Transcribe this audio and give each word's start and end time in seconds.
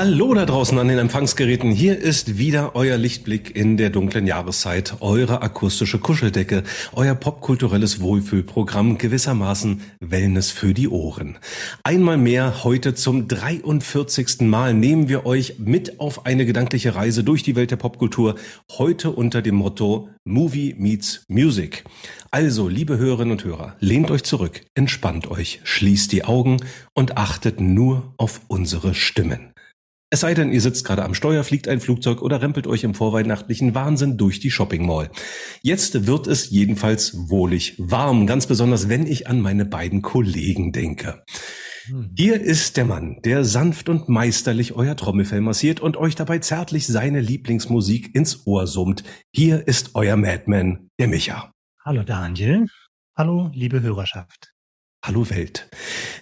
Hallo 0.00 0.32
da 0.32 0.46
draußen 0.46 0.78
an 0.78 0.86
den 0.86 0.98
Empfangsgeräten. 0.98 1.72
Hier 1.72 1.98
ist 1.98 2.38
wieder 2.38 2.76
euer 2.76 2.96
Lichtblick 2.96 3.56
in 3.56 3.76
der 3.76 3.90
dunklen 3.90 4.28
Jahreszeit, 4.28 4.98
eure 5.00 5.42
akustische 5.42 5.98
Kuscheldecke, 5.98 6.62
euer 6.92 7.16
popkulturelles 7.16 8.00
Wohlfühlprogramm, 8.00 8.98
gewissermaßen 8.98 9.80
Wellness 9.98 10.52
für 10.52 10.72
die 10.72 10.86
Ohren. 10.86 11.36
Einmal 11.82 12.16
mehr 12.16 12.62
heute 12.62 12.94
zum 12.94 13.26
43. 13.26 14.42
Mal 14.42 14.72
nehmen 14.72 15.08
wir 15.08 15.26
euch 15.26 15.58
mit 15.58 15.98
auf 15.98 16.26
eine 16.26 16.46
gedankliche 16.46 16.94
Reise 16.94 17.24
durch 17.24 17.42
die 17.42 17.56
Welt 17.56 17.72
der 17.72 17.76
Popkultur, 17.76 18.36
heute 18.70 19.10
unter 19.10 19.42
dem 19.42 19.56
Motto 19.56 20.10
Movie 20.24 20.76
meets 20.78 21.24
Music. 21.26 21.82
Also, 22.30 22.68
liebe 22.68 22.98
Hörerinnen 22.98 23.32
und 23.32 23.42
Hörer, 23.42 23.74
lehnt 23.80 24.12
euch 24.12 24.22
zurück, 24.22 24.60
entspannt 24.76 25.28
euch, 25.28 25.58
schließt 25.64 26.12
die 26.12 26.24
Augen 26.24 26.58
und 26.94 27.16
achtet 27.16 27.60
nur 27.60 28.14
auf 28.16 28.42
unsere 28.46 28.94
Stimmen. 28.94 29.54
Es 30.10 30.20
sei 30.20 30.32
denn, 30.32 30.52
ihr 30.52 30.62
sitzt 30.62 30.86
gerade 30.86 31.04
am 31.04 31.12
Steuer, 31.12 31.44
fliegt 31.44 31.68
ein 31.68 31.80
Flugzeug 31.80 32.22
oder 32.22 32.40
rempelt 32.40 32.66
euch 32.66 32.82
im 32.82 32.94
vorweihnachtlichen 32.94 33.74
Wahnsinn 33.74 34.16
durch 34.16 34.40
die 34.40 34.50
Shopping 34.50 34.86
Mall. 34.86 35.10
Jetzt 35.60 36.06
wird 36.06 36.26
es 36.26 36.48
jedenfalls 36.48 37.28
wohlig 37.28 37.74
warm, 37.76 38.26
ganz 38.26 38.46
besonders 38.46 38.88
wenn 38.88 39.06
ich 39.06 39.26
an 39.26 39.40
meine 39.40 39.66
beiden 39.66 40.00
Kollegen 40.00 40.72
denke. 40.72 41.24
Hm. 41.88 42.10
Hier 42.16 42.40
ist 42.40 42.78
der 42.78 42.86
Mann, 42.86 43.20
der 43.22 43.44
sanft 43.44 43.90
und 43.90 44.08
meisterlich 44.08 44.74
euer 44.74 44.96
Trommelfell 44.96 45.42
massiert 45.42 45.80
und 45.80 45.98
euch 45.98 46.14
dabei 46.14 46.38
zärtlich 46.38 46.86
seine 46.86 47.20
Lieblingsmusik 47.20 48.14
ins 48.14 48.46
Ohr 48.46 48.66
summt. 48.66 49.04
Hier 49.30 49.68
ist 49.68 49.90
euer 49.94 50.16
Madman, 50.16 50.88
der 50.98 51.08
Micha. 51.08 51.52
Hallo 51.84 52.02
Daniel. 52.02 52.66
Hallo, 53.14 53.50
liebe 53.52 53.82
Hörerschaft. 53.82 54.54
Hallo 55.04 55.30
Welt. 55.30 55.68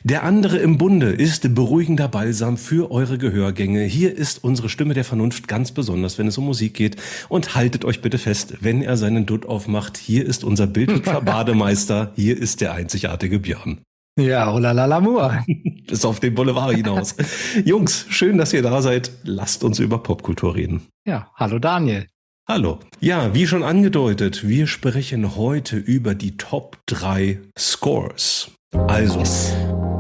Der 0.05 0.23
andere 0.23 0.59
im 0.59 0.77
Bunde 0.79 1.11
ist 1.11 1.55
beruhigender 1.55 2.09
Balsam 2.09 2.57
für 2.57 2.91
eure 2.91 3.19
Gehörgänge. 3.19 3.83
Hier 3.83 4.15
ist 4.15 4.45
unsere 4.45 4.69
Stimme 4.69 4.95
der 4.95 5.05
Vernunft 5.05 5.49
ganz 5.49 5.73
besonders, 5.73 6.19
wenn 6.19 6.29
es 6.29 6.39
um 6.39 6.45
Musik 6.45 6.75
geht. 6.75 6.97
Und 7.29 7.55
haltet 7.55 7.85
euch 7.85 8.03
bitte 8.03 8.19
fest, 8.19 8.59
wenn 8.61 8.83
er 8.83 8.97
seinen 8.97 9.25
Dutt 9.25 9.47
aufmacht. 9.47 9.97
Hier 9.97 10.27
ist 10.27 10.45
unser 10.45 10.67
bildhübscher 10.67 11.21
Bademeister. 11.23 12.13
Hier 12.17 12.37
ist 12.37 12.61
der 12.61 12.75
einzigartige 12.75 13.41
Björn. 13.41 13.81
Ja, 14.19 14.53
oh 14.53 14.59
la 14.59 14.73
la 14.73 14.85
l'amour. 14.87 15.43
Bis 15.89 16.05
auf 16.05 16.21
den 16.21 16.35
Boulevard 16.35 16.77
hinaus. 16.77 17.17
Jungs, 17.65 18.07
schön, 18.09 18.39
dass 18.39 18.53
ihr 18.53 18.63
da 18.63 18.83
seid. 18.83 19.11
Lasst 19.25 19.65
uns 19.65 19.79
über 19.79 20.03
Popkultur 20.03 20.55
reden. 20.55 20.83
Ja, 21.07 21.31
hallo 21.35 21.59
Daniel. 21.59 22.07
Hallo. 22.47 22.79
Ja, 23.01 23.35
wie 23.35 23.47
schon 23.47 23.65
angedeutet, 23.65 24.47
wir 24.47 24.69
sprechen 24.69 25.35
heute 25.35 25.77
über 25.77 26.15
die 26.15 26.37
Top 26.37 26.79
3 26.87 27.41
Scores. 27.59 28.53
Also. 28.73 29.21
Des 29.21 29.55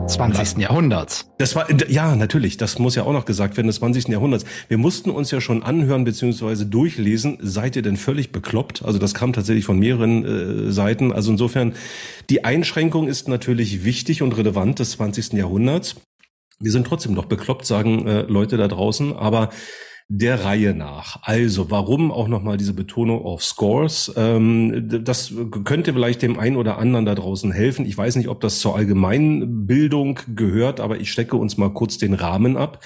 20. 0.08 0.58
Jahrhunderts. 0.58 1.28
Das 1.38 1.56
war, 1.56 1.68
ja, 1.90 2.14
natürlich, 2.14 2.56
das 2.56 2.78
muss 2.78 2.94
ja 2.94 3.02
auch 3.02 3.12
noch 3.12 3.24
gesagt 3.24 3.56
werden, 3.56 3.66
des 3.66 3.76
20. 3.76 4.08
Jahrhunderts. 4.08 4.44
Wir 4.68 4.78
mussten 4.78 5.10
uns 5.10 5.32
ja 5.32 5.40
schon 5.40 5.64
anhören 5.64 6.04
bzw. 6.04 6.64
durchlesen, 6.64 7.38
seid 7.40 7.74
ihr 7.74 7.82
denn 7.82 7.96
völlig 7.96 8.30
bekloppt? 8.30 8.84
Also 8.84 8.98
das 9.00 9.14
kam 9.14 9.32
tatsächlich 9.32 9.64
von 9.64 9.78
mehreren 9.78 10.68
äh, 10.68 10.72
Seiten. 10.72 11.12
Also 11.12 11.32
insofern, 11.32 11.74
die 12.30 12.44
Einschränkung 12.44 13.08
ist 13.08 13.26
natürlich 13.26 13.84
wichtig 13.84 14.22
und 14.22 14.36
relevant 14.36 14.78
des 14.78 14.92
20. 14.92 15.32
Jahrhunderts. 15.32 15.96
Wir 16.60 16.70
sind 16.70 16.86
trotzdem 16.86 17.12
noch 17.12 17.26
bekloppt, 17.26 17.66
sagen 17.66 18.06
äh, 18.06 18.22
Leute 18.22 18.56
da 18.56 18.68
draußen, 18.68 19.14
aber 19.14 19.50
der 20.08 20.44
Reihe 20.44 20.72
nach. 20.72 21.18
Also, 21.22 21.70
warum 21.70 22.12
auch 22.12 22.28
nochmal 22.28 22.56
diese 22.56 22.74
Betonung 22.74 23.24
auf 23.24 23.42
Scores? 23.42 24.12
Ähm, 24.16 24.88
das 25.04 25.34
könnte 25.64 25.92
vielleicht 25.92 26.22
dem 26.22 26.38
einen 26.38 26.56
oder 26.56 26.78
anderen 26.78 27.06
da 27.06 27.14
draußen 27.16 27.50
helfen. 27.50 27.84
Ich 27.86 27.98
weiß 27.98 28.14
nicht, 28.14 28.28
ob 28.28 28.40
das 28.40 28.60
zur 28.60 28.76
Allgemeinbildung 28.76 30.20
gehört, 30.34 30.78
aber 30.78 31.00
ich 31.00 31.10
stecke 31.10 31.36
uns 31.36 31.56
mal 31.56 31.70
kurz 31.70 31.98
den 31.98 32.14
Rahmen 32.14 32.56
ab. 32.56 32.84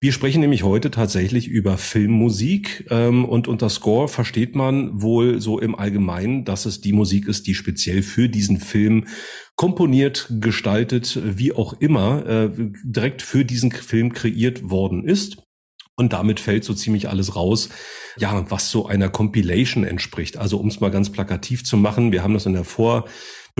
Wir 0.00 0.12
sprechen 0.12 0.40
nämlich 0.40 0.62
heute 0.62 0.92
tatsächlich 0.92 1.48
über 1.48 1.76
Filmmusik 1.76 2.86
ähm, 2.90 3.24
und 3.24 3.48
unter 3.48 3.68
Score 3.68 4.06
versteht 4.06 4.54
man 4.54 5.02
wohl 5.02 5.40
so 5.40 5.58
im 5.58 5.74
Allgemeinen, 5.74 6.44
dass 6.44 6.66
es 6.66 6.80
die 6.80 6.92
Musik 6.92 7.26
ist, 7.26 7.48
die 7.48 7.54
speziell 7.54 8.02
für 8.02 8.28
diesen 8.28 8.60
Film 8.60 9.08
komponiert, 9.56 10.32
gestaltet, 10.40 11.20
wie 11.22 11.52
auch 11.52 11.74
immer, 11.80 12.24
äh, 12.26 12.50
direkt 12.84 13.22
für 13.22 13.44
diesen 13.44 13.72
Film 13.72 14.12
kreiert 14.12 14.70
worden 14.70 15.04
ist. 15.04 15.49
Und 16.00 16.14
damit 16.14 16.40
fällt 16.40 16.64
so 16.64 16.72
ziemlich 16.72 17.10
alles 17.10 17.36
raus, 17.36 17.68
ja, 18.16 18.50
was 18.50 18.70
so 18.70 18.86
einer 18.86 19.10
Compilation 19.10 19.84
entspricht. 19.84 20.38
Also 20.38 20.56
um 20.56 20.68
es 20.68 20.80
mal 20.80 20.90
ganz 20.90 21.12
plakativ 21.12 21.62
zu 21.62 21.76
machen, 21.76 22.10
wir 22.10 22.22
haben 22.22 22.32
das 22.32 22.46
in 22.46 22.54
der 22.54 22.64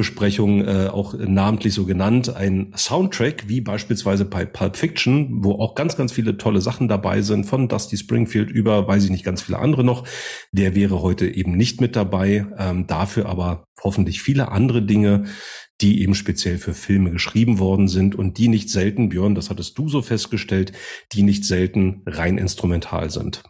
Vorbesprechung 0.00 0.66
äh, 0.66 0.86
auch 0.86 1.12
namentlich 1.12 1.74
so 1.74 1.84
genannt, 1.84 2.34
ein 2.34 2.72
Soundtrack, 2.74 3.48
wie 3.48 3.60
beispielsweise 3.60 4.24
bei 4.24 4.46
Pulp 4.46 4.78
Fiction, 4.78 5.44
wo 5.44 5.52
auch 5.56 5.74
ganz, 5.74 5.94
ganz 5.94 6.10
viele 6.10 6.38
tolle 6.38 6.62
Sachen 6.62 6.88
dabei 6.88 7.20
sind, 7.20 7.44
von 7.44 7.68
Dusty 7.68 7.98
Springfield 7.98 8.50
über, 8.50 8.88
weiß 8.88 9.04
ich 9.04 9.10
nicht, 9.10 9.26
ganz 9.26 9.42
viele 9.42 9.58
andere 9.58 9.84
noch. 9.84 10.06
Der 10.52 10.74
wäre 10.74 11.02
heute 11.02 11.28
eben 11.28 11.54
nicht 11.54 11.82
mit 11.82 11.96
dabei, 11.96 12.46
ähm, 12.56 12.86
dafür 12.86 13.26
aber 13.26 13.64
hoffentlich 13.82 14.22
viele 14.22 14.50
andere 14.50 14.80
Dinge, 14.80 15.24
die 15.82 16.00
eben 16.00 16.14
speziell 16.14 16.56
für 16.56 16.72
Filme 16.72 17.10
geschrieben 17.10 17.58
worden 17.58 17.86
sind 17.86 18.14
und 18.14 18.38
die 18.38 18.48
nicht 18.48 18.70
selten, 18.70 19.10
Björn, 19.10 19.34
das 19.34 19.50
hattest 19.50 19.76
du 19.76 19.90
so 19.90 20.00
festgestellt, 20.00 20.72
die 21.12 21.22
nicht 21.22 21.44
selten 21.44 22.00
rein 22.06 22.38
instrumental 22.38 23.10
sind. 23.10 23.42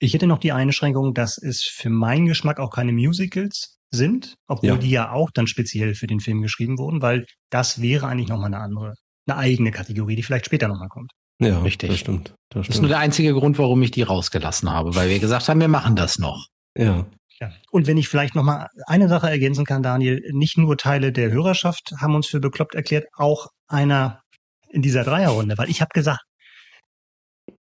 Ich 0.00 0.14
hätte 0.14 0.26
noch 0.26 0.38
die 0.38 0.50
Einschränkung, 0.50 1.14
dass 1.14 1.38
es 1.38 1.62
für 1.62 1.90
meinen 1.90 2.26
Geschmack 2.26 2.58
auch 2.58 2.70
keine 2.70 2.92
Musicals 2.92 3.75
sind, 3.96 4.36
obwohl 4.46 4.68
ja. 4.68 4.76
die 4.76 4.90
ja 4.90 5.10
auch 5.10 5.30
dann 5.32 5.46
speziell 5.46 5.94
für 5.94 6.06
den 6.06 6.20
Film 6.20 6.42
geschrieben 6.42 6.78
wurden, 6.78 7.02
weil 7.02 7.26
das 7.50 7.82
wäre 7.82 8.06
eigentlich 8.06 8.28
nochmal 8.28 8.54
eine 8.54 8.58
andere, 8.58 8.94
eine 9.26 9.38
eigene 9.38 9.72
Kategorie, 9.72 10.14
die 10.14 10.22
vielleicht 10.22 10.46
später 10.46 10.68
nochmal 10.68 10.88
kommt. 10.88 11.10
Ja, 11.40 11.60
richtig. 11.60 11.90
Das 11.90 11.98
stimmt. 11.98 12.28
Das, 12.28 12.34
stimmt. 12.64 12.68
das 12.68 12.76
ist 12.76 12.80
nur 12.80 12.88
der 12.88 12.98
einzige 12.98 13.32
Grund, 13.32 13.58
warum 13.58 13.82
ich 13.82 13.90
die 13.90 14.02
rausgelassen 14.02 14.70
habe, 14.70 14.94
weil 14.94 15.10
wir 15.10 15.18
gesagt 15.18 15.48
haben, 15.48 15.60
wir 15.60 15.68
machen 15.68 15.96
das 15.96 16.18
noch. 16.18 16.46
Ja. 16.76 17.06
Ja. 17.40 17.52
Und 17.70 17.86
wenn 17.86 17.98
ich 17.98 18.08
vielleicht 18.08 18.34
noch 18.34 18.44
mal 18.44 18.68
eine 18.86 19.08
Sache 19.08 19.28
ergänzen 19.28 19.66
kann, 19.66 19.82
Daniel, 19.82 20.22
nicht 20.32 20.56
nur 20.56 20.78
Teile 20.78 21.12
der 21.12 21.30
Hörerschaft 21.30 21.92
haben 21.98 22.14
uns 22.14 22.26
für 22.26 22.40
bekloppt 22.40 22.74
erklärt, 22.74 23.06
auch 23.14 23.48
einer 23.68 24.22
in 24.70 24.82
dieser 24.82 25.04
Dreierrunde, 25.04 25.58
weil 25.58 25.68
ich 25.68 25.80
habe 25.80 25.90
gesagt, 25.92 26.22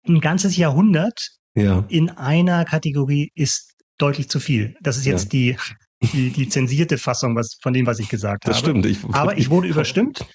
ein 0.08 0.22
ganzes 0.22 0.56
Jahrhundert 0.56 1.30
ja. 1.56 1.84
in 1.90 2.10
einer 2.10 2.64
Kategorie 2.66 3.32
ist 3.36 3.74
deutlich 3.98 4.30
zu 4.30 4.40
viel. 4.40 4.76
Das 4.82 4.98
ist 4.98 5.06
jetzt 5.06 5.26
ja. 5.26 5.30
die, 5.30 5.58
die, 6.02 6.30
die 6.30 6.50
zensierte 6.50 6.98
Fassung 6.98 7.36
was, 7.36 7.58
von 7.62 7.74
dem, 7.74 7.86
was 7.86 8.00
ich 8.00 8.10
gesagt 8.10 8.48
das 8.48 8.58
habe. 8.58 8.74
Das 8.74 8.82
stimmt. 8.82 8.86
Ich, 8.86 9.16
Aber 9.16 9.38
ich 9.38 9.50
wurde 9.50 9.68
überstimmt. 9.68 10.26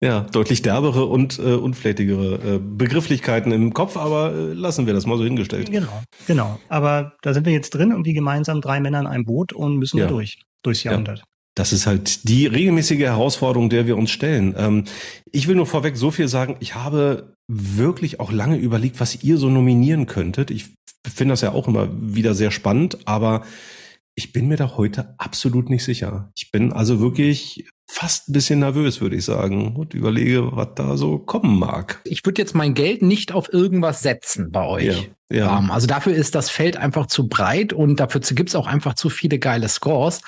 Ja, 0.00 0.20
deutlich 0.20 0.62
derbere 0.62 1.06
und 1.06 1.40
äh, 1.40 1.54
unflätigere 1.54 2.54
äh, 2.56 2.60
Begrifflichkeiten 2.60 3.50
im 3.50 3.74
Kopf, 3.74 3.96
aber 3.96 4.32
äh, 4.32 4.52
lassen 4.52 4.86
wir 4.86 4.94
das 4.94 5.06
mal 5.06 5.18
so 5.18 5.24
hingestellt. 5.24 5.72
Genau, 5.72 6.02
genau. 6.28 6.60
Aber 6.68 7.16
da 7.22 7.34
sind 7.34 7.46
wir 7.46 7.52
jetzt 7.52 7.70
drin 7.70 7.92
und 7.92 8.06
wie 8.06 8.12
gemeinsam 8.12 8.60
drei 8.60 8.78
Männer 8.78 9.00
in 9.00 9.06
einem 9.08 9.24
Boot 9.24 9.52
und 9.52 9.76
müssen 9.76 9.98
ja. 9.98 10.04
wir 10.04 10.08
durch, 10.08 10.40
durchs 10.62 10.84
Jahrhundert. 10.84 11.18
Ja. 11.18 11.24
Das 11.56 11.72
ist 11.72 11.88
halt 11.88 12.28
die 12.28 12.46
regelmäßige 12.46 13.00
Herausforderung, 13.00 13.68
der 13.68 13.88
wir 13.88 13.96
uns 13.96 14.12
stellen. 14.12 14.54
Ähm, 14.56 14.84
ich 15.32 15.48
will 15.48 15.56
nur 15.56 15.66
vorweg 15.66 15.96
so 15.96 16.12
viel 16.12 16.28
sagen, 16.28 16.54
ich 16.60 16.76
habe 16.76 17.34
wirklich 17.48 18.20
auch 18.20 18.30
lange 18.30 18.56
überlegt, 18.56 19.00
was 19.00 19.24
ihr 19.24 19.36
so 19.36 19.48
nominieren 19.48 20.06
könntet. 20.06 20.52
Ich 20.52 20.66
finde 21.12 21.32
das 21.32 21.40
ja 21.40 21.50
auch 21.50 21.66
immer 21.66 21.88
wieder 21.92 22.34
sehr 22.34 22.52
spannend, 22.52 22.98
aber 23.06 23.42
ich 24.18 24.32
bin 24.32 24.48
mir 24.48 24.56
da 24.56 24.76
heute 24.76 25.14
absolut 25.18 25.70
nicht 25.70 25.84
sicher. 25.84 26.32
Ich 26.34 26.50
bin 26.50 26.72
also 26.72 26.98
wirklich 26.98 27.68
fast 27.86 28.28
ein 28.28 28.32
bisschen 28.32 28.58
nervös, 28.58 29.00
würde 29.00 29.14
ich 29.14 29.24
sagen, 29.24 29.76
und 29.76 29.94
überlege, 29.94 30.56
was 30.56 30.70
da 30.74 30.96
so 30.96 31.20
kommen 31.20 31.56
mag. 31.56 32.00
Ich 32.02 32.26
würde 32.26 32.42
jetzt 32.42 32.52
mein 32.52 32.74
Geld 32.74 33.00
nicht 33.00 33.30
auf 33.30 33.52
irgendwas 33.52 34.02
setzen 34.02 34.50
bei 34.50 34.66
euch. 34.66 35.08
Ja, 35.30 35.36
ja. 35.36 35.56
Um, 35.56 35.70
also 35.70 35.86
dafür 35.86 36.14
ist 36.14 36.34
das 36.34 36.50
Feld 36.50 36.76
einfach 36.76 37.06
zu 37.06 37.28
breit 37.28 37.72
und 37.72 38.00
dafür 38.00 38.20
gibt 38.20 38.48
es 38.48 38.56
auch 38.56 38.66
einfach 38.66 38.94
zu 38.94 39.08
viele 39.08 39.38
geile 39.38 39.68
Scores. 39.68 40.20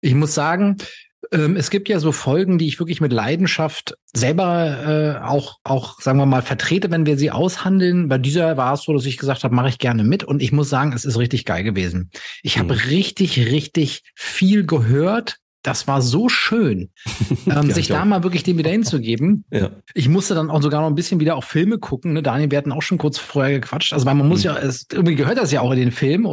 Ich 0.00 0.14
muss 0.14 0.32
sagen, 0.32 0.78
ähm, 0.78 0.86
es 1.30 1.70
gibt 1.70 1.88
ja 1.88 1.98
so 1.98 2.12
Folgen, 2.12 2.58
die 2.58 2.68
ich 2.68 2.78
wirklich 2.78 3.00
mit 3.00 3.12
Leidenschaft 3.12 3.94
selber 4.14 5.18
äh, 5.20 5.24
auch, 5.24 5.58
auch, 5.64 6.00
sagen 6.00 6.18
wir 6.18 6.26
mal, 6.26 6.42
vertrete, 6.42 6.90
wenn 6.90 7.06
wir 7.06 7.18
sie 7.18 7.30
aushandeln. 7.30 8.08
Bei 8.08 8.18
dieser 8.18 8.56
war 8.56 8.74
es 8.74 8.82
so, 8.82 8.92
dass 8.92 9.04
ich 9.04 9.18
gesagt 9.18 9.44
habe, 9.44 9.54
mache 9.54 9.68
ich 9.68 9.78
gerne 9.78 10.04
mit. 10.04 10.24
Und 10.24 10.40
ich 10.40 10.52
muss 10.52 10.68
sagen, 10.68 10.92
es 10.92 11.04
ist 11.04 11.18
richtig 11.18 11.44
geil 11.44 11.64
gewesen. 11.64 12.10
Ich 12.42 12.58
habe 12.58 12.74
mhm. 12.74 12.80
richtig, 12.80 13.38
richtig 13.50 14.02
viel 14.14 14.64
gehört, 14.64 15.38
das 15.68 15.86
war 15.86 16.00
so 16.00 16.30
schön, 16.30 16.88
ähm, 17.46 17.68
ja, 17.68 17.74
sich 17.74 17.88
da 17.88 18.04
mal 18.06 18.22
wirklich 18.22 18.42
dem 18.42 18.58
wieder 18.58 18.70
hinzugeben. 18.70 19.44
Ja. 19.58 19.70
Ich 19.94 20.08
musste 20.08 20.34
dann 20.34 20.50
auch 20.50 20.62
sogar 20.62 20.82
noch 20.82 20.88
ein 20.88 20.94
bisschen 20.94 21.18
wieder 21.20 21.34
auch 21.34 21.42
Filme 21.42 21.78
gucken. 21.78 22.12
Ne? 22.12 22.22
Daniel, 22.22 22.50
wir 22.50 22.58
hatten 22.58 22.70
auch 22.70 22.82
schon 22.82 22.98
kurz 22.98 23.18
vorher 23.18 23.58
gequatscht. 23.58 23.92
Also 23.92 24.04
man 24.04 24.16
muss 24.28 24.40
mhm. 24.40 24.44
ja, 24.44 24.58
es, 24.58 24.86
irgendwie 24.92 25.16
gehört 25.16 25.38
das 25.38 25.50
ja 25.50 25.62
auch 25.62 25.72
in 25.72 25.78
den 25.78 25.90
Film. 25.90 26.28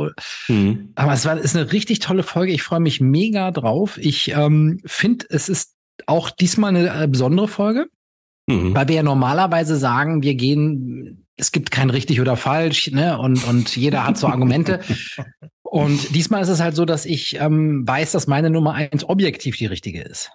Mhm. 0.48 0.90
Aber 0.94 1.14
es 1.14 1.26
war 1.26 1.38
ist 1.40 1.56
eine 1.56 1.72
richtig 1.72 2.00
tolle 2.00 2.22
Folge. 2.24 2.52
Ich 2.52 2.62
freue 2.62 2.82
mich 2.82 3.02
mega 3.02 3.52
drauf. 3.52 3.98
Ich 3.98 4.32
ähm, 4.36 4.80
finde, 4.86 5.26
es 5.30 5.50
ist 5.50 5.74
auch 6.06 6.30
diesmal 6.30 6.76
eine 6.76 7.04
äh, 7.04 7.08
besondere 7.08 7.48
Folge. 7.48 7.88
Mhm. 8.48 8.76
Weil 8.76 8.90
wir 8.90 8.96
ja 8.98 9.04
normalerweise 9.04 9.76
sagen, 9.78 10.22
wir 10.22 10.36
gehen, 10.36 11.26
es 11.38 11.52
gibt 11.52 11.72
kein 11.72 11.90
richtig 11.90 12.22
oder 12.22 12.38
falsch, 12.38 12.92
ne? 12.92 13.18
Und, 13.18 13.44
und 13.48 13.76
jeder 13.76 14.06
hat 14.06 14.18
so 14.18 14.28
Argumente. 14.28 14.82
und 15.76 16.16
diesmal 16.16 16.42
ist 16.42 16.48
es 16.48 16.62
halt 16.62 16.74
so, 16.74 16.86
dass 16.86 17.06
ich 17.06 17.38
ähm, 17.38 17.86
weiß, 17.86 18.14
dass 18.14 18.28
meine 18.28 18.50
Nummer 18.50 18.76
eins 18.76 19.04
objektiv 19.04 19.58
die 19.58 19.66
richtige 19.66 20.02
ist. 20.02 20.32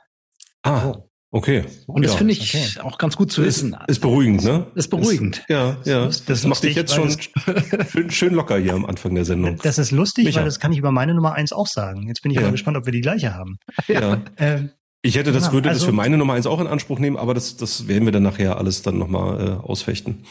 Ah. 0.62 0.96
Okay. 1.30 1.64
Und 1.86 2.04
das 2.04 2.12
ja. 2.12 2.18
finde 2.18 2.34
ich 2.34 2.54
okay. 2.54 2.80
auch 2.80 2.98
ganz 2.98 3.16
gut 3.16 3.32
zu 3.32 3.42
wissen. 3.42 3.72
Ist, 3.72 3.88
ist 3.88 4.00
beruhigend, 4.00 4.44
ne? 4.44 4.66
Ist 4.74 4.88
beruhigend. 4.88 5.38
Ist, 5.38 5.48
ja, 5.48 5.78
ja. 5.84 6.04
Das, 6.04 6.26
das 6.26 6.44
macht 6.44 6.62
dich 6.62 6.74
jetzt 6.74 6.94
schon 6.94 7.16
schön, 7.88 8.10
schön, 8.10 8.34
locker 8.34 8.58
hier 8.58 8.74
am 8.74 8.84
Anfang 8.84 9.14
der 9.14 9.24
Sendung. 9.24 9.56
Das 9.62 9.78
ist 9.78 9.92
lustig, 9.92 10.26
Micha. 10.26 10.40
weil 10.40 10.44
das 10.44 10.60
kann 10.60 10.72
ich 10.72 10.78
über 10.78 10.92
meine 10.92 11.14
Nummer 11.14 11.32
eins 11.32 11.54
auch 11.54 11.68
sagen. 11.68 12.06
Jetzt 12.06 12.20
bin 12.20 12.32
ich 12.32 12.36
ja. 12.36 12.42
mal 12.42 12.50
gespannt, 12.50 12.76
ob 12.76 12.84
wir 12.84 12.92
die 12.92 13.00
gleiche 13.00 13.34
haben. 13.34 13.56
Ja. 13.88 14.20
Ähm, 14.36 14.72
ich 15.02 15.16
hätte 15.16 15.32
das, 15.32 15.46
ja, 15.46 15.52
würde 15.52 15.70
also, 15.70 15.80
das 15.80 15.86
für 15.86 15.94
meine 15.94 16.18
Nummer 16.18 16.34
eins 16.34 16.46
auch 16.46 16.60
in 16.60 16.66
Anspruch 16.66 16.98
nehmen, 16.98 17.16
aber 17.16 17.32
das, 17.32 17.56
das 17.56 17.88
werden 17.88 18.04
wir 18.04 18.12
dann 18.12 18.22
nachher 18.22 18.58
alles 18.58 18.82
dann 18.82 18.98
nochmal 18.98 19.40
äh, 19.40 19.50
ausfechten. 19.52 20.24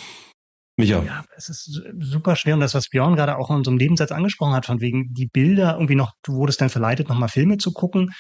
Micha. 0.80 1.04
Ja, 1.04 1.26
es 1.36 1.50
ist 1.50 1.82
super 2.00 2.36
schwer 2.36 2.54
und 2.54 2.62
das, 2.62 2.74
was 2.74 2.88
Björn 2.88 3.16
gerade 3.16 3.38
auch 3.38 3.50
in 3.50 3.58
unserem 3.58 3.78
Nebensatz 3.78 4.12
angesprochen 4.12 4.54
hat, 4.54 4.66
von 4.66 4.80
wegen 4.80 5.14
die 5.14 5.28
Bilder 5.28 5.74
irgendwie 5.74 5.96
noch, 5.96 6.14
du 6.24 6.34
wurdest 6.34 6.62
dann 6.62 6.70
verleitet, 6.70 7.10
nochmal 7.10 7.30
Filme 7.30 7.58
zu 7.58 7.74
gucken. 7.74 8.12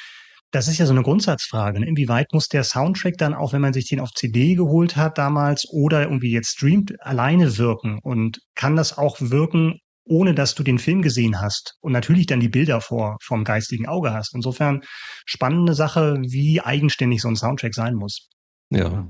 Das 0.51 0.67
ist 0.67 0.77
ja 0.77 0.85
so 0.85 0.93
eine 0.93 1.03
Grundsatzfrage. 1.03 1.79
Ne? 1.79 1.87
Inwieweit 1.87 2.33
muss 2.33 2.47
der 2.47 2.63
Soundtrack 2.63 3.13
dann, 3.17 3.33
auch 3.33 3.53
wenn 3.53 3.61
man 3.61 3.71
sich 3.71 3.87
den 3.87 3.99
auf 3.99 4.11
CD 4.11 4.55
geholt 4.55 4.97
hat 4.97 5.17
damals 5.17 5.67
oder 5.71 6.01
irgendwie 6.03 6.31
jetzt 6.31 6.49
streamt, 6.49 6.95
alleine 6.99 7.57
wirken? 7.57 7.99
Und 8.01 8.39
kann 8.55 8.75
das 8.75 8.97
auch 8.97 9.17
wirken, 9.21 9.79
ohne 10.03 10.33
dass 10.33 10.55
du 10.55 10.63
den 10.63 10.79
Film 10.79 11.01
gesehen 11.01 11.39
hast 11.39 11.75
und 11.81 11.93
natürlich 11.93 12.25
dann 12.25 12.39
die 12.39 12.49
Bilder 12.49 12.81
vor 12.81 13.17
vom 13.21 13.43
geistigen 13.43 13.87
Auge 13.87 14.11
hast. 14.11 14.33
Insofern 14.33 14.81
spannende 15.25 15.75
Sache, 15.75 16.17
wie 16.27 16.59
eigenständig 16.59 17.21
so 17.21 17.29
ein 17.29 17.35
Soundtrack 17.35 17.75
sein 17.75 17.93
muss. 17.93 18.27
Ja. 18.71 19.07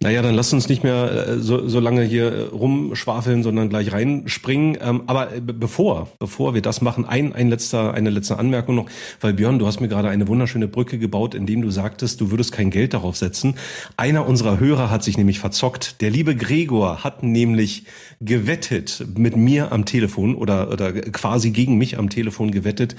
Naja, 0.00 0.22
dann 0.22 0.34
lasst 0.34 0.52
uns 0.52 0.68
nicht 0.68 0.82
mehr 0.82 1.28
äh, 1.28 1.38
so, 1.38 1.68
so 1.68 1.80
lange 1.80 2.02
hier 2.02 2.32
äh, 2.32 2.42
rumschwafeln, 2.48 3.42
sondern 3.42 3.68
gleich 3.68 3.92
reinspringen. 3.92 4.78
Ähm, 4.80 5.02
aber 5.06 5.34
äh, 5.34 5.40
bevor, 5.40 6.08
bevor 6.18 6.54
wir 6.54 6.62
das 6.62 6.80
machen, 6.80 7.04
ein, 7.04 7.32
ein 7.32 7.48
letzter, 7.48 7.94
eine 7.94 8.10
letzte 8.10 8.38
Anmerkung 8.38 8.74
noch, 8.74 8.86
weil 9.20 9.32
Björn, 9.32 9.58
du 9.58 9.66
hast 9.66 9.80
mir 9.80 9.88
gerade 9.88 10.08
eine 10.08 10.28
wunderschöne 10.28 10.68
Brücke 10.68 10.98
gebaut, 10.98 11.34
indem 11.34 11.62
du 11.62 11.70
sagtest, 11.70 12.20
du 12.20 12.30
würdest 12.30 12.52
kein 12.52 12.70
Geld 12.70 12.94
darauf 12.94 13.16
setzen. 13.16 13.54
Einer 13.96 14.26
unserer 14.26 14.60
Hörer 14.60 14.90
hat 14.90 15.04
sich 15.04 15.16
nämlich 15.16 15.38
verzockt. 15.38 16.00
Der 16.00 16.10
liebe 16.10 16.36
Gregor 16.36 17.04
hat 17.04 17.22
nämlich 17.22 17.84
gewettet 18.20 19.04
mit 19.16 19.36
mir 19.36 19.72
am 19.72 19.84
Telefon 19.84 20.34
oder, 20.34 20.70
oder 20.70 20.92
quasi 20.92 21.50
gegen 21.50 21.76
mich 21.76 21.98
am 21.98 22.10
Telefon 22.10 22.50
gewettet, 22.50 22.96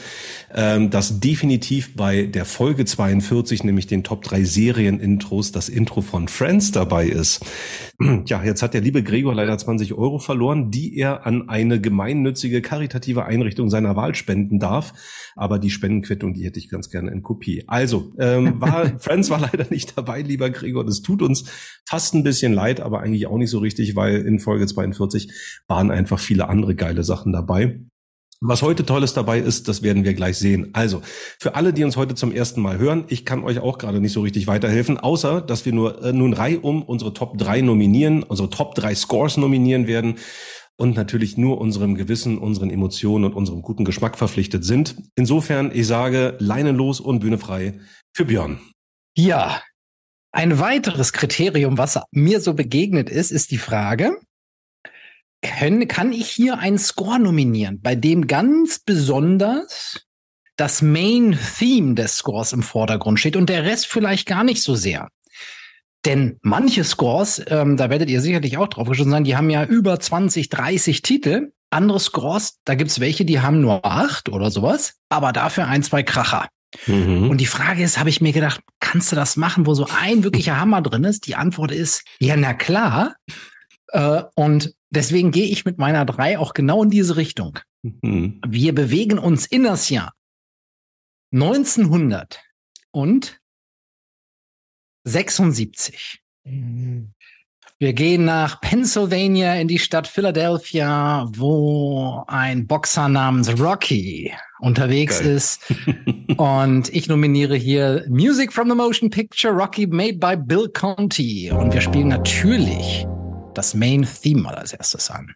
ähm, 0.54 0.90
dass 0.90 1.20
definitiv 1.20 1.96
bei 1.96 2.24
der 2.24 2.46
Folge 2.46 2.86
42, 2.86 3.64
nämlich 3.64 3.88
den 3.88 4.04
Top 4.04 4.24
3 4.24 4.44
Serien-Intros, 4.44 5.52
das 5.52 5.70
Intro 5.70 6.02
von 6.02 6.28
Friends 6.46 6.72
dabei 6.72 7.08
ist. 7.08 7.44
Ja, 8.26 8.44
jetzt 8.44 8.62
hat 8.62 8.74
der 8.74 8.82
liebe 8.82 9.04
Gregor 9.04 9.34
leider 9.34 9.58
20 9.58 9.94
Euro 9.94 10.20
verloren, 10.20 10.70
die 10.70 10.98
er 10.98 11.26
an 11.26 11.48
eine 11.48 11.80
gemeinnützige, 11.80 12.62
karitative 12.62 13.24
Einrichtung 13.24 13.70
seiner 13.70 13.96
Wahl 13.96 14.16
spenden 14.16 14.60
darf. 14.60 14.92
Aber 15.38 15.60
die 15.60 15.70
Spendenquittung, 15.70 16.34
die 16.34 16.44
hätte 16.44 16.60
ich 16.60 16.68
ganz 16.68 16.90
gerne 16.90 17.12
in 17.12 17.24
Kopie. 17.24 17.64
Also, 17.68 18.12
ähm, 18.20 18.56
war, 18.60 19.00
Friends 19.00 19.30
war 19.30 19.40
leider 19.40 19.68
nicht 19.70 19.98
dabei, 19.98 20.22
lieber 20.22 20.50
Gregor. 20.50 20.86
Das 20.86 21.02
tut 21.04 21.22
uns 21.22 21.46
fast 21.86 22.16
ein 22.16 22.24
bisschen 22.24 22.52
leid, 22.52 22.82
aber 22.82 23.00
eigentlich 23.00 23.28
auch 23.28 23.38
nicht 23.38 23.50
so 23.50 23.60
richtig, 23.60 23.96
weil 23.96 24.18
in 24.18 24.40
Folge 24.40 24.68
42 24.68 25.32
waren 25.68 25.90
einfach 25.90 26.20
viele 26.20 26.50
andere 26.50 26.76
geile 26.76 27.04
Sachen 27.04 27.32
dabei. 27.32 27.80
Was 28.48 28.62
heute 28.62 28.86
Tolles 28.86 29.14
dabei 29.16 29.40
ist, 29.40 29.68
das 29.68 29.82
werden 29.82 30.04
wir 30.04 30.14
gleich 30.14 30.38
sehen. 30.38 30.70
Also, 30.74 31.02
für 31.40 31.56
alle, 31.56 31.74
die 31.74 31.84
uns 31.84 31.98
heute 31.98 32.14
zum 32.14 32.32
ersten 32.32 32.62
Mal 32.62 32.78
hören, 32.78 33.06
ich 33.08 33.26
kann 33.26 33.44
euch 33.44 33.60
auch 33.60 33.80
gerade 33.80 34.00
nicht 34.00 34.14
so 34.14 34.22
richtig 34.22 34.46
weiterhelfen, 34.46 35.00
außer, 35.00 35.42
dass 35.42 35.66
wir 35.66 35.74
nur 35.74 36.04
äh, 36.04 36.14
nun 36.14 36.34
reihum 36.34 36.84
unsere 36.84 37.14
Top 37.14 37.40
3 37.40 37.62
nominieren, 37.62 38.22
unsere 38.22 38.52
Top 38.52 38.76
3 38.76 38.94
Scores 38.94 39.38
nominieren 39.38 39.88
werden 39.88 40.20
und 40.78 40.96
natürlich 40.96 41.38
nur 41.38 41.60
unserem 41.60 41.96
Gewissen, 41.96 42.38
unseren 42.38 42.70
Emotionen 42.70 43.26
und 43.26 43.34
unserem 43.34 43.64
guten 43.64 43.84
Geschmack 43.84 44.16
verpflichtet 44.16 44.64
sind. 44.64 44.96
Insofern, 45.16 45.72
ich 45.74 45.88
sage, 45.88 46.36
Leine 46.40 46.72
los 46.72 47.00
und 47.00 47.22
Bühne 47.22 47.40
frei 47.40 47.80
für 48.14 48.26
Björn. 48.26 48.60
Ja, 49.18 49.60
ein 50.32 50.60
weiteres 50.60 51.14
Kriterium, 51.14 51.80
was 51.80 52.00
mir 52.12 52.42
so 52.42 52.54
begegnet 52.54 53.10
ist, 53.10 53.32
ist 53.32 53.50
die 53.50 53.58
Frage, 53.58 54.18
können, 55.46 55.88
kann 55.88 56.12
ich 56.12 56.30
hier 56.30 56.58
einen 56.58 56.78
Score 56.78 57.20
nominieren, 57.20 57.80
bei 57.82 57.96
dem 57.96 58.28
ganz 58.28 58.80
besonders 58.80 60.06
das 60.58 60.82
Main 60.82 61.38
Theme 61.58 61.96
des 61.96 62.18
Scores 62.18 62.54
im 62.54 62.64
Vordergrund 62.64 63.20
steht 63.20 63.36
und 63.36 63.50
der 63.50 63.64
Rest 63.64 63.88
vielleicht 63.88 64.28
gar 64.28 64.44
nicht 64.44 64.64
so 64.64 64.76
sehr. 64.76 65.10
Denn 66.06 66.38
manche 66.42 66.84
Scores, 66.84 67.42
ähm, 67.48 67.78
da 67.78 67.90
werdet 67.90 68.10
ihr 68.10 68.22
sicherlich 68.22 68.58
auch 68.58 68.68
drauf 68.68 68.88
geschossen 68.88 69.12
sein, 69.12 69.24
die 69.24 69.36
haben 69.36 69.50
ja 69.50 69.64
über 69.66 70.00
20, 70.00 70.50
30 70.50 71.02
Titel. 71.02 71.52
Andere 71.72 72.00
Scores, 72.00 72.60
da 72.64 72.76
gibt's 72.76 73.00
welche, 73.00 73.26
die 73.26 73.42
haben 73.42 73.60
nur 73.60 73.86
acht 73.86 74.30
oder 74.30 74.52
sowas, 74.52 74.96
aber 75.10 75.34
dafür 75.34 75.68
ein, 75.68 75.84
zwei 75.84 76.04
Kracher. 76.04 76.48
Mhm. 76.86 77.30
Und 77.30 77.42
die 77.42 77.48
Frage 77.48 77.84
ist, 77.84 77.98
habe 77.98 78.10
ich 78.10 78.22
mir 78.22 78.34
gedacht, 78.34 78.62
kannst 78.80 79.12
du 79.12 79.16
das 79.16 79.36
machen, 79.36 79.66
wo 79.66 79.74
so 79.74 79.88
ein 80.00 80.24
wirklicher 80.24 80.60
Hammer 80.60 80.82
drin 80.82 81.04
ist? 81.04 81.28
Die 81.28 81.36
Antwort 81.36 81.72
ist, 81.72 82.04
ja, 82.20 82.36
na 82.38 82.54
klar. 82.54 83.16
Äh, 83.90 84.24
und 84.36 84.74
deswegen 84.90 85.32
gehe 85.32 85.48
ich 85.48 85.66
mit 85.66 85.78
meiner 85.78 86.06
drei 86.06 86.40
auch 86.40 86.54
genau 86.54 86.84
in 86.84 86.90
diese 86.90 87.18
Richtung. 87.18 87.60
Mhm. 87.84 88.42
Wir 88.48 88.74
bewegen 88.74 89.20
uns 89.20 89.46
in 89.46 89.64
das 89.64 89.90
Jahr 89.90 90.14
1900 91.32 92.42
und 92.92 93.40
76. 95.04 96.22
Mhm. 96.44 97.12
Wir 97.78 97.92
gehen 97.92 98.24
nach 98.24 98.62
Pennsylvania 98.62 99.56
in 99.56 99.68
die 99.68 99.80
Stadt 99.80 100.08
Philadelphia, 100.08 101.28
wo 101.36 102.24
ein 102.28 102.68
Boxer 102.68 103.10
namens 103.10 103.60
Rocky 103.60 104.32
unterwegs 104.60 105.20
Geil. 105.20 105.36
ist. 105.36 105.62
Und 106.38 106.88
ich 106.94 107.10
nominiere 107.10 107.58
hier 107.58 108.06
Music 108.08 108.54
from 108.54 108.70
the 108.70 108.76
Motion 108.76 109.10
Picture 109.10 109.54
Rocky 109.54 109.86
made 109.88 110.20
by 110.20 110.38
Bill 110.38 110.70
Conti. 110.70 111.52
Und 111.52 111.74
wir 111.74 111.82
spielen 111.82 112.08
natürlich 112.08 113.06
das 113.58 113.74
Main 113.74 114.04
Theme 114.04 114.42
mal 114.42 114.56
als 114.56 114.74
erstes 114.74 115.10
an. 115.10 115.34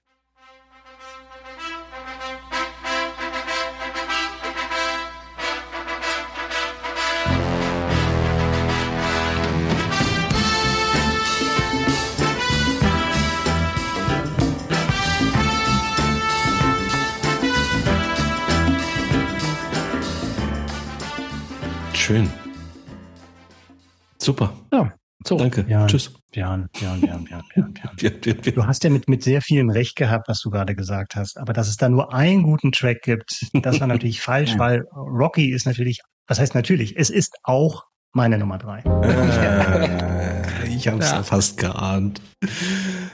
Schön. 21.94 22.28
Super. 24.18 24.52
Ja, 24.74 24.99
so. 25.26 25.38
Danke. 25.38 25.64
Björn, 25.64 25.88
Tschüss. 25.88 26.14
Björn, 26.32 26.70
Björn, 26.74 27.02
Björn, 27.02 27.26
Björn, 27.26 27.46
Björn, 27.54 27.74
Björn. 28.22 28.42
Du 28.56 28.66
hast 28.66 28.84
ja 28.84 28.90
mit, 28.90 29.08
mit 29.10 29.24
sehr 29.24 29.42
vielen 29.42 29.70
recht 29.70 29.96
gehabt, 29.96 30.28
was 30.28 30.42
du 30.42 30.50
gerade 30.50 30.76
gesagt 30.76 31.16
hast. 31.16 31.38
Aber 31.38 31.54
dass 31.54 31.68
es 31.68 31.78
da 31.78 31.90
nur 31.90 32.14
einen 32.14 32.44
guten 32.44 32.72
Track 32.72 33.02
gibt, 33.02 33.46
das 33.54 33.80
war 33.80 33.88
natürlich 33.88 34.22
falsch, 34.30 34.58
weil 34.58 34.84
Rocky 34.94 35.52
ist 35.52 35.66
natürlich, 35.66 36.02
was 36.28 36.40
heißt 36.40 36.56
natürlich, 36.56 36.98
es 36.98 37.10
ist 37.10 37.38
auch 37.44 37.84
meine 38.12 38.38
Nummer 38.38 38.58
drei. 38.58 38.80
Äh, 38.80 40.68
ich 40.70 40.88
habe 40.88 41.00
es 41.00 41.12
ja. 41.12 41.24
fast 41.24 41.58
geahnt. 41.58 42.22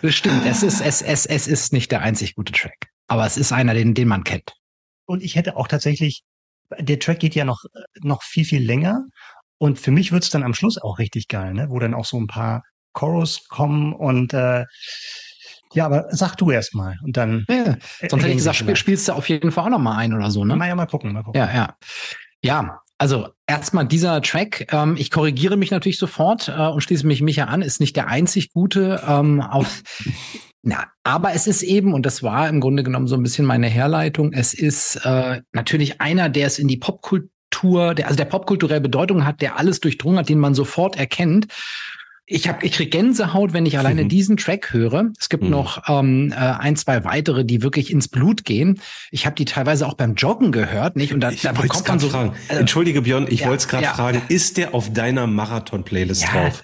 Das 0.02 0.14
stimmt. 0.14 0.46
Es 0.46 0.64
ist, 0.64 0.82
es, 0.82 1.02
es, 1.02 1.26
es 1.26 1.48
ist 1.48 1.74
nicht 1.74 1.92
der 1.92 2.02
einzig 2.02 2.36
gute 2.36 2.54
Track. 2.54 2.90
Aber 3.08 3.26
es 3.26 3.38
ist 3.38 3.52
einer, 3.52 3.74
den, 3.74 3.94
den 3.94 4.08
man 4.08 4.24
kennt. 4.24 4.54
Und 5.06 5.24
ich 5.24 5.36
hätte 5.36 5.58
auch 5.58 5.68
tatsächlich 5.68 6.24
der 6.80 7.00
Track 7.00 7.20
geht 7.20 7.36
ja 7.36 7.46
noch, 7.46 7.64
noch 8.02 8.24
viel, 8.24 8.46
viel 8.46 8.64
länger. 8.64 9.06
Und 9.58 9.80
für 9.80 9.92
mich 9.92 10.12
wird's 10.12 10.30
dann 10.30 10.44
am 10.44 10.54
Schluss 10.54 10.78
auch 10.78 11.00
richtig 11.00 11.28
geil, 11.28 11.54
ne? 11.54 11.68
wo 11.70 11.80
dann 11.80 11.94
auch 11.94 12.06
so 12.06 12.18
ein 12.18 12.28
paar 12.28 12.64
Chorus 12.94 13.48
kommen 13.48 13.94
und 13.94 14.34
äh, 14.34 14.66
ja, 15.74 15.86
aber 15.86 16.08
sag 16.10 16.36
du 16.38 16.52
erst 16.52 16.74
mal 16.74 16.98
und 17.04 17.18
dann. 17.18 17.46
Ja, 17.50 17.76
sonst 18.10 18.24
hätte 18.24 18.30
ich 18.30 18.38
gesagt, 18.38 18.56
spiel, 18.56 18.76
spielst 18.76 19.08
du 19.08 19.14
auf 19.14 19.28
jeden 19.28 19.52
Fall 19.52 19.66
auch 19.66 19.70
noch 19.70 19.80
mal 19.80 19.98
ein 19.98 20.14
oder 20.14 20.32
so, 20.32 20.46
ne? 20.46 20.56
Mal 20.56 20.70
ja 20.70 20.76
mal 20.76 20.86
gucken, 20.86 21.12
mal 21.12 21.24
gucken. 21.24 21.40
Ja, 21.40 21.54
ja. 21.54 21.76
Ja, 22.42 22.80
also 22.98 23.28
erstmal 23.46 23.86
dieser 23.86 24.22
Track, 24.22 24.72
ähm, 24.72 24.96
ich 24.98 25.12
korrigiere 25.12 25.58
mich 25.58 25.72
natürlich 25.72 25.98
sofort 25.98 26.48
äh, 26.48 26.68
und 26.68 26.82
schließe 26.82 27.06
mich 27.06 27.22
Micha 27.22 27.46
an, 27.46 27.62
ist 27.62 27.82
nicht 27.82 27.96
der 27.96 28.08
einzig 28.08 28.54
gute. 28.54 29.04
Ähm, 29.06 29.42
auf, 29.42 29.84
na, 30.62 30.86
aber 31.04 31.34
es 31.34 31.48
ist 31.48 31.62
eben, 31.62 31.94
und 31.94 32.06
das 32.06 32.24
war 32.24 32.48
im 32.48 32.62
Grunde 32.62 32.84
genommen 32.84 33.08
so 33.08 33.16
ein 33.16 33.24
bisschen 33.24 33.46
meine 33.46 33.68
Herleitung, 33.68 34.32
es 34.32 34.54
ist 34.54 35.02
äh, 35.04 35.42
natürlich 35.52 36.00
einer, 36.00 36.30
der 36.30 36.48
es 36.48 36.58
in 36.58 36.70
die 36.70 36.78
Popkultur 36.78 37.30
Popkultur, 37.56 37.94
der 37.96 38.08
also 38.08 38.18
der 38.18 38.26
popkulturelle 38.26 38.82
Bedeutung 38.82 39.26
hat, 39.26 39.42
der 39.42 39.58
alles 39.58 39.80
durchdrungen 39.80 40.20
hat, 40.20 40.30
den 40.30 40.40
man 40.40 40.56
sofort 40.56 40.98
erkennt 40.98 41.48
ich 42.28 42.48
habe 42.48 42.66
ich 42.66 42.72
krieg 42.72 42.90
Gänsehaut, 42.90 43.54
wenn 43.54 43.68
ich 43.68 43.78
alleine 43.78 44.04
mhm. 44.04 44.10
diesen 44.10 44.38
Track 44.38 44.74
höre. 44.74 45.12
Es 45.20 45.30
gibt 45.30 45.44
mhm. 45.44 45.52
noch 45.52 45.84
ähm, 45.88 46.32
äh, 46.32 46.36
ein, 46.36 46.76
zwei 46.76 47.04
weitere, 47.04 47.46
die 47.46 47.62
wirklich 47.62 47.92
ins 47.92 48.08
Blut 48.08 48.46
gehen. 48.46 48.82
Ich 49.12 49.28
habe 49.28 49.36
die 49.36 49.46
teilweise 49.46 49.86
auch 49.88 49.94
beim 49.94 50.16
Joggen 50.16 50.52
gehört, 50.52 50.96
nicht? 50.96 51.14
Und 51.14 51.20
da, 51.20 51.30
ich 51.30 51.42
da 51.42 51.52
bekommt 51.52 51.88
man 51.88 52.00
so. 52.00 52.10
Fragen. 52.10 52.34
Äh, 52.48 52.56
Entschuldige 52.56 53.04
Björn, 53.04 53.28
ich 53.30 53.42
ja, 53.42 53.48
wollte 53.48 53.62
es 53.62 53.68
gerade 53.68 53.84
ja. 53.84 53.94
fragen. 53.94 54.24
Ist 54.28 54.58
der 54.58 54.74
auf 54.74 54.92
deiner 54.92 55.28
Marathon-Playlist 55.28 56.24
ja, 56.24 56.32
drauf? 56.32 56.64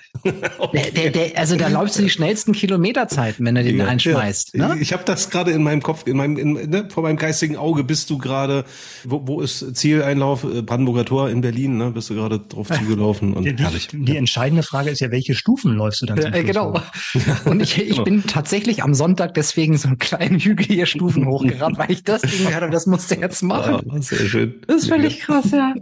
okay. 0.57 0.91
der, 0.95 1.11
der, 1.11 1.11
der, 1.11 1.37
also 1.37 1.55
da 1.55 1.67
läufst 1.67 1.99
du 1.99 2.01
die 2.01 2.09
schnellsten 2.09 2.53
Kilometerzeiten, 2.53 3.45
wenn 3.45 3.53
du 3.53 3.63
den 3.63 3.77
ja, 3.77 3.85
einschmeißt. 3.85 4.55
Ne? 4.55 4.77
Ich 4.79 4.93
habe 4.93 5.03
das 5.05 5.29
gerade 5.29 5.51
in 5.51 5.61
meinem 5.61 5.83
Kopf, 5.83 6.07
in 6.07 6.17
meinem, 6.17 6.37
in, 6.37 6.53
ne, 6.71 6.87
vor 6.89 7.03
meinem 7.03 7.17
geistigen 7.17 7.55
Auge 7.55 7.83
bist 7.83 8.09
du 8.09 8.17
gerade. 8.17 8.65
Wo, 9.03 9.27
wo 9.27 9.41
ist 9.41 9.75
Zieleinlauf? 9.75 10.43
Äh, 10.43 10.63
Brandenburger 10.63 11.05
Tor 11.05 11.29
in 11.29 11.41
Berlin, 11.41 11.77
ne? 11.77 11.91
Bist 11.91 12.09
du 12.09 12.15
gerade 12.15 12.39
drauf 12.39 12.67
zugelaufen 12.71 13.33
und 13.33 13.43
die, 13.43 13.55
herrlich. 13.63 13.89
Die 13.91 14.17
entscheidende 14.17 14.63
Frage 14.63 14.89
ist 14.89 15.01
ja, 15.01 15.11
welche 15.11 15.35
Stufe 15.35 15.50
Stufen 15.51 15.75
läufst 15.75 16.01
du 16.01 16.05
dann 16.05 16.17
äh, 16.17 16.43
Genau. 16.43 16.79
Und 17.45 17.61
ich, 17.61 17.77
ich 17.77 18.01
bin 18.03 18.25
tatsächlich 18.25 18.83
am 18.83 18.93
Sonntag 18.93 19.33
deswegen 19.33 19.77
so 19.77 19.89
einen 19.89 19.97
kleinen 19.97 20.39
Hügel 20.39 20.65
hier 20.65 20.85
Stufen 20.85 21.27
hochgerannt, 21.27 21.77
weil 21.77 21.91
ich 21.91 22.03
das 22.03 22.21
Ding 22.21 22.53
habe, 22.53 22.69
das 22.69 22.85
musste 22.85 23.15
jetzt 23.15 23.41
machen. 23.41 23.81
Ja, 23.91 24.01
sehr 24.01 24.25
schön. 24.25 24.61
Das 24.67 24.83
ist 24.83 24.87
völlig 24.87 25.19
krass, 25.19 25.51
ja. 25.51 25.73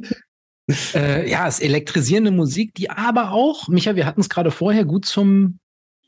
äh, 0.96 1.30
ja, 1.30 1.48
es 1.48 1.60
ist 1.60 1.66
elektrisierende 1.66 2.32
Musik, 2.32 2.74
die 2.74 2.90
aber 2.90 3.32
auch, 3.32 3.68
Micha, 3.68 3.96
wir 3.96 4.08
hatten 4.08 4.22
es 4.22 4.30
gerade 4.30 4.50
vorher, 4.50 4.86
gut 4.86 5.06
zum 5.06 5.60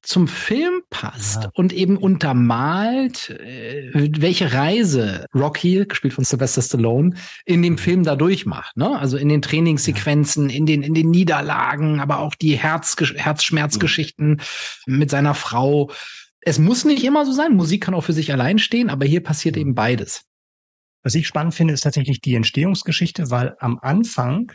zum 0.02 0.28
Film 0.28 0.82
passt 0.90 1.44
ja. 1.44 1.52
und 1.54 1.74
eben 1.74 1.98
untermalt, 1.98 3.30
äh, 3.30 3.92
welche 3.94 4.54
Reise 4.54 5.26
Rocky, 5.34 5.86
gespielt 5.86 6.14
von 6.14 6.24
Sylvester 6.24 6.62
Stallone, 6.62 7.16
in 7.46 7.62
dem 7.62 7.74
mhm. 7.74 7.78
Film 7.78 8.04
da 8.04 8.16
durchmacht. 8.16 8.76
Ne? 8.78 8.98
Also 8.98 9.18
in 9.18 9.30
den 9.30 9.42
Trainingssequenzen, 9.42 10.50
in 10.50 10.66
den, 10.66 10.82
in 10.82 10.94
den 10.94 11.12
Niederlagen, 11.12 12.00
aber 12.00 12.20
auch 12.20 12.36
die 12.36 12.56
Herz, 12.56 12.96
Herzschmerzgeschichten 13.16 14.42
mhm. 14.86 14.98
mit 14.98 15.10
seiner 15.10 15.36
Frau. 15.36 15.92
Es 16.42 16.58
muss 16.58 16.86
nicht 16.86 17.04
immer 17.04 17.26
so 17.26 17.32
sein. 17.32 17.56
Musik 17.56 17.84
kann 17.84 17.94
auch 17.94 18.04
für 18.04 18.14
sich 18.14 18.32
allein 18.32 18.58
stehen, 18.58 18.90
aber 18.90 19.06
hier 19.06 19.22
passiert 19.22 19.56
mhm. 19.56 19.62
eben 19.62 19.76
beides. 19.76 20.24
Was 21.04 21.16
ich 21.16 21.28
spannend 21.28 21.54
finde, 21.54 21.74
ist 21.74 21.82
tatsächlich 21.82 22.22
die 22.22 22.36
Entstehungsgeschichte, 22.36 23.32
weil 23.32 23.56
am 23.60 23.80
Anfang 23.82 24.52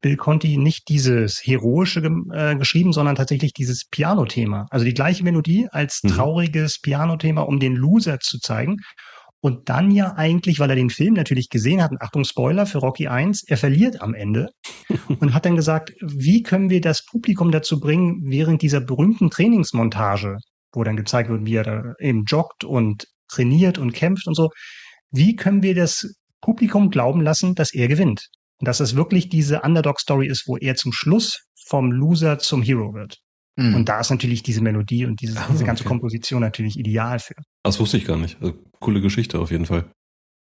Bill 0.00 0.16
Conti 0.16 0.56
nicht 0.56 0.88
dieses 0.88 1.40
heroische 1.42 2.00
äh, 2.32 2.56
geschrieben, 2.56 2.92
sondern 2.92 3.16
tatsächlich 3.16 3.52
dieses 3.52 3.86
Piano-Thema. 3.90 4.66
Also 4.70 4.84
die 4.84 4.94
gleiche 4.94 5.24
Melodie 5.24 5.68
als 5.70 6.00
mhm. 6.02 6.08
trauriges 6.08 6.80
Piano-Thema, 6.80 7.42
um 7.42 7.60
den 7.60 7.74
Loser 7.76 8.18
zu 8.20 8.38
zeigen. 8.38 8.76
Und 9.42 9.70
dann 9.70 9.90
ja 9.90 10.14
eigentlich, 10.16 10.60
weil 10.60 10.68
er 10.68 10.76
den 10.76 10.90
Film 10.90 11.14
natürlich 11.14 11.48
gesehen 11.48 11.82
hat, 11.82 11.92
Achtung 12.00 12.24
Spoiler 12.24 12.66
für 12.66 12.78
Rocky 12.78 13.08
1, 13.08 13.44
er 13.48 13.56
verliert 13.56 14.02
am 14.02 14.12
Ende 14.12 14.50
und 15.20 15.32
hat 15.32 15.46
dann 15.46 15.56
gesagt, 15.56 15.92
wie 16.00 16.42
können 16.42 16.68
wir 16.68 16.82
das 16.82 17.04
Publikum 17.04 17.50
dazu 17.50 17.80
bringen, 17.80 18.20
während 18.24 18.60
dieser 18.60 18.80
berühmten 18.80 19.30
Trainingsmontage, 19.30 20.36
wo 20.72 20.84
dann 20.84 20.96
gezeigt 20.96 21.30
wird, 21.30 21.46
wie 21.46 21.54
er 21.54 21.64
da 21.64 21.94
eben 22.00 22.24
joggt 22.26 22.64
und 22.64 23.06
trainiert 23.28 23.78
und 23.78 23.92
kämpft 23.92 24.26
und 24.26 24.34
so, 24.34 24.50
wie 25.10 25.36
können 25.36 25.62
wir 25.62 25.74
das 25.74 26.06
Publikum 26.42 26.90
glauben 26.90 27.22
lassen, 27.22 27.54
dass 27.54 27.72
er 27.72 27.88
gewinnt? 27.88 28.28
Und 28.60 28.68
dass 28.68 28.80
es 28.80 28.94
wirklich 28.94 29.28
diese 29.28 29.62
Underdog-Story 29.62 30.26
ist, 30.26 30.46
wo 30.46 30.56
er 30.56 30.76
zum 30.76 30.92
Schluss 30.92 31.46
vom 31.66 31.90
Loser 31.90 32.38
zum 32.38 32.62
Hero 32.62 32.94
wird. 32.94 33.18
Mhm. 33.56 33.74
Und 33.74 33.88
da 33.88 34.00
ist 34.00 34.10
natürlich 34.10 34.42
diese 34.42 34.60
Melodie 34.60 35.06
und 35.06 35.20
diese, 35.20 35.38
diese 35.50 35.64
ganze 35.64 35.82
okay. 35.82 35.88
Komposition 35.88 36.40
natürlich 36.40 36.78
ideal 36.78 37.18
für. 37.18 37.34
Das 37.62 37.80
wusste 37.80 37.96
ich 37.96 38.04
gar 38.04 38.16
nicht. 38.16 38.36
Also, 38.40 38.54
coole 38.80 39.00
Geschichte 39.00 39.38
auf 39.38 39.50
jeden 39.50 39.66
Fall. 39.66 39.90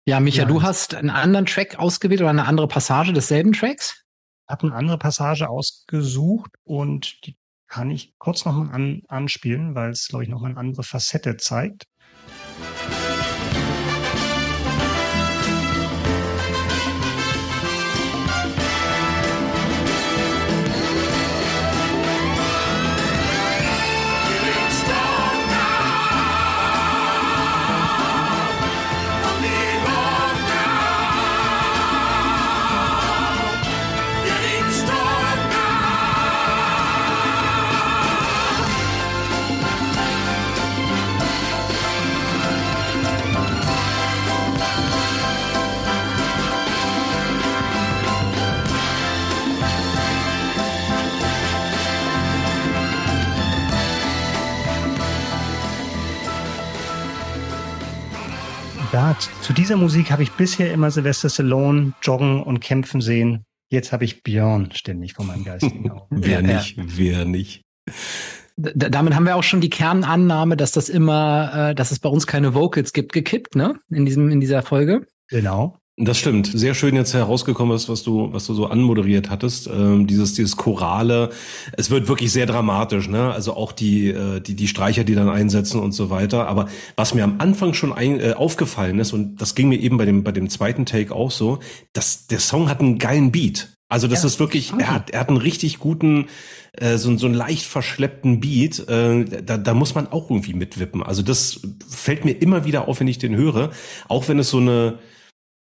Ja, 0.06 0.20
Micha, 0.20 0.44
ja. 0.44 0.48
du 0.48 0.62
hast 0.62 0.96
einen 0.96 1.10
anderen 1.10 1.46
Track 1.46 1.80
ausgewählt 1.80 2.22
oder 2.22 2.30
eine 2.30 2.46
andere 2.46 2.68
Passage 2.68 3.14
desselben 3.14 3.54
Tracks? 3.54 4.04
Ich 4.48 4.52
habe 4.52 4.68
eine 4.68 4.76
andere 4.76 4.98
Passage 4.98 5.48
ausgesucht 5.48 6.52
und 6.64 7.26
die 7.26 7.38
kann 7.68 7.92
ich 7.92 8.16
kurz 8.18 8.46
nochmal 8.46 8.74
an, 8.74 9.04
anspielen, 9.08 9.76
weil 9.76 9.92
es, 9.92 10.08
glaube 10.08 10.24
ich, 10.24 10.30
nochmal 10.30 10.52
eine 10.52 10.60
andere 10.60 10.84
Facette 10.84 11.38
zeigt. 11.38 11.84
Ja, 58.92 59.16
zu 59.42 59.54
dieser 59.54 59.78
Musik 59.78 60.10
habe 60.10 60.24
ich 60.24 60.32
bisher 60.32 60.74
immer 60.74 60.90
Sylvester 60.90 61.30
Stallone 61.30 61.94
joggen 62.02 62.42
und 62.42 62.60
kämpfen 62.60 63.02
sehen. 63.02 63.44
Jetzt 63.70 63.92
habe 63.92 64.04
ich 64.04 64.24
Björn 64.24 64.72
ständig 64.74 65.14
vor 65.14 65.26
meinem 65.26 65.44
geistigen 65.44 65.92
Auge. 65.92 66.08
wer 66.10 66.42
nicht, 66.42 66.76
wer 66.78 67.24
nicht. 67.26 67.62
damit 68.58 69.14
haben 69.14 69.26
wir 69.26 69.36
auch 69.36 69.44
schon 69.44 69.62
die 69.62 69.70
Kernannahme, 69.70 70.58
dass 70.58 70.72
das 70.72 70.90
immer, 70.90 71.70
äh, 71.70 71.76
dass 71.76 71.92
es 71.92 72.00
bei 72.00 72.10
uns 72.10 72.26
keine 72.26 72.56
Vocals 72.56 72.92
gibt, 72.92 73.14
gekippt, 73.14 73.56
ne? 73.56 73.76
In 73.92 74.06
diesem, 74.06 74.32
in 74.32 74.40
dieser 74.40 74.64
Folge. 74.64 75.06
Genau. 75.28 75.78
Das 76.02 76.18
stimmt. 76.18 76.50
Sehr 76.54 76.76
schön 76.76 76.96
jetzt 76.96 77.14
herausgekommen 77.14 77.76
ist, 77.76 77.90
was 77.90 78.04
du, 78.04 78.32
was 78.32 78.46
du 78.46 78.54
so 78.54 78.68
anmoderiert 78.68 79.30
hattest. 79.30 79.68
Ähm, 79.68 80.08
dieses, 80.08 80.34
dieses 80.34 80.56
Chorale. 80.56 81.30
Es 81.76 81.90
wird 81.90 82.08
wirklich 82.08 82.32
sehr 82.32 82.46
dramatisch, 82.46 83.10
ne? 83.10 83.34
Also 83.34 83.54
auch 83.54 83.74
die, 83.74 84.08
äh, 84.08 84.40
die, 84.40 84.56
die 84.56 84.70
Streicher, 84.70 85.04
die 85.04 85.14
dann 85.14 85.28
einsetzen 85.28 85.82
und 85.82 85.92
so 85.92 86.10
weiter. 86.10 86.48
Aber 86.48 86.70
was 86.96 87.14
mir 87.14 87.26
am 87.26 87.36
Anfang 87.40 87.74
schon 87.74 87.92
ein, 87.92 88.22
äh, 88.22 88.32
aufgefallen 88.32 88.98
ist, 89.00 89.12
und 89.12 89.42
das 89.42 89.56
ging 89.56 89.68
mir 89.68 89.78
eben 89.78 89.98
bei 89.98 90.06
dem, 90.06 90.24
bei 90.24 90.32
dem 90.32 90.50
zweiten 90.50 90.86
Take 90.86 91.14
auch 91.14 91.32
so, 91.32 91.60
dass 91.92 92.28
der 92.28 92.40
Song 92.40 92.70
hat 92.70 92.80
einen 92.80 92.98
geilen 92.98 93.34
Beat. 93.34 93.76
Also 93.90 94.08
das 94.08 94.22
ja, 94.22 94.28
ist 94.28 94.40
wirklich, 94.40 94.72
er 94.80 94.94
hat, 94.94 95.10
er 95.10 95.20
hat 95.20 95.28
einen 95.28 95.38
richtig 95.38 95.80
guten, 95.80 96.28
äh, 96.78 96.96
so, 96.96 97.18
so 97.18 97.26
einen 97.26 97.36
leicht 97.36 97.66
verschleppten 97.66 98.40
Beat. 98.40 98.88
Äh, 98.88 99.26
da, 99.44 99.58
da 99.58 99.74
muss 99.74 99.96
man 99.96 100.08
auch 100.08 100.30
irgendwie 100.30 100.54
mitwippen. 100.54 101.04
Also 101.04 101.24
das 101.24 101.60
fällt 101.90 102.24
mir 102.24 102.42
immer 102.42 102.64
wieder 102.64 102.88
auf, 102.88 103.02
wenn 103.02 103.08
ich 103.10 103.18
den 103.18 103.36
höre. 103.36 103.72
Auch 104.08 104.30
wenn 104.30 104.40
es 104.40 104.50
so 104.50 104.60
eine, 104.60 105.00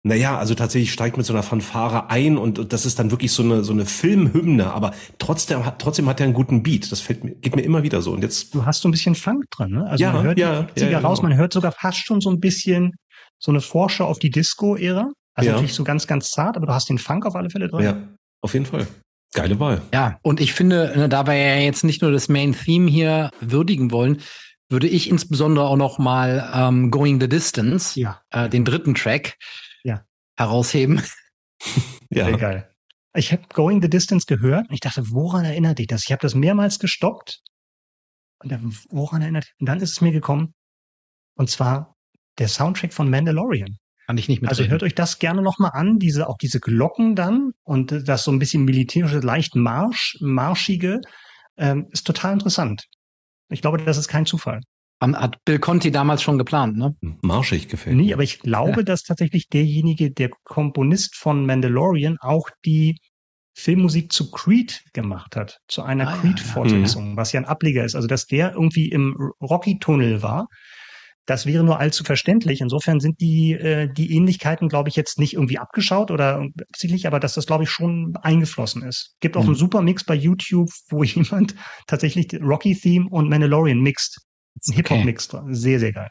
naja, 0.03 0.37
also 0.37 0.55
tatsächlich 0.55 0.93
steigt 0.93 1.17
mit 1.17 1.25
so 1.25 1.33
einer 1.33 1.43
Fanfare 1.43 2.09
ein 2.09 2.37
und 2.37 2.71
das 2.71 2.85
ist 2.85 2.99
dann 2.99 3.11
wirklich 3.11 3.31
so 3.31 3.43
eine, 3.43 3.63
so 3.63 3.73
eine 3.73 3.85
Filmhymne, 3.85 4.71
aber 4.71 4.93
trotzdem 5.17 5.65
hat, 5.65 5.79
trotzdem 5.79 6.07
hat 6.07 6.19
er 6.19 6.25
einen 6.25 6.33
guten 6.33 6.63
Beat. 6.63 6.91
Das 6.91 7.01
fällt 7.01 7.23
mir, 7.23 7.35
geht 7.35 7.55
mir 7.55 7.63
immer 7.63 7.83
wieder 7.83 8.01
so. 8.01 8.11
Und 8.11 8.21
jetzt. 8.21 8.53
Du 8.55 8.65
hast 8.65 8.81
so 8.81 8.87
ein 8.87 8.91
bisschen 8.91 9.15
Funk 9.15 9.45
drin, 9.51 9.71
ne? 9.71 9.85
Also 9.87 10.03
ja, 10.03 10.13
man 10.13 10.23
hört 10.23 10.39
ja, 10.39 10.63
die 10.75 10.81
ja, 10.81 10.99
raus, 10.99 11.19
genau. 11.19 11.29
man 11.29 11.37
hört 11.37 11.51
sogar 11.51 11.71
fast 11.71 12.05
schon 12.05 12.21
so 12.21 12.29
ein 12.29 12.39
bisschen 12.39 12.93
so 13.39 13.51
eine 13.51 13.61
Vorschau 13.61 14.05
auf 14.05 14.19
die 14.19 14.29
Disco-Ära. 14.29 15.11
Also 15.33 15.49
ja. 15.49 15.53
natürlich 15.53 15.73
so 15.73 15.83
ganz, 15.83 16.07
ganz 16.07 16.31
zart, 16.31 16.57
aber 16.57 16.67
du 16.67 16.73
hast 16.73 16.89
den 16.89 16.97
Funk 16.97 17.25
auf 17.25 17.35
alle 17.35 17.49
Fälle 17.49 17.67
drin. 17.67 17.83
Ja, 17.83 17.97
auf 18.41 18.53
jeden 18.53 18.65
Fall. 18.65 18.87
Geile 19.33 19.59
Wahl. 19.59 19.81
Ja, 19.93 20.19
und 20.23 20.39
ich 20.39 20.53
finde, 20.53 20.93
ne, 20.95 21.09
da 21.09 21.27
wir 21.27 21.33
ja 21.33 21.57
jetzt 21.57 21.83
nicht 21.83 22.01
nur 22.01 22.11
das 22.11 22.29
Main 22.29 22.53
Theme 22.53 22.89
hier 22.89 23.29
würdigen 23.41 23.91
wollen, 23.91 24.21
würde 24.69 24.87
ich 24.87 25.09
insbesondere 25.09 25.67
auch 25.67 25.77
noch 25.77 25.99
mal 25.99 26.49
ähm, 26.53 26.91
Going 26.91 27.19
the 27.21 27.29
Distance, 27.29 27.99
ja. 27.99 28.21
äh, 28.31 28.49
den 28.49 28.65
dritten 28.65 28.95
Track, 28.95 29.35
herausheben. 30.37 31.01
ja. 32.09 32.25
Sehr 32.25 32.37
geil. 32.37 32.73
Ich 33.15 33.31
habe 33.31 33.43
Going 33.51 33.81
the 33.81 33.89
Distance 33.89 34.25
gehört 34.27 34.69
und 34.69 34.73
ich 34.73 34.79
dachte, 34.79 35.03
woran 35.09 35.43
erinnert 35.43 35.79
dich 35.79 35.87
das? 35.87 36.03
Ich 36.03 36.11
habe 36.11 36.21
das 36.21 36.35
mehrmals 36.35 36.79
gestoppt. 36.79 37.41
Und 38.39 38.51
dann, 38.51 38.75
woran 38.89 39.23
erinnert? 39.23 39.47
Und 39.59 39.67
dann 39.67 39.79
ist 39.79 39.91
es 39.91 40.01
mir 40.01 40.11
gekommen. 40.11 40.53
Und 41.35 41.49
zwar 41.49 41.95
der 42.37 42.47
Soundtrack 42.47 42.93
von 42.93 43.09
Mandalorian. 43.09 43.77
Kann 44.05 44.17
ich 44.17 44.27
nicht 44.27 44.41
mit. 44.41 44.49
Also 44.49 44.63
hört 44.65 44.83
euch 44.83 44.95
das 44.95 45.19
gerne 45.19 45.41
nochmal 45.41 45.71
an, 45.73 45.97
diese, 45.97 46.29
auch 46.29 46.37
diese 46.37 46.59
Glocken 46.59 47.15
dann 47.15 47.51
und 47.63 48.07
das 48.07 48.23
so 48.23 48.31
ein 48.31 48.39
bisschen 48.39 48.63
militärische, 48.63 49.19
leicht 49.19 49.55
marsch, 49.55 50.17
marschige, 50.21 51.01
ähm, 51.57 51.87
ist 51.91 52.05
total 52.05 52.33
interessant. 52.33 52.85
Ich 53.49 53.61
glaube, 53.61 53.79
das 53.79 53.97
ist 53.97 54.07
kein 54.07 54.25
Zufall. 54.25 54.61
Hat 54.99 55.37
Bill 55.45 55.59
Conti 55.59 55.91
damals 55.91 56.23
schon 56.23 56.37
geplant, 56.37 56.77
ne? 56.77 56.95
Marschig 57.21 57.67
gefällt 57.67 57.95
Nee, 57.95 58.13
aber 58.13 58.23
ich 58.23 58.39
glaube, 58.39 58.77
ja. 58.77 58.83
dass 58.83 59.03
tatsächlich 59.03 59.47
derjenige, 59.47 60.11
der 60.11 60.31
Komponist 60.43 61.15
von 61.15 61.45
Mandalorian, 61.45 62.17
auch 62.19 62.49
die 62.65 62.97
Filmmusik 63.57 64.11
zu 64.11 64.29
Creed 64.31 64.83
gemacht 64.93 65.35
hat, 65.35 65.59
zu 65.67 65.81
einer 65.81 66.07
ah, 66.07 66.17
Creed-Fortsetzung, 66.17 67.11
ja. 67.11 67.15
was 67.17 67.31
ja 67.31 67.39
ein 67.39 67.45
Ableger 67.45 67.83
ist. 67.83 67.95
Also, 67.95 68.07
dass 68.07 68.25
der 68.25 68.53
irgendwie 68.53 68.89
im 68.89 69.15
Rocky-Tunnel 69.41 70.21
war, 70.21 70.47
Das 71.27 71.45
wäre 71.45 71.63
nur 71.63 71.77
allzu 71.77 72.05
verständlich. 72.05 72.61
Insofern 72.61 73.01
sind 73.01 73.19
die, 73.19 73.51
äh, 73.51 73.91
die 73.91 74.15
Ähnlichkeiten, 74.15 74.69
glaube 74.69 74.89
ich, 74.89 74.95
jetzt 74.95 75.19
nicht 75.19 75.33
irgendwie 75.33 75.57
abgeschaut 75.57 76.09
oder 76.09 76.47
absichtlich, 76.69 77.05
aber 77.05 77.19
dass 77.19 77.33
das, 77.33 77.45
glaube 77.45 77.65
ich, 77.65 77.69
schon 77.69 78.15
eingeflossen 78.21 78.81
ist. 78.81 79.15
Gibt 79.19 79.35
auch 79.35 79.43
mhm. 79.43 79.49
einen 79.49 79.57
super 79.57 79.81
Mix 79.81 80.05
bei 80.05 80.15
YouTube, 80.15 80.69
wo 80.89 81.03
jemand 81.03 81.53
tatsächlich 81.85 82.27
Rocky-Theme 82.41 83.07
und 83.09 83.29
Mandalorian 83.29 83.81
mixt. 83.81 84.26
Ein 84.67 84.73
Hip-Hop 84.73 85.05
mixt. 85.05 85.35
Sehr, 85.49 85.79
sehr 85.79 85.93
geil. 85.93 86.09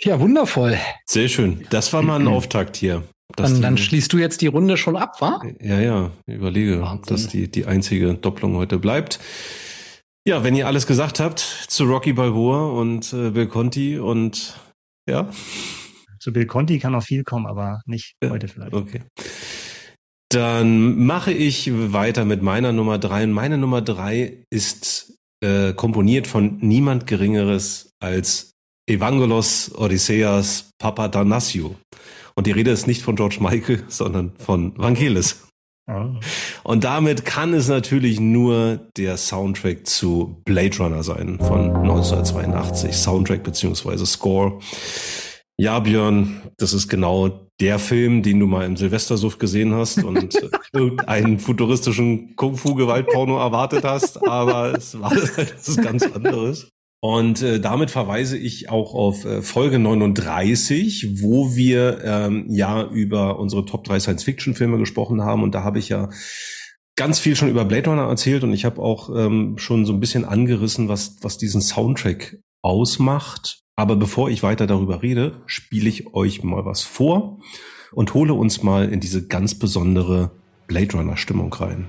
Ja, 0.00 0.20
wundervoll. 0.20 0.78
Sehr 1.06 1.28
schön. 1.28 1.66
Das 1.70 1.92
war 1.92 2.02
mal 2.02 2.20
ein 2.20 2.28
Auftakt 2.28 2.76
hier. 2.76 3.04
Dann, 3.36 3.62
dann 3.62 3.78
schließt 3.78 4.12
du 4.12 4.18
jetzt 4.18 4.42
die 4.42 4.46
Runde 4.46 4.76
schon 4.76 4.96
ab, 4.96 5.20
wa? 5.20 5.40
Ja, 5.60 5.80
ja. 5.80 6.10
Überlege, 6.26 6.80
Wahnsinn. 6.80 6.98
ob 6.98 7.06
das 7.06 7.28
die, 7.28 7.50
die 7.50 7.66
einzige 7.66 8.14
Doppelung 8.14 8.56
heute 8.56 8.78
bleibt. 8.78 9.18
Ja, 10.26 10.42
wenn 10.42 10.54
ihr 10.54 10.66
alles 10.66 10.86
gesagt 10.86 11.20
habt 11.20 11.40
zu 11.40 11.84
Rocky 11.84 12.12
Balboa 12.12 12.68
und 12.70 13.12
äh, 13.12 13.30
Bill 13.30 13.46
Conti 13.46 13.98
und 13.98 14.58
ja. 15.08 15.30
Zu 16.18 16.32
Bill 16.32 16.46
Conti 16.46 16.78
kann 16.78 16.92
noch 16.92 17.02
viel 17.02 17.24
kommen, 17.24 17.46
aber 17.46 17.80
nicht 17.86 18.14
ja, 18.22 18.30
heute 18.30 18.48
vielleicht. 18.48 18.72
Okay. 18.72 19.02
Dann 20.30 21.04
mache 21.04 21.32
ich 21.32 21.70
weiter 21.92 22.24
mit 22.24 22.42
meiner 22.42 22.72
Nummer 22.72 22.98
drei. 22.98 23.24
Und 23.24 23.32
meine 23.32 23.58
Nummer 23.58 23.82
drei 23.82 24.44
ist 24.50 25.13
äh, 25.44 25.74
komponiert 25.74 26.26
von 26.26 26.58
niemand 26.60 27.06
Geringeres 27.06 27.92
als 28.00 28.52
Evangelos 28.88 29.72
Odysseas 29.76 30.70
Papadanasiou. 30.78 31.74
Und 32.34 32.46
die 32.46 32.52
Rede 32.52 32.70
ist 32.70 32.86
nicht 32.86 33.02
von 33.02 33.16
George 33.16 33.38
Michael, 33.40 33.84
sondern 33.88 34.32
von 34.38 34.76
Vangelis. 34.76 35.42
Ah. 35.86 36.18
Und 36.62 36.84
damit 36.84 37.26
kann 37.26 37.52
es 37.52 37.68
natürlich 37.68 38.18
nur 38.18 38.80
der 38.96 39.18
Soundtrack 39.18 39.86
zu 39.86 40.40
Blade 40.46 40.78
Runner 40.78 41.02
sein 41.02 41.38
von 41.38 41.76
1982. 41.76 42.96
Soundtrack 42.96 43.42
beziehungsweise 43.42 44.06
Score. 44.06 44.60
Ja, 45.58 45.78
Björn, 45.80 46.40
das 46.56 46.72
ist 46.72 46.88
genau 46.88 47.43
der 47.60 47.78
Film, 47.78 48.22
den 48.22 48.40
du 48.40 48.46
mal 48.46 48.66
im 48.66 48.76
Silvestersuft 48.76 49.38
gesehen 49.38 49.74
hast 49.74 50.02
und 50.02 50.34
irgendeinen 50.72 51.38
futuristischen 51.38 52.34
Kung-Fu-Gewaltporno 52.36 53.38
erwartet 53.38 53.84
hast, 53.84 54.26
aber 54.26 54.74
es 54.76 54.98
war 55.00 55.14
das 55.14 55.68
ist 55.68 55.82
ganz 55.82 56.04
anderes. 56.04 56.68
Und 57.00 57.42
äh, 57.42 57.60
damit 57.60 57.90
verweise 57.90 58.38
ich 58.38 58.70
auch 58.70 58.94
auf 58.94 59.26
äh, 59.26 59.42
Folge 59.42 59.78
39, 59.78 61.20
wo 61.20 61.54
wir 61.54 62.02
ähm, 62.02 62.46
ja 62.48 62.82
über 62.82 63.38
unsere 63.38 63.66
Top 63.66 63.84
3 63.84 64.00
Science-Fiction-Filme 64.00 64.78
gesprochen 64.78 65.22
haben. 65.22 65.42
Und 65.42 65.54
da 65.54 65.64
habe 65.64 65.78
ich 65.78 65.90
ja 65.90 66.08
ganz 66.96 67.18
viel 67.18 67.36
schon 67.36 67.50
über 67.50 67.66
Blade 67.66 67.90
Runner 67.90 68.08
erzählt 68.08 68.42
und 68.42 68.54
ich 68.54 68.64
habe 68.64 68.80
auch 68.80 69.10
ähm, 69.14 69.58
schon 69.58 69.84
so 69.84 69.92
ein 69.92 70.00
bisschen 70.00 70.24
angerissen, 70.24 70.88
was, 70.88 71.18
was 71.20 71.36
diesen 71.36 71.60
Soundtrack 71.60 72.38
ausmacht. 72.62 73.63
Aber 73.76 73.96
bevor 73.96 74.30
ich 74.30 74.42
weiter 74.42 74.66
darüber 74.66 75.02
rede, 75.02 75.42
spiele 75.46 75.88
ich 75.88 76.14
euch 76.14 76.44
mal 76.44 76.64
was 76.64 76.82
vor 76.82 77.40
und 77.92 78.14
hole 78.14 78.34
uns 78.34 78.62
mal 78.62 78.88
in 78.88 79.00
diese 79.00 79.26
ganz 79.26 79.58
besondere 79.58 80.30
Blade 80.66 80.96
Runner 80.96 81.16
Stimmung 81.16 81.52
rein. 81.52 81.88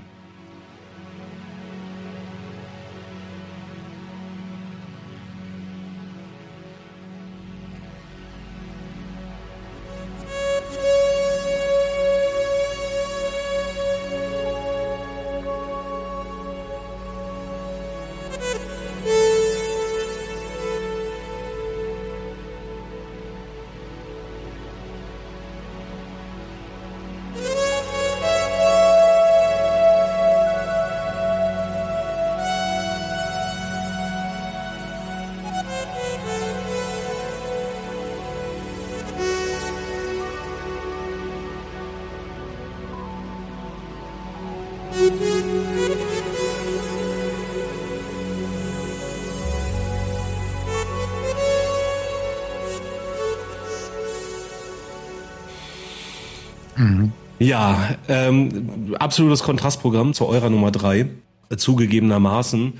Ähm, 58.08 58.94
absolutes 58.98 59.42
Kontrastprogramm 59.42 60.14
zu 60.14 60.26
eurer 60.26 60.50
Nummer 60.50 60.70
drei, 60.70 61.06
zugegebenermaßen. 61.54 62.74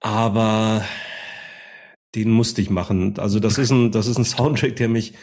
Aber 0.00 0.84
den 2.14 2.30
musste 2.30 2.60
ich 2.60 2.70
machen. 2.70 3.14
Also 3.18 3.40
das 3.40 3.58
ist 3.58 3.70
ein, 3.70 3.90
das 3.90 4.06
ist 4.06 4.18
ein 4.18 4.24
Soundtrack, 4.24 4.76
der 4.76 4.88
mich, 4.88 5.14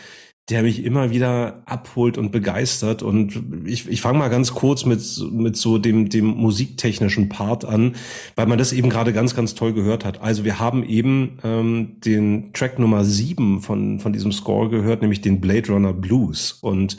der 0.50 0.64
mich 0.64 0.84
immer 0.84 1.12
wieder 1.12 1.62
abholt 1.66 2.18
und 2.18 2.32
begeistert. 2.32 3.04
Und 3.04 3.42
ich, 3.66 3.88
ich 3.88 4.02
fange 4.02 4.20
mal 4.20 4.30
ganz 4.30 4.54
kurz 4.54 4.86
mit, 4.86 5.02
mit 5.32 5.56
so 5.56 5.78
dem, 5.78 6.10
dem 6.10 6.26
musiktechnischen 6.26 7.30
Part 7.30 7.64
an, 7.64 7.96
weil 8.36 8.48
man 8.48 8.58
das 8.58 8.74
eben 8.74 8.90
gerade 8.90 9.14
ganz, 9.14 9.36
ganz 9.36 9.56
toll 9.56 9.74
gehört 9.74 10.04
hat. 10.04 10.22
Also 10.22 10.44
wir 10.44 10.60
haben 10.60 10.84
eben 10.84 11.38
ähm, 11.44 11.98
den 12.04 12.52
Track 12.54 12.80
Nummer 12.80 13.06
sieben 13.06 13.62
von, 13.62 14.00
von 14.00 14.14
diesem 14.14 14.32
Score 14.32 14.70
gehört, 14.70 15.02
nämlich 15.02 15.22
den 15.22 15.40
Blade 15.40 15.72
Runner 15.72 15.94
Blues. 15.94 16.54
Und 16.62 16.98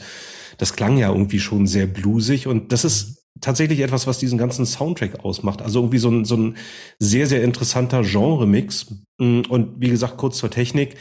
das 0.57 0.73
klang 0.73 0.97
ja 0.97 1.09
irgendwie 1.09 1.39
schon 1.39 1.67
sehr 1.67 1.87
bluesig 1.87 2.47
und 2.47 2.71
das 2.71 2.85
ist 2.85 3.23
tatsächlich 3.41 3.81
etwas, 3.81 4.07
was 4.07 4.19
diesen 4.19 4.37
ganzen 4.37 4.65
Soundtrack 4.65 5.23
ausmacht. 5.23 5.61
Also 5.61 5.79
irgendwie 5.79 5.97
so 5.97 6.09
ein, 6.09 6.25
so 6.25 6.37
ein 6.37 6.55
sehr, 6.99 7.27
sehr 7.27 7.43
interessanter 7.43 8.01
Genre-Mix. 8.03 8.95
Und 9.17 9.73
wie 9.77 9.89
gesagt, 9.89 10.17
kurz 10.17 10.37
zur 10.37 10.49
Technik. 10.49 10.95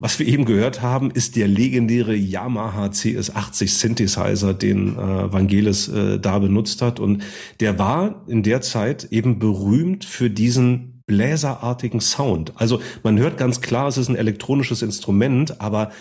Was 0.00 0.18
wir 0.18 0.26
eben 0.26 0.44
gehört 0.44 0.82
haben, 0.82 1.10
ist 1.12 1.36
der 1.36 1.46
legendäre 1.46 2.14
Yamaha 2.14 2.86
CS80 2.86 3.68
Synthesizer, 3.68 4.52
den 4.52 4.98
äh, 4.98 5.32
Vangelis 5.32 5.88
äh, 5.88 6.18
da 6.18 6.40
benutzt 6.40 6.82
hat. 6.82 6.98
Und 6.98 7.22
der 7.60 7.78
war 7.78 8.24
in 8.26 8.42
der 8.42 8.60
Zeit 8.60 9.04
eben 9.12 9.38
berühmt 9.38 10.04
für 10.04 10.30
diesen 10.30 11.02
bläserartigen 11.06 12.00
Sound. 12.00 12.52
Also 12.56 12.80
man 13.02 13.18
hört 13.18 13.36
ganz 13.36 13.60
klar, 13.60 13.88
es 13.88 13.98
ist 13.98 14.08
ein 14.08 14.16
elektronisches 14.16 14.82
Instrument, 14.82 15.60
aber 15.60 15.92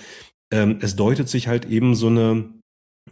ähm, 0.51 0.77
es 0.81 0.95
deutet 0.95 1.29
sich 1.29 1.47
halt 1.47 1.65
eben 1.65 1.93
so 1.93 2.07
eine 2.07 2.45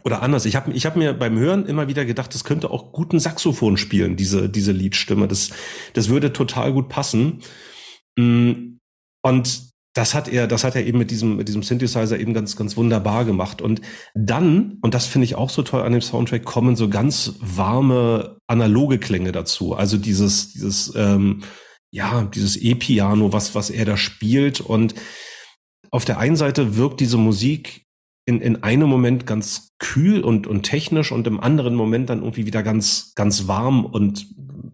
oder 0.04 0.22
anders, 0.22 0.46
ich 0.46 0.56
habe 0.56 0.72
ich 0.72 0.86
hab 0.86 0.96
mir 0.96 1.12
beim 1.12 1.38
Hören 1.38 1.66
immer 1.66 1.88
wieder 1.88 2.04
gedacht, 2.04 2.34
das 2.34 2.44
könnte 2.44 2.70
auch 2.70 2.92
guten 2.92 3.20
Saxophon 3.20 3.76
spielen, 3.76 4.16
diese, 4.16 4.48
diese 4.48 4.72
Liedstimme. 4.72 5.28
Das, 5.28 5.50
das 5.92 6.08
würde 6.08 6.32
total 6.32 6.72
gut 6.72 6.88
passen. 6.88 7.40
Mm, 8.16 8.78
und 9.22 9.72
das 9.94 10.14
hat 10.14 10.28
er, 10.28 10.46
das 10.46 10.64
hat 10.64 10.74
er 10.74 10.86
eben 10.86 10.98
mit 10.98 11.10
diesem, 11.10 11.36
mit 11.36 11.48
diesem 11.48 11.62
Synthesizer 11.62 12.18
eben 12.18 12.32
ganz, 12.32 12.56
ganz 12.56 12.76
wunderbar 12.76 13.24
gemacht. 13.24 13.60
Und 13.60 13.82
dann, 14.14 14.78
und 14.80 14.94
das 14.94 15.06
finde 15.06 15.26
ich 15.26 15.34
auch 15.34 15.50
so 15.50 15.62
toll 15.62 15.82
an 15.82 15.92
dem 15.92 16.00
Soundtrack, 16.00 16.44
kommen 16.44 16.76
so 16.76 16.88
ganz 16.88 17.34
warme 17.40 18.38
analoge 18.46 18.98
Klänge 18.98 19.32
dazu. 19.32 19.74
Also 19.74 19.98
dieses, 19.98 20.52
dieses, 20.52 20.94
ähm, 20.96 21.42
ja, 21.90 22.24
dieses 22.24 22.56
E-Piano, 22.56 23.32
was, 23.34 23.54
was 23.54 23.68
er 23.68 23.84
da 23.84 23.98
spielt. 23.98 24.62
Und 24.62 24.94
auf 25.90 26.06
der 26.06 26.18
einen 26.18 26.36
Seite 26.36 26.76
wirkt 26.76 27.00
diese 27.00 27.18
Musik 27.18 27.81
in, 28.24 28.40
in 28.40 28.62
einem 28.62 28.88
Moment 28.88 29.26
ganz 29.26 29.72
kühl 29.78 30.20
und, 30.20 30.46
und 30.46 30.62
technisch 30.62 31.10
und 31.12 31.26
im 31.26 31.40
anderen 31.40 31.74
Moment 31.74 32.08
dann 32.08 32.20
irgendwie 32.20 32.46
wieder 32.46 32.62
ganz, 32.62 33.12
ganz 33.14 33.48
warm 33.48 33.84
und 33.84 34.26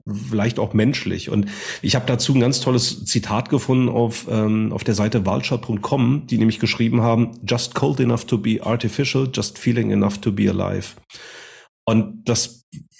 vielleicht 0.06 0.58
auch 0.58 0.74
menschlich. 0.74 1.30
Und 1.30 1.46
ich 1.82 1.94
habe 1.94 2.06
dazu 2.06 2.34
ein 2.34 2.40
ganz 2.40 2.60
tolles 2.60 3.04
Zitat 3.04 3.48
gefunden 3.48 3.88
auf, 3.88 4.26
ähm, 4.30 4.72
auf 4.72 4.84
der 4.84 4.94
Seite 4.94 5.24
vulture.com, 5.26 6.26
die 6.26 6.38
nämlich 6.38 6.58
geschrieben 6.58 7.02
haben, 7.02 7.38
just 7.46 7.74
cold 7.74 8.00
enough 8.00 8.24
to 8.24 8.38
be 8.38 8.60
artificial, 8.62 9.28
just 9.32 9.58
feeling 9.58 9.90
enough 9.90 10.18
to 10.18 10.32
be 10.32 10.48
alive. 10.48 10.94
Und 11.84 12.28
das 12.28 12.57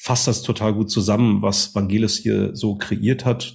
fasst 0.09 0.27
das 0.27 0.40
total 0.40 0.73
gut 0.73 0.90
zusammen, 0.90 1.42
was 1.42 1.75
Vangelis 1.75 2.16
hier 2.16 2.57
so 2.57 2.77
kreiert 2.77 3.27
hat. 3.27 3.55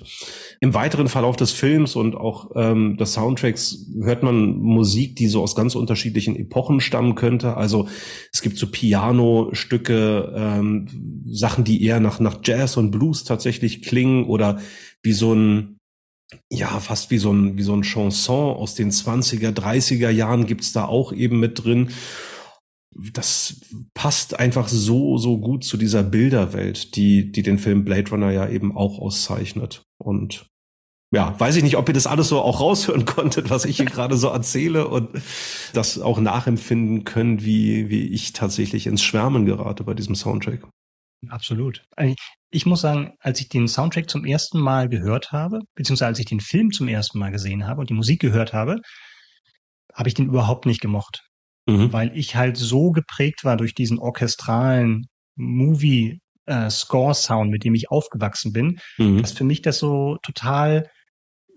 Im 0.59 0.75
weiteren 0.75 1.07
Verlauf 1.07 1.35
des 1.35 1.51
Films 1.51 1.95
und 1.95 2.15
auch 2.15 2.51
ähm, 2.55 2.95
des 2.95 3.13
Soundtracks 3.13 3.87
hört 3.99 4.21
man 4.21 4.59
Musik, 4.59 5.15
die 5.15 5.25
so 5.25 5.41
aus 5.41 5.55
ganz 5.55 5.73
unterschiedlichen 5.73 6.35
Epochen 6.35 6.79
stammen 6.79 7.15
könnte. 7.15 7.57
Also 7.57 7.87
es 8.31 8.43
gibt 8.43 8.59
so 8.59 8.67
Piano-Stücke, 8.67 10.31
ähm, 10.37 11.23
Sachen, 11.25 11.63
die 11.63 11.83
eher 11.83 11.99
nach, 11.99 12.19
nach 12.19 12.37
Jazz 12.43 12.77
und 12.77 12.91
Blues 12.91 13.23
tatsächlich 13.23 13.81
klingen 13.81 14.25
oder 14.25 14.59
wie 15.01 15.13
so 15.13 15.33
ein 15.33 15.77
ja, 16.51 16.79
fast 16.79 17.09
wie 17.09 17.17
so 17.17 17.31
ein, 17.31 17.57
wie 17.57 17.63
so 17.63 17.73
ein 17.73 17.83
Chanson 17.83 18.55
aus 18.55 18.75
den 18.75 18.91
20er, 18.91 19.51
30er 19.51 20.09
Jahren 20.09 20.45
gibt's 20.45 20.71
da 20.71 20.85
auch 20.85 21.13
eben 21.13 21.39
mit 21.39 21.63
drin 21.63 21.89
das 22.95 23.61
passt 23.93 24.39
einfach 24.39 24.67
so, 24.67 25.17
so 25.17 25.37
gut 25.39 25.63
zu 25.63 25.77
dieser 25.77 26.03
Bilderwelt, 26.03 26.95
die, 26.95 27.31
die 27.31 27.43
den 27.43 27.59
Film 27.59 27.83
Blade 27.85 28.09
Runner 28.09 28.31
ja 28.31 28.47
eben 28.47 28.75
auch 28.75 28.99
auszeichnet. 28.99 29.83
Und 29.97 30.47
ja, 31.13 31.39
weiß 31.39 31.55
ich 31.57 31.63
nicht, 31.63 31.77
ob 31.77 31.87
ihr 31.87 31.93
das 31.93 32.07
alles 32.07 32.29
so 32.29 32.41
auch 32.41 32.59
raushören 32.59 33.05
konntet, 33.05 33.49
was 33.49 33.65
ich 33.65 33.77
hier 33.77 33.85
gerade 33.87 34.17
so 34.17 34.29
erzähle 34.29 34.87
und 34.87 35.09
das 35.73 35.99
auch 35.99 36.19
nachempfinden 36.19 37.03
können, 37.03 37.43
wie, 37.43 37.89
wie 37.89 38.07
ich 38.07 38.33
tatsächlich 38.33 38.87
ins 38.87 39.03
Schwärmen 39.03 39.45
gerate 39.45 39.83
bei 39.83 39.93
diesem 39.93 40.15
Soundtrack. 40.15 40.67
Absolut. 41.29 41.85
Ich 42.51 42.65
muss 42.65 42.81
sagen, 42.81 43.13
als 43.19 43.39
ich 43.39 43.47
den 43.47 43.67
Soundtrack 43.67 44.09
zum 44.09 44.25
ersten 44.25 44.59
Mal 44.59 44.89
gehört 44.89 45.31
habe, 45.31 45.59
beziehungsweise 45.75 46.07
als 46.07 46.19
ich 46.19 46.25
den 46.25 46.41
Film 46.41 46.71
zum 46.71 46.87
ersten 46.87 47.17
Mal 47.17 47.31
gesehen 47.31 47.65
habe 47.65 47.79
und 47.79 47.89
die 47.89 47.93
Musik 47.93 48.19
gehört 48.19 48.51
habe, 48.51 48.81
habe 49.93 50.09
ich 50.09 50.15
den 50.15 50.25
überhaupt 50.25 50.65
nicht 50.65 50.81
gemocht. 50.81 51.23
Mhm. 51.65 51.93
Weil 51.93 52.17
ich 52.17 52.35
halt 52.35 52.57
so 52.57 52.91
geprägt 52.91 53.43
war 53.43 53.57
durch 53.57 53.73
diesen 53.73 53.99
orchestralen 53.99 55.07
Movie 55.35 56.19
äh, 56.45 56.69
Score 56.69 57.15
Sound, 57.15 57.51
mit 57.51 57.63
dem 57.63 57.73
ich 57.73 57.89
aufgewachsen 57.89 58.51
bin, 58.51 58.79
mhm. 58.97 59.21
dass 59.21 59.31
für 59.31 59.45
mich 59.45 59.61
das 59.61 59.79
so 59.79 60.17
total 60.23 60.89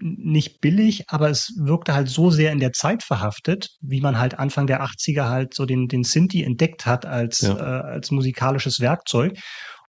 nicht 0.00 0.60
billig, 0.60 1.04
aber 1.08 1.30
es 1.30 1.54
wirkte 1.58 1.94
halt 1.94 2.08
so 2.08 2.30
sehr 2.30 2.52
in 2.52 2.60
der 2.60 2.72
Zeit 2.72 3.02
verhaftet, 3.02 3.70
wie 3.80 4.00
man 4.00 4.18
halt 4.18 4.38
Anfang 4.38 4.66
der 4.66 4.82
80er 4.82 5.28
halt 5.28 5.54
so 5.54 5.64
den, 5.64 5.88
den 5.88 6.04
Sinti 6.04 6.42
entdeckt 6.42 6.84
hat 6.84 7.06
als, 7.06 7.40
ja. 7.40 7.56
äh, 7.56 7.82
als 7.82 8.10
musikalisches 8.10 8.80
Werkzeug 8.80 9.38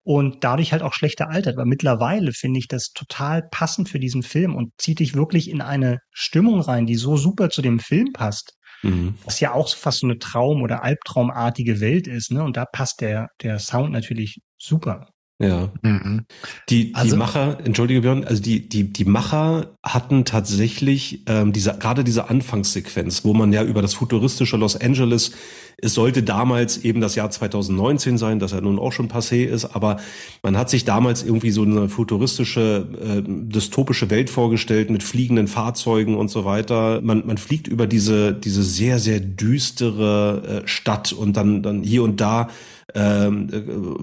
und 0.03 0.43
dadurch 0.43 0.71
halt 0.71 0.81
auch 0.83 0.93
schlechter 0.93 1.29
altert. 1.29 1.55
Aber 1.55 1.65
mittlerweile 1.65 2.31
finde 2.31 2.59
ich 2.59 2.67
das 2.67 2.91
total 2.93 3.43
passend 3.51 3.89
für 3.89 3.99
diesen 3.99 4.23
Film 4.23 4.55
und 4.55 4.71
zieht 4.77 4.99
dich 4.99 5.15
wirklich 5.15 5.49
in 5.49 5.61
eine 5.61 5.99
Stimmung 6.11 6.61
rein, 6.61 6.85
die 6.85 6.95
so 6.95 7.17
super 7.17 7.49
zu 7.49 7.61
dem 7.61 7.79
Film 7.79 8.13
passt. 8.13 8.53
Mhm. 8.83 9.15
Was 9.25 9.39
ja 9.39 9.53
auch 9.53 9.69
fast 9.75 9.99
so 9.99 10.07
eine 10.07 10.19
Traum- 10.19 10.61
oder 10.61 10.83
Albtraumartige 10.83 11.79
Welt 11.81 12.07
ist, 12.07 12.31
ne? 12.31 12.43
Und 12.43 12.57
da 12.57 12.65
passt 12.65 13.01
der, 13.01 13.29
der 13.41 13.59
Sound 13.59 13.91
natürlich 13.91 14.41
super. 14.57 15.07
Ja. 15.41 15.71
Mhm. 15.83 16.25
Die, 16.67 16.87
die 16.87 16.95
also, 16.95 17.15
Macher, 17.15 17.59
entschuldige 17.63 18.01
Björn, 18.01 18.25
also 18.25 18.41
die, 18.41 18.67
die, 18.67 18.91
die 18.91 19.05
Macher 19.05 19.77
hatten 19.81 20.25
tatsächlich 20.25 21.23
ähm, 21.27 21.53
diese, 21.53 21.77
gerade 21.79 22.03
diese 22.03 22.29
Anfangssequenz, 22.29 23.23
wo 23.23 23.33
man 23.33 23.53
ja 23.53 23.63
über 23.63 23.81
das 23.81 23.93
futuristische 23.93 24.57
Los 24.57 24.75
Angeles, 24.75 25.31
es 25.77 25.93
sollte 25.93 26.23
damals 26.23 26.79
eben 26.79 26.99
das 26.99 27.15
Jahr 27.15 27.31
2019 27.31 28.17
sein, 28.17 28.39
das 28.39 28.51
ja 28.51 28.59
nun 28.59 28.79
auch 28.79 28.91
schon 28.91 29.07
passé 29.07 29.45
ist, 29.45 29.63
aber 29.63 30.01
man 30.43 30.57
hat 30.57 30.69
sich 30.69 30.83
damals 30.83 31.23
irgendwie 31.23 31.51
so 31.51 31.63
eine 31.63 31.87
futuristische, 31.87 32.89
äh, 33.01 33.21
dystopische 33.25 34.09
Welt 34.09 34.29
vorgestellt 34.29 34.89
mit 34.89 35.03
fliegenden 35.03 35.47
Fahrzeugen 35.47 36.15
und 36.17 36.29
so 36.29 36.43
weiter. 36.43 36.99
Man, 37.01 37.25
man 37.25 37.37
fliegt 37.37 37.69
über 37.69 37.87
diese, 37.87 38.33
diese 38.33 38.63
sehr, 38.63 38.99
sehr 38.99 39.21
düstere 39.21 40.63
äh, 40.63 40.67
Stadt 40.67 41.13
und 41.13 41.37
dann, 41.37 41.63
dann 41.63 41.81
hier 41.81 42.03
und 42.03 42.19
da 42.19 42.49
ähm, 42.95 43.49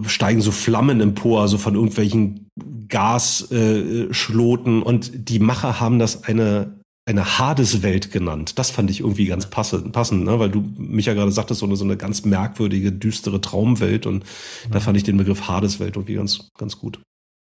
äh, 0.05 0.09
steigen 0.09 0.41
so 0.41 0.51
Flammen 0.51 1.01
empor, 1.01 1.43
also 1.43 1.59
von 1.59 1.75
irgendwelchen 1.75 2.49
Gasschloten. 2.89 4.83
Äh, 4.83 4.85
und 4.85 5.29
die 5.29 5.39
Macher 5.39 5.81
haben 5.81 5.99
das 5.99 6.25
eine 6.25 6.77
eine 7.09 7.39
Hades-Welt 7.39 8.11
genannt. 8.11 8.59
Das 8.59 8.71
fand 8.71 8.91
ich 8.91 9.01
irgendwie 9.01 9.27
ganz 9.27 9.49
passend, 9.49 9.93
passend 9.93 10.25
ne? 10.25 10.41
weil 10.41 10.51
du 10.51 10.61
mich 10.77 11.07
ja 11.07 11.15
gerade 11.15 11.31
sagtest, 11.31 11.61
so 11.61 11.67
eine, 11.67 11.77
so 11.77 11.85
eine 11.85 11.97
ganz 11.97 12.25
merkwürdige, 12.25 12.91
düstere 12.91 13.41
Traumwelt. 13.41 14.07
Und 14.07 14.25
ja. 14.65 14.71
da 14.73 14.81
fand 14.81 14.97
ich 14.97 15.05
den 15.05 15.17
Begriff 15.17 15.47
Hades-Welt 15.47 15.95
irgendwie 15.95 16.15
ganz, 16.15 16.51
ganz 16.59 16.79
gut. 16.79 17.01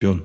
Björn. 0.01 0.23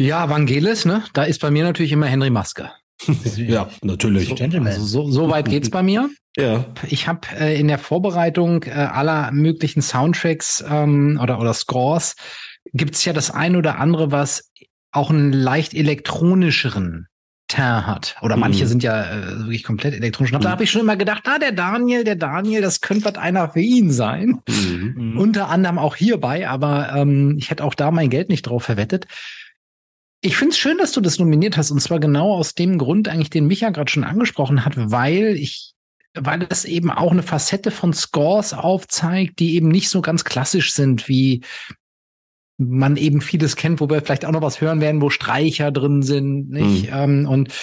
Ja, 0.00 0.30
Vangelis, 0.30 0.86
ne? 0.86 1.04
Da 1.12 1.24
ist 1.24 1.40
bei 1.40 1.50
mir 1.50 1.64
natürlich 1.64 1.92
immer 1.92 2.06
Henry 2.06 2.30
Maske. 2.30 2.70
ja, 3.36 3.68
natürlich. 3.82 4.28
So, 4.28 4.34
also 4.36 4.84
so, 4.84 5.10
so 5.10 5.28
weit 5.28 5.48
geht's 5.50 5.70
bei 5.70 5.82
mir. 5.82 6.08
Ja. 6.38 6.64
Ich 6.86 7.08
habe 7.08 7.26
äh, 7.38 7.58
in 7.58 7.68
der 7.68 7.78
Vorbereitung 7.78 8.62
äh, 8.62 8.70
aller 8.70 9.32
möglichen 9.32 9.82
Soundtracks 9.82 10.64
ähm, 10.68 11.18
oder, 11.20 11.40
oder 11.40 11.52
Scores 11.52 12.14
gibt's 12.72 13.04
ja 13.04 13.12
das 13.12 13.30
ein 13.30 13.56
oder 13.56 13.78
andere, 13.78 14.12
was 14.12 14.52
auch 14.92 15.10
einen 15.10 15.32
leicht 15.32 15.74
elektronischeren 15.74 17.08
Teint 17.48 17.86
hat. 17.86 18.16
Oder 18.22 18.36
mhm. 18.36 18.40
manche 18.40 18.66
sind 18.66 18.82
ja 18.82 19.10
äh, 19.10 19.38
wirklich 19.38 19.64
komplett 19.64 19.94
elektronisch. 19.94 20.32
Und 20.32 20.40
mhm. 20.40 20.44
da 20.44 20.50
habe 20.50 20.64
ich 20.64 20.70
schon 20.70 20.82
immer 20.82 20.96
gedacht, 20.96 21.22
ah, 21.26 21.38
der 21.38 21.52
Daniel, 21.52 22.04
der 22.04 22.16
Daniel, 22.16 22.60
das 22.60 22.80
könnte 22.80 23.06
was 23.06 23.16
einer 23.16 23.48
für 23.48 23.60
ihn 23.60 23.90
sein. 23.90 24.40
Mhm. 24.48 24.94
mhm. 24.96 25.18
Unter 25.18 25.48
anderem 25.48 25.78
auch 25.78 25.96
hierbei, 25.96 26.48
aber 26.48 26.92
ähm, 26.94 27.36
ich 27.38 27.50
hätte 27.50 27.64
auch 27.64 27.74
da 27.74 27.90
mein 27.90 28.10
Geld 28.10 28.28
nicht 28.28 28.42
drauf 28.42 28.64
verwettet. 28.64 29.06
Ich 30.20 30.36
finde 30.36 30.52
es 30.52 30.58
schön, 30.58 30.78
dass 30.78 30.92
du 30.92 31.00
das 31.00 31.18
nominiert 31.18 31.56
hast, 31.56 31.70
und 31.70 31.80
zwar 31.80 32.00
genau 32.00 32.34
aus 32.34 32.54
dem 32.54 32.76
Grund, 32.76 33.08
eigentlich, 33.08 33.30
den 33.30 33.46
Micha 33.46 33.70
gerade 33.70 33.90
schon 33.90 34.04
angesprochen 34.04 34.64
hat, 34.64 34.74
weil 34.76 35.36
ich 35.36 35.74
weil 36.14 36.46
es 36.48 36.64
eben 36.64 36.90
auch 36.90 37.12
eine 37.12 37.22
Facette 37.22 37.70
von 37.70 37.92
Scores 37.92 38.54
aufzeigt, 38.54 39.38
die 39.38 39.54
eben 39.54 39.68
nicht 39.68 39.90
so 39.90 40.00
ganz 40.00 40.24
klassisch 40.24 40.72
sind, 40.72 41.08
wie 41.08 41.42
man 42.58 42.96
eben 42.96 43.20
vieles 43.20 43.56
kennt, 43.56 43.80
wo 43.80 43.88
wir 43.88 44.02
vielleicht 44.02 44.24
auch 44.24 44.32
noch 44.32 44.42
was 44.42 44.60
hören 44.60 44.80
werden, 44.80 45.00
wo 45.00 45.10
Streicher 45.10 45.70
drin 45.70 46.02
sind, 46.02 46.50
nicht? 46.50 46.90
Mhm. 46.90 46.96
Ähm, 46.96 47.28
und 47.28 47.54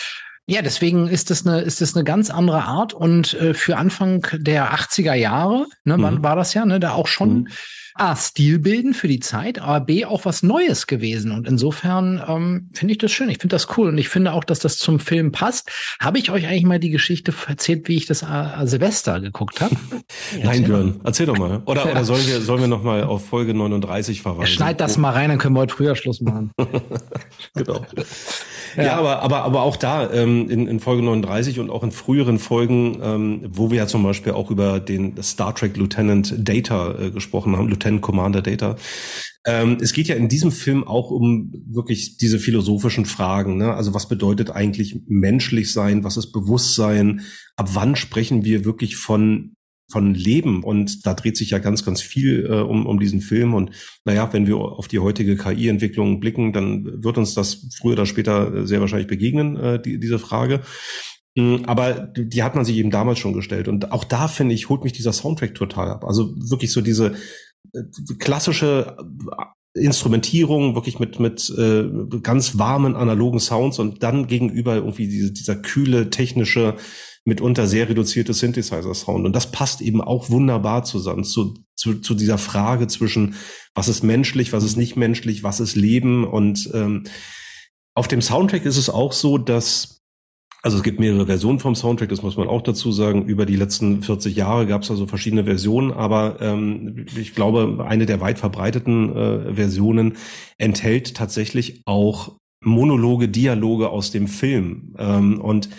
ja, 0.47 0.61
deswegen 0.61 1.07
ist 1.07 1.31
das 1.31 1.45
eine, 1.45 1.61
ist 1.61 1.81
das 1.81 1.95
eine 1.95 2.03
ganz 2.03 2.29
andere 2.29 2.63
Art 2.63 2.93
und 2.93 3.33
äh, 3.33 3.53
für 3.53 3.77
Anfang 3.77 4.25
der 4.33 4.73
80er 4.73 5.13
Jahre, 5.13 5.65
ne, 5.83 5.97
mhm. 5.97 6.03
wann 6.03 6.23
war 6.23 6.35
das 6.35 6.53
ja, 6.53 6.65
ne, 6.65 6.79
da 6.79 6.91
auch 6.91 7.07
schon 7.07 7.39
mhm. 7.39 7.47
A, 7.97 8.13
Stilbilden 8.17 8.93
für 8.93 9.07
die 9.07 9.21
Zeit, 9.21 9.57
aber 9.59 9.79
B, 9.79 10.03
auch 10.03 10.25
was 10.25 10.43
Neues 10.43 10.85
gewesen. 10.85 11.31
Und 11.31 11.47
insofern 11.47 12.21
ähm, 12.27 12.69
finde 12.73 12.91
ich 12.91 12.97
das 12.97 13.13
schön. 13.13 13.29
Ich 13.29 13.37
finde 13.37 13.55
das 13.55 13.77
cool. 13.77 13.87
Und 13.87 13.97
ich 13.97 14.09
finde 14.09 14.33
auch, 14.33 14.43
dass 14.43 14.59
das 14.59 14.77
zum 14.77 14.99
Film 14.99 15.31
passt. 15.31 15.71
Habe 16.01 16.19
ich 16.19 16.29
euch 16.29 16.45
eigentlich 16.45 16.65
mal 16.65 16.79
die 16.79 16.89
Geschichte 16.89 17.33
erzählt, 17.47 17.87
wie 17.87 17.95
ich 17.95 18.05
das 18.05 18.21
äh, 18.21 18.65
Silvester 18.65 19.21
geguckt 19.21 19.61
habe? 19.61 19.75
Nein, 20.43 20.65
Björn, 20.65 20.99
erzähl 21.05 21.25
doch 21.25 21.37
mal. 21.37 21.61
Oder, 21.65 21.89
oder 21.89 22.03
sollen 22.03 22.27
wir, 22.27 22.41
sollen 22.41 22.59
wir 22.59 22.67
noch 22.67 22.83
mal 22.83 23.03
auf 23.05 23.25
Folge 23.25 23.53
39 23.53 24.21
verweisen? 24.21 24.47
Schneid 24.47 24.81
das 24.81 24.97
mal 24.97 25.11
rein, 25.11 25.29
dann 25.29 25.39
können 25.39 25.55
wir 25.55 25.61
heute 25.61 25.73
früher 25.73 25.95
Schluss 25.95 26.19
machen. 26.19 26.51
genau. 27.55 27.85
Ja. 28.75 28.97
aber, 28.97 29.21
aber, 29.21 29.43
aber 29.43 29.61
auch 29.63 29.77
da 29.77 30.11
ähm, 30.11 30.49
in, 30.49 30.67
in 30.67 30.79
Folge 30.79 31.03
39 31.03 31.59
und 31.59 31.69
auch 31.69 31.83
in 31.83 31.91
früheren 31.91 32.39
Folgen, 32.39 32.99
ähm, 33.01 33.41
wo 33.49 33.71
wir 33.71 33.77
ja 33.77 33.87
zum 33.87 34.03
Beispiel 34.03 34.33
auch 34.33 34.51
über 34.51 34.79
den 34.79 35.21
Star 35.21 35.53
Trek 35.55 35.77
Lieutenant 35.77 36.35
Data 36.37 36.97
äh, 36.99 37.11
gesprochen 37.11 37.55
haben, 37.55 37.67
Lieutenant 37.69 38.01
Commander 38.01 38.41
Data. 38.41 38.75
Ähm, 39.45 39.77
es 39.79 39.93
geht 39.93 40.07
ja 40.07 40.15
in 40.15 40.27
diesem 40.27 40.51
Film 40.51 40.83
auch 40.83 41.11
um 41.11 41.53
wirklich 41.67 42.17
diese 42.17 42.39
philosophischen 42.39 43.05
Fragen. 43.05 43.57
Ne? 43.57 43.73
Also 43.73 43.93
was 43.93 44.07
bedeutet 44.07 44.51
eigentlich 44.51 45.01
menschlich 45.07 45.71
sein? 45.71 46.03
Was 46.03 46.17
ist 46.17 46.31
Bewusstsein? 46.31 47.21
Ab 47.55 47.69
wann 47.73 47.95
sprechen 47.95 48.43
wir 48.43 48.65
wirklich 48.65 48.95
von 48.95 49.55
von 49.89 50.15
Leben 50.15 50.63
und 50.63 51.05
da 51.05 51.13
dreht 51.13 51.37
sich 51.37 51.51
ja 51.51 51.59
ganz, 51.59 51.85
ganz 51.85 52.01
viel 52.01 52.45
äh, 52.45 52.61
um, 52.61 52.87
um 52.87 52.99
diesen 52.99 53.21
Film 53.21 53.53
und 53.53 53.71
naja, 54.03 54.31
wenn 54.33 54.47
wir 54.47 54.57
auf 54.57 54.87
die 54.87 54.99
heutige 54.99 55.37
KI-Entwicklung 55.37 56.19
blicken, 56.19 56.53
dann 56.53 57.03
wird 57.03 57.17
uns 57.17 57.35
das 57.35 57.67
früher 57.79 57.93
oder 57.93 58.05
später 58.05 58.65
sehr 58.65 58.81
wahrscheinlich 58.81 59.07
begegnen, 59.07 59.55
äh, 59.57 59.81
die, 59.81 59.99
diese 59.99 60.17
Frage. 60.17 60.61
Mm, 61.35 61.57
aber 61.65 62.11
die 62.17 62.41
hat 62.41 62.55
man 62.55 62.65
sich 62.65 62.77
eben 62.77 62.89
damals 62.89 63.19
schon 63.19 63.33
gestellt 63.33 63.67
und 63.67 63.91
auch 63.91 64.03
da 64.03 64.27
finde 64.27 64.55
ich, 64.55 64.69
holt 64.69 64.83
mich 64.83 64.93
dieser 64.93 65.13
Soundtrack 65.13 65.53
total 65.53 65.89
ab. 65.89 66.03
Also 66.03 66.33
wirklich 66.35 66.71
so 66.71 66.81
diese 66.81 67.13
äh, 67.73 67.83
klassische 68.17 68.97
äh, 69.75 69.79
Instrumentierung 69.79 70.73
wirklich 70.73 70.99
mit 70.99 71.19
mit 71.19 71.53
äh, 71.57 71.83
ganz 72.23 72.57
warmen 72.57 72.95
analogen 72.95 73.39
Sounds 73.39 73.77
und 73.77 74.01
dann 74.01 74.25
gegenüber 74.25 74.75
irgendwie 74.75 75.07
diese, 75.07 75.31
dieser 75.31 75.57
kühle 75.57 76.09
technische 76.09 76.75
mitunter 77.25 77.67
sehr 77.67 77.89
reduzierte 77.89 78.33
Synthesizer-Sound. 78.33 79.25
Und 79.25 79.35
das 79.35 79.51
passt 79.51 79.81
eben 79.81 80.01
auch 80.01 80.29
wunderbar 80.29 80.83
zusammen 80.83 81.23
zu, 81.23 81.55
zu, 81.75 81.95
zu 81.95 82.13
dieser 82.13 82.37
Frage 82.37 82.87
zwischen, 82.87 83.35
was 83.73 83.87
ist 83.87 84.03
menschlich, 84.03 84.53
was 84.53 84.63
ist 84.63 84.77
nicht 84.77 84.95
menschlich, 84.95 85.43
was 85.43 85.59
ist 85.59 85.75
Leben. 85.75 86.23
Und 86.23 86.69
ähm, 86.73 87.03
auf 87.95 88.07
dem 88.07 88.21
Soundtrack 88.21 88.65
ist 88.65 88.77
es 88.77 88.89
auch 88.89 89.11
so, 89.11 89.37
dass 89.37 89.95
also 90.65 90.77
es 90.77 90.83
gibt 90.83 90.99
mehrere 90.99 91.27
Versionen 91.27 91.59
vom 91.59 91.75
Soundtrack, 91.75 92.09
das 92.09 92.23
muss 92.23 92.37
man 92.37 92.47
auch 92.47 92.63
dazu 92.63 92.91
sagen. 92.91 93.27
Über 93.27 93.45
die 93.45 93.55
letzten 93.55 94.01
40 94.01 94.35
Jahre 94.35 94.65
gab 94.65 94.81
es 94.81 94.89
also 94.89 95.05
verschiedene 95.05 95.43
Versionen, 95.43 95.91
aber 95.91 96.37
ähm, 96.41 97.05
ich 97.15 97.35
glaube, 97.35 97.85
eine 97.87 98.07
der 98.07 98.19
weit 98.19 98.39
verbreiteten 98.39 99.15
äh, 99.15 99.53
Versionen 99.53 100.17
enthält 100.57 101.15
tatsächlich 101.15 101.83
auch 101.85 102.37
Monologe, 102.63 103.29
Dialoge 103.29 103.89
aus 103.89 104.09
dem 104.09 104.27
Film. 104.27 104.95
Ähm, 104.97 105.39
und 105.39 105.69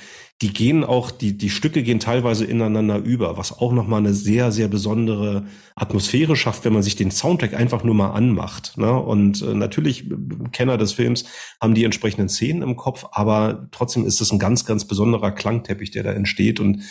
die 0.42 0.52
gehen 0.52 0.84
auch, 0.84 1.10
die, 1.10 1.38
die 1.38 1.48
Stücke 1.48 1.82
gehen 1.82 1.98
teilweise 1.98 2.44
ineinander 2.44 2.98
über, 2.98 3.38
was 3.38 3.56
auch 3.56 3.72
nochmal 3.72 4.00
eine 4.00 4.12
sehr, 4.12 4.52
sehr 4.52 4.68
besondere 4.68 5.46
Atmosphäre 5.74 6.36
schafft, 6.36 6.66
wenn 6.66 6.74
man 6.74 6.82
sich 6.82 6.94
den 6.94 7.10
Soundtrack 7.10 7.54
einfach 7.54 7.84
nur 7.84 7.94
mal 7.94 8.10
anmacht. 8.10 8.76
Ne? 8.76 8.92
Und 8.92 9.40
äh, 9.40 9.54
natürlich, 9.54 10.10
äh, 10.10 10.14
Kenner 10.52 10.76
des 10.76 10.92
Films 10.92 11.24
haben 11.58 11.74
die 11.74 11.84
entsprechenden 11.84 12.28
Szenen 12.28 12.60
im 12.60 12.76
Kopf, 12.76 13.06
aber 13.12 13.68
trotzdem 13.70 14.04
ist 14.04 14.20
es 14.20 14.30
ein 14.30 14.38
ganz, 14.38 14.66
ganz 14.66 14.86
besonderer 14.86 15.32
Klangteppich, 15.32 15.90
der 15.90 16.02
da 16.02 16.12
entsteht 16.12 16.60
und 16.60 16.82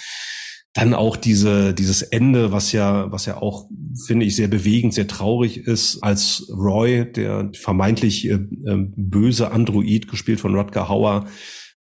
dann 0.74 0.94
auch 0.94 1.16
diese, 1.16 1.74
dieses 1.74 2.02
Ende, 2.02 2.52
was 2.52 2.72
ja, 2.72 3.10
was 3.12 3.28
ja 3.28 3.38
auch, 3.38 3.70
finde 4.08 4.26
ich, 4.26 4.36
sehr 4.36 4.50
bewegend, 4.50 4.94
sehr 4.94 5.08
traurig 5.08 5.60
ist, 5.60 6.04
als 6.04 6.52
Roy, 6.52 7.10
der 7.10 7.52
vermeintlich 7.54 8.28
äh, 8.28 8.34
äh, 8.34 8.88
böse 8.96 9.52
Android, 9.52 10.10
gespielt 10.10 10.40
von 10.42 10.56
Rutger 10.56 10.90
Hauer, 10.90 11.28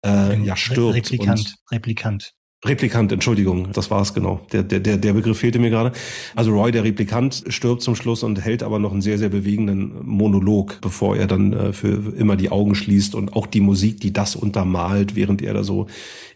äh, 0.08 0.40
ja 0.44 0.56
stirbt. 0.56 0.96
Replikant, 0.96 1.40
und, 1.40 1.56
Replikant. 1.72 2.34
Replikant, 2.66 3.12
Entschuldigung, 3.12 3.72
das 3.72 3.92
war 3.92 4.02
es 4.02 4.16
genau. 4.16 4.42
Der, 4.52 4.64
der, 4.64 4.80
der, 4.80 4.98
der 4.98 5.14
Begriff 5.14 5.38
fehlte 5.38 5.60
mir 5.60 5.70
gerade. 5.70 5.92
Also 6.36 6.52
Roy, 6.52 6.72
der 6.72 6.84
Replikant, 6.84 7.44
stirbt 7.50 7.84
zum 7.84 7.96
Schluss 7.96 8.24
und 8.24 8.44
hält 8.44 8.64
aber 8.64 8.80
noch 8.80 8.92
einen 8.92 9.04
sehr, 9.04 9.20
sehr 9.20 9.30
bewegenden 9.30 10.04
Monolog, 10.04 10.80
bevor 10.82 11.16
er 11.16 11.28
dann 11.28 11.54
äh, 11.54 11.72
für 11.72 12.16
immer 12.18 12.36
die 12.36 12.50
Augen 12.50 12.74
schließt 12.74 13.14
und 13.14 13.34
auch 13.34 13.46
die 13.46 13.62
Musik, 13.62 14.02
die 14.02 14.12
das 14.12 14.36
untermalt, 14.36 15.16
während 15.16 15.44
er 15.44 15.54
da 15.54 15.64
so 15.64 15.86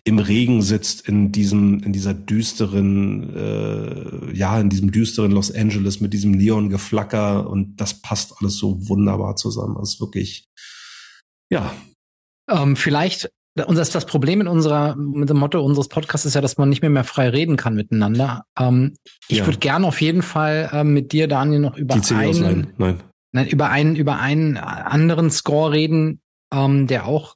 im 0.04 0.20
Regen 0.20 0.62
sitzt 0.62 1.08
in 1.08 1.32
diesem, 1.32 1.82
in 1.82 1.92
dieser 1.92 2.14
düsteren, 2.14 3.36
äh, 3.36 4.32
ja, 4.36 4.60
in 4.60 4.70
diesem 4.70 4.92
düsteren 4.92 5.32
Los 5.32 5.52
Angeles 5.52 6.02
mit 6.02 6.14
diesem 6.14 6.34
Neon-Geflacker 6.34 7.50
und 7.50 7.78
das 7.78 8.00
passt 8.00 8.36
alles 8.40 8.58
so 8.58 8.88
wunderbar 8.88 9.38
zusammen. 9.38 9.76
Das 9.80 9.94
ist 9.94 10.02
wirklich, 10.02 10.50
ja. 11.50 11.74
Ähm, 12.48 12.76
vielleicht 12.76 13.32
unser 13.66 13.84
das 13.84 14.06
Problem 14.06 14.42
in 14.42 14.48
unserer 14.48 14.96
mit 14.96 15.30
dem 15.30 15.38
Motto 15.38 15.62
unseres 15.62 15.90
Podcasts 15.90 16.26
ist 16.26 16.36
ja, 16.36 16.42
dass 16.42 16.58
man 16.58 16.70
nicht 16.70 16.82
mehr 16.82 16.90
mehr 16.90 17.04
frei 17.04 17.30
reden 17.30 17.58
kann 17.58 17.76
miteinander. 17.76 18.46
Ähm, 18.58 18.94
ich 19.28 19.40
ja. 19.40 19.46
würde 19.46 19.60
gerne 19.60 19.88
auf 19.88 20.02
jeden 20.02 20.22
Fall 20.22 20.70
ähm, 20.74 20.94
mit 20.94 21.12
dir, 21.12 21.28
Daniel, 21.28 21.60
noch 21.60 21.78
über 21.78 21.96
einen, 21.96 22.74
Nein. 22.78 23.02
Nein, 23.34 23.48
über 23.48 23.70
einen 23.70 23.96
über 23.96 24.20
einen 24.20 24.58
anderen 24.58 25.32
Score 25.32 25.72
reden, 25.72 26.22
ähm, 26.54 26.88
der 26.88 27.06
auch 27.06 27.36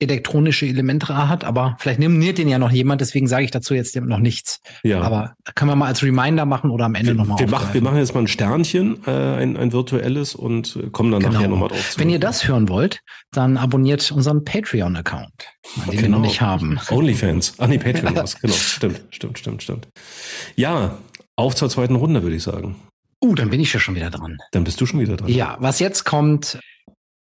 elektronische 0.00 0.66
Elemente 0.66 1.14
hat, 1.14 1.44
aber 1.44 1.76
vielleicht 1.78 2.00
nominiert 2.00 2.38
den 2.38 2.48
ja 2.48 2.58
noch 2.58 2.70
jemand, 2.72 3.00
deswegen 3.00 3.26
sage 3.26 3.44
ich 3.44 3.50
dazu 3.50 3.74
jetzt 3.74 3.94
noch 3.96 4.18
nichts. 4.18 4.60
Ja. 4.82 5.02
Aber 5.02 5.34
können 5.54 5.70
wir 5.70 5.76
mal 5.76 5.86
als 5.86 6.02
Reminder 6.02 6.46
machen 6.46 6.70
oder 6.70 6.86
am 6.86 6.94
Ende 6.94 7.14
nochmal 7.14 7.38
wir, 7.38 7.48
machen, 7.48 7.72
wir 7.72 7.82
machen 7.82 7.98
jetzt 7.98 8.14
mal 8.14 8.20
ein 8.20 8.28
Sternchen, 8.28 9.04
äh, 9.06 9.10
ein, 9.10 9.56
ein 9.56 9.72
virtuelles 9.72 10.34
und 10.34 10.78
kommen 10.92 11.12
dann 11.12 11.20
genau. 11.20 11.34
nachher 11.34 11.48
nochmal 11.48 11.68
drauf 11.68 11.90
zu. 11.90 12.00
Wenn 12.00 12.10
ihr 12.10 12.18
das 12.18 12.48
hören 12.48 12.68
wollt, 12.68 13.02
dann 13.30 13.58
abonniert 13.58 14.10
unseren 14.10 14.44
Patreon-Account, 14.44 15.32
den 15.76 15.90
genau. 15.90 16.02
wir 16.02 16.08
noch 16.08 16.20
nicht 16.20 16.40
haben. 16.40 16.80
Onlyfans. 16.90 17.54
Ah 17.58 17.66
nee, 17.66 17.78
Patreon 17.78 18.16
was. 18.16 18.40
Genau, 18.40 18.54
stimmt, 18.54 19.02
stimmt, 19.10 19.38
stimmt, 19.38 19.62
stimmt. 19.62 19.88
Ja, 20.56 20.96
auf 21.36 21.54
zur 21.54 21.68
zweiten 21.68 21.94
Runde, 21.94 22.22
würde 22.22 22.36
ich 22.36 22.42
sagen. 22.42 22.76
Uh, 23.22 23.34
dann 23.34 23.50
bin 23.50 23.60
ich 23.60 23.72
ja 23.72 23.80
schon 23.80 23.94
wieder 23.94 24.10
dran. 24.10 24.38
Dann 24.52 24.64
bist 24.64 24.80
du 24.80 24.86
schon 24.86 24.98
wieder 24.98 25.16
dran. 25.16 25.28
Ja, 25.28 25.58
was 25.60 25.78
jetzt 25.78 26.04
kommt, 26.04 26.58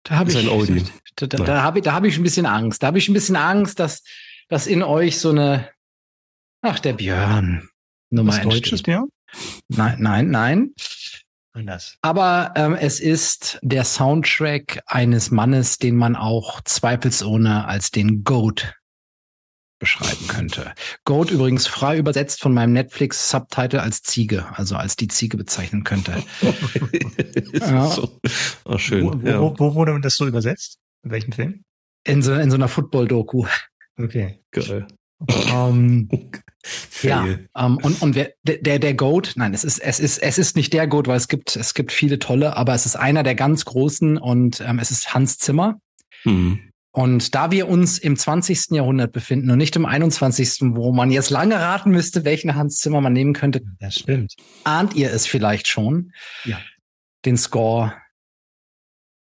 da 0.09 0.16
habe 0.16 0.31
ich, 0.31 0.90
da, 1.16 1.27
da, 1.27 1.44
da 1.44 1.62
habe 1.62 1.79
ich, 1.79 1.85
da 1.85 1.92
habe 1.92 2.09
ich 2.09 2.16
ein 2.16 2.23
bisschen 2.23 2.47
Angst. 2.47 2.83
Da 2.83 2.87
habe 2.87 2.99
ich 2.99 3.09
ein 3.09 3.14
bisschen 3.14 3.37
Angst, 3.37 3.79
dass, 3.79 4.03
dass 4.49 4.66
in 4.66 4.83
euch 4.83 5.18
so 5.18 5.31
eine, 5.31 5.68
ach 6.62 6.79
der 6.81 6.94
Björn, 6.94 7.68
Nummer 8.11 8.33
Was 8.33 8.42
Deutsches 8.42 8.83
Björn? 8.83 9.09
Nein, 9.68 9.97
nein, 9.99 10.31
nein. 10.31 10.75
Anders. 11.53 11.99
Aber 12.01 12.53
ähm, 12.57 12.75
es 12.75 13.01
ist 13.01 13.59
der 13.62 13.85
Soundtrack 13.85 14.81
eines 14.87 15.31
Mannes, 15.31 15.77
den 15.77 15.97
man 15.97 16.16
auch 16.16 16.62
zweifelsohne 16.62 17.66
als 17.66 17.90
den 17.90 18.25
Goat 18.25 18.75
beschreiben 19.79 20.27
könnte. 20.29 20.73
Goat 21.05 21.31
übrigens 21.31 21.67
frei 21.67 21.99
übersetzt 21.99 22.41
von 22.41 22.53
meinem 22.53 22.73
Netflix-Subtitle 22.73 23.83
als 23.83 24.03
Ziege, 24.03 24.47
also 24.55 24.77
als 24.77 24.97
die 24.97 25.09
Ziege 25.09 25.37
bezeichnen 25.37 25.85
könnte. 25.85 26.23
ja. 27.53 27.87
so. 27.87 28.21
oh, 28.64 28.79
schön. 28.79 29.05
Wo, 29.05 29.23
wo, 29.23 29.29
ja. 29.29 29.41
wo, 29.41 29.75
wurde 29.75 30.01
das 30.01 30.17
so 30.17 30.27
übersetzt? 30.27 30.79
In 31.05 31.11
welchem 31.11 31.33
Film? 31.33 31.64
In 32.05 32.23
so, 32.23 32.35
in 32.35 32.51
so 32.51 32.57
einer 32.57 32.69
Football-Doku. 32.69 33.47
Okay. 33.99 34.41
Geil. 34.51 34.87
Um, 35.21 36.09
ähm, 36.12 36.31
ja, 37.03 37.23
um, 37.23 37.38
ähm, 37.57 37.79
und, 37.79 38.03
und 38.03 38.14
wer, 38.14 38.33
der, 38.45 38.79
der 38.79 38.95
Goat, 38.95 39.33
nein, 39.37 39.53
es 39.53 39.64
ist, 39.64 39.79
es 39.79 39.99
ist, 39.99 40.19
es 40.19 40.38
ist 40.38 40.57
nicht 40.57 40.73
der 40.73 40.87
Goat, 40.87 41.09
weil 41.09 41.17
es 41.17 41.29
gibt, 41.29 41.57
es 41.57 41.75
gibt 41.75 41.91
viele 41.91 42.19
tolle, 42.19 42.57
aber 42.57 42.75
es 42.75 42.87
ist 42.87 42.97
einer 42.97 43.23
der 43.23 43.35
ganz 43.35 43.64
großen 43.64 44.17
und 44.17 44.61
ähm, 44.61 44.79
es 44.79 44.91
ist 44.91 45.14
Hans 45.14 45.38
Zimmer. 45.38 45.81
Mhm. 46.25 46.67
Und 46.92 47.35
da 47.35 47.51
wir 47.51 47.68
uns 47.68 47.98
im 47.98 48.16
20. 48.16 48.70
Jahrhundert 48.70 49.12
befinden 49.12 49.51
und 49.51 49.59
nicht 49.59 49.77
im 49.77 49.85
21., 49.85 50.74
wo 50.74 50.92
man 50.92 51.11
jetzt 51.11 51.31
lange 51.31 51.57
raten 51.57 51.90
müsste, 51.90 52.24
welchen 52.24 52.55
Hans 52.55 52.79
Zimmer 52.79 53.01
man 53.01 53.12
nehmen 53.12 53.35
könnte, 53.35 53.61
das 53.79 53.96
stimmt. 53.96 54.35
ahnt 54.64 54.94
ihr 54.94 55.12
es 55.12 55.27
vielleicht 55.27 55.68
schon? 55.68 56.12
Ja. 56.44 56.59
Den 57.24 57.37
Score 57.37 57.94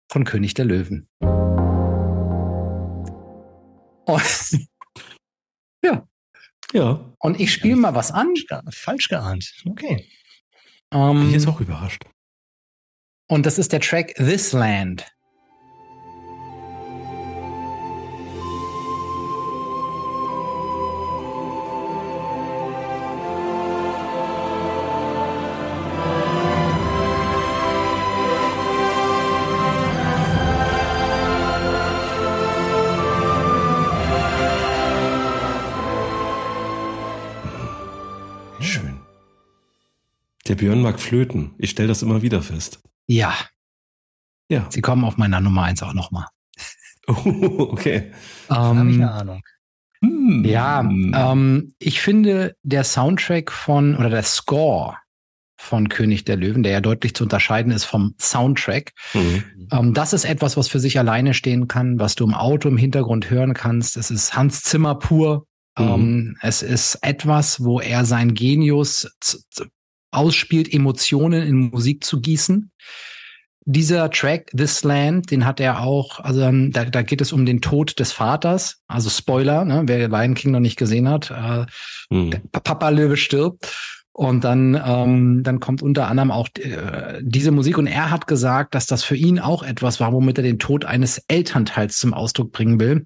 von 0.10 0.23
König 0.23 0.53
der 0.53 0.65
Löwen. 0.65 1.10
Und 4.06 4.21
ja. 5.84 6.08
Ja. 6.73 7.13
Und 7.19 7.39
ich 7.39 7.51
spiele 7.51 7.75
mal 7.75 7.95
was 7.95 8.12
an. 8.12 8.34
Falsch 8.71 9.10
geahnt. 9.10 9.53
Okay. 9.65 10.10
Ähm, 10.91 11.19
Bin 11.19 11.27
ich 11.27 11.34
jetzt 11.34 11.47
auch 11.47 11.60
überrascht. 11.60 12.03
Und 13.30 13.45
das 13.45 13.58
ist 13.58 13.73
der 13.73 13.82
Track 13.82 14.15
This 14.15 14.53
Land 14.53 15.06
Der 40.47 40.55
Björn 40.55 40.81
mag 40.81 40.99
Flöten. 40.99 41.51
Ich 41.57 41.71
stelle 41.71 41.89
das 41.89 42.01
immer 42.01 42.21
wieder 42.21 42.41
fest. 42.41 42.79
Ja. 43.07 43.33
Ja. 44.49 44.67
Sie 44.69 44.81
kommen 44.81 45.03
auf 45.03 45.17
meiner 45.17 45.41
Nummer 45.41 45.63
eins 45.63 45.83
auch 45.83 45.93
nochmal. 45.93 46.25
Oh, 47.10 47.69
okay. 47.71 48.12
Ähm, 48.49 48.55
habe 48.57 48.89
ich 48.89 48.95
eine 48.97 49.12
Ahnung. 49.12 49.41
Hm. 50.01 50.43
Ja, 50.43 50.81
ähm, 50.81 51.73
ich 51.79 52.01
finde 52.01 52.57
der 52.63 52.83
Soundtrack 52.83 53.49
von 53.49 53.95
oder 53.95 54.10
der 54.10 54.23
Score 54.23 54.97
von 55.55 55.88
König 55.88 56.25
der 56.25 56.36
Löwen, 56.36 56.63
der 56.63 56.73
ja 56.73 56.81
deutlich 56.81 57.15
zu 57.15 57.23
unterscheiden 57.23 57.71
ist 57.71 57.86
vom 57.86 58.13
Soundtrack. 58.19 58.91
Mhm. 59.13 59.43
Ähm, 59.71 59.93
das 59.93 60.12
ist 60.12 60.25
etwas, 60.25 60.57
was 60.57 60.67
für 60.67 60.81
sich 60.81 60.99
alleine 60.99 61.33
stehen 61.33 61.69
kann, 61.69 61.97
was 61.97 62.15
du 62.15 62.25
im 62.25 62.33
Auto 62.33 62.67
im 62.67 62.77
Hintergrund 62.77 63.29
hören 63.29 63.53
kannst. 63.53 63.95
Es 63.95 64.12
ist 64.12 64.36
Hans 64.36 64.63
Zimmer 64.63 64.95
pur. 64.95 65.47
Mhm. 65.77 65.86
Ähm, 65.86 66.38
es 66.41 66.62
ist 66.62 66.95
etwas, 67.03 67.63
wo 67.63 67.79
er 67.79 68.03
sein 68.03 68.33
Genius 68.33 69.10
ausspielt, 70.17 70.73
Emotionen 70.73 71.47
in 71.47 71.69
Musik 71.69 72.03
zu 72.03 72.19
gießen. 72.19 72.71
Dieser 73.69 74.10
Track, 74.10 74.49
This 74.56 74.84
Land, 74.84 75.30
den 75.30 75.45
hat 75.45 75.60
er 75.60 75.82
auch, 75.82 76.19
also 76.21 76.49
da, 76.69 76.86
da 76.86 77.01
geht 77.01 77.19
es 77.19 77.34
um 77.34 77.45
den 77.45 77.60
Tod 77.60 77.99
des 77.99 78.13
Vaters, 78.13 78.82
also 78.88 79.10
Spoiler, 79.10 79.65
ne, 79.65 79.84
wer 79.86 80.08
Lion 80.08 80.36
King 80.36 80.51
noch 80.51 80.62
nicht 80.62 80.77
gesehen 80.77 81.10
hat, 81.10 81.32
äh, 81.32 81.65
hm. 82.10 82.32
Papa 82.51 82.89
Löwe 82.89 83.17
stirbt. 83.17 83.75
Und 84.13 84.43
dann, 84.43 84.82
ähm, 84.84 85.43
dann 85.43 85.60
kommt 85.60 85.84
unter 85.84 86.08
anderem 86.08 86.32
auch 86.32 86.47
äh, 86.56 87.19
diese 87.21 87.51
Musik. 87.51 87.77
Und 87.77 87.86
er 87.86 88.10
hat 88.10 88.25
gesagt, 88.25 88.73
dass 88.73 88.88
das 88.88 89.03
für 89.03 89.15
ihn 89.15 89.38
auch 89.38 89.62
etwas 89.62 89.99
war, 89.99 90.12
womit 90.12 90.39
er 90.39 90.43
den 90.43 90.58
Tod 90.58 90.86
eines 90.86 91.19
Elternteils 91.27 91.99
zum 91.99 92.15
Ausdruck 92.15 92.51
bringen 92.51 92.80
will. 92.80 93.06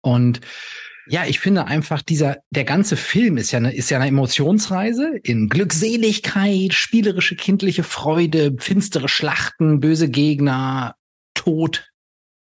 Und 0.00 0.40
ja, 1.08 1.24
ich 1.26 1.38
finde 1.38 1.66
einfach 1.66 2.02
dieser, 2.02 2.38
der 2.50 2.64
ganze 2.64 2.96
Film 2.96 3.36
ist 3.36 3.52
ja 3.52 3.58
eine, 3.58 3.72
ist 3.72 3.90
ja 3.90 3.98
eine 3.98 4.08
Emotionsreise 4.08 5.16
in 5.22 5.48
Glückseligkeit, 5.48 6.74
spielerische 6.74 7.36
kindliche 7.36 7.84
Freude, 7.84 8.56
finstere 8.58 9.08
Schlachten, 9.08 9.80
böse 9.80 10.08
Gegner, 10.08 10.96
Tod, 11.34 11.88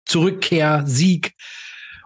Zurückkehr, 0.06 0.84
Sieg. 0.88 1.34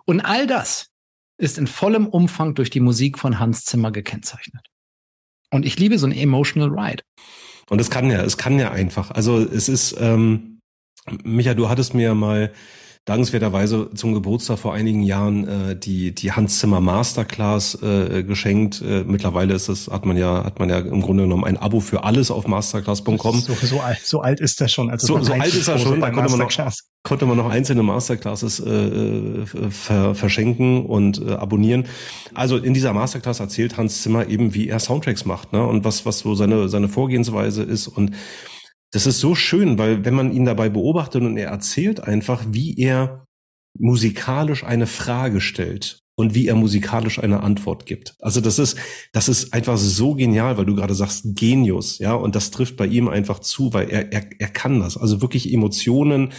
Und 0.05 0.21
all 0.21 0.47
das 0.47 0.89
ist 1.37 1.57
in 1.57 1.67
vollem 1.67 2.07
Umfang 2.07 2.55
durch 2.55 2.69
die 2.69 2.81
Musik 2.81 3.17
von 3.17 3.39
Hans 3.39 3.63
Zimmer 3.63 3.91
gekennzeichnet. 3.91 4.67
Und 5.51 5.65
ich 5.65 5.79
liebe 5.79 5.97
so 5.97 6.07
ein 6.07 6.11
emotional 6.11 6.69
ride. 6.69 7.03
Und 7.69 7.79
es 7.79 7.89
kann 7.89 8.09
ja, 8.09 8.21
es 8.23 8.37
kann 8.37 8.59
ja 8.59 8.71
einfach. 8.71 9.11
Also 9.11 9.39
es 9.39 9.69
ist, 9.69 9.95
ähm, 9.99 10.59
Micha, 11.23 11.53
du 11.53 11.69
hattest 11.69 11.93
mir 11.93 12.13
mal 12.15 12.51
dankenswerterweise 13.05 13.89
zum 13.95 14.13
Geburtstag 14.13 14.59
vor 14.59 14.73
einigen 14.73 15.01
Jahren 15.01 15.47
äh, 15.47 15.75
die 15.75 16.13
die 16.13 16.31
Hans 16.31 16.59
Zimmer 16.59 16.79
Masterclass 16.79 17.81
äh, 17.81 18.23
geschenkt. 18.23 18.81
Äh, 18.81 19.03
mittlerweile 19.03 19.55
ist 19.55 19.67
das 19.67 19.87
hat 19.87 20.05
man 20.05 20.15
ja 20.15 20.43
hat 20.43 20.59
man 20.59 20.69
ja 20.69 20.79
im 20.79 21.01
Grunde 21.01 21.23
genommen 21.23 21.43
ein 21.43 21.57
Abo 21.57 21.79
für 21.79 22.03
alles 22.03 22.29
auf 22.29 22.47
masterclass.com. 22.47 23.39
So, 23.39 23.53
so 23.53 23.79
alt 23.79 23.99
so 24.03 24.21
alt 24.21 24.39
ist 24.39 24.61
das 24.61 24.71
schon. 24.71 24.91
Also 24.91 25.07
so, 25.07 25.23
so 25.23 25.33
alt 25.33 25.53
ist 25.53 25.67
er 25.67 25.79
schon. 25.79 25.99
Da 25.99 26.11
konnte 26.11 26.29
man 26.29 26.39
noch 26.39 26.71
konnte 27.03 27.25
man 27.25 27.37
noch 27.37 27.49
einzelne 27.49 27.81
Masterclasses 27.81 28.59
äh, 28.59 28.69
äh, 28.69 29.45
ver 29.71 30.13
verschenken 30.13 30.85
und 30.85 31.19
äh, 31.25 31.31
abonnieren. 31.31 31.85
Also 32.35 32.57
in 32.57 32.73
dieser 32.73 32.93
Masterclass 32.93 33.39
erzählt 33.39 33.77
Hans 33.77 34.03
Zimmer 34.03 34.27
eben, 34.27 34.53
wie 34.53 34.67
er 34.67 34.79
Soundtracks 34.79 35.25
macht, 35.25 35.51
ne? 35.53 35.65
Und 35.65 35.83
was 35.83 36.05
was 36.05 36.19
so 36.19 36.35
seine 36.35 36.69
seine 36.69 36.89
Vorgehensweise 36.89 37.63
ist 37.63 37.87
und 37.87 38.11
das 38.91 39.05
ist 39.05 39.19
so 39.19 39.35
schön, 39.35 39.77
weil 39.77 40.05
wenn 40.05 40.15
man 40.15 40.31
ihn 40.31 40.45
dabei 40.45 40.69
beobachtet 40.69 41.21
und 41.21 41.37
er 41.37 41.49
erzählt 41.49 42.01
einfach, 42.01 42.43
wie 42.49 42.77
er 42.77 43.25
musikalisch 43.77 44.63
eine 44.63 44.87
Frage 44.87 45.41
stellt 45.41 45.99
und 46.15 46.35
wie 46.35 46.47
er 46.47 46.55
musikalisch 46.55 47.19
eine 47.19 47.43
Antwort 47.43 47.85
gibt. 47.85 48.15
Also 48.19 48.41
das 48.41 48.59
ist, 48.59 48.77
das 49.13 49.29
ist 49.29 49.53
einfach 49.53 49.77
so 49.77 50.15
genial, 50.15 50.57
weil 50.57 50.65
du 50.65 50.75
gerade 50.75 50.93
sagst 50.93 51.35
Genius, 51.35 51.99
ja, 51.99 52.13
und 52.13 52.35
das 52.35 52.51
trifft 52.51 52.75
bei 52.75 52.87
ihm 52.87 53.07
einfach 53.07 53.39
zu, 53.39 53.73
weil 53.73 53.89
er, 53.89 54.11
er, 54.11 54.29
er 54.37 54.49
kann 54.49 54.81
das. 54.81 54.97
Also 54.97 55.21
wirklich 55.21 55.53
Emotionen, 55.53 56.33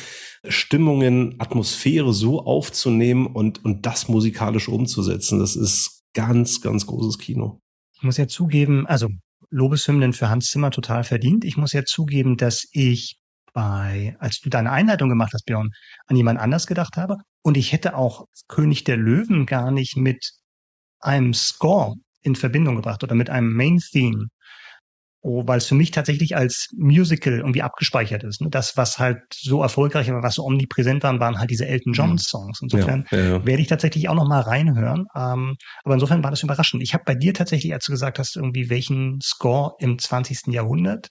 Stimmungen, 0.46 1.36
Atmosphäre 1.38 2.12
so 2.12 2.44
aufzunehmen 2.44 3.26
und, 3.26 3.64
und 3.64 3.86
das 3.86 4.08
musikalisch 4.08 4.68
umzusetzen. 4.68 5.38
Das 5.38 5.56
ist 5.56 6.02
ganz, 6.14 6.60
ganz 6.60 6.86
großes 6.86 7.18
Kino. 7.18 7.60
Ich 7.94 8.02
muss 8.02 8.16
ja 8.16 8.28
zugeben, 8.28 8.86
also 8.86 9.08
Lobeshymnen 9.50 10.12
für 10.12 10.28
Hans 10.28 10.48
Zimmer 10.50 10.70
total 10.70 11.04
verdient. 11.04 11.44
Ich 11.44 11.56
muss 11.56 11.72
ja 11.72 11.84
zugeben, 11.84 12.36
dass 12.36 12.66
ich 12.72 13.18
bei, 13.52 14.16
als 14.20 14.40
du 14.40 14.48
deine 14.48 14.70
Einleitung 14.70 15.08
gemacht 15.08 15.32
hast, 15.34 15.44
Björn, 15.44 15.70
an 16.06 16.16
jemand 16.16 16.38
anders 16.38 16.66
gedacht 16.66 16.96
habe. 16.96 17.16
Und 17.42 17.56
ich 17.56 17.72
hätte 17.72 17.96
auch 17.96 18.26
König 18.48 18.84
der 18.84 18.96
Löwen 18.96 19.46
gar 19.46 19.70
nicht 19.70 19.96
mit 19.96 20.32
einem 21.00 21.34
Score 21.34 21.94
in 22.22 22.36
Verbindung 22.36 22.76
gebracht 22.76 23.02
oder 23.02 23.14
mit 23.14 23.30
einem 23.30 23.52
Main 23.52 23.78
Theme. 23.78 24.26
Oh, 25.22 25.46
weil 25.46 25.59
es 25.59 25.66
für 25.66 25.74
mich 25.74 25.90
tatsächlich 25.90 26.35
als 26.35 26.68
Musical 26.74 27.40
irgendwie 27.40 27.61
abgespeichert 27.61 28.24
ist. 28.24 28.40
Ne? 28.40 28.48
Das, 28.50 28.78
was 28.78 28.98
halt 28.98 29.18
so 29.35 29.61
erfolgreich 29.61 30.11
war, 30.11 30.22
was 30.22 30.37
so 30.37 30.44
omnipräsent 30.44 31.02
waren, 31.02 31.20
waren 31.20 31.38
halt 31.38 31.50
diese 31.50 31.66
Elton 31.66 31.92
John 31.92 32.12
mhm. 32.12 32.18
Songs. 32.18 32.61
Insofern 32.62 33.06
ja, 33.11 33.18
ja, 33.18 33.24
ja. 33.24 33.46
werde 33.46 33.61
ich 33.61 33.68
tatsächlich 33.68 34.09
auch 34.09 34.14
noch 34.14 34.26
mal 34.26 34.40
reinhören. 34.40 35.04
Ähm, 35.14 35.56
aber 35.85 35.94
insofern 35.94 36.24
war 36.24 36.30
das 36.30 36.42
überraschend. 36.42 36.83
Ich 36.83 36.94
habe 36.94 37.04
bei 37.04 37.14
dir 37.14 37.35
tatsächlich, 37.35 37.74
als 37.74 37.85
du 37.85 37.92
gesagt 37.92 38.18
hast, 38.18 38.37
irgendwie 38.37 38.70
welchen 38.70 39.20
Score 39.22 39.74
im 39.78 39.98
20. 39.98 40.46
Jahrhundert, 40.54 41.09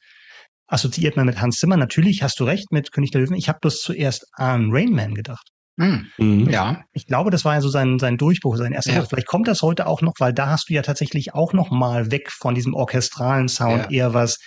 assoziiert 0.65 1.15
man 1.15 1.27
mit 1.27 1.39
Hans 1.39 1.57
Zimmer. 1.57 1.77
Natürlich 1.77 2.23
hast 2.23 2.39
du 2.39 2.45
recht 2.45 2.71
mit 2.71 2.91
König 2.91 3.11
der 3.11 3.21
Löwen. 3.21 3.35
Ich 3.35 3.47
habe 3.47 3.59
bloß 3.61 3.81
zuerst 3.81 4.25
an 4.33 4.69
Rain 4.71 4.91
Man 4.91 5.13
gedacht. 5.13 5.49
Hm. 5.79 6.07
Mhm. 6.17 6.49
Ja. 6.49 6.83
Ich 6.91 7.07
glaube, 7.07 7.31
das 7.31 7.45
war 7.45 7.55
ja 7.55 7.61
so 7.61 7.69
sein, 7.69 7.99
sein 7.99 8.17
Durchbruch, 8.17 8.57
sein 8.57 8.73
erster 8.73 8.93
ja. 8.93 9.05
Vielleicht 9.05 9.27
kommt 9.27 9.47
das 9.47 9.61
heute 9.61 9.87
auch 9.87 10.01
noch, 10.01 10.13
weil 10.19 10.33
da 10.33 10.47
hast 10.47 10.69
du 10.69 10.73
ja 10.73 10.81
tatsächlich 10.81 11.33
auch 11.33 11.53
noch 11.53 11.71
mal 11.71 12.11
weg 12.11 12.31
von 12.31 12.53
diesem 12.53 12.73
orchestralen 12.73 13.47
Sound 13.47 13.83
ja. 13.83 13.89
eher 13.89 14.13
was, 14.13 14.39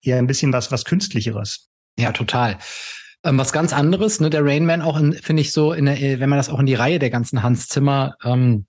eher 0.00 0.18
ein 0.18 0.28
bisschen 0.28 0.52
was, 0.52 0.70
was 0.70 0.84
künstlicheres. 0.84 1.68
Ja, 1.98 2.12
total. 2.12 2.58
Ähm, 3.24 3.36
was 3.36 3.52
ganz 3.52 3.72
anderes, 3.72 4.20
ne, 4.20 4.30
der 4.30 4.44
Rain 4.44 4.64
Man 4.64 4.80
auch, 4.80 4.98
finde 5.22 5.40
ich 5.40 5.50
so, 5.50 5.72
in 5.72 5.86
der, 5.86 6.20
wenn 6.20 6.28
man 6.28 6.38
das 6.38 6.48
auch 6.48 6.60
in 6.60 6.66
die 6.66 6.74
Reihe 6.74 7.00
der 7.00 7.10
ganzen 7.10 7.42
Hans 7.42 7.66
Zimmer 7.66 8.14
ähm, 8.22 8.66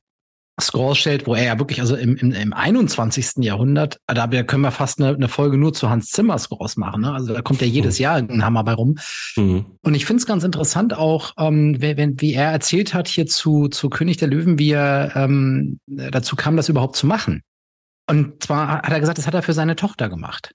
Scores 0.59 0.97
stellt, 0.97 1.27
wo 1.27 1.35
er 1.35 1.43
ja 1.43 1.59
wirklich, 1.59 1.81
also 1.81 1.95
im, 1.95 2.15
im, 2.17 2.31
im 2.31 2.51
21. 2.51 3.43
Jahrhundert, 3.43 3.99
da 4.07 4.27
können 4.43 4.63
wir 4.63 4.71
fast 4.71 4.99
eine, 4.99 5.13
eine 5.13 5.27
Folge 5.27 5.55
nur 5.55 5.73
zu 5.73 5.89
Hans 5.89 6.09
Zimmer 6.09 6.39
Scores 6.39 6.77
machen. 6.77 7.01
Ne? 7.01 7.13
Also 7.13 7.33
da 7.33 7.41
kommt 7.43 7.61
ja 7.61 7.67
jedes 7.67 7.99
mhm. 7.99 8.03
Jahr 8.03 8.15
ein 8.15 8.43
Hammer 8.43 8.63
bei 8.63 8.73
rum. 8.73 8.95
Mhm. 9.35 9.65
Und 9.83 9.93
ich 9.93 10.05
finde 10.05 10.21
es 10.21 10.25
ganz 10.25 10.43
interessant 10.43 10.97
auch, 10.97 11.33
ähm, 11.37 11.79
wenn, 11.79 12.19
wie 12.21 12.33
er 12.33 12.51
erzählt 12.51 12.95
hat 12.95 13.07
hier 13.07 13.27
zu, 13.27 13.67
zu 13.67 13.89
König 13.89 14.17
der 14.17 14.29
Löwen, 14.29 14.57
wie 14.57 14.71
er 14.71 15.11
ähm, 15.15 15.79
dazu 15.85 16.35
kam, 16.35 16.57
das 16.57 16.69
überhaupt 16.69 16.95
zu 16.95 17.05
machen. 17.05 17.43
Und 18.09 18.43
zwar 18.43 18.81
hat 18.81 18.89
er 18.89 18.99
gesagt, 18.99 19.19
das 19.19 19.27
hat 19.27 19.35
er 19.35 19.43
für 19.43 19.53
seine 19.53 19.75
Tochter 19.75 20.09
gemacht. 20.09 20.53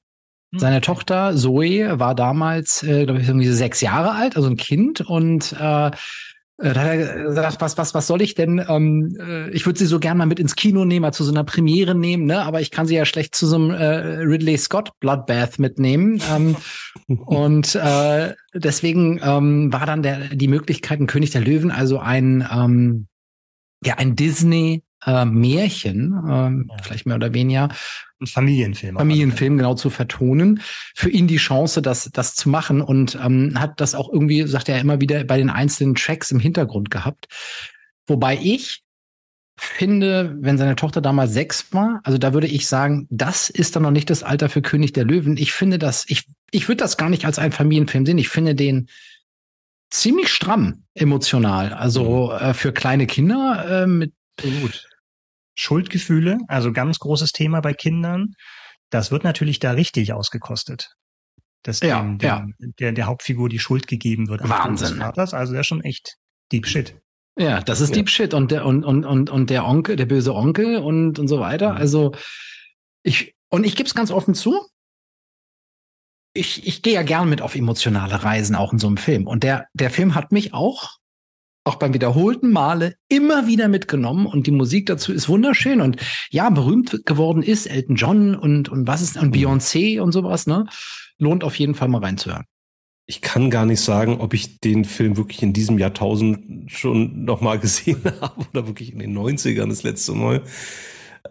Mhm. 0.50 0.58
Seine 0.58 0.80
Tochter 0.80 1.36
Zoe 1.36 2.00
war 2.00 2.16
damals, 2.16 2.82
äh, 2.82 3.04
glaube 3.04 3.20
ich, 3.20 3.28
irgendwie 3.28 3.48
sechs 3.48 3.80
Jahre 3.80 4.12
alt, 4.12 4.36
also 4.36 4.48
ein 4.48 4.56
Kind 4.56 5.00
und 5.00 5.54
äh, 5.60 5.90
da 6.58 6.68
hat 6.68 6.76
er 6.76 7.24
gesagt, 7.24 7.60
was, 7.60 7.78
was, 7.78 7.94
was 7.94 8.06
soll 8.06 8.22
ich 8.22 8.34
denn? 8.34 8.64
Ähm, 8.68 9.16
äh, 9.18 9.50
ich 9.50 9.66
würde 9.66 9.78
sie 9.78 9.86
so 9.86 9.98
gern 9.98 10.18
mal 10.18 10.26
mit 10.26 10.38
ins 10.38 10.54
Kino 10.54 10.84
nehmen, 10.84 11.02
mal 11.02 11.12
zu 11.12 11.24
so 11.24 11.32
einer 11.32 11.44
Premiere 11.44 11.94
nehmen, 11.94 12.26
ne? 12.26 12.42
Aber 12.42 12.60
ich 12.60 12.70
kann 12.70 12.86
sie 12.86 12.94
ja 12.94 13.04
schlecht 13.04 13.34
zu 13.34 13.46
so 13.46 13.56
einem 13.56 13.70
äh, 13.70 14.20
Ridley 14.20 14.56
Scott 14.58 14.90
Bloodbath 15.00 15.58
mitnehmen. 15.58 16.22
Ähm, 16.32 16.56
und 17.26 17.74
äh, 17.74 18.34
deswegen 18.54 19.20
ähm, 19.22 19.72
war 19.72 19.86
dann 19.86 20.02
der 20.02 20.28
die 20.28 20.48
Möglichkeit, 20.48 21.00
ein 21.00 21.06
König 21.06 21.30
der 21.30 21.40
Löwen, 21.40 21.70
also 21.70 21.98
ein 21.98 22.46
ähm, 22.52 23.06
ja 23.84 23.94
ein 23.94 24.14
Disney 24.14 24.84
äh, 25.04 25.24
Märchen, 25.24 26.68
äh, 26.68 26.82
vielleicht 26.82 27.06
mehr 27.06 27.16
oder 27.16 27.34
weniger. 27.34 27.70
Ein 28.22 28.26
Familienfilm. 28.26 28.96
Familienfilm 28.96 29.56
genau 29.58 29.74
zu 29.74 29.90
vertonen. 29.90 30.62
Für 30.94 31.10
ihn 31.10 31.26
die 31.26 31.38
Chance, 31.38 31.82
das, 31.82 32.08
das 32.12 32.36
zu 32.36 32.48
machen 32.48 32.80
und 32.80 33.18
ähm, 33.22 33.58
hat 33.58 33.80
das 33.80 33.96
auch 33.96 34.12
irgendwie, 34.12 34.46
sagt 34.46 34.68
er 34.68 34.80
immer 34.80 35.00
wieder, 35.00 35.24
bei 35.24 35.38
den 35.38 35.50
einzelnen 35.50 35.96
Tracks 35.96 36.30
im 36.30 36.38
Hintergrund 36.38 36.90
gehabt. 36.90 37.26
Wobei 38.06 38.38
ich 38.40 38.82
finde, 39.56 40.36
wenn 40.40 40.56
seine 40.56 40.76
Tochter 40.76 41.00
damals 41.00 41.32
sechs 41.32 41.72
war, 41.72 42.00
also 42.04 42.16
da 42.16 42.32
würde 42.32 42.46
ich 42.46 42.68
sagen, 42.68 43.08
das 43.10 43.50
ist 43.50 43.74
dann 43.74 43.82
noch 43.82 43.90
nicht 43.90 44.08
das 44.08 44.22
Alter 44.22 44.48
für 44.48 44.62
König 44.62 44.92
der 44.92 45.04
Löwen. 45.04 45.36
Ich 45.36 45.52
finde 45.52 45.78
das, 45.78 46.04
ich, 46.08 46.26
ich 46.52 46.68
würde 46.68 46.78
das 46.78 46.96
gar 46.96 47.10
nicht 47.10 47.24
als 47.24 47.40
einen 47.40 47.52
Familienfilm 47.52 48.06
sehen. 48.06 48.18
Ich 48.18 48.28
finde 48.28 48.54
den 48.54 48.88
ziemlich 49.90 50.28
stramm 50.28 50.84
emotional. 50.94 51.72
Also 51.72 52.32
mhm. 52.32 52.46
äh, 52.46 52.54
für 52.54 52.72
kleine 52.72 53.06
Kinder 53.08 53.82
äh, 53.82 53.86
mit 53.88 54.12
Gut. 54.40 54.88
Schuldgefühle, 55.54 56.38
also 56.48 56.72
ganz 56.72 56.98
großes 56.98 57.32
Thema 57.32 57.60
bei 57.60 57.74
Kindern. 57.74 58.34
Das 58.90 59.10
wird 59.10 59.24
natürlich 59.24 59.58
da 59.58 59.72
richtig 59.72 60.12
ausgekostet. 60.12 60.94
Dass 61.62 61.80
ja, 61.80 62.00
dem, 62.00 62.18
dem, 62.18 62.26
ja. 62.26 62.46
Der, 62.78 62.92
der 62.92 63.06
Hauptfigur 63.06 63.48
die 63.48 63.58
Schuld 63.58 63.86
gegeben 63.86 64.28
wird. 64.28 64.48
Wahnsinn. 64.48 64.98
Vaters. 64.98 65.32
Also 65.32 65.52
der 65.52 65.60
ist 65.60 65.66
schon 65.66 65.82
echt 65.82 66.16
Deep 66.50 66.66
Shit. 66.66 67.00
Ja, 67.38 67.60
das 67.60 67.80
ist 67.80 67.90
ja. 67.90 67.96
Deep 67.96 68.10
Shit 68.10 68.34
und 68.34 68.50
der 68.50 68.66
und, 68.66 68.84
und, 68.84 69.04
und, 69.04 69.30
und 69.30 69.48
der 69.48 69.66
Onkel, 69.66 69.96
der 69.96 70.06
böse 70.06 70.34
Onkel 70.34 70.78
und, 70.78 71.18
und 71.18 71.28
so 71.28 71.40
weiter. 71.40 71.74
Also 71.74 72.12
ich, 73.02 73.34
und 73.48 73.64
ich 73.64 73.76
gebe 73.76 73.86
es 73.86 73.94
ganz 73.94 74.10
offen 74.10 74.34
zu, 74.34 74.66
ich, 76.34 76.66
ich 76.66 76.82
gehe 76.82 76.94
ja 76.94 77.02
gern 77.02 77.28
mit 77.28 77.42
auf 77.42 77.54
emotionale 77.54 78.22
Reisen, 78.22 78.56
auch 78.56 78.72
in 78.72 78.78
so 78.78 78.86
einem 78.86 78.96
Film. 78.96 79.26
Und 79.26 79.42
der, 79.42 79.66
der 79.74 79.90
Film 79.90 80.14
hat 80.14 80.32
mich 80.32 80.54
auch 80.54 80.98
auch 81.64 81.76
beim 81.76 81.94
wiederholten 81.94 82.50
Male 82.50 82.96
immer 83.08 83.46
wieder 83.46 83.68
mitgenommen 83.68 84.26
und 84.26 84.46
die 84.46 84.52
Musik 84.52 84.86
dazu 84.86 85.12
ist 85.12 85.28
wunderschön 85.28 85.80
und 85.80 85.96
ja, 86.30 86.50
berühmt 86.50 87.04
geworden 87.06 87.42
ist 87.42 87.66
Elton 87.66 87.96
John 87.96 88.34
und, 88.34 88.68
und 88.68 88.86
was 88.86 89.02
ist, 89.02 89.16
und 89.16 89.28
mhm. 89.28 89.32
Beyoncé 89.32 90.00
und 90.00 90.12
sowas, 90.12 90.46
ne? 90.46 90.66
Lohnt 91.18 91.44
auf 91.44 91.56
jeden 91.56 91.74
Fall 91.74 91.88
mal 91.88 92.02
reinzuhören. 92.02 92.44
Ich 93.06 93.20
kann 93.20 93.50
gar 93.50 93.66
nicht 93.66 93.80
sagen, 93.80 94.20
ob 94.20 94.34
ich 94.34 94.60
den 94.60 94.84
Film 94.84 95.16
wirklich 95.16 95.42
in 95.42 95.52
diesem 95.52 95.78
Jahrtausend 95.78 96.70
schon 96.70 97.24
nochmal 97.24 97.58
gesehen 97.60 98.02
habe 98.20 98.46
oder 98.52 98.66
wirklich 98.66 98.92
in 98.92 98.98
den 98.98 99.16
90ern 99.16 99.68
das 99.68 99.82
letzte 99.82 100.12
Mal. 100.12 100.42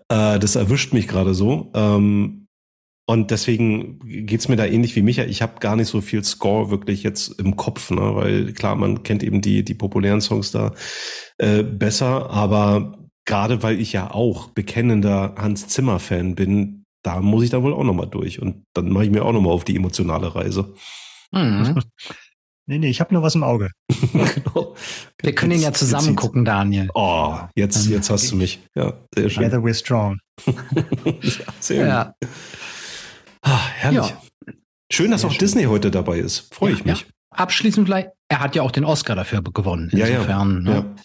Äh, 0.10 0.40
das 0.40 0.56
erwischt 0.56 0.94
mich 0.94 1.08
gerade 1.08 1.34
so. 1.34 1.72
Ähm, 1.74 2.41
und 3.12 3.30
deswegen 3.30 4.00
geht's 4.26 4.48
mir 4.48 4.56
da 4.56 4.66
ähnlich 4.66 4.96
wie 4.96 5.02
Micha. 5.02 5.26
Ich 5.26 5.42
habe 5.42 5.60
gar 5.60 5.76
nicht 5.76 5.90
so 5.90 6.00
viel 6.00 6.24
Score 6.24 6.72
wirklich 6.72 7.04
jetzt 7.04 7.38
im 7.42 7.58
Kopf, 7.58 7.92
ne? 7.92 8.16
weil 8.16 8.54
klar, 8.54 8.78
man 8.78 9.04
kennt 9.04 9.22
eben 9.22 9.42
die, 9.42 9.66
die 9.66 9.74
populären 9.74 10.22
Songs 10.22 10.52
da 10.52 10.72
äh, 11.38 11.62
besser, 11.62 12.30
aber 12.30 12.98
gerade 13.26 13.64
weil 13.64 13.82
ich 13.82 13.92
ja 13.92 14.12
auch 14.12 14.48
bekennender 14.52 15.36
Hans 15.38 15.68
Zimmer-Fan 15.68 16.36
bin, 16.36 16.86
da 17.04 17.20
muss 17.20 17.44
ich 17.44 17.50
da 17.50 17.62
wohl 17.62 17.74
auch 17.74 17.84
nochmal 17.84 18.08
durch. 18.08 18.42
Und 18.42 18.64
dann 18.74 18.90
mache 18.90 19.04
ich 19.04 19.12
mir 19.12 19.26
auch 19.26 19.34
nochmal 19.34 19.52
auf 19.52 19.66
die 19.66 19.76
emotionale 19.76 20.34
Reise. 20.34 20.74
Mhm. 21.34 21.82
Nee, 22.68 22.78
nee, 22.78 22.90
ich 22.90 23.02
habe 23.02 23.14
nur 23.14 23.24
was 23.24 23.36
im 23.36 23.44
Auge. 23.44 23.72
genau. 24.14 24.76
Wir 25.22 25.36
können 25.36 25.52
ihn 25.54 25.62
ja 25.62 25.74
zusammen 25.74 26.16
gucken, 26.16 26.46
Daniel. 26.46 26.90
Oh, 26.94 27.36
jetzt, 27.54 27.88
jetzt 27.88 28.10
hast 28.10 28.32
du 28.32 28.38
mich. 28.38 28.62
Ja, 28.76 28.94
sehr 29.14 29.30
schön. 29.30 29.44
Together 29.44 29.58
we're 29.58 29.74
strong. 29.74 30.20
ja, 30.46 31.32
sehr 31.60 31.88
ja. 31.88 32.04
Gut. 32.22 32.30
Ah, 33.42 33.68
herrlich. 33.68 34.10
Ja. 34.10 34.22
Schön, 34.92 35.12
dass 35.12 35.22
Sehr 35.22 35.30
auch 35.30 35.34
schön. 35.34 35.40
Disney 35.40 35.64
heute 35.64 35.92
dabei 35.92 36.20
ist. 36.20 36.54
Freue 36.54 36.72
ja, 36.72 36.78
ich 36.78 36.86
mich. 36.86 37.02
Ja. 37.02 37.08
Abschließend 37.32 37.88
vielleicht, 37.88 38.10
er 38.28 38.40
hat 38.42 38.56
ja 38.56 38.62
auch 38.62 38.72
den 38.72 38.84
Oscar 38.84 39.16
dafür 39.16 39.42
gewonnen. 39.42 39.90
Insofern. 39.92 40.66
Ja, 40.66 40.74
ja. 40.74 40.82
Ne? 40.82 40.96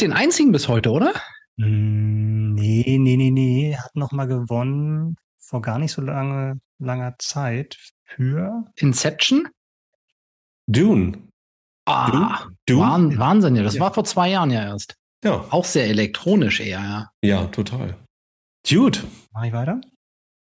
Den 0.00 0.12
einzigen 0.12 0.52
bis 0.52 0.68
heute, 0.68 0.90
oder? 0.90 1.14
Hm, 1.58 2.54
nee, 2.54 2.96
nee, 2.98 3.16
nee, 3.16 3.30
nee. 3.30 3.76
Hat 3.76 3.94
noch 3.94 4.12
mal 4.12 4.26
gewonnen 4.26 5.16
vor 5.38 5.62
gar 5.62 5.78
nicht 5.78 5.92
so 5.92 6.02
lange, 6.02 6.60
langer 6.78 7.16
Zeit 7.18 7.76
für 8.04 8.64
Inception? 8.76 9.48
Dune. 10.66 11.28
Ah, 11.86 12.46
Dune? 12.66 13.18
Wahnsinn, 13.18 13.56
ja. 13.56 13.62
Das 13.62 13.74
ja. 13.74 13.80
war 13.80 13.92
vor 13.92 14.04
zwei 14.04 14.30
Jahren 14.30 14.50
ja 14.50 14.62
erst. 14.62 14.96
Ja. 15.24 15.44
Auch 15.50 15.64
sehr 15.64 15.86
elektronisch 15.86 16.60
eher, 16.60 16.80
ja. 16.80 17.10
Ja, 17.22 17.46
total. 17.46 17.96
Dude. 18.68 19.00
Mach 19.32 19.44
ich 19.44 19.52
weiter? 19.52 19.80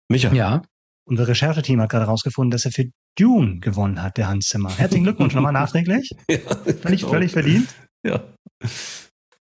Micha. 0.08 0.32
Ja. 0.32 0.62
Unser 1.06 1.28
Rechercheteam 1.28 1.80
hat 1.80 1.90
gerade 1.90 2.06
herausgefunden, 2.06 2.50
dass 2.50 2.64
er 2.64 2.72
für 2.72 2.84
Dune 3.18 3.60
gewonnen 3.60 4.02
hat, 4.02 4.16
der 4.16 4.28
Hans 4.28 4.46
Zimmer. 4.46 4.70
Herzlichen 4.76 5.04
Glückwunsch 5.04 5.34
nochmal 5.34 5.52
nachträglich. 5.52 6.10
ja, 6.28 6.38
völlig, 6.38 7.00
genau. 7.00 7.12
völlig 7.12 7.32
verdient. 7.32 7.74
Ja. 8.04 8.22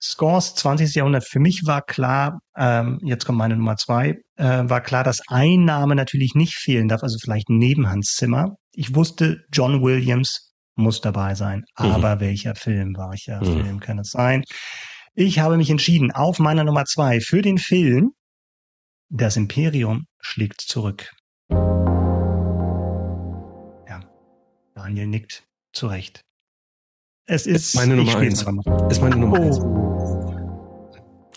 Scores 0.02 0.56
20. 0.56 0.94
Jahrhundert. 0.96 1.26
Für 1.28 1.40
mich 1.40 1.64
war 1.66 1.82
klar, 1.82 2.40
ähm, 2.58 3.00
jetzt 3.04 3.26
kommt 3.26 3.38
meine 3.38 3.56
Nummer 3.56 3.76
zwei, 3.76 4.16
äh, 4.38 4.64
war 4.70 4.82
klar, 4.82 5.04
dass 5.04 5.22
ein 5.28 5.66
Name 5.66 5.96
natürlich 5.96 6.36
nicht 6.36 6.56
fehlen 6.56 6.88
darf, 6.88 7.02
also 7.02 7.18
vielleicht 7.20 7.50
neben 7.50 7.90
Hans 7.90 8.14
Zimmer. 8.16 8.56
Ich 8.72 8.94
wusste, 8.94 9.44
John 9.52 9.82
Williams 9.82 10.54
muss 10.76 11.02
dabei 11.02 11.36
sein. 11.36 11.64
Mhm. 11.80 11.86
Aber 11.86 12.20
welcher 12.20 12.56
Film, 12.56 12.96
welcher 12.98 13.42
mhm. 13.42 13.64
Film 13.64 13.80
kann 13.80 14.00
es 14.00 14.12
sein? 14.12 14.44
Ich 15.14 15.40
habe 15.40 15.58
mich 15.58 15.70
entschieden 15.70 16.12
auf 16.12 16.40
meiner 16.40 16.64
Nummer 16.64 16.86
zwei 16.86 17.20
für 17.20 17.42
den 17.42 17.58
Film 17.58 18.12
Das 19.10 19.38
Imperium 19.38 20.06
schlägt 20.20 20.62
zurück. 20.62 21.15
Daniel 24.86 25.08
nickt 25.08 25.44
zurecht. 25.74 26.24
Es 27.28 27.48
ist 27.48 27.74
meine 27.74 27.96
Nummer 27.96 28.18
eins. 28.18 28.46
Ist 28.92 29.02
meine 29.02 29.16
Nummer 29.16 29.40
eins. 29.40 29.58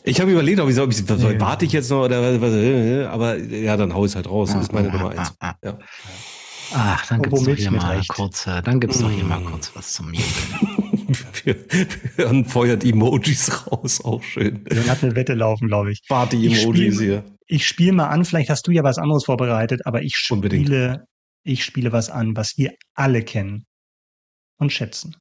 Ich 0.04 0.20
habe 0.20 0.32
überlegt, 0.32 0.60
ob 0.60 0.68
ich, 0.68 0.78
ob 0.78 0.90
ich 0.90 1.00
ja. 1.00 1.40
warte 1.40 1.64
ich 1.64 1.72
jetzt 1.72 1.88
noch 1.88 2.04
oder 2.04 2.20
was, 2.20 3.08
aber 3.10 3.38
ja, 3.38 3.78
dann 3.78 3.94
hau 3.94 4.04
ich 4.04 4.14
halt 4.14 4.28
raus. 4.28 4.52
Das 4.52 4.64
ist 4.64 4.72
meine 4.74 4.90
Nummer 4.90 5.12
eins. 5.12 5.32
Ja. 5.64 5.78
Ach, 6.74 7.06
dann 7.06 7.22
gibt's 7.22 7.42
doch 7.42 7.54
hier 7.56 7.70
mal 7.70 7.96
recht. 7.96 8.08
kurz, 8.08 8.44
dann 8.44 8.80
gibt's 8.80 8.98
doch 8.98 9.10
hier 9.10 9.24
mal 9.24 9.40
kurz 9.40 9.74
was 9.74 9.94
zum 9.94 10.12
Jubeln. 10.12 11.64
Björn 12.16 12.44
feuert 12.44 12.84
Emojis 12.84 13.66
raus, 13.66 14.04
auch 14.04 14.22
schön. 14.22 14.62
Björn 14.64 14.90
hat 14.90 15.02
eine 15.02 15.16
Wette 15.16 15.32
laufen, 15.32 15.68
glaube 15.68 15.92
ich. 15.92 16.02
Party-Emojis 16.06 17.00
hier. 17.00 17.24
Ich 17.46 17.66
spiele 17.66 17.92
mal 17.92 18.08
an, 18.08 18.26
vielleicht 18.26 18.50
hast 18.50 18.66
du 18.66 18.72
ja 18.72 18.84
was 18.84 18.98
anderes 18.98 19.24
vorbereitet, 19.24 19.86
aber 19.86 20.02
ich 20.02 20.16
spiele, 20.16 20.36
Unbedingt. 20.36 21.00
Ich 21.48 21.64
spiele 21.64 21.92
was 21.92 22.10
an, 22.10 22.36
was 22.36 22.58
wir 22.58 22.74
alle 22.94 23.22
kennen 23.22 23.66
und 24.58 24.72
schätzen. 24.72 25.16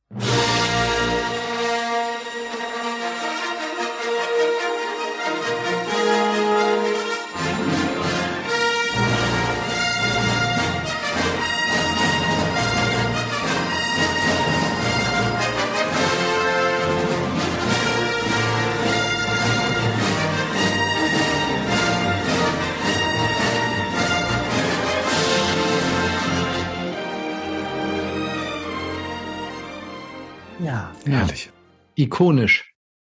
Ikonisch. 31.98 32.74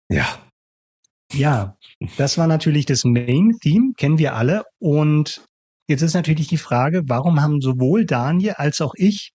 Ja. 0.08 0.26
Ja, 1.32 1.76
das 2.16 2.38
war 2.38 2.48
natürlich 2.48 2.86
das 2.86 3.04
Main-Theme, 3.04 3.92
kennen 3.96 4.18
wir 4.18 4.34
alle. 4.34 4.64
Und 4.80 5.44
jetzt 5.86 6.02
ist 6.02 6.14
natürlich 6.14 6.48
die 6.48 6.56
Frage, 6.56 7.02
warum 7.06 7.40
haben 7.40 7.60
sowohl 7.60 8.04
Daniel 8.04 8.54
als 8.54 8.80
auch 8.80 8.94
ich 8.96 9.32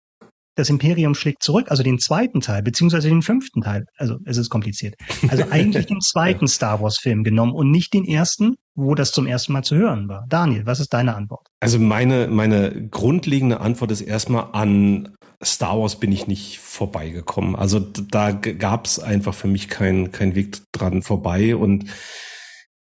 das 0.55 0.69
Imperium 0.69 1.15
schlägt 1.15 1.43
zurück, 1.43 1.67
also 1.69 1.83
den 1.83 1.99
zweiten 1.99 2.41
Teil, 2.41 2.61
beziehungsweise 2.61 3.09
den 3.09 3.21
fünften 3.21 3.61
Teil. 3.61 3.85
Also 3.97 4.17
es 4.25 4.37
ist 4.37 4.49
kompliziert. 4.49 4.95
Also 5.29 5.45
eigentlich 5.49 5.85
den 5.85 6.01
zweiten 6.01 6.47
Star 6.47 6.81
Wars-Film 6.81 7.23
genommen 7.23 7.53
und 7.53 7.71
nicht 7.71 7.93
den 7.93 8.05
ersten, 8.05 8.55
wo 8.75 8.95
das 8.95 9.11
zum 9.11 9.27
ersten 9.27 9.53
Mal 9.53 9.63
zu 9.63 9.75
hören 9.75 10.07
war. 10.07 10.25
Daniel, 10.29 10.65
was 10.65 10.79
ist 10.79 10.93
deine 10.93 11.15
Antwort? 11.15 11.47
Also 11.59 11.79
meine, 11.79 12.27
meine 12.27 12.87
grundlegende 12.89 13.61
Antwort 13.61 13.91
ist 13.91 14.01
erstmal 14.01 14.49
an 14.51 15.15
Star 15.43 15.79
Wars 15.79 15.99
bin 15.99 16.11
ich 16.11 16.27
nicht 16.27 16.59
vorbeigekommen. 16.59 17.55
Also 17.55 17.79
da 17.79 18.31
gab 18.31 18.85
es 18.85 18.99
einfach 18.99 19.33
für 19.33 19.47
mich 19.47 19.69
keinen 19.69 20.11
kein 20.11 20.35
Weg 20.35 20.59
dran 20.71 21.01
vorbei 21.01 21.55
und 21.55 21.85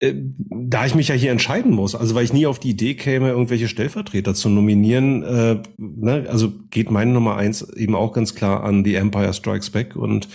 äh, 0.05 0.15
da 0.51 0.87
ich 0.87 0.95
mich 0.95 1.09
ja 1.09 1.15
hier 1.15 1.31
entscheiden 1.31 1.73
muss, 1.73 1.95
also 1.95 2.15
weil 2.15 2.25
ich 2.25 2.33
nie 2.33 2.47
auf 2.47 2.59
die 2.59 2.71
Idee 2.71 2.95
käme, 2.95 3.31
irgendwelche 3.31 3.69
Stellvertreter 3.69 4.35
zu 4.35 4.49
nominieren, 4.49 5.23
äh, 5.23 5.63
ne, 5.79 6.27
also 6.29 6.53
geht 6.71 6.91
meine 6.91 7.13
Nummer 7.13 7.37
eins 7.37 7.63
eben 7.75 7.95
auch 7.95 8.13
ganz 8.13 8.35
klar 8.35 8.65
an 8.65 8.85
The 8.85 8.95
Empire 8.95 9.33
Strikes 9.33 9.71
Back. 9.71 9.97
Und 9.97 10.29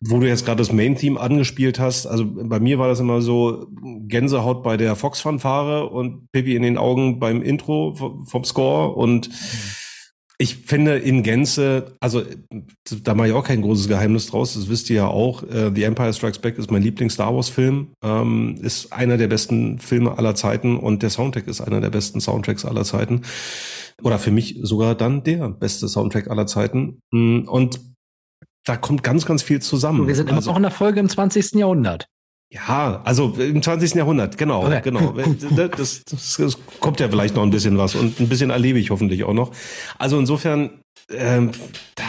wo 0.00 0.20
du 0.20 0.28
jetzt 0.28 0.44
gerade 0.44 0.58
das 0.58 0.72
Main-Theme 0.72 1.18
angespielt 1.18 1.78
hast, 1.78 2.06
also 2.06 2.24
bei 2.26 2.60
mir 2.60 2.78
war 2.78 2.88
das 2.88 3.00
immer 3.00 3.22
so 3.22 3.66
Gänsehaut 4.06 4.62
bei 4.62 4.76
der 4.76 4.94
Fox-Fanfare 4.94 5.86
und 5.86 6.30
Pippi 6.32 6.54
in 6.54 6.62
den 6.62 6.76
Augen 6.76 7.18
beim 7.18 7.42
Intro 7.42 7.94
vom 8.26 8.44
Score. 8.44 8.94
Und 8.94 9.30
mhm 9.30 9.34
ich 10.38 10.56
finde 10.56 10.98
in 10.98 11.22
Gänze, 11.22 11.96
also 12.00 12.22
da 13.02 13.14
mache 13.14 13.28
ich 13.28 13.34
auch 13.34 13.44
kein 13.44 13.62
großes 13.62 13.88
Geheimnis 13.88 14.26
draus, 14.26 14.54
das 14.54 14.68
wisst 14.68 14.90
ihr 14.90 14.96
ja 14.96 15.06
auch. 15.06 15.42
Äh, 15.44 15.72
The 15.74 15.84
Empire 15.84 16.12
Strikes 16.12 16.38
Back 16.38 16.58
ist 16.58 16.70
mein 16.70 16.82
Lieblings-Star 16.82 17.34
Wars-Film, 17.34 17.92
ähm, 18.02 18.56
ist 18.60 18.92
einer 18.92 19.16
der 19.16 19.28
besten 19.28 19.78
Filme 19.78 20.18
aller 20.18 20.34
Zeiten 20.34 20.76
und 20.76 21.02
der 21.02 21.10
Soundtrack 21.10 21.46
ist 21.46 21.60
einer 21.60 21.80
der 21.80 21.90
besten 21.90 22.20
Soundtracks 22.20 22.64
aller 22.64 22.84
Zeiten. 22.84 23.22
Oder 24.02 24.18
für 24.18 24.30
mich 24.30 24.58
sogar 24.60 24.94
dann 24.94 25.24
der 25.24 25.48
beste 25.48 25.88
Soundtrack 25.88 26.28
aller 26.28 26.46
Zeiten. 26.46 27.00
Mm, 27.12 27.48
und 27.48 27.80
da 28.66 28.76
kommt 28.76 29.02
ganz, 29.02 29.24
ganz 29.24 29.42
viel 29.42 29.62
zusammen. 29.62 30.00
Und 30.00 30.08
wir 30.08 30.14
sind 30.14 30.28
immer 30.28 30.36
also, 30.36 30.50
noch 30.50 30.56
in 30.58 30.64
der 30.64 30.72
Folge 30.72 31.00
im 31.00 31.08
20. 31.08 31.52
Jahrhundert. 31.54 32.08
Ja, 32.52 33.02
also 33.04 33.34
im 33.34 33.60
20. 33.60 33.94
Jahrhundert, 33.94 34.38
genau, 34.38 34.64
okay. 34.64 34.80
genau. 34.82 35.12
Das, 35.56 36.04
das, 36.04 36.36
das, 36.36 36.58
kommt 36.80 37.00
ja 37.00 37.08
vielleicht 37.08 37.34
noch 37.34 37.42
ein 37.42 37.50
bisschen 37.50 37.76
was 37.76 37.94
und 37.94 38.20
ein 38.20 38.28
bisschen 38.28 38.50
erlebe 38.50 38.78
ich 38.78 38.90
hoffentlich 38.90 39.24
auch 39.24 39.32
noch. 39.32 39.52
Also 39.98 40.18
insofern, 40.18 40.80
ähm, 41.10 41.50
da 41.96 42.04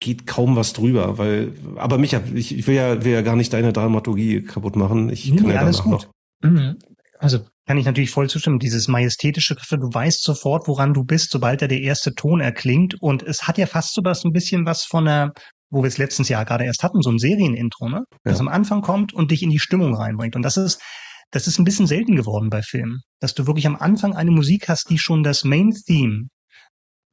geht 0.00 0.26
kaum 0.26 0.56
was 0.56 0.74
drüber, 0.74 1.16
weil, 1.18 1.52
aber 1.76 1.98
Micha, 1.98 2.20
ich, 2.34 2.56
ich 2.56 2.66
will 2.66 2.74
ja, 2.74 3.02
will 3.04 3.12
ja 3.12 3.22
gar 3.22 3.36
nicht 3.36 3.52
deine 3.52 3.72
Dramaturgie 3.72 4.42
kaputt 4.42 4.76
machen. 4.76 5.10
Ich 5.10 5.30
nee, 5.30 5.40
kann 5.40 5.50
ja 5.50 5.60
alles 5.60 5.82
gut. 5.82 5.92
Noch. 5.92 6.06
Mhm. 6.42 6.76
Also 7.18 7.40
kann 7.66 7.78
ich 7.78 7.86
natürlich 7.86 8.10
voll 8.10 8.30
zustimmen. 8.30 8.58
Dieses 8.58 8.88
majestätische, 8.88 9.54
du 9.54 9.92
weißt 9.92 10.22
sofort, 10.22 10.68
woran 10.68 10.94
du 10.94 11.04
bist, 11.04 11.30
sobald 11.30 11.62
da 11.62 11.66
der 11.66 11.80
erste 11.80 12.14
Ton 12.14 12.40
erklingt. 12.40 12.94
Und 13.00 13.22
es 13.22 13.48
hat 13.48 13.58
ja 13.58 13.66
fast 13.66 13.94
so 13.94 14.02
was, 14.04 14.24
ein 14.24 14.32
bisschen 14.32 14.66
was 14.66 14.84
von 14.84 15.08
einer 15.08 15.32
wo 15.70 15.82
wir 15.82 15.88
es 15.88 15.98
letztens 15.98 16.28
Jahr 16.28 16.44
gerade 16.44 16.64
erst 16.64 16.82
hatten, 16.82 17.02
so 17.02 17.10
ein 17.10 17.18
Serienintro, 17.18 17.88
ne? 17.88 18.04
Das 18.24 18.40
am 18.40 18.48
Anfang 18.48 18.82
kommt 18.82 19.12
und 19.12 19.30
dich 19.30 19.42
in 19.42 19.50
die 19.50 19.58
Stimmung 19.58 19.94
reinbringt. 19.94 20.36
Und 20.36 20.42
das 20.42 20.56
ist, 20.56 20.80
das 21.30 21.46
ist 21.46 21.58
ein 21.58 21.64
bisschen 21.64 21.86
selten 21.86 22.16
geworden 22.16 22.50
bei 22.50 22.62
Filmen, 22.62 23.00
dass 23.20 23.34
du 23.34 23.46
wirklich 23.46 23.66
am 23.66 23.76
Anfang 23.76 24.14
eine 24.14 24.30
Musik 24.30 24.68
hast, 24.68 24.88
die 24.90 24.98
schon 24.98 25.22
das 25.22 25.44
Main 25.44 25.72
Theme 25.72 26.28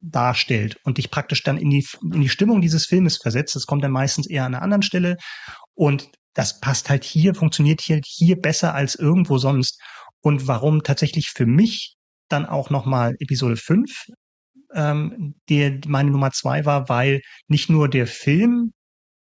darstellt 0.00 0.78
und 0.84 0.98
dich 0.98 1.10
praktisch 1.10 1.42
dann 1.42 1.58
in 1.58 1.70
die, 1.70 1.86
in 2.02 2.20
die 2.20 2.28
Stimmung 2.28 2.60
dieses 2.60 2.86
Filmes 2.86 3.18
versetzt. 3.18 3.56
Das 3.56 3.66
kommt 3.66 3.84
dann 3.84 3.92
meistens 3.92 4.26
eher 4.26 4.44
an 4.44 4.54
einer 4.54 4.62
anderen 4.62 4.82
Stelle. 4.82 5.16
Und 5.74 6.10
das 6.34 6.60
passt 6.60 6.90
halt 6.90 7.04
hier, 7.04 7.34
funktioniert 7.34 7.80
hier, 7.80 8.00
hier 8.04 8.36
besser 8.36 8.74
als 8.74 8.94
irgendwo 8.94 9.38
sonst. 9.38 9.80
Und 10.20 10.46
warum 10.46 10.82
tatsächlich 10.82 11.30
für 11.30 11.46
mich 11.46 11.96
dann 12.28 12.46
auch 12.46 12.70
nochmal 12.70 13.14
Episode 13.20 13.56
5 13.56 14.06
ähm, 14.76 15.34
der 15.48 15.80
meine 15.86 16.10
Nummer 16.10 16.30
zwei 16.30 16.64
war, 16.64 16.88
weil 16.88 17.22
nicht 17.48 17.70
nur 17.70 17.88
der 17.88 18.06
Film 18.06 18.72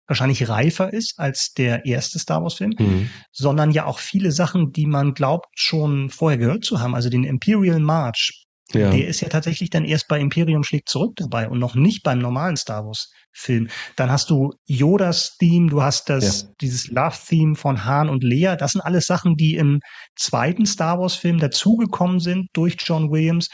wahrscheinlich 0.06 0.48
reifer 0.48 0.92
ist 0.92 1.14
als 1.18 1.52
der 1.56 1.86
erste 1.86 2.18
Star 2.18 2.42
Wars-Film, 2.42 2.74
mhm. 2.78 3.10
sondern 3.32 3.70
ja 3.70 3.86
auch 3.86 3.98
viele 3.98 4.32
Sachen, 4.32 4.72
die 4.72 4.86
man 4.86 5.14
glaubt 5.14 5.46
schon 5.54 6.10
vorher 6.10 6.38
gehört 6.38 6.64
zu 6.64 6.80
haben. 6.80 6.94
Also 6.94 7.08
den 7.08 7.24
Imperial 7.24 7.80
March, 7.80 8.44
ja. 8.72 8.90
der 8.90 9.08
ist 9.08 9.20
ja 9.20 9.28
tatsächlich 9.28 9.70
dann 9.70 9.84
erst 9.84 10.08
bei 10.08 10.20
Imperium 10.20 10.62
schlägt 10.62 10.88
zurück 10.88 11.14
dabei 11.16 11.48
und 11.48 11.58
noch 11.58 11.74
nicht 11.74 12.02
beim 12.02 12.18
normalen 12.18 12.56
Star 12.56 12.84
Wars-Film. 12.84 13.68
Dann 13.96 14.10
hast 14.10 14.28
du 14.28 14.52
Yodas 14.66 15.36
Theme, 15.38 15.70
du 15.70 15.82
hast 15.82 16.10
das 16.10 16.42
ja. 16.42 16.48
dieses 16.60 16.88
Love-Theme 16.88 17.56
von 17.56 17.84
Han 17.86 18.10
und 18.10 18.22
Leia. 18.22 18.56
Das 18.56 18.72
sind 18.72 18.82
alles 18.82 19.06
Sachen, 19.06 19.36
die 19.36 19.54
im 19.54 19.80
zweiten 20.16 20.66
Star 20.66 20.98
Wars-Film 20.98 21.38
dazugekommen 21.38 22.20
sind 22.20 22.48
durch 22.52 22.76
John 22.78 23.10
Williams. 23.10 23.48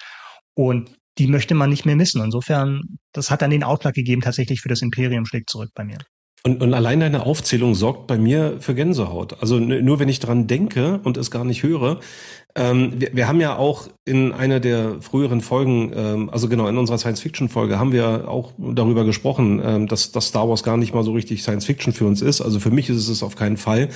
Und 0.54 0.99
die 1.18 1.26
möchte 1.26 1.54
man 1.54 1.70
nicht 1.70 1.86
mehr 1.86 1.96
missen. 1.96 2.22
Insofern, 2.22 2.82
das 3.12 3.30
hat 3.30 3.42
dann 3.42 3.50
den 3.50 3.64
Ausschlag 3.64 3.94
gegeben 3.94 4.22
tatsächlich 4.22 4.60
für 4.60 4.68
das 4.68 4.82
Imperium 4.82 5.26
schlägt 5.26 5.50
zurück 5.50 5.70
bei 5.74 5.84
mir. 5.84 5.98
Und, 6.42 6.62
und 6.62 6.72
allein 6.72 7.00
deine 7.00 7.26
Aufzählung 7.26 7.74
sorgt 7.74 8.06
bei 8.06 8.16
mir 8.16 8.56
für 8.60 8.74
Gänsehaut. 8.74 9.42
Also 9.42 9.58
nur 9.58 9.98
wenn 9.98 10.08
ich 10.08 10.20
dran 10.20 10.46
denke 10.46 11.00
und 11.04 11.18
es 11.18 11.30
gar 11.30 11.44
nicht 11.44 11.62
höre. 11.62 12.00
Ähm, 12.54 12.94
wir, 12.96 13.10
wir 13.12 13.28
haben 13.28 13.42
ja 13.42 13.56
auch 13.56 13.88
in 14.06 14.32
einer 14.32 14.58
der 14.58 15.02
früheren 15.02 15.42
Folgen, 15.42 15.92
ähm, 15.94 16.30
also 16.30 16.48
genau 16.48 16.66
in 16.66 16.78
unserer 16.78 16.96
Science-Fiction-Folge, 16.96 17.78
haben 17.78 17.92
wir 17.92 18.26
auch 18.26 18.52
darüber 18.58 19.04
gesprochen, 19.04 19.60
ähm, 19.62 19.86
dass, 19.86 20.12
dass 20.12 20.28
Star 20.28 20.48
Wars 20.48 20.62
gar 20.62 20.78
nicht 20.78 20.94
mal 20.94 21.04
so 21.04 21.12
richtig 21.12 21.42
Science-Fiction 21.42 21.92
für 21.92 22.06
uns 22.06 22.22
ist. 22.22 22.40
Also 22.40 22.58
für 22.58 22.70
mich 22.70 22.88
ist 22.88 23.08
es 23.08 23.22
auf 23.22 23.36
keinen 23.36 23.58
Fall 23.58 23.90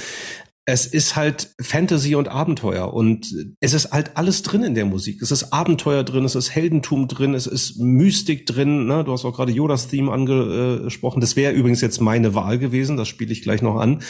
es 0.67 0.87
ist 0.87 1.15
halt 1.15 1.55
Fantasy 1.61 2.15
und 2.15 2.29
Abenteuer 2.29 2.95
und 2.95 3.35
es 3.61 3.75
ist 3.75 3.93
halt 3.93 4.17
alles 4.17 4.43
drin 4.43 4.62
in 4.62 4.75
der 4.75 4.87
Musik. 4.87 5.21
Es 5.21 5.31
ist 5.31 5.53
Abenteuer 5.53 6.05
drin, 6.05 6.25
es 6.25 6.35
ist 6.35 6.55
Heldentum 6.55 7.07
drin, 7.07 7.35
es 7.35 7.47
ist 7.47 7.79
Mystik 7.79 8.47
drin. 8.47 8.87
Ne? 8.87 9.05
Du 9.05 9.12
hast 9.12 9.27
auch 9.27 9.37
gerade 9.37 9.53
Yodas 9.53 9.89
Theme 9.89 10.11
angesprochen. 10.11 11.21
Das 11.21 11.37
wäre 11.37 11.53
übrigens 11.53 11.83
jetzt 11.83 12.01
meine 12.01 12.35
Wahl 12.35 12.59
gewesen, 12.59 12.97
das 12.97 13.09
spiele 13.09 13.33
ich 13.33 13.43
gleich 13.43 13.61
noch 13.61 13.77
an. 13.77 14.03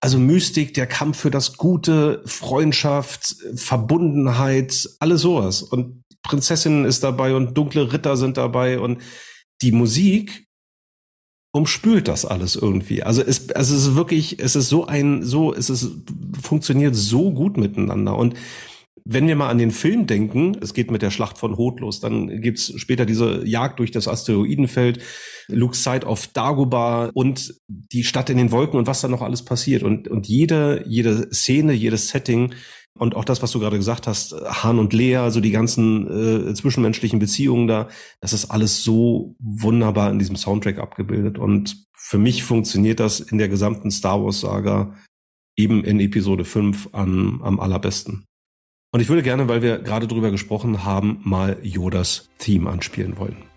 Also 0.00 0.18
Mystik, 0.18 0.74
der 0.74 0.86
Kampf 0.86 1.18
für 1.18 1.30
das 1.30 1.56
Gute, 1.56 2.22
Freundschaft, 2.24 3.36
Verbundenheit, 3.56 4.88
alles 5.00 5.22
sowas. 5.22 5.62
Und 5.62 6.04
Prinzessinnen 6.22 6.84
ist 6.84 7.02
dabei 7.02 7.34
und 7.34 7.58
dunkle 7.58 7.92
Ritter 7.92 8.16
sind 8.16 8.36
dabei 8.36 8.78
und 8.78 9.02
die 9.62 9.72
Musik 9.72 10.45
umspült 11.56 12.06
das 12.08 12.24
alles 12.26 12.54
irgendwie. 12.54 13.02
Also 13.02 13.22
es, 13.22 13.50
also 13.50 13.74
es 13.74 13.86
ist 13.86 13.94
wirklich, 13.96 14.38
es 14.38 14.56
ist 14.56 14.68
so 14.68 14.86
ein, 14.86 15.22
so, 15.22 15.54
es 15.54 15.70
ist, 15.70 15.90
funktioniert 16.40 16.94
so 16.94 17.32
gut 17.32 17.56
miteinander. 17.56 18.16
Und 18.16 18.34
wenn 19.08 19.26
wir 19.26 19.36
mal 19.36 19.48
an 19.48 19.58
den 19.58 19.70
Film 19.70 20.06
denken, 20.06 20.56
es 20.60 20.74
geht 20.74 20.90
mit 20.90 21.00
der 21.00 21.10
Schlacht 21.10 21.38
von 21.38 21.56
Hoth 21.56 21.80
los, 21.80 22.00
dann 22.00 22.40
gibt's 22.42 22.72
später 22.76 23.06
diese 23.06 23.46
Jagd 23.46 23.78
durch 23.78 23.90
das 23.90 24.08
Asteroidenfeld, 24.08 25.00
Luke's 25.48 25.82
Sight 25.82 26.04
auf 26.04 26.26
Dagobah 26.26 27.10
und 27.14 27.54
die 27.68 28.04
Stadt 28.04 28.28
in 28.28 28.36
den 28.36 28.50
Wolken 28.50 28.78
und 28.78 28.86
was 28.86 29.00
da 29.00 29.08
noch 29.08 29.22
alles 29.22 29.44
passiert. 29.44 29.82
Und, 29.82 30.08
und 30.08 30.26
jede, 30.26 30.84
jede 30.86 31.32
Szene, 31.32 31.72
jedes 31.72 32.08
Setting 32.08 32.52
und 32.98 33.14
auch 33.14 33.24
das, 33.24 33.42
was 33.42 33.52
du 33.52 33.60
gerade 33.60 33.76
gesagt 33.76 34.06
hast, 34.06 34.32
Han 34.32 34.78
und 34.78 34.92
Lea, 34.92 35.28
so 35.30 35.40
die 35.40 35.50
ganzen 35.50 36.50
äh, 36.50 36.54
zwischenmenschlichen 36.54 37.18
Beziehungen 37.18 37.66
da, 37.66 37.88
das 38.20 38.32
ist 38.32 38.50
alles 38.50 38.82
so 38.82 39.34
wunderbar 39.38 40.10
in 40.10 40.18
diesem 40.18 40.36
Soundtrack 40.36 40.78
abgebildet. 40.78 41.38
Und 41.38 41.86
für 41.94 42.18
mich 42.18 42.42
funktioniert 42.42 43.00
das 43.00 43.20
in 43.20 43.38
der 43.38 43.48
gesamten 43.48 43.90
Star 43.90 44.22
Wars-Saga 44.22 44.94
eben 45.56 45.84
in 45.84 46.00
Episode 46.00 46.44
5 46.44 46.90
an, 46.92 47.40
am 47.42 47.60
allerbesten. 47.60 48.24
Und 48.92 49.00
ich 49.00 49.08
würde 49.08 49.22
gerne, 49.22 49.48
weil 49.48 49.62
wir 49.62 49.78
gerade 49.78 50.06
drüber 50.06 50.30
gesprochen 50.30 50.84
haben, 50.84 51.20
mal 51.22 51.58
Yodas 51.62 52.28
Theme 52.38 52.70
anspielen 52.70 53.18
wollen. 53.18 53.55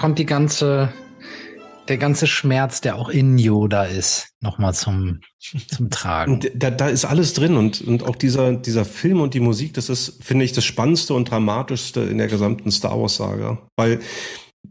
Kommt 0.00 0.18
die 0.18 0.24
ganze, 0.24 0.94
der 1.88 1.98
ganze 1.98 2.26
Schmerz, 2.26 2.80
der 2.80 2.96
auch 2.96 3.10
in 3.10 3.36
Yoda 3.36 3.84
ist, 3.84 4.28
nochmal 4.40 4.72
zum, 4.72 5.20
zum 5.38 5.90
Tragen. 5.90 6.40
Da, 6.54 6.70
da 6.70 6.88
ist 6.88 7.04
alles 7.04 7.34
drin 7.34 7.54
und, 7.58 7.82
und 7.82 8.04
auch 8.04 8.16
dieser, 8.16 8.54
dieser 8.54 8.86
Film 8.86 9.20
und 9.20 9.34
die 9.34 9.40
Musik, 9.40 9.74
das 9.74 9.90
ist, 9.90 10.24
finde 10.24 10.46
ich, 10.46 10.52
das 10.52 10.64
Spannendste 10.64 11.12
und 11.12 11.30
Dramatischste 11.30 12.00
in 12.00 12.16
der 12.16 12.28
gesamten 12.28 12.70
Star 12.70 12.98
Wars-Saga. 12.98 13.58
Weil 13.76 14.00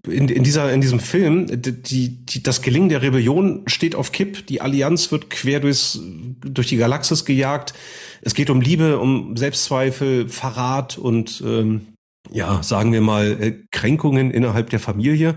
in, 0.08 0.30
in, 0.30 0.44
dieser, 0.44 0.74
in 0.74 0.82
diesem 0.82 1.00
Film, 1.00 1.46
die, 1.48 2.26
die, 2.26 2.42
das 2.42 2.64
Gelingen 2.64 2.90
der 2.90 3.04
Rebellion 3.04 3.62
steht 3.68 3.94
auf 3.94 4.12
Kipp, 4.12 4.48
die 4.48 4.62
Allianz 4.62 5.12
wird 5.12 5.30
quer 5.30 5.60
durchs, 5.60 6.00
durch 6.42 6.66
die 6.66 6.78
Galaxis 6.78 7.24
gejagt. 7.24 7.76
Es 8.24 8.34
geht 8.34 8.50
um 8.50 8.62
Liebe, 8.62 8.98
um 8.98 9.38
Selbstzweifel, 9.38 10.28
Verrat 10.28 10.98
und 10.98 11.44
ähm, 11.46 11.82
ja, 12.32 12.64
sagen 12.64 12.92
wir 12.92 13.02
mal, 13.02 13.42
äh, 13.42 13.64
Kränkungen 13.72 14.32
innerhalb 14.32 14.70
der 14.70 14.80
Familie. 14.80 15.36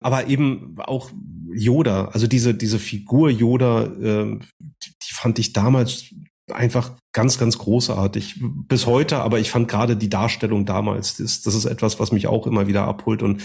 Aber 0.00 0.26
eben 0.26 0.76
auch 0.78 1.10
Yoda, 1.54 2.06
also 2.06 2.26
diese, 2.26 2.54
diese 2.54 2.78
Figur 2.78 3.30
Yoda, 3.30 3.84
äh, 3.84 4.38
die, 4.60 4.90
die 4.90 5.14
fand 5.14 5.38
ich 5.38 5.52
damals 5.52 6.14
einfach 6.52 6.92
ganz, 7.12 7.38
ganz 7.38 7.58
großartig. 7.58 8.40
Bis 8.40 8.86
heute, 8.86 9.18
aber 9.18 9.38
ich 9.38 9.50
fand 9.50 9.68
gerade 9.68 9.96
die 9.96 10.10
Darstellung 10.10 10.64
damals, 10.66 11.16
das, 11.16 11.42
das 11.42 11.54
ist 11.54 11.64
etwas, 11.64 11.98
was 11.98 12.12
mich 12.12 12.26
auch 12.26 12.46
immer 12.46 12.66
wieder 12.66 12.84
abholt. 12.84 13.22
Und 13.22 13.42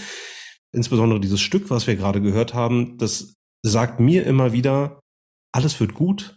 insbesondere 0.72 1.20
dieses 1.20 1.40
Stück, 1.40 1.70
was 1.70 1.86
wir 1.86 1.96
gerade 1.96 2.20
gehört 2.20 2.54
haben, 2.54 2.98
das 2.98 3.34
sagt 3.62 4.00
mir 4.00 4.26
immer 4.26 4.52
wieder, 4.52 5.00
alles 5.52 5.78
wird 5.80 5.94
gut, 5.94 6.36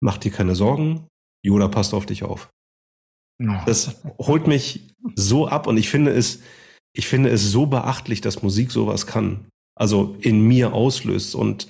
mach 0.00 0.18
dir 0.18 0.30
keine 0.30 0.54
Sorgen, 0.54 1.08
Yoda 1.44 1.68
passt 1.68 1.94
auf 1.94 2.06
dich 2.06 2.22
auf. 2.24 2.50
Das 3.38 4.02
holt 4.18 4.46
mich 4.46 4.88
so 5.14 5.48
ab 5.48 5.66
und 5.66 5.76
ich 5.76 5.88
finde 5.88 6.12
es, 6.12 6.40
ich 6.92 7.06
finde 7.06 7.30
es 7.30 7.50
so 7.50 7.66
beachtlich, 7.66 8.20
dass 8.20 8.42
Musik 8.42 8.70
sowas 8.70 9.06
kann. 9.06 9.46
Also 9.74 10.16
in 10.20 10.46
mir 10.46 10.74
auslöst 10.74 11.34
und 11.34 11.68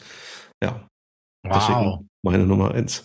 ja. 0.63 0.87
Wow. 1.45 1.53
Deswegen 1.55 2.09
meine 2.23 2.47
Nummer 2.47 2.73
eins. 2.73 3.05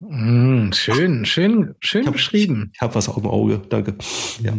Mm, 0.00 0.72
schön, 0.72 1.24
schön, 1.24 1.74
schön 1.80 2.02
ich 2.02 2.06
hab, 2.06 2.14
beschrieben. 2.14 2.70
Ich 2.74 2.80
habe 2.80 2.94
was 2.94 3.08
auf 3.08 3.16
dem 3.16 3.26
Auge, 3.26 3.62
danke. 3.68 3.94
Ja. 4.42 4.52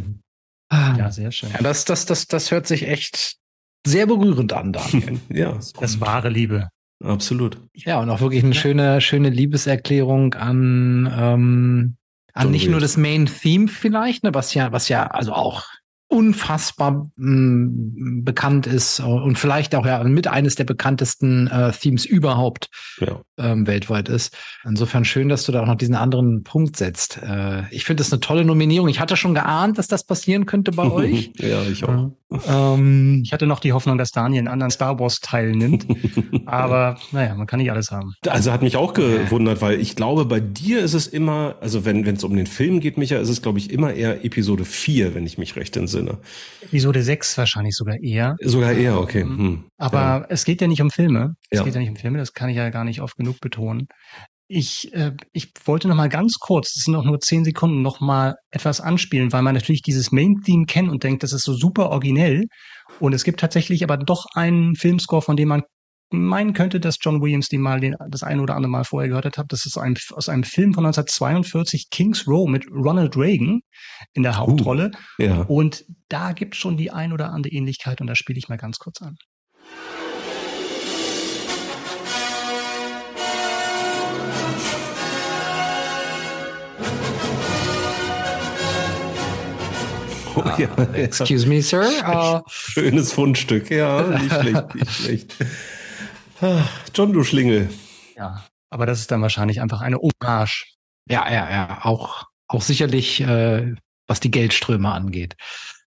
Ja, 0.72 1.12
sehr 1.12 1.32
schön. 1.32 1.50
Ja, 1.52 1.62
das, 1.62 1.86
das, 1.86 2.06
das, 2.06 2.28
das 2.28 2.52
hört 2.52 2.68
sich 2.68 2.88
echt 2.88 3.38
sehr 3.86 4.06
berührend 4.06 4.52
an, 4.54 4.74
Daniel. 4.74 5.20
ja. 5.30 5.54
Das, 5.54 5.74
das 5.74 6.02
wahre 6.02 6.30
Liebe. 6.30 6.70
Absolut. 7.04 7.62
Ja, 7.74 8.02
und 8.02 8.10
auch 8.10 8.22
wirklich 8.22 8.44
eine 8.44 8.56
schöne, 8.56 9.02
schöne 9.02 9.30
Liebeserklärung 9.30 10.34
an 10.34 11.14
ähm, 11.16 11.98
an 12.38 12.52
nicht 12.52 12.70
nur 12.70 12.80
das 12.80 12.98
Main 12.98 13.26
Theme 13.26 13.68
vielleicht, 13.68 14.24
ne, 14.24 14.34
was 14.34 14.54
ja, 14.54 14.72
was 14.72 14.90
ja 14.90 15.08
also 15.08 15.34
auch 15.34 15.66
unfassbar 16.10 17.10
mh, 17.18 17.70
mm, 17.70 18.24
bekannt 18.24 18.66
ist 18.66 19.02
und 19.02 19.38
vielleicht 19.38 19.76
auch 19.76 19.86
ja 19.86 20.04
mit 20.04 20.28
eines 20.28 20.56
der 20.56 20.64
bekanntesten 20.64 21.48
äh, 21.48 21.72
Themes 21.72 22.06
überhaupt 22.06 22.70
ja. 23.00 23.22
ähm, 23.38 23.68
weltweit 23.68 24.08
ist. 24.08 24.36
Insofern 24.66 25.04
schön, 25.04 25.28
dass 25.28 25.44
du 25.46 25.52
da 25.52 25.62
auch 25.62 25.68
noch 25.68 25.76
diesen 25.76 25.96
anderen 25.96 26.44
Punkt 26.44 26.78
setzt. 26.78 27.20
Äh, 27.22 27.64
ich 27.72 27.84
finde 27.84 28.02
das 28.02 28.12
eine 28.12 28.22
tolle 28.22 28.46
Nominierung. 28.46 28.88
Ich 28.88 29.02
hatte 29.02 29.18
schon 29.18 29.34
geahnt, 29.34 29.78
dass 29.78 29.88
das 29.88 30.06
passieren 30.06 30.46
könnte 30.46 30.72
bei 30.72 30.84
euch. 30.92 31.32
ja, 31.40 31.64
ich 31.64 31.84
auch. 31.84 32.12
Ähm, 32.48 33.22
ich 33.26 33.34
hatte 33.34 33.46
noch 33.46 33.60
die 33.60 33.74
Hoffnung, 33.74 33.98
dass 33.98 34.12
Daniel 34.12 34.40
einen 34.40 34.48
anderen 34.48 34.72
Star 34.72 35.00
Wars 35.00 35.20
teilnimmt. 35.20 35.88
aber 36.46 36.98
naja, 37.12 37.36
man 37.36 37.48
kann 37.48 37.60
nicht 37.60 37.72
alles 37.72 37.92
haben. 37.92 38.14
Also 38.26 38.54
hat 38.54 38.62
mich 38.62 38.78
auch 38.78 38.94
gewundert, 38.94 39.62
weil 39.62 39.80
ich 39.80 39.96
glaube, 39.98 40.24
bei 40.26 40.40
dir 40.40 40.80
ist 40.80 40.94
es 40.94 41.08
immer, 41.08 41.56
also 41.60 41.84
wenn 41.84 42.06
es 42.08 42.24
um 42.24 42.36
den 42.36 42.48
Film 42.48 42.80
geht, 42.80 42.98
Micha, 42.98 43.18
ist 43.18 43.30
es 43.30 43.42
glaube 43.42 43.60
ich 43.60 43.72
immer 43.72 43.94
eher 43.94 44.24
Episode 44.24 44.64
4, 44.64 45.14
wenn 45.14 45.26
ich 45.26 45.38
mich 45.38 45.58
recht 45.58 45.76
entsinne. 45.76 45.97
Sinne. 45.98 46.20
Episode 46.62 47.04
6 47.04 47.38
wahrscheinlich 47.38 47.76
sogar 47.76 47.98
eher. 48.02 48.36
Sogar 48.42 48.74
eher, 48.74 49.00
okay. 49.00 49.22
Ähm, 49.22 49.38
hm. 49.38 49.64
Aber 49.78 50.00
ja. 50.00 50.26
es 50.30 50.46
geht 50.46 50.62
ja 50.62 50.68
nicht 50.68 50.82
um 50.82 50.92
Filme. 50.92 51.36
Es 51.50 51.60
ja. 51.60 51.66
geht 51.66 51.76
ja 51.76 51.80
nicht 51.80 51.90
um 51.90 51.96
Filme, 51.96 52.18
das 52.18 52.34
kann 52.34 52.50
ich 52.50 52.58
ja 52.58 52.70
gar 52.70 52.84
nicht 52.84 53.02
oft 53.02 53.16
genug 53.16 53.40
betonen. 53.40 53.88
Ich, 54.50 54.94
äh, 54.94 55.12
ich 55.34 55.52
wollte 55.66 55.90
noch 55.90 55.96
mal 55.96 56.08
ganz 56.08 56.36
kurz, 56.40 56.74
das 56.74 56.84
sind 56.86 56.96
auch 56.96 57.04
nur 57.04 57.20
zehn 57.20 57.44
Sekunden, 57.44 57.82
noch 57.82 58.00
mal 58.00 58.36
etwas 58.50 58.80
anspielen, 58.80 59.34
weil 59.34 59.42
man 59.42 59.56
natürlich 59.56 59.82
dieses 59.82 60.12
Main-Theme 60.14 60.66
kennt 60.66 60.90
und 60.90 61.04
denkt, 61.04 61.24
das 61.24 61.34
ist 61.34 61.44
so 61.44 61.54
super 61.54 61.90
originell. 61.90 62.46
Und 63.00 63.14
es 63.14 63.26
gibt 63.26 63.42
tatsächlich 63.42 63.84
aber 63.84 63.98
doch 63.98 64.26
einen 64.34 64.76
Filmscore, 64.76 65.22
von 65.22 65.36
dem 65.36 65.50
man 65.50 65.64
meinen 66.10 66.54
könnte, 66.54 66.80
dass 66.80 66.98
John 67.02 67.22
Williams 67.22 67.50
den 67.50 67.62
mal 67.62 67.80
den, 67.80 67.96
das 68.10 68.24
eine 68.24 68.42
oder 68.42 68.56
andere 68.56 68.72
Mal 68.72 68.84
vorher 68.84 69.10
gehört 69.10 69.38
hat. 69.38 69.46
Das 69.50 69.66
ist 69.66 69.78
ein, 69.78 69.98
aus 70.12 70.30
einem 70.30 70.44
Film 70.44 70.74
von 70.74 70.86
1942, 70.86 71.90
King's 71.90 72.28
Row 72.28 72.48
mit 72.48 72.66
Ronald 72.72 73.18
Reagan 73.18 73.62
in 74.14 74.24
der 74.24 74.34
uh, 74.34 74.38
Hauptrolle. 74.38 74.92
Uh, 75.20 75.24
ja. 75.24 75.42
Und 75.42 75.86
da 76.10 76.32
gibt 76.32 76.56
es 76.56 76.60
schon 76.60 76.78
die 76.78 76.92
ein 76.92 77.12
oder 77.12 77.32
andere 77.32 77.54
Ähnlichkeit 77.54 78.00
und 78.02 78.08
da 78.08 78.16
spiele 78.16 78.40
ich 78.40 78.48
mal 78.48 78.58
ganz 78.58 78.80
kurz 78.80 79.02
an. 79.02 79.18
Oh, 90.36 90.44
ja. 90.60 90.70
uh, 90.78 90.94
excuse 90.94 91.48
me, 91.48 91.62
sir. 91.64 91.90
Uh, 92.06 92.42
Schönes 92.48 93.12
Fundstück, 93.12 93.72
ja, 93.72 94.04
nicht 94.04 94.32
schlecht, 94.32 94.76
nicht 94.76 94.92
schlecht. 94.94 95.36
John, 96.94 97.14
du 97.14 97.24
Schlingel. 97.24 97.70
Ja, 98.16 98.44
aber 98.70 98.86
das 98.86 99.00
ist 99.00 99.12
dann 99.12 99.22
wahrscheinlich 99.22 99.62
einfach 99.62 99.82
eine 99.82 99.98
Hommage. 99.98 100.66
Ja, 101.10 101.32
ja, 101.32 101.50
ja. 101.50 101.80
Auch, 101.84 102.26
auch 102.48 102.62
sicherlich, 102.62 103.22
äh, 103.22 103.74
was 104.08 104.20
die 104.20 104.32
Geldströme 104.32 104.92
angeht. 104.92 105.36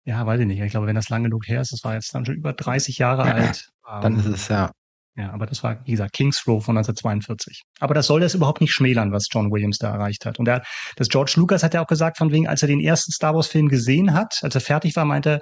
Ja, 0.05 0.27
weiß 0.27 0.41
ich 0.41 0.47
nicht. 0.47 0.61
Ich 0.61 0.71
glaube, 0.71 0.87
wenn 0.87 0.97
das 0.97 1.09
lange 1.09 1.25
genug 1.25 1.47
her 1.47 1.61
ist, 1.61 1.73
das 1.73 1.85
war 1.85 1.95
jetzt 1.95 2.15
dann 2.15 2.27
schon 2.27 2.35
über 2.35 2.53
30 2.53 2.99
Jahre 2.99 3.27
ja, 3.27 3.35
alt. 3.35 3.69
Dann 3.85 4.19
ist 4.19 4.27
es 4.27 4.49
ja. 4.49 4.71
Ja, 5.15 5.31
aber 5.33 5.45
das 5.45 5.63
war, 5.63 5.85
wie 5.85 5.91
gesagt, 5.91 6.15
Kings 6.15 6.47
Row 6.47 6.65
von 6.65 6.77
1942. 6.77 7.65
Aber 7.81 7.93
das 7.93 8.07
soll 8.07 8.21
das 8.21 8.35
überhaupt 8.35 8.63
nicht 8.63 8.73
schmälern, 8.73 9.13
was 9.13 9.29
John 9.31 9.53
Williams 9.53 9.77
da 9.77 9.93
erreicht 9.93 10.25
hat. 10.25 10.39
Und 10.39 10.49
er, 10.49 10.63
das 10.97 11.09
George 11.09 11.35
Lucas 11.37 11.63
hat 11.63 11.75
ja 11.75 11.83
auch 11.83 11.87
gesagt, 11.87 12.17
von 12.17 12.33
wegen, 12.33 12.49
als 12.49 12.63
er 12.63 12.69
den 12.69 12.81
ersten 12.81 13.13
Star 13.13 13.35
Wars 13.35 13.47
Film 13.47 13.69
gesehen 13.69 14.15
hat, 14.15 14.39
als 14.41 14.55
er 14.55 14.63
fertig 14.63 14.97
war, 14.97 15.05
meinte 15.05 15.31
er, 15.31 15.41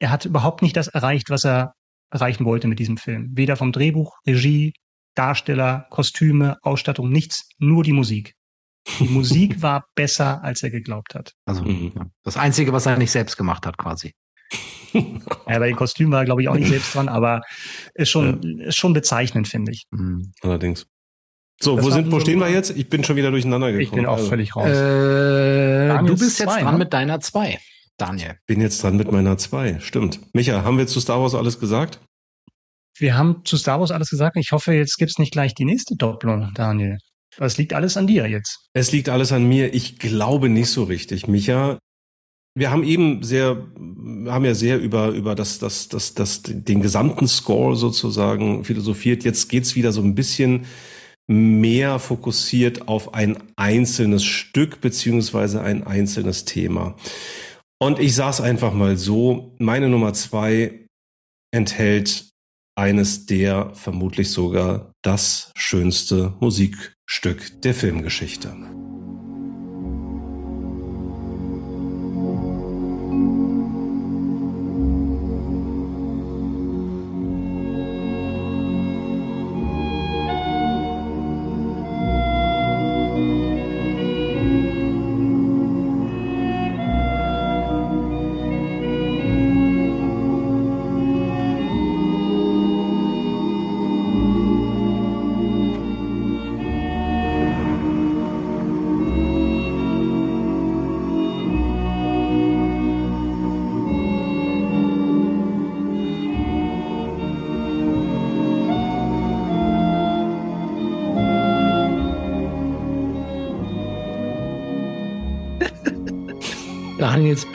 er 0.00 0.10
hat 0.10 0.24
überhaupt 0.24 0.62
nicht 0.62 0.76
das 0.76 0.88
erreicht, 0.88 1.30
was 1.30 1.44
er 1.44 1.74
erreichen 2.10 2.44
wollte 2.44 2.68
mit 2.68 2.78
diesem 2.78 2.96
Film. 2.96 3.30
Weder 3.34 3.56
vom 3.56 3.72
Drehbuch, 3.72 4.16
Regie, 4.26 4.72
Darsteller, 5.14 5.86
Kostüme, 5.90 6.58
Ausstattung, 6.62 7.10
nichts, 7.10 7.48
nur 7.58 7.82
die 7.82 7.92
Musik. 7.92 8.34
Die 9.00 9.04
Musik 9.08 9.62
war 9.62 9.84
besser, 9.94 10.42
als 10.42 10.62
er 10.62 10.70
geglaubt 10.70 11.14
hat. 11.14 11.32
Also 11.44 11.62
mhm. 11.64 11.92
das 12.24 12.36
Einzige, 12.36 12.72
was 12.72 12.86
er 12.86 12.96
nicht 12.96 13.10
selbst 13.10 13.36
gemacht 13.36 13.66
hat, 13.66 13.76
quasi. 13.78 14.14
ja, 14.92 15.58
bei 15.58 15.66
den 15.66 15.76
Kostümen 15.76 16.12
war 16.12 16.20
er, 16.20 16.24
glaube 16.24 16.42
ich, 16.42 16.48
auch 16.48 16.54
nicht 16.54 16.68
selbst 16.68 16.94
dran, 16.94 17.08
aber 17.08 17.42
ist 17.94 18.08
schon, 18.08 18.40
ja. 18.42 18.66
ist 18.68 18.76
schon 18.76 18.92
bezeichnend, 18.92 19.48
finde 19.48 19.72
ich. 19.72 19.84
Mhm. 19.90 20.32
Allerdings. 20.40 20.86
So, 21.60 21.76
das 21.76 21.84
wo 21.84 21.90
sind, 21.90 22.12
wo 22.12 22.20
stehen 22.20 22.38
wir 22.38 22.48
jetzt? 22.48 22.70
Ich 22.76 22.88
bin 22.88 23.02
schon 23.02 23.16
wieder 23.16 23.30
durcheinander 23.30 23.72
gekommen. 23.72 23.82
Ich 23.82 23.90
bin 23.90 24.06
auch 24.06 24.18
also. 24.18 24.28
völlig 24.28 24.54
raus. 24.54 24.68
Äh, 24.68 26.06
du 26.06 26.16
bist 26.16 26.38
jetzt 26.38 26.52
zwei, 26.52 26.62
dran 26.62 26.74
ne? 26.74 26.78
mit 26.78 26.92
deiner 26.92 27.20
zwei. 27.20 27.58
Daniel. 27.98 28.36
Bin 28.46 28.60
jetzt 28.60 28.82
dran 28.82 28.96
mit 28.96 29.12
meiner 29.12 29.36
zwei. 29.38 29.78
Stimmt. 29.80 30.20
Micha, 30.32 30.62
haben 30.62 30.78
wir 30.78 30.86
zu 30.86 31.00
Star 31.00 31.20
Wars 31.20 31.34
alles 31.34 31.60
gesagt? 31.60 32.00
Wir 32.96 33.16
haben 33.16 33.44
zu 33.44 33.56
Star 33.56 33.80
Wars 33.80 33.90
alles 33.90 34.10
gesagt. 34.10 34.36
Ich 34.36 34.52
hoffe, 34.52 34.72
jetzt 34.72 34.96
gibt's 34.96 35.18
nicht 35.18 35.32
gleich 35.32 35.54
die 35.54 35.64
nächste 35.64 35.96
Doppelung, 35.96 36.52
Daniel. 36.54 36.98
Es 37.36 37.58
liegt 37.58 37.72
alles 37.72 37.96
an 37.96 38.06
dir 38.06 38.26
jetzt. 38.26 38.68
Es 38.72 38.90
liegt 38.90 39.08
alles 39.08 39.32
an 39.32 39.48
mir. 39.48 39.74
Ich 39.74 39.98
glaube 39.98 40.48
nicht 40.48 40.70
so 40.70 40.84
richtig, 40.84 41.28
Micha. 41.28 41.78
Wir 42.56 42.72
haben 42.72 42.82
eben 42.82 43.22
sehr, 43.22 43.68
haben 44.26 44.44
ja 44.44 44.54
sehr 44.54 44.80
über, 44.80 45.10
über 45.10 45.36
das, 45.36 45.60
das, 45.60 45.88
das, 45.88 46.14
das, 46.14 46.42
den 46.42 46.82
gesamten 46.82 47.28
Score 47.28 47.76
sozusagen 47.76 48.64
philosophiert. 48.64 49.22
Jetzt 49.22 49.48
geht's 49.48 49.76
wieder 49.76 49.92
so 49.92 50.02
ein 50.02 50.16
bisschen 50.16 50.66
mehr 51.28 51.98
fokussiert 51.98 52.88
auf 52.88 53.14
ein 53.14 53.38
einzelnes 53.54 54.24
Stück 54.24 54.80
beziehungsweise 54.80 55.60
ein 55.60 55.86
einzelnes 55.86 56.46
Thema. 56.46 56.96
Und 57.80 58.00
ich 58.00 58.14
sag's 58.14 58.40
einfach 58.40 58.72
mal 58.72 58.96
so, 58.96 59.54
meine 59.58 59.88
Nummer 59.88 60.12
zwei 60.12 60.86
enthält 61.54 62.28
eines 62.76 63.26
der 63.26 63.74
vermutlich 63.74 64.30
sogar 64.30 64.92
das 65.02 65.52
schönste 65.56 66.34
Musikstück 66.40 67.60
der 67.62 67.74
Filmgeschichte. 67.74 68.56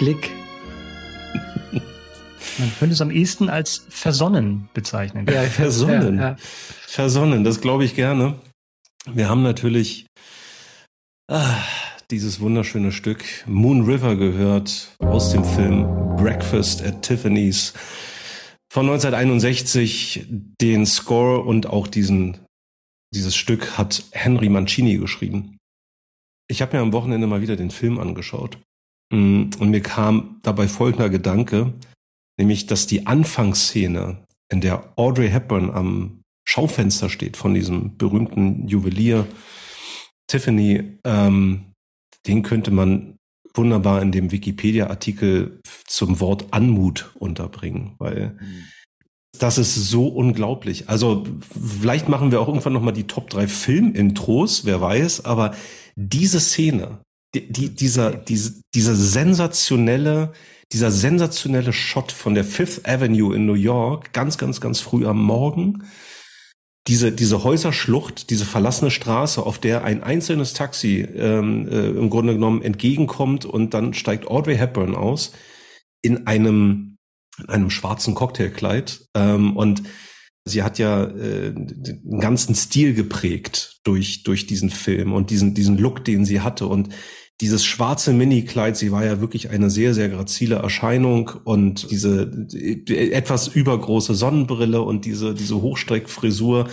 Blick. 0.03 0.31
Man 2.59 2.69
könnte 2.77 2.91
es 2.91 2.99
am 2.99 3.09
ehesten 3.09 3.49
als 3.49 3.85
versonnen 3.87 4.67
bezeichnen. 4.73 5.25
Ja, 5.31 5.43
versonnen. 5.43 6.17
Ja, 6.17 6.31
ja. 6.31 6.35
Versonnen, 6.87 7.45
das 7.45 7.61
glaube 7.61 7.85
ich 7.85 7.95
gerne. 7.95 8.37
Wir 9.05 9.29
haben 9.29 9.43
natürlich 9.43 10.07
ah, 11.31 11.55
dieses 12.11 12.41
wunderschöne 12.41 12.91
Stück 12.91 13.23
Moon 13.47 13.85
River 13.85 14.17
gehört 14.17 14.93
aus 14.99 15.31
dem 15.31 15.45
Film 15.45 15.83
Breakfast 16.17 16.81
at 16.83 17.01
Tiffany's 17.01 17.71
von 18.73 18.87
1961. 18.87 20.25
Den 20.59 20.85
Score 20.85 21.39
und 21.45 21.67
auch 21.67 21.87
diesen, 21.87 22.39
dieses 23.15 23.37
Stück 23.37 23.77
hat 23.77 24.03
Henry 24.11 24.49
Mancini 24.49 24.97
geschrieben. 24.97 25.59
Ich 26.49 26.61
habe 26.61 26.75
mir 26.75 26.83
am 26.83 26.91
Wochenende 26.91 27.25
mal 27.25 27.39
wieder 27.39 27.55
den 27.55 27.71
Film 27.71 27.99
angeschaut. 27.99 28.57
Mm, 29.13 29.51
und 29.59 29.69
mir 29.69 29.81
kam 29.81 30.39
dabei 30.41 30.67
folgender 30.67 31.09
Gedanke, 31.09 31.73
nämlich, 32.39 32.65
dass 32.65 32.87
die 32.87 33.05
Anfangsszene, 33.05 34.25
in 34.49 34.59
der 34.59 34.91
Audrey 34.97 35.29
Hepburn 35.29 35.69
am 35.69 36.21
Schaufenster 36.45 37.09
steht 37.09 37.37
von 37.37 37.53
diesem 37.53 37.95
berühmten 37.97 38.67
Juwelier 38.67 39.27
Tiffany, 40.27 40.97
ähm, 41.05 41.73
den 42.25 42.41
könnte 42.41 42.71
man 42.71 43.17
wunderbar 43.53 44.01
in 44.01 44.11
dem 44.11 44.31
Wikipedia-Artikel 44.31 45.61
zum 45.85 46.19
Wort 46.19 46.47
Anmut 46.51 47.11
unterbringen, 47.19 47.95
weil 47.99 48.37
das 49.37 49.57
ist 49.57 49.75
so 49.75 50.07
unglaublich. 50.07 50.89
Also 50.89 51.25
vielleicht 51.79 52.09
machen 52.09 52.31
wir 52.31 52.41
auch 52.41 52.47
irgendwann 52.47 52.73
nochmal 52.73 52.93
die 52.93 53.07
Top 53.07 53.29
3 53.29 53.47
Film-Intros, 53.47 54.65
wer 54.65 54.81
weiß, 54.81 55.25
aber 55.25 55.55
diese 55.95 56.39
Szene, 56.39 56.99
die, 57.33 57.51
die, 57.51 57.69
dieser, 57.69 58.11
diese, 58.13 58.61
dieser 58.73 58.95
sensationelle, 58.95 60.33
dieser 60.71 60.91
sensationelle 60.91 61.73
Shot 61.73 62.11
von 62.11 62.35
der 62.35 62.43
Fifth 62.43 62.87
Avenue 62.87 63.35
in 63.35 63.45
New 63.45 63.53
York, 63.53 64.13
ganz, 64.13 64.37
ganz, 64.37 64.61
ganz 64.61 64.79
früh 64.79 65.05
am 65.05 65.21
Morgen, 65.21 65.83
diese, 66.87 67.11
diese 67.11 67.43
Häuserschlucht, 67.43 68.29
diese 68.29 68.45
verlassene 68.45 68.91
Straße, 68.91 69.41
auf 69.41 69.57
der 69.57 69.83
ein 69.83 70.03
einzelnes 70.03 70.53
Taxi 70.53 71.01
ähm, 71.01 71.67
äh, 71.69 71.87
im 71.89 72.09
Grunde 72.09 72.33
genommen 72.33 72.61
entgegenkommt 72.61 73.45
und 73.45 73.73
dann 73.73 73.93
steigt 73.93 74.27
Audrey 74.27 74.57
Hepburn 74.57 74.95
aus 74.95 75.31
in 76.01 76.27
einem, 76.27 76.97
in 77.39 77.49
einem 77.49 77.69
schwarzen 77.69 78.15
Cocktailkleid. 78.15 79.05
Ähm, 79.15 79.55
und 79.55 79.83
sie 80.45 80.61
hat 80.61 80.77
ja 80.77 81.05
äh, 81.05 81.53
den 81.55 82.19
ganzen 82.19 82.53
Stil 82.53 82.93
geprägt 82.93 83.79
durch, 83.85 84.23
durch 84.23 84.45
diesen 84.45 84.69
Film 84.69 85.13
und 85.13 85.29
diesen, 85.29 85.53
diesen 85.53 85.77
Look, 85.77 86.03
den 86.03 86.25
sie 86.25 86.41
hatte. 86.41 86.67
Und 86.67 86.89
dieses 87.41 87.65
schwarze 87.65 88.13
Mini-Kleid, 88.13 88.77
sie 88.77 88.91
war 88.91 89.03
ja 89.03 89.19
wirklich 89.19 89.49
eine 89.49 89.69
sehr, 89.69 89.93
sehr 89.93 90.09
grazile 90.09 90.55
Erscheinung 90.55 91.31
und 91.43 91.89
diese 91.91 92.47
etwas 92.87 93.47
übergroße 93.47 94.13
Sonnenbrille 94.13 94.81
und 94.81 95.05
diese, 95.05 95.33
diese 95.33 95.61
Hochstreckfrisur, 95.61 96.69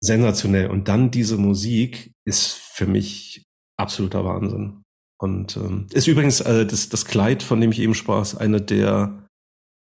sensationell. 0.00 0.68
Und 0.68 0.88
dann 0.88 1.10
diese 1.10 1.36
Musik 1.36 2.12
ist 2.24 2.52
für 2.52 2.86
mich 2.86 3.44
absoluter 3.78 4.24
Wahnsinn. 4.24 4.82
Und 5.18 5.56
ähm, 5.56 5.86
ist 5.92 6.08
übrigens 6.08 6.40
äh, 6.40 6.66
das, 6.66 6.88
das 6.88 7.04
Kleid, 7.04 7.44
von 7.44 7.60
dem 7.60 7.70
ich 7.70 7.78
eben 7.78 7.94
sprach, 7.94 8.34
eine 8.34 8.60
der 8.60 9.21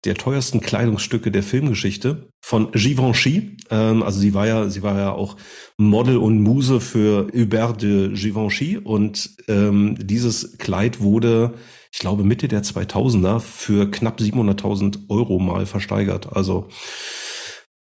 der 0.05 0.15
teuersten 0.15 0.61
Kleidungsstücke 0.61 1.31
der 1.31 1.43
Filmgeschichte 1.43 2.29
von 2.41 2.71
Givenchy. 2.71 3.57
Ähm, 3.69 4.03
also 4.03 4.19
sie 4.19 4.33
war 4.33 4.47
ja, 4.47 4.69
sie 4.69 4.81
war 4.81 4.97
ja 4.97 5.11
auch 5.11 5.37
Model 5.77 6.17
und 6.17 6.41
Muse 6.41 6.79
für 6.79 7.27
Hubert 7.33 7.81
de 7.81 8.13
Givenchy 8.13 8.77
und 8.77 9.29
ähm, 9.47 9.95
dieses 9.99 10.57
Kleid 10.57 11.01
wurde, 11.01 11.53
ich 11.91 11.99
glaube 11.99 12.23
Mitte 12.23 12.47
der 12.47 12.63
2000er 12.63 13.39
für 13.39 13.91
knapp 13.91 14.19
700.000 14.19 15.09
Euro 15.09 15.39
mal 15.39 15.65
versteigert. 15.65 16.35
Also 16.35 16.67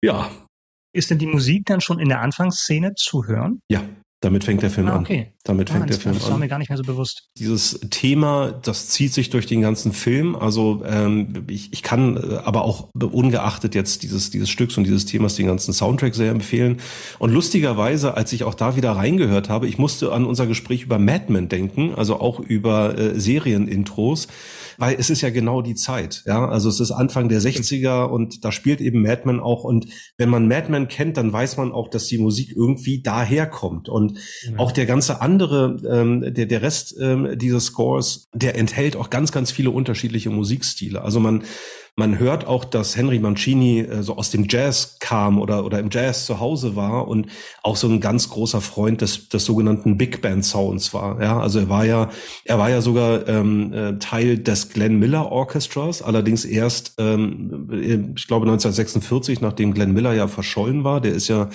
ja. 0.03 0.31
Ist 0.93 1.11
denn 1.11 1.19
die 1.19 1.27
Musik 1.27 1.67
dann 1.67 1.81
schon 1.81 1.99
in 1.99 2.09
der 2.09 2.21
Anfangsszene 2.21 2.95
zu 2.95 3.27
hören? 3.27 3.61
Ja, 3.69 3.83
damit 4.25 4.45
fängt 4.45 4.63
der 4.63 4.71
Film 4.71 4.89
ah, 4.89 4.99
okay. 4.99 5.27
an. 5.27 5.33
Damit 5.45 5.71
ah, 5.71 5.75
fängt 5.75 5.91
der 5.91 5.99
Film 5.99 6.15
an. 6.15 6.21
Das 6.21 6.31
war 6.31 6.39
mir 6.39 6.49
gar 6.49 6.59
nicht 6.59 6.71
mehr 6.71 6.79
so 6.79 6.83
bewusst. 6.83 7.29
Dieses 7.39 7.79
Thema, 7.91 8.53
das 8.53 8.89
zieht 8.89 9.13
sich 9.13 9.29
durch 9.29 9.47
den 9.47 9.61
ganzen 9.61 9.93
Film. 9.93 10.35
Also 10.35 10.83
ähm, 10.87 11.45
ich, 11.49 11.73
ich 11.73 11.83
kann 11.83 12.17
äh, 12.17 12.37
aber 12.45 12.65
auch 12.65 12.89
ungeachtet 12.95 13.75
jetzt 13.75 14.03
dieses, 14.03 14.31
dieses 14.31 14.49
Stücks 14.49 14.79
und 14.79 14.85
dieses 14.85 15.05
Themas 15.05 15.35
den 15.35 15.47
ganzen 15.47 15.75
Soundtrack 15.75 16.15
sehr 16.15 16.31
empfehlen. 16.31 16.79
Und 17.19 17.33
lustigerweise, 17.33 18.17
als 18.17 18.33
ich 18.33 18.45
auch 18.45 18.55
da 18.55 18.77
wieder 18.77 18.93
reingehört 18.93 19.51
habe, 19.51 19.69
ich 19.69 19.77
musste 19.77 20.13
an 20.13 20.25
unser 20.25 20.47
Gespräch 20.47 20.83
über 20.83 20.99
Mad 20.99 21.27
Men 21.29 21.51
denken, 21.51 21.95
also 21.95 22.19
auch 22.19 22.41
über 22.41 22.97
äh, 22.99 23.21
Serienintros 23.21 24.29
weil 24.79 24.97
es 24.99 25.11
ist 25.11 25.21
ja 25.21 25.31
genau 25.31 25.63
die 25.63 25.75
Zeit. 25.75 26.23
Ja, 26.27 26.49
also 26.49 26.69
es 26.69 26.81
ist 26.81 26.91
Anfang 26.91 27.29
der 27.29 27.41
60er 27.41 28.05
und 28.05 28.45
da 28.45 28.53
spielt 28.53 28.81
eben 28.81 29.03
Madman 29.03 29.41
auch. 29.41 29.65
Und 29.65 29.87
wenn 30.17 30.29
man 30.29 30.49
Madman 30.49 30.89
kennt, 30.89 31.17
dann 31.17 31.33
weiß 31.33 31.57
man 31.57 31.73
auch, 31.73 31.89
dass 31.89 32.07
die 32.07 32.19
Musik 32.19 32.53
irgendwie 32.55 33.03
daherkommt. 33.03 33.89
Und 33.89 34.19
ja. 34.49 34.59
auch 34.59 34.73
der 34.73 34.87
ganze 34.87 35.21
andere, 35.21 35.77
ähm, 35.89 36.35
der, 36.35 36.47
der 36.47 36.63
Rest 36.63 36.97
ähm, 37.01 37.39
dieses 37.39 37.67
Scores, 37.67 38.29
der 38.33 38.57
enthält 38.57 38.97
auch 38.97 39.11
ganz, 39.11 39.33
ganz 39.33 39.51
viele 39.51 39.71
unterschiedliche 39.71 40.31
Musikstile. 40.31 41.03
Also 41.03 41.21
man, 41.21 41.45
man 41.97 42.19
hört 42.19 42.47
auch, 42.47 42.65
dass 42.65 42.97
Henry 42.97 43.21
Mancini 43.21 43.81
äh, 43.81 44.03
so 44.03 44.17
aus 44.17 44.31
dem 44.31 44.47
Jazz 44.49 44.97
kam 44.99 45.41
oder, 45.41 45.65
oder 45.65 45.79
im 45.79 45.91
Jazz 45.93 46.27
zu 46.27 46.41
Hause 46.41 46.75
war 46.75 47.07
und 47.07 47.27
auch 47.63 47.77
so 47.77 47.89
ein 47.89 48.01
ganz 48.01 48.29
großer 48.29 48.61
Freund 48.61 49.01
des, 49.01 49.29
des 49.29 49.45
sogenannten 49.45 49.97
Big 49.97 50.21
Band 50.21 50.45
Sounds 50.45 50.93
war. 50.93 51.23
Ja, 51.23 51.39
also 51.39 51.61
er 51.61 51.69
war 51.69 51.85
ja, 51.85 52.11
er 52.45 52.59
war 52.59 52.69
ja 52.69 52.81
sogar 52.81 53.29
ähm, 53.29 53.73
äh, 53.73 53.99
Teil 53.99 54.39
des 54.39 54.71
Glenn 54.71 54.99
Miller 54.99 55.31
Orchestras, 55.31 56.03
allerdings 56.03 56.45
erst, 56.45 56.95
ähm, 56.99 57.69
ich 57.71 58.27
glaube 58.27 58.47
1946, 58.47 59.41
nachdem 59.41 59.73
Glenn 59.73 59.93
Miller 59.93 60.15
ja 60.15 60.27
verschollen 60.27 60.83
war. 60.83 61.01
Der 61.01 61.13
ist 61.13 61.29
ja 61.29 61.49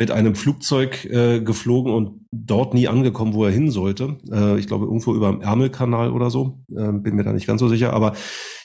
mit 0.00 0.10
einem 0.10 0.34
Flugzeug 0.34 1.04
äh, 1.04 1.40
geflogen 1.40 1.92
und 1.92 2.22
dort 2.32 2.72
nie 2.72 2.88
angekommen, 2.88 3.34
wo 3.34 3.44
er 3.44 3.50
hin 3.50 3.70
sollte. 3.70 4.16
Äh, 4.32 4.58
ich 4.58 4.66
glaube 4.66 4.86
irgendwo 4.86 5.14
über 5.14 5.30
dem 5.30 5.42
Ärmelkanal 5.42 6.10
oder 6.10 6.30
so. 6.30 6.64
Äh, 6.74 6.90
bin 6.92 7.16
mir 7.16 7.22
da 7.22 7.34
nicht 7.34 7.46
ganz 7.46 7.60
so 7.60 7.68
sicher. 7.68 7.92
Aber 7.92 8.14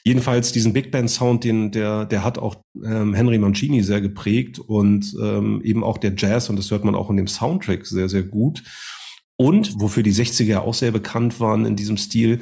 jedenfalls 0.05 0.53
diesen 0.53 0.71
Big 0.71 0.91
Band 0.91 1.09
Sound, 1.09 1.43
den 1.43 1.71
der 1.71 2.05
der 2.05 2.23
hat 2.23 2.39
auch 2.39 2.55
ähm, 2.86 3.13
Henry 3.13 3.38
Mancini 3.38 3.83
sehr 3.83 3.99
geprägt 3.99 4.59
und 4.59 5.13
ähm, 5.21 5.61
eben 5.61 5.83
auch 5.83 5.97
der 5.97 6.13
Jazz 6.15 6.49
und 6.49 6.57
das 6.57 6.71
hört 6.71 6.86
man 6.86 6.95
auch 6.95 7.09
in 7.09 7.17
dem 7.17 7.27
Soundtrack 7.27 7.86
sehr 7.86 8.07
sehr 8.07 8.23
gut. 8.23 8.63
Und 9.38 9.81
wofür 9.81 10.01
die 10.01 10.13
60er 10.13 10.59
auch 10.59 10.73
sehr 10.73 10.91
bekannt 10.91 11.41
waren 11.41 11.65
in 11.65 11.75
diesem 11.75 11.97
Stil, 11.97 12.39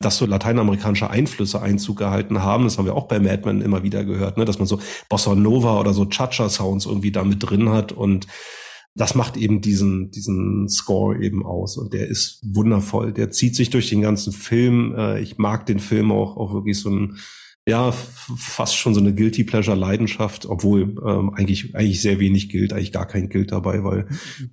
dass 0.00 0.18
so 0.18 0.26
lateinamerikanische 0.26 1.08
Einflüsse 1.08 1.62
Einzug 1.62 1.96
gehalten 1.96 2.42
haben. 2.42 2.64
Das 2.64 2.76
haben 2.76 2.84
wir 2.84 2.94
auch 2.94 3.08
bei 3.08 3.18
Mad 3.18 3.42
Men 3.46 3.62
immer 3.62 3.82
wieder 3.82 4.04
gehört, 4.04 4.36
ne? 4.36 4.44
dass 4.44 4.58
man 4.58 4.66
so 4.66 4.78
Bossa 5.08 5.34
Nova 5.34 5.80
oder 5.80 5.94
so 5.94 6.04
Cha-Cha-Sounds 6.04 6.84
irgendwie 6.84 7.12
da 7.12 7.24
mit 7.24 7.42
drin 7.42 7.70
hat. 7.70 7.92
Und 7.92 8.26
das 8.94 9.14
macht 9.14 9.38
eben 9.38 9.62
diesen, 9.62 10.10
diesen 10.10 10.68
Score 10.68 11.18
eben 11.18 11.46
aus. 11.46 11.78
Und 11.78 11.94
der 11.94 12.08
ist 12.08 12.40
wundervoll. 12.42 13.12
Der 13.12 13.30
zieht 13.30 13.56
sich 13.56 13.70
durch 13.70 13.88
den 13.88 14.02
ganzen 14.02 14.32
Film. 14.32 14.94
Äh, 14.96 15.20
ich 15.20 15.38
mag 15.38 15.64
den 15.64 15.80
Film 15.80 16.12
auch, 16.12 16.36
auch 16.36 16.52
wirklich 16.52 16.78
so 16.78 16.90
ein 16.90 17.16
ja, 17.66 17.92
fast 17.92 18.76
schon 18.76 18.92
so 18.92 19.00
eine 19.00 19.14
Guilty 19.14 19.42
Pleasure 19.42 19.76
Leidenschaft, 19.76 20.44
obwohl 20.44 20.96
ähm, 21.06 21.32
eigentlich 21.34 21.74
eigentlich 21.74 22.02
sehr 22.02 22.18
wenig 22.20 22.50
gilt, 22.50 22.74
eigentlich 22.74 22.92
gar 22.92 23.06
kein 23.06 23.30
Gilt 23.30 23.52
dabei, 23.52 23.82
weil 23.82 24.06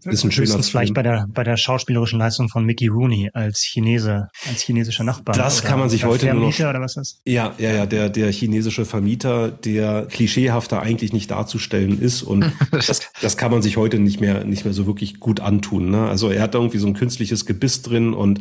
ist 0.05 0.23
ein 0.23 0.31
schöner 0.31 0.47
Film. 0.47 0.63
vielleicht 0.63 0.93
bei 0.93 1.03
der 1.03 1.27
bei 1.27 1.43
der 1.43 1.57
schauspielerischen 1.57 2.19
Leistung 2.19 2.47
von 2.47 2.65
Mickey 2.65 2.87
Rooney 2.87 3.29
als 3.33 3.59
Chinese, 3.59 4.29
als 4.47 4.61
chinesischer 4.61 5.03
Nachbar. 5.03 5.35
Das 5.35 5.61
kann 5.61 5.77
man 5.77 5.89
sich 5.89 6.05
heute 6.05 6.33
nur 6.33 6.49
noch 6.49 6.59
oder 6.59 6.79
was 6.79 6.95
ist? 6.95 7.21
Ja, 7.25 7.53
ja, 7.57 7.71
ja, 7.73 7.85
der 7.85 8.09
der 8.09 8.31
chinesische 8.31 8.85
Vermieter, 8.85 9.51
der 9.51 10.05
klischeehafter 10.05 10.81
eigentlich 10.81 11.11
nicht 11.11 11.31
darzustellen 11.31 12.01
ist 12.01 12.23
und 12.23 12.49
das, 12.71 13.11
das 13.21 13.35
kann 13.35 13.51
man 13.51 13.61
sich 13.61 13.75
heute 13.75 13.99
nicht 13.99 14.21
mehr 14.21 14.45
nicht 14.45 14.63
mehr 14.63 14.73
so 14.73 14.85
wirklich 14.85 15.19
gut 15.19 15.41
antun, 15.41 15.89
ne? 15.91 16.07
Also 16.07 16.29
er 16.29 16.41
hat 16.41 16.55
irgendwie 16.55 16.77
so 16.77 16.87
ein 16.87 16.93
künstliches 16.93 17.45
Gebiss 17.45 17.81
drin 17.81 18.13
und 18.13 18.39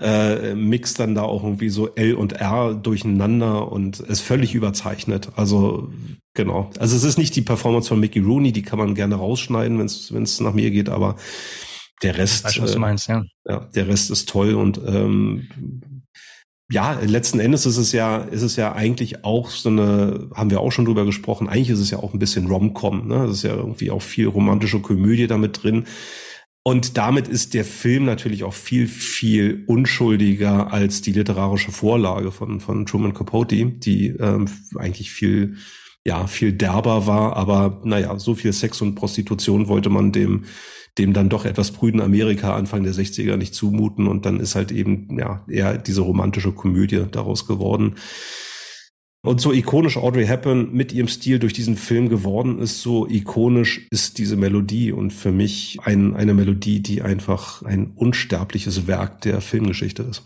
äh, 0.00 0.54
mixt 0.54 1.00
dann 1.00 1.14
da 1.14 1.22
auch 1.22 1.42
irgendwie 1.42 1.70
so 1.70 1.94
L 1.94 2.14
und 2.14 2.32
R 2.32 2.74
durcheinander 2.74 3.70
und 3.70 4.00
ist 4.00 4.20
völlig 4.20 4.54
überzeichnet. 4.54 5.30
Also 5.36 5.92
genau. 6.34 6.70
Also 6.78 6.96
es 6.96 7.04
ist 7.04 7.18
nicht 7.18 7.34
die 7.34 7.42
Performance 7.42 7.88
von 7.88 8.00
Mickey 8.00 8.20
Rooney, 8.20 8.52
die 8.52 8.62
kann 8.62 8.78
man 8.78 8.94
gerne 8.94 9.16
rausschneiden, 9.16 9.78
wenn 9.78 10.22
es 10.22 10.40
nach 10.40 10.54
mir 10.54 10.70
geht, 10.70 10.88
aber 10.88 11.16
der 12.02 12.16
Rest, 12.16 12.44
weiß, 12.44 12.62
was 12.62 12.72
du 12.72 12.78
meinst, 12.78 13.08
ja. 13.08 13.24
Äh, 13.44 13.52
ja, 13.52 13.68
der 13.74 13.88
Rest 13.88 14.10
ist 14.10 14.28
toll 14.28 14.54
und 14.54 14.80
ähm, 14.86 15.48
ja, 16.70 16.92
letzten 17.00 17.40
Endes 17.40 17.66
ist 17.66 17.78
es 17.78 17.92
ja, 17.92 18.18
ist 18.18 18.42
es 18.42 18.56
ja 18.56 18.72
eigentlich 18.74 19.24
auch 19.24 19.48
so 19.48 19.70
eine, 19.70 20.28
haben 20.34 20.50
wir 20.50 20.60
auch 20.60 20.70
schon 20.70 20.84
drüber 20.84 21.06
gesprochen, 21.06 21.48
eigentlich 21.48 21.70
ist 21.70 21.80
es 21.80 21.90
ja 21.90 21.98
auch 21.98 22.12
ein 22.12 22.18
bisschen 22.18 22.46
Rom-Com, 22.46 23.08
ne? 23.08 23.24
Es 23.24 23.38
ist 23.38 23.42
ja 23.42 23.54
irgendwie 23.54 23.90
auch 23.90 24.02
viel 24.02 24.28
romantische 24.28 24.80
Komödie 24.80 25.26
damit 25.26 25.62
drin. 25.62 25.86
Und 26.68 26.98
damit 26.98 27.28
ist 27.28 27.54
der 27.54 27.64
Film 27.64 28.04
natürlich 28.04 28.44
auch 28.44 28.52
viel, 28.52 28.88
viel 28.88 29.64
unschuldiger 29.68 30.70
als 30.70 31.00
die 31.00 31.12
literarische 31.12 31.72
Vorlage 31.72 32.30
von, 32.30 32.60
von 32.60 32.84
Truman 32.84 33.14
Capote, 33.14 33.64
die 33.64 34.08
ähm, 34.08 34.50
eigentlich 34.76 35.10
viel 35.10 35.56
ja 36.04 36.26
viel 36.26 36.52
derber 36.52 37.06
war, 37.06 37.36
aber 37.38 37.80
naja, 37.84 38.18
so 38.18 38.34
viel 38.34 38.52
Sex 38.52 38.82
und 38.82 38.96
Prostitution 38.96 39.68
wollte 39.68 39.88
man 39.88 40.12
dem 40.12 40.44
dem 40.98 41.14
dann 41.14 41.30
doch 41.30 41.46
etwas 41.46 41.70
prüden 41.70 42.02
Amerika 42.02 42.54
Anfang 42.54 42.82
der 42.82 42.92
60er 42.92 43.38
nicht 43.38 43.54
zumuten 43.54 44.06
und 44.06 44.26
dann 44.26 44.38
ist 44.38 44.54
halt 44.54 44.70
eben 44.70 45.18
ja 45.18 45.46
eher 45.48 45.78
diese 45.78 46.02
romantische 46.02 46.52
Komödie 46.52 47.06
daraus 47.10 47.46
geworden. 47.46 47.94
Und 49.24 49.40
so 49.40 49.52
ikonisch 49.52 49.96
Audrey 49.96 50.26
Hepburn 50.26 50.72
mit 50.72 50.92
ihrem 50.92 51.08
Stil 51.08 51.40
durch 51.40 51.52
diesen 51.52 51.76
Film 51.76 52.08
geworden 52.08 52.60
ist, 52.60 52.82
so 52.82 53.08
ikonisch 53.08 53.88
ist 53.90 54.18
diese 54.18 54.36
Melodie 54.36 54.92
und 54.92 55.12
für 55.12 55.32
mich 55.32 55.78
ein, 55.82 56.14
eine 56.14 56.34
Melodie, 56.34 56.80
die 56.80 57.02
einfach 57.02 57.62
ein 57.62 57.92
unsterbliches 57.96 58.86
Werk 58.86 59.20
der 59.22 59.40
Filmgeschichte 59.40 60.04
ist. 60.04 60.24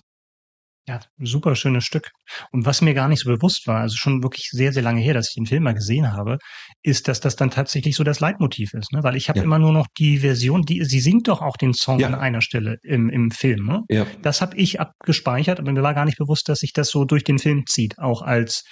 Ja, 0.88 1.00
super 1.18 1.54
schönes 1.54 1.84
Stück. 1.84 2.10
Und 2.50 2.66
was 2.66 2.82
mir 2.82 2.92
gar 2.92 3.08
nicht 3.08 3.20
so 3.20 3.30
bewusst 3.30 3.66
war, 3.68 3.80
also 3.80 3.96
schon 3.96 4.22
wirklich 4.22 4.48
sehr, 4.50 4.72
sehr 4.72 4.82
lange 4.82 5.00
her, 5.00 5.14
dass 5.14 5.28
ich 5.28 5.34
den 5.34 5.46
Film 5.46 5.62
mal 5.62 5.74
gesehen 5.74 6.12
habe, 6.12 6.38
ist, 6.82 7.08
dass 7.08 7.20
das 7.20 7.36
dann 7.36 7.50
tatsächlich 7.50 7.96
so 7.96 8.04
das 8.04 8.20
Leitmotiv 8.20 8.74
ist, 8.74 8.92
ne? 8.92 9.02
Weil 9.02 9.16
ich 9.16 9.28
habe 9.28 9.38
ja. 9.38 9.44
immer 9.44 9.58
nur 9.58 9.72
noch 9.72 9.86
die 9.98 10.18
Version, 10.18 10.62
die 10.62 10.84
sie 10.84 11.00
singt 11.00 11.28
doch 11.28 11.40
auch 11.40 11.56
den 11.56 11.74
Song 11.74 12.00
ja. 12.00 12.08
an 12.08 12.14
einer 12.14 12.40
Stelle 12.40 12.78
im, 12.82 13.08
im 13.08 13.30
Film, 13.30 13.64
ne? 13.66 13.82
Ja. 13.88 14.06
Das 14.22 14.40
habe 14.40 14.56
ich 14.56 14.80
abgespeichert, 14.80 15.60
aber 15.60 15.72
mir 15.72 15.82
war 15.82 15.94
gar 15.94 16.04
nicht 16.04 16.18
bewusst, 16.18 16.48
dass 16.48 16.60
sich 16.60 16.72
das 16.72 16.88
so 16.88 17.04
durch 17.04 17.24
den 17.24 17.38
Film 17.38 17.64
zieht, 17.66 17.98
auch 17.98 18.22
als 18.22 18.64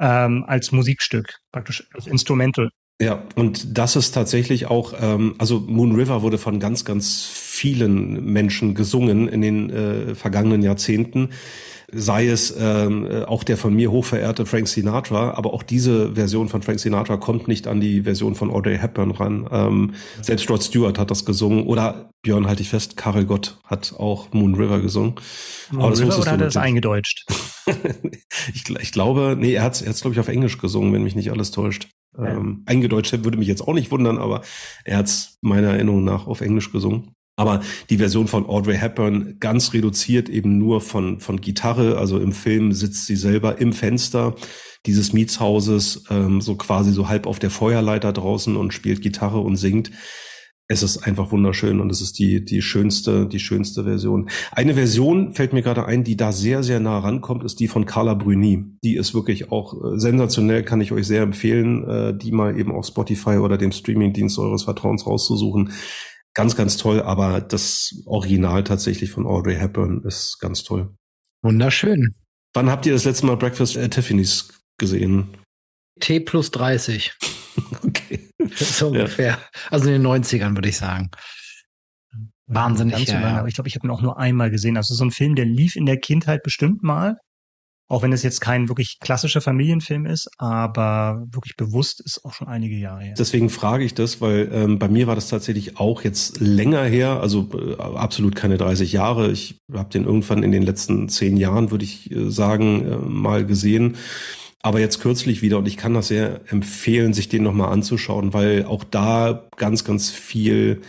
ähm, 0.00 0.44
als 0.46 0.72
Musikstück, 0.72 1.38
praktisch 1.52 1.88
als 1.94 2.06
Instrumental. 2.06 2.70
Ja, 3.00 3.22
und 3.36 3.78
das 3.78 3.94
ist 3.94 4.10
tatsächlich 4.10 4.66
auch, 4.66 4.92
ähm, 5.00 5.36
also 5.38 5.60
Moon 5.60 5.94
River 5.94 6.22
wurde 6.22 6.36
von 6.36 6.58
ganz, 6.58 6.84
ganz 6.84 7.26
vielen 7.30 8.24
Menschen 8.24 8.74
gesungen 8.74 9.28
in 9.28 9.40
den 9.40 9.70
äh, 9.70 10.14
vergangenen 10.16 10.62
Jahrzehnten. 10.62 11.30
Sei 11.90 12.26
es 12.26 12.54
ähm, 12.58 13.06
äh, 13.06 13.24
auch 13.24 13.44
der 13.44 13.56
von 13.56 13.74
mir 13.74 13.90
hochverehrte 13.90 14.44
Frank 14.44 14.68
Sinatra, 14.68 15.32
aber 15.32 15.54
auch 15.54 15.62
diese 15.62 16.14
Version 16.14 16.48
von 16.48 16.60
Frank 16.60 16.80
Sinatra 16.80 17.16
kommt 17.16 17.48
nicht 17.48 17.66
an 17.66 17.80
die 17.80 18.02
Version 18.02 18.34
von 18.34 18.50
Audrey 18.50 18.76
Hepburn 18.76 19.10
ran. 19.10 19.48
Ähm, 19.50 19.94
selbst 20.20 20.50
Rod 20.50 20.62
Stewart 20.62 20.98
hat 20.98 21.10
das 21.10 21.24
gesungen 21.24 21.66
oder 21.66 22.10
Björn 22.22 22.46
halte 22.46 22.62
ich 22.62 22.68
fest, 22.68 22.96
Karel 22.96 23.24
Gott 23.24 23.58
hat 23.64 23.94
auch 23.96 24.32
Moon 24.32 24.54
River 24.54 24.80
gesungen. 24.80 25.14
Moon 25.70 25.80
aber 25.80 25.90
das 25.90 26.00
River 26.00 26.18
oder 26.18 26.30
hat 26.32 26.40
er 26.40 26.46
das 26.46 26.56
eingedeutscht? 26.56 27.24
ich, 28.54 28.68
ich, 28.68 28.92
glaube, 28.92 29.36
nee, 29.38 29.54
er 29.54 29.62
hat 29.62 29.74
es, 29.74 29.82
er 29.82 29.92
glaube 29.92 30.12
ich, 30.14 30.20
auf 30.20 30.28
Englisch 30.28 30.58
gesungen, 30.58 30.92
wenn 30.92 31.04
mich 31.04 31.14
nicht 31.14 31.30
alles 31.30 31.52
täuscht. 31.52 31.88
Ja. 32.18 32.26
Ähm, 32.26 32.64
eingedeutscht 32.66 33.24
würde 33.24 33.38
mich 33.38 33.48
jetzt 33.48 33.62
auch 33.62 33.74
nicht 33.74 33.90
wundern, 33.90 34.18
aber 34.18 34.42
er 34.84 34.98
hat 34.98 35.06
es 35.06 35.38
meiner 35.40 35.68
Erinnerung 35.68 36.04
nach 36.04 36.26
auf 36.26 36.40
Englisch 36.40 36.72
gesungen. 36.72 37.14
Aber 37.38 37.60
die 37.88 37.98
Version 37.98 38.26
von 38.26 38.46
Audrey 38.46 38.76
Hepburn 38.76 39.36
ganz 39.38 39.72
reduziert 39.72 40.28
eben 40.28 40.58
nur 40.58 40.80
von, 40.80 41.20
von 41.20 41.40
Gitarre. 41.40 41.96
Also 41.96 42.18
im 42.18 42.32
Film 42.32 42.72
sitzt 42.72 43.06
sie 43.06 43.14
selber 43.14 43.58
im 43.60 43.72
Fenster 43.72 44.34
dieses 44.86 45.12
Mietshauses, 45.12 46.04
ähm, 46.10 46.40
so 46.40 46.56
quasi 46.56 46.92
so 46.92 47.08
halb 47.08 47.26
auf 47.26 47.38
der 47.38 47.50
Feuerleiter 47.50 48.12
draußen 48.12 48.56
und 48.56 48.74
spielt 48.74 49.02
Gitarre 49.02 49.38
und 49.38 49.56
singt 49.56 49.92
es 50.70 50.82
ist 50.82 50.98
einfach 50.98 51.32
wunderschön 51.32 51.80
und 51.80 51.90
es 51.90 52.02
ist 52.02 52.18
die, 52.18 52.44
die 52.44 52.60
schönste, 52.60 53.26
die 53.26 53.38
schönste 53.38 53.84
Version. 53.84 54.28
Eine 54.52 54.74
Version 54.74 55.32
fällt 55.32 55.54
mir 55.54 55.62
gerade 55.62 55.86
ein, 55.86 56.04
die 56.04 56.14
da 56.14 56.30
sehr, 56.30 56.62
sehr 56.62 56.78
nah 56.78 56.98
rankommt, 56.98 57.42
ist 57.42 57.58
die 57.58 57.68
von 57.68 57.86
Carla 57.86 58.12
Bruni. 58.12 58.66
Die 58.84 58.96
ist 58.96 59.14
wirklich 59.14 59.50
auch 59.50 59.72
äh, 59.72 59.98
sensationell, 59.98 60.62
kann 60.64 60.82
ich 60.82 60.92
euch 60.92 61.06
sehr 61.06 61.22
empfehlen, 61.22 61.88
äh, 61.88 62.14
die 62.16 62.32
mal 62.32 62.58
eben 62.58 62.70
auf 62.70 62.84
Spotify 62.84 63.38
oder 63.38 63.56
dem 63.56 63.72
Streamingdienst 63.72 64.38
eures 64.38 64.64
Vertrauens 64.64 65.06
rauszusuchen. 65.06 65.72
Ganz, 66.38 66.54
ganz 66.54 66.76
toll, 66.76 67.02
aber 67.02 67.40
das 67.40 68.00
Original 68.06 68.62
tatsächlich 68.62 69.10
von 69.10 69.26
Audrey 69.26 69.56
Hepburn 69.56 70.04
ist 70.04 70.38
ganz 70.38 70.62
toll. 70.62 70.94
Wunderschön. 71.42 72.14
Wann 72.54 72.70
habt 72.70 72.86
ihr 72.86 72.92
das 72.92 73.04
letzte 73.04 73.26
Mal 73.26 73.36
Breakfast 73.36 73.76
at 73.76 73.90
Tiffany's 73.90 74.48
gesehen? 74.78 75.36
T 75.98 76.20
plus 76.20 76.52
30. 76.52 77.12
okay. 77.84 78.30
So 78.54 78.86
ungefähr. 78.86 79.30
Ja. 79.30 79.38
Also 79.72 79.90
in 79.90 80.00
den 80.00 80.06
90ern, 80.06 80.54
würde 80.54 80.68
ich 80.68 80.76
sagen. 80.76 81.10
Wahnsinnig. 82.46 83.08
Ja, 83.08 83.20
ja. 83.20 83.38
Aber 83.38 83.48
ich 83.48 83.54
glaube, 83.54 83.66
ich 83.66 83.74
habe 83.74 83.88
ihn 83.88 83.90
auch 83.90 84.00
nur 84.00 84.20
einmal 84.20 84.52
gesehen. 84.52 84.76
Also 84.76 84.94
so 84.94 85.04
ein 85.04 85.10
Film, 85.10 85.34
der 85.34 85.44
lief 85.44 85.74
in 85.74 85.86
der 85.86 85.98
Kindheit 85.98 86.44
bestimmt 86.44 86.84
mal. 86.84 87.16
Auch 87.90 88.02
wenn 88.02 88.12
es 88.12 88.22
jetzt 88.22 88.40
kein 88.40 88.68
wirklich 88.68 88.98
klassischer 89.00 89.40
Familienfilm 89.40 90.04
ist, 90.04 90.28
aber 90.36 91.26
wirklich 91.30 91.56
bewusst 91.56 92.00
ist 92.00 92.22
auch 92.24 92.34
schon 92.34 92.46
einige 92.46 92.76
Jahre 92.76 93.02
her. 93.02 93.14
Deswegen 93.18 93.48
frage 93.48 93.84
ich 93.84 93.94
das, 93.94 94.20
weil 94.20 94.50
ähm, 94.52 94.78
bei 94.78 94.88
mir 94.88 95.06
war 95.06 95.14
das 95.14 95.28
tatsächlich 95.28 95.78
auch 95.78 96.02
jetzt 96.02 96.38
länger 96.38 96.84
her, 96.84 97.20
also 97.20 97.48
äh, 97.54 97.80
absolut 97.80 98.36
keine 98.36 98.58
30 98.58 98.92
Jahre. 98.92 99.30
Ich 99.30 99.60
habe 99.72 99.88
den 99.88 100.04
irgendwann 100.04 100.42
in 100.42 100.52
den 100.52 100.62
letzten 100.62 101.08
zehn 101.08 101.38
Jahren, 101.38 101.70
würde 101.70 101.84
ich 101.84 102.10
äh, 102.10 102.30
sagen, 102.30 102.84
äh, 102.84 102.96
mal 102.96 103.46
gesehen 103.46 103.96
aber 104.60 104.80
jetzt 104.80 105.00
kürzlich 105.00 105.40
wieder 105.40 105.58
und 105.58 105.68
ich 105.68 105.76
kann 105.76 105.94
das 105.94 106.08
sehr 106.08 106.40
empfehlen, 106.48 107.14
sich 107.14 107.28
den 107.28 107.44
nochmal 107.44 107.72
anzuschauen, 107.72 108.34
weil 108.34 108.64
auch 108.64 108.84
da 108.84 109.46
ganz, 109.56 109.84
ganz 109.84 110.10
viel, 110.10 110.82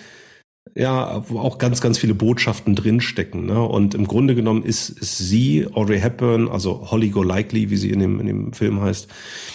ja, 0.76 1.24
auch 1.34 1.58
ganz, 1.58 1.82
ganz 1.82 1.98
viele 1.98 2.14
Botschaften 2.14 2.76
drinstecken. 2.76 3.46
Ne? 3.46 3.62
Und 3.62 3.96
im 3.96 4.08
Grunde 4.08 4.36
genommen 4.36 4.64
ist, 4.64 4.90
ist 4.90 5.18
sie, 5.18 5.68
Audrey 5.74 6.00
Hepburn, 6.00 6.48
also 6.50 6.92
Holly 6.92 7.10
Golightly, 7.10 7.70
wie 7.70 7.78
sie 7.78 7.90
in 7.90 8.00
dem, 8.00 8.20
in 8.20 8.28
dem 8.28 8.54
Film 8.54 8.82
heißt, 8.82 9.08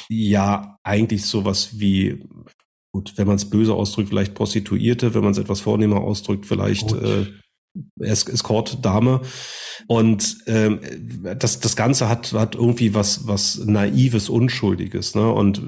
ja 0.08 0.78
eigentlich 0.82 1.24
sowas 1.24 1.78
wie 1.78 2.24
gut, 2.92 3.14
wenn 3.16 3.26
man 3.26 3.36
es 3.36 3.50
böse 3.50 3.74
ausdrückt, 3.74 4.10
vielleicht 4.10 4.34
Prostituierte, 4.34 5.14
wenn 5.14 5.22
man 5.22 5.32
es 5.32 5.38
etwas 5.38 5.60
vornehmer 5.60 6.00
ausdrückt, 6.00 6.46
vielleicht 6.46 6.92
äh, 6.92 7.26
Escort-Dame. 8.00 9.20
Und 9.86 10.38
ähm, 10.46 10.80
das, 11.38 11.60
das 11.60 11.76
Ganze 11.76 12.08
hat, 12.08 12.32
hat 12.32 12.54
irgendwie 12.54 12.94
was, 12.94 13.26
was 13.26 13.58
Naives, 13.64 14.28
Unschuldiges. 14.28 15.14
Ne? 15.14 15.30
Und 15.30 15.60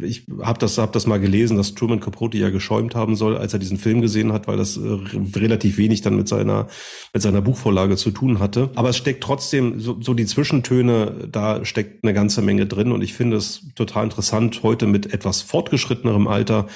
ich 0.00 0.26
habe 0.42 0.58
das, 0.58 0.78
hab 0.78 0.92
das 0.92 1.06
mal 1.06 1.20
gelesen, 1.20 1.56
dass 1.56 1.74
Truman 1.74 2.00
Capote 2.00 2.38
ja 2.38 2.50
geschäumt 2.50 2.94
haben 2.94 3.14
soll, 3.14 3.36
als 3.36 3.52
er 3.52 3.58
diesen 3.58 3.78
Film 3.78 4.00
gesehen 4.00 4.32
hat, 4.32 4.48
weil 4.48 4.56
das 4.56 4.76
äh, 4.76 4.98
relativ 5.36 5.76
wenig 5.76 6.00
dann 6.00 6.16
mit 6.16 6.28
seiner, 6.28 6.68
mit 7.12 7.22
seiner 7.22 7.42
Buchvorlage 7.42 7.96
zu 7.96 8.10
tun 8.10 8.38
hatte. 8.38 8.70
Aber 8.74 8.88
es 8.88 8.96
steckt 8.96 9.22
trotzdem, 9.22 9.80
so, 9.80 9.98
so 10.00 10.14
die 10.14 10.26
Zwischentöne, 10.26 11.28
da 11.30 11.64
steckt 11.64 12.04
eine 12.04 12.14
ganze 12.14 12.42
Menge 12.42 12.66
drin. 12.66 12.92
Und 12.92 13.02
ich 13.02 13.14
finde 13.14 13.36
es 13.36 13.66
total 13.74 14.04
interessant, 14.04 14.62
heute 14.62 14.86
mit 14.86 15.12
etwas 15.12 15.42
fortgeschrittenerem 15.42 16.26
Alter 16.26 16.66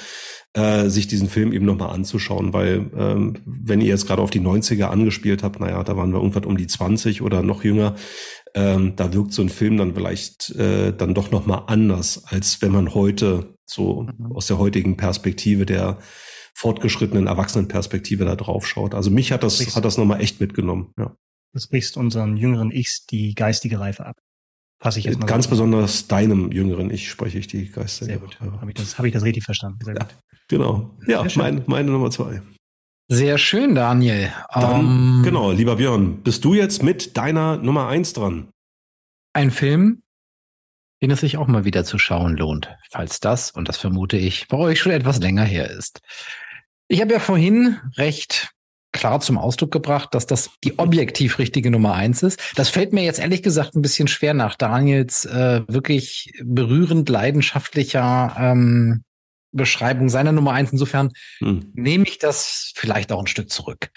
äh, 0.53 0.89
sich 0.89 1.07
diesen 1.07 1.29
Film 1.29 1.53
eben 1.53 1.65
nochmal 1.65 1.93
anzuschauen, 1.93 2.53
weil 2.53 2.89
ähm, 2.97 3.37
wenn 3.45 3.81
ihr 3.81 3.87
jetzt 3.87 4.07
gerade 4.07 4.21
auf 4.21 4.31
die 4.31 4.41
90er 4.41 4.85
angespielt 4.85 5.43
habt, 5.43 5.59
naja, 5.59 5.83
da 5.83 5.95
waren 5.95 6.11
wir 6.11 6.19
irgendwann 6.19 6.45
um 6.45 6.57
die 6.57 6.67
20 6.67 7.21
oder 7.21 7.41
noch 7.41 7.63
jünger, 7.63 7.95
ähm, 8.53 8.95
da 8.95 9.13
wirkt 9.13 9.33
so 9.33 9.41
ein 9.41 9.49
Film 9.49 9.77
dann 9.77 9.95
vielleicht 9.95 10.49
äh, 10.55 10.93
dann 10.93 11.13
doch 11.13 11.31
nochmal 11.31 11.63
anders, 11.67 12.25
als 12.25 12.61
wenn 12.61 12.71
man 12.71 12.93
heute 12.93 13.55
so 13.65 14.03
mhm. 14.03 14.33
aus 14.33 14.47
der 14.47 14.57
heutigen 14.57 14.97
Perspektive 14.97 15.65
der 15.65 15.99
fortgeschrittenen 16.53 17.27
Erwachsenenperspektive 17.27 18.25
da 18.25 18.35
drauf 18.35 18.67
schaut. 18.67 18.93
Also 18.93 19.09
mich 19.09 19.31
hat 19.31 19.43
das, 19.43 19.75
hat 19.75 19.85
das 19.85 19.97
nochmal 19.97 20.21
echt 20.21 20.41
mitgenommen, 20.41 20.93
ja. 20.97 21.15
Das 21.53 21.67
brichst 21.67 21.97
unseren 21.97 22.37
jüngeren 22.37 22.71
Ichs 22.71 23.05
die 23.07 23.35
geistige 23.35 23.79
Reife 23.79 24.05
ab. 24.05 24.15
Fasse 24.79 24.99
ich 24.99 25.05
jetzt 25.05 25.19
mal 25.19 25.25
Ganz 25.25 25.45
so. 25.45 25.51
besonders 25.51 26.07
deinem 26.07 26.51
jüngeren 26.51 26.89
Ich 26.89 27.09
spreche 27.09 27.37
ich 27.37 27.47
die 27.47 27.69
Geister. 27.69 28.05
Sehr 28.05 28.17
gut. 28.17 28.39
Habe 28.39 28.69
ich, 28.69 28.75
das, 28.75 28.97
hab 28.97 29.05
ich 29.05 29.11
das 29.11 29.23
richtig 29.23 29.43
verstanden? 29.43 29.79
Sehr 29.83 29.95
ja, 29.95 30.03
gut. 30.03 30.15
Genau. 30.51 30.91
Ja, 31.07 31.25
mein, 31.35 31.63
meine 31.65 31.89
Nummer 31.91 32.11
zwei. 32.11 32.41
Sehr 33.07 33.37
schön, 33.37 33.73
Daniel. 33.73 34.33
Dann, 34.53 34.79
um, 34.79 35.15
ähm, 35.17 35.21
genau, 35.23 35.51
lieber 35.51 35.77
Björn, 35.77 36.21
bist 36.23 36.43
du 36.43 36.53
jetzt 36.53 36.83
mit 36.83 37.15
deiner 37.15 37.55
Nummer 37.55 37.87
eins 37.87 38.11
dran? 38.11 38.49
Ein 39.31 39.51
Film, 39.51 40.01
den 41.01 41.09
es 41.09 41.21
sich 41.21 41.37
auch 41.37 41.47
mal 41.47 41.63
wieder 41.63 41.85
zu 41.85 41.97
schauen 41.97 42.35
lohnt, 42.35 42.69
falls 42.89 43.21
das, 43.21 43.51
und 43.51 43.69
das 43.69 43.77
vermute 43.77 44.17
ich, 44.17 44.49
bei 44.49 44.57
euch 44.57 44.81
schon 44.81 44.91
etwas 44.91 45.19
länger 45.19 45.45
her 45.45 45.69
ist. 45.71 46.01
Ich 46.89 46.99
habe 46.99 47.13
ja 47.13 47.19
vorhin 47.19 47.79
recht 47.95 48.51
klar 48.91 49.21
zum 49.21 49.37
Ausdruck 49.37 49.71
gebracht, 49.71 50.13
dass 50.13 50.25
das 50.25 50.49
die 50.65 50.79
objektiv 50.79 51.39
richtige 51.39 51.71
Nummer 51.71 51.93
eins 51.93 52.23
ist. 52.23 52.41
Das 52.57 52.67
fällt 52.67 52.91
mir 52.91 53.05
jetzt 53.05 53.19
ehrlich 53.19 53.41
gesagt 53.41 53.73
ein 53.73 53.81
bisschen 53.81 54.09
schwer 54.09 54.33
nach 54.33 54.55
Daniels 54.55 55.23
äh, 55.23 55.61
wirklich 55.69 56.33
berührend 56.43 57.07
leidenschaftlicher 57.07 58.35
ähm, 58.37 59.03
Beschreibung 59.51 60.09
seiner 60.09 60.31
Nummer 60.31 60.53
eins. 60.53 60.71
Insofern 60.71 61.11
hm. 61.39 61.71
nehme 61.73 62.05
ich 62.05 62.19
das 62.19 62.73
vielleicht 62.75 63.11
auch 63.11 63.19
ein 63.19 63.27
Stück 63.27 63.49
zurück. 63.49 63.89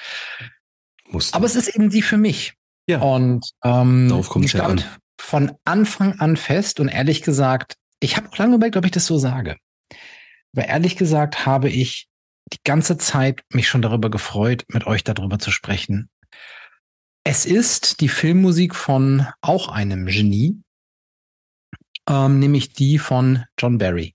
Musste. 1.09 1.37
Aber 1.37 1.47
es 1.47 1.57
ist 1.57 1.69
eben 1.69 1.91
die 1.91 2.03
für 2.03 2.17
mich. 2.17 2.55
Ja. 2.87 3.01
Und 3.01 3.51
ähm, 3.63 4.09
Darauf 4.09 4.29
kommt 4.29 4.53
ja 4.53 4.67
an. 4.67 4.85
von 5.19 5.53
Anfang 5.65 6.19
an 6.21 6.37
fest 6.37 6.81
und 6.81 6.89
ehrlich 6.89 7.23
gesagt, 7.23 7.77
ich 8.01 8.17
habe 8.17 8.29
auch 8.29 8.39
lange 8.39 8.57
überlegt, 8.57 8.77
ob 8.77 8.85
ich 8.85 8.91
das 8.91 9.07
so 9.07 9.19
sage. 9.19 9.57
Aber 10.55 10.67
ehrlich 10.67 10.97
gesagt 10.97 11.47
habe 11.47 11.69
ich 11.69 12.09
die 12.53 12.59
ganze 12.65 12.99
Zeit 12.99 13.43
mich 13.51 13.69
schon 13.69 13.83
darüber 13.83 14.11
gefreut, 14.11 14.65
mit 14.69 14.87
euch 14.87 15.03
darüber 15.05 15.39
zu 15.39 15.51
sprechen. 15.51 16.11
Es 17.25 17.47
ist 17.47 18.01
die 18.01 18.09
Filmmusik 18.09 18.75
von 18.75 19.27
auch 19.41 19.69
einem 19.69 20.07
Genie, 20.07 20.61
ähm, 22.09 22.39
nämlich 22.39 22.75
die 22.75 22.99
von 22.99 23.45
John 23.59 23.79
Barry. 23.79 24.14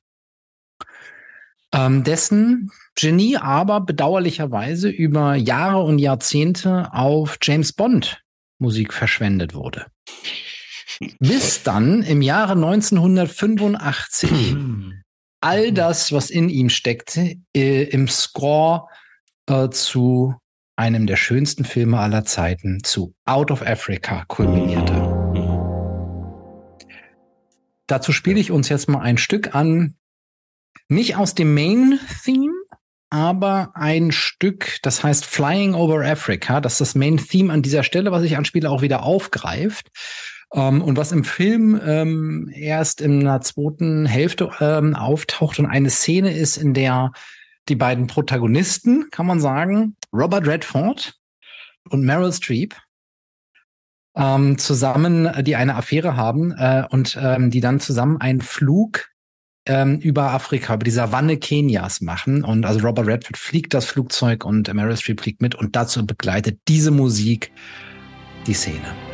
Ähm, 1.74 2.04
dessen 2.04 2.72
Genie 2.96 3.38
aber 3.38 3.82
bedauerlicherweise 3.82 4.90
über 4.90 5.36
Jahre 5.36 5.84
und 5.84 6.00
Jahrzehnte 6.00 6.94
auf 6.94 7.38
James 7.42 7.74
Bond 7.74 8.24
Musik 8.58 8.94
verschwendet 8.94 9.54
wurde. 9.54 9.86
Bis 11.20 11.64
dann 11.64 12.04
im 12.04 12.22
Jahre 12.22 12.54
1985 12.54 14.58
all 15.42 15.72
das, 15.72 16.12
was 16.12 16.30
in 16.30 16.50
ihm 16.50 16.70
steckte, 16.70 17.36
äh, 17.56 17.84
im 17.84 18.08
Score 18.08 18.88
äh, 19.48 19.70
zu 19.70 20.36
einem 20.76 21.08
der 21.08 21.16
schönsten 21.16 21.66
Filme 21.66 22.00
aller 22.00 22.26
Zeiten, 22.26 22.84
zu 22.84 23.14
Out 23.26 23.52
of 23.52 23.62
Africa 23.62 24.26
kulminierte. 24.28 25.18
Dazu 27.88 28.12
spiele 28.12 28.40
ich 28.40 28.52
uns 28.52 28.70
jetzt 28.70 28.88
mal 28.88 29.02
ein 29.02 29.18
Stück 29.18 29.56
an, 29.56 29.96
nicht 30.90 31.16
aus 31.16 31.36
dem 31.36 31.54
Main-Theme, 31.54 32.54
aber 33.10 33.72
ein 33.76 34.12
Stück, 34.12 34.80
das 34.84 35.04
heißt 35.04 35.26
Flying 35.26 35.74
Over 35.74 36.06
Africa, 36.06 36.62
das 36.62 36.78
das 36.78 36.96
Main-Theme 36.96 37.52
an 37.52 37.62
dieser 37.62 37.84
Stelle, 37.84 38.12
was 38.12 38.24
ich 38.24 38.38
anspiele, 38.38 38.70
auch 38.70 38.82
wieder 38.82 39.04
aufgreift. 39.04 39.88
Ähm, 40.54 40.82
und 40.82 40.98
was 40.98 41.12
im 41.12 41.24
Film 41.24 41.80
ähm, 41.84 42.52
erst 42.54 43.02
in 43.02 43.22
der 43.22 43.42
zweiten 43.42 44.06
Hälfte 44.06 44.52
ähm, 44.60 44.96
auftaucht 44.96 45.60
und 45.60 45.66
eine 45.68 45.90
Szene 45.90 46.36
ist, 46.36 46.58
in 46.58 46.74
der 46.74 47.12
die 47.68 47.76
beiden 47.76 48.08
Protagonisten, 48.08 49.10
kann 49.12 49.28
man 49.28 49.40
sagen, 49.40 49.96
Robert 50.12 50.48
Redford 50.48 51.14
und 51.90 52.04
Meryl 52.04 52.34
Streep, 52.34 52.76
ähm, 54.16 54.58
zusammen, 54.58 55.28
äh, 55.28 55.44
die 55.44 55.56
eine 55.56 55.76
Affäre 55.76 56.16
haben 56.16 56.52
äh, 56.52 56.84
und 56.90 57.18
ähm, 57.22 57.52
die 57.52 57.62
dann 57.62 57.80
zusammen 57.80 58.20
einen 58.20 58.42
Flug 58.42 59.09
ähm, 59.70 60.00
über 60.00 60.32
Afrika, 60.32 60.74
über 60.74 60.84
die 60.84 60.92
Savanne 60.92 61.38
Kenias 61.38 62.02
machen. 62.02 62.44
Und 62.44 62.66
also 62.66 62.80
Robert 62.86 63.06
Redford 63.08 63.38
fliegt 63.38 63.74
das 63.74 63.86
Flugzeug 63.86 64.44
und 64.44 64.74
Meryl 64.74 64.98
Streep 64.98 65.22
fliegt 65.22 65.42
mit 65.42 65.56
und 65.56 65.76
dazu 65.76 66.06
begleitet 66.06 66.60
diese 66.68 66.92
Musik 66.92 67.52
die 68.48 68.54
Szene. 68.54 69.09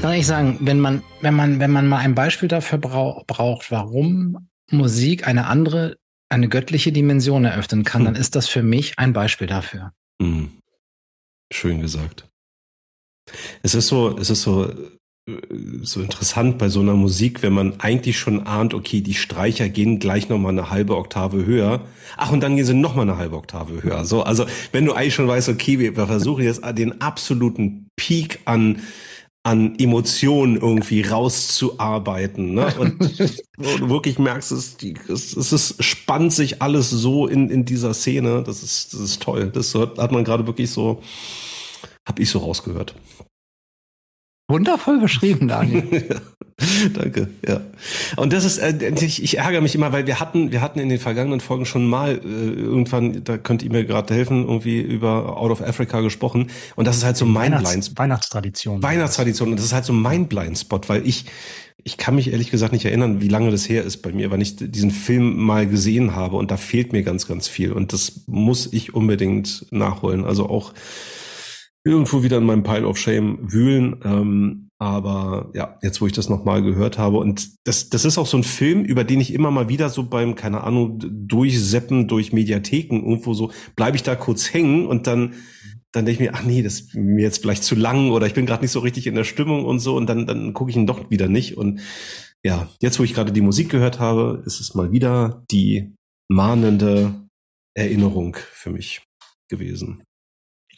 Muss 0.00 0.08
gar 0.08 0.16
nicht 0.16 0.26
sagen, 0.26 0.56
wenn 0.60 0.80
man, 0.80 1.02
wenn 1.20 1.34
man, 1.34 1.60
wenn 1.60 1.70
man 1.70 1.86
mal 1.86 1.98
ein 1.98 2.14
Beispiel 2.14 2.48
dafür 2.48 2.78
brau 2.78 3.22
braucht, 3.26 3.70
warum 3.70 4.48
Musik 4.70 5.26
eine 5.26 5.46
andere, 5.46 5.98
eine 6.30 6.48
göttliche 6.48 6.90
Dimension 6.90 7.44
eröffnen 7.44 7.84
kann, 7.84 8.00
hm. 8.00 8.06
dann 8.06 8.14
ist 8.14 8.34
das 8.34 8.48
für 8.48 8.62
mich 8.62 8.94
ein 8.96 9.12
Beispiel 9.12 9.46
dafür. 9.46 9.92
Hm. 10.22 10.52
Schön 11.52 11.82
gesagt. 11.82 12.26
Es 13.62 13.74
ist 13.74 13.88
so, 13.88 14.16
es 14.16 14.30
ist 14.30 14.40
so, 14.40 14.72
so 15.82 16.00
interessant 16.00 16.56
bei 16.56 16.70
so 16.70 16.80
einer 16.80 16.94
Musik, 16.94 17.42
wenn 17.42 17.52
man 17.52 17.78
eigentlich 17.80 18.18
schon 18.18 18.46
ahnt, 18.46 18.72
okay, 18.72 19.02
die 19.02 19.12
Streicher 19.12 19.68
gehen 19.68 19.98
gleich 19.98 20.30
noch 20.30 20.38
mal 20.38 20.48
eine 20.48 20.70
halbe 20.70 20.96
Oktave 20.96 21.44
höher. 21.44 21.82
Ach, 22.16 22.32
und 22.32 22.40
dann 22.40 22.56
gehen 22.56 22.64
sie 22.64 22.72
noch 22.72 22.94
mal 22.94 23.02
eine 23.02 23.18
halbe 23.18 23.36
Oktave 23.36 23.82
höher. 23.82 24.06
So, 24.06 24.22
also 24.22 24.46
wenn 24.72 24.86
du 24.86 24.94
eigentlich 24.94 25.14
schon 25.14 25.28
weißt, 25.28 25.50
okay, 25.50 25.78
wir 25.78 26.06
versuchen 26.06 26.44
jetzt 26.44 26.62
den 26.78 27.02
absoluten 27.02 27.88
Peak 27.96 28.40
an 28.46 28.80
an 29.42 29.78
Emotionen 29.78 30.56
irgendwie 30.56 31.02
rauszuarbeiten. 31.02 32.54
Ne? 32.54 32.74
Und 32.78 33.00
du 33.56 33.88
wirklich 33.88 34.18
merkst, 34.18 34.52
es, 34.52 34.76
es, 35.08 35.36
es 35.36 35.52
ist, 35.52 35.82
spannt 35.82 36.32
sich 36.32 36.60
alles 36.60 36.90
so 36.90 37.26
in, 37.26 37.48
in 37.48 37.64
dieser 37.64 37.94
Szene. 37.94 38.42
Das 38.44 38.62
ist, 38.62 38.92
das 38.92 39.00
ist 39.00 39.22
toll. 39.22 39.50
Das 39.50 39.74
hat 39.74 40.12
man 40.12 40.24
gerade 40.24 40.46
wirklich 40.46 40.70
so, 40.70 41.02
habe 42.06 42.22
ich 42.22 42.28
so 42.28 42.40
rausgehört. 42.40 42.94
Wundervoll 44.50 44.98
beschrieben, 44.98 45.48
Daniel. 45.48 46.04
Danke, 46.94 47.28
ja. 47.46 47.60
Und 48.16 48.32
das 48.32 48.44
ist, 48.44 48.58
äh, 48.58 48.92
ich, 49.00 49.22
ich 49.22 49.38
ärgere 49.38 49.60
mich 49.60 49.74
immer, 49.74 49.92
weil 49.92 50.06
wir 50.06 50.20
hatten, 50.20 50.52
wir 50.52 50.60
hatten 50.60 50.78
in 50.78 50.88
den 50.88 50.98
vergangenen 50.98 51.40
Folgen 51.40 51.64
schon 51.64 51.86
mal 51.86 52.20
äh, 52.22 52.26
irgendwann, 52.26 53.24
da 53.24 53.38
könnt 53.38 53.62
ihr 53.62 53.70
mir 53.70 53.84
gerade 53.84 54.12
helfen, 54.12 54.42
irgendwie 54.46 54.80
über 54.80 55.38
Out 55.38 55.52
of 55.52 55.62
Africa 55.62 56.00
gesprochen. 56.00 56.50
Und 56.76 56.86
das 56.86 56.98
ist 56.98 57.04
halt 57.04 57.16
so 57.16 57.24
mein 57.24 57.52
Weihnachts 57.52 57.70
Blind 57.70 57.98
Weihnachtstradition. 57.98 58.82
Weihnachtstradition. 58.82 59.50
Und 59.50 59.56
das 59.56 59.66
ist 59.66 59.72
halt 59.72 59.84
so 59.84 59.92
mein 59.92 60.26
Blindspot, 60.26 60.88
weil 60.88 61.06
ich, 61.06 61.26
ich 61.82 61.96
kann 61.96 62.14
mich 62.14 62.32
ehrlich 62.32 62.50
gesagt 62.50 62.72
nicht 62.72 62.84
erinnern, 62.84 63.20
wie 63.20 63.28
lange 63.28 63.50
das 63.50 63.68
her 63.68 63.84
ist 63.84 63.98
bei 63.98 64.12
mir, 64.12 64.30
weil 64.30 64.42
ich 64.42 64.56
diesen 64.56 64.90
Film 64.90 65.38
mal 65.38 65.66
gesehen 65.66 66.14
habe 66.14 66.36
und 66.36 66.50
da 66.50 66.56
fehlt 66.56 66.92
mir 66.92 67.02
ganz, 67.02 67.26
ganz 67.26 67.48
viel. 67.48 67.72
Und 67.72 67.92
das 67.92 68.22
muss 68.26 68.70
ich 68.72 68.94
unbedingt 68.94 69.66
nachholen. 69.70 70.24
Also 70.24 70.48
auch 70.48 70.74
irgendwo 71.84 72.22
wieder 72.22 72.38
in 72.38 72.44
meinem 72.44 72.62
Pile 72.62 72.86
of 72.86 72.98
Shame 72.98 73.38
wühlen. 73.42 74.00
Ähm, 74.04 74.70
aber 74.80 75.50
ja, 75.54 75.78
jetzt 75.82 76.00
wo 76.00 76.06
ich 76.06 76.14
das 76.14 76.30
nochmal 76.30 76.62
gehört 76.62 76.96
habe 76.96 77.18
und 77.18 77.50
das, 77.64 77.90
das 77.90 78.06
ist 78.06 78.16
auch 78.16 78.26
so 78.26 78.38
ein 78.38 78.42
Film, 78.44 78.82
über 78.82 79.04
den 79.04 79.20
ich 79.20 79.34
immer 79.34 79.50
mal 79.50 79.68
wieder 79.68 79.90
so 79.90 80.08
beim, 80.08 80.36
keine 80.36 80.64
Ahnung, 80.64 80.98
durchseppen, 80.98 82.08
durch 82.08 82.32
Mediatheken 82.32 82.96
irgendwo 82.96 83.34
so, 83.34 83.52
bleibe 83.76 83.96
ich 83.96 84.02
da 84.02 84.16
kurz 84.16 84.54
hängen 84.54 84.86
und 84.86 85.06
dann, 85.06 85.34
dann 85.92 86.06
denke 86.06 86.24
ich 86.24 86.30
mir, 86.30 86.34
ach 86.34 86.44
nee, 86.44 86.62
das 86.62 86.80
ist 86.80 86.94
mir 86.94 87.22
jetzt 87.22 87.42
vielleicht 87.42 87.62
zu 87.62 87.74
lang 87.74 88.10
oder 88.10 88.26
ich 88.26 88.32
bin 88.32 88.46
gerade 88.46 88.62
nicht 88.62 88.70
so 88.70 88.80
richtig 88.80 89.06
in 89.06 89.16
der 89.16 89.24
Stimmung 89.24 89.66
und 89.66 89.80
so 89.80 89.96
und 89.96 90.06
dann, 90.06 90.26
dann 90.26 90.54
gucke 90.54 90.70
ich 90.70 90.76
ihn 90.78 90.86
doch 90.86 91.10
wieder 91.10 91.28
nicht. 91.28 91.58
Und 91.58 91.80
ja, 92.42 92.70
jetzt 92.80 92.98
wo 92.98 93.02
ich 93.02 93.12
gerade 93.12 93.32
die 93.32 93.42
Musik 93.42 93.68
gehört 93.68 94.00
habe, 94.00 94.42
ist 94.46 94.60
es 94.60 94.74
mal 94.74 94.92
wieder 94.92 95.44
die 95.50 95.94
mahnende 96.30 97.28
Erinnerung 97.74 98.38
für 98.52 98.70
mich 98.70 99.02
gewesen. 99.50 100.02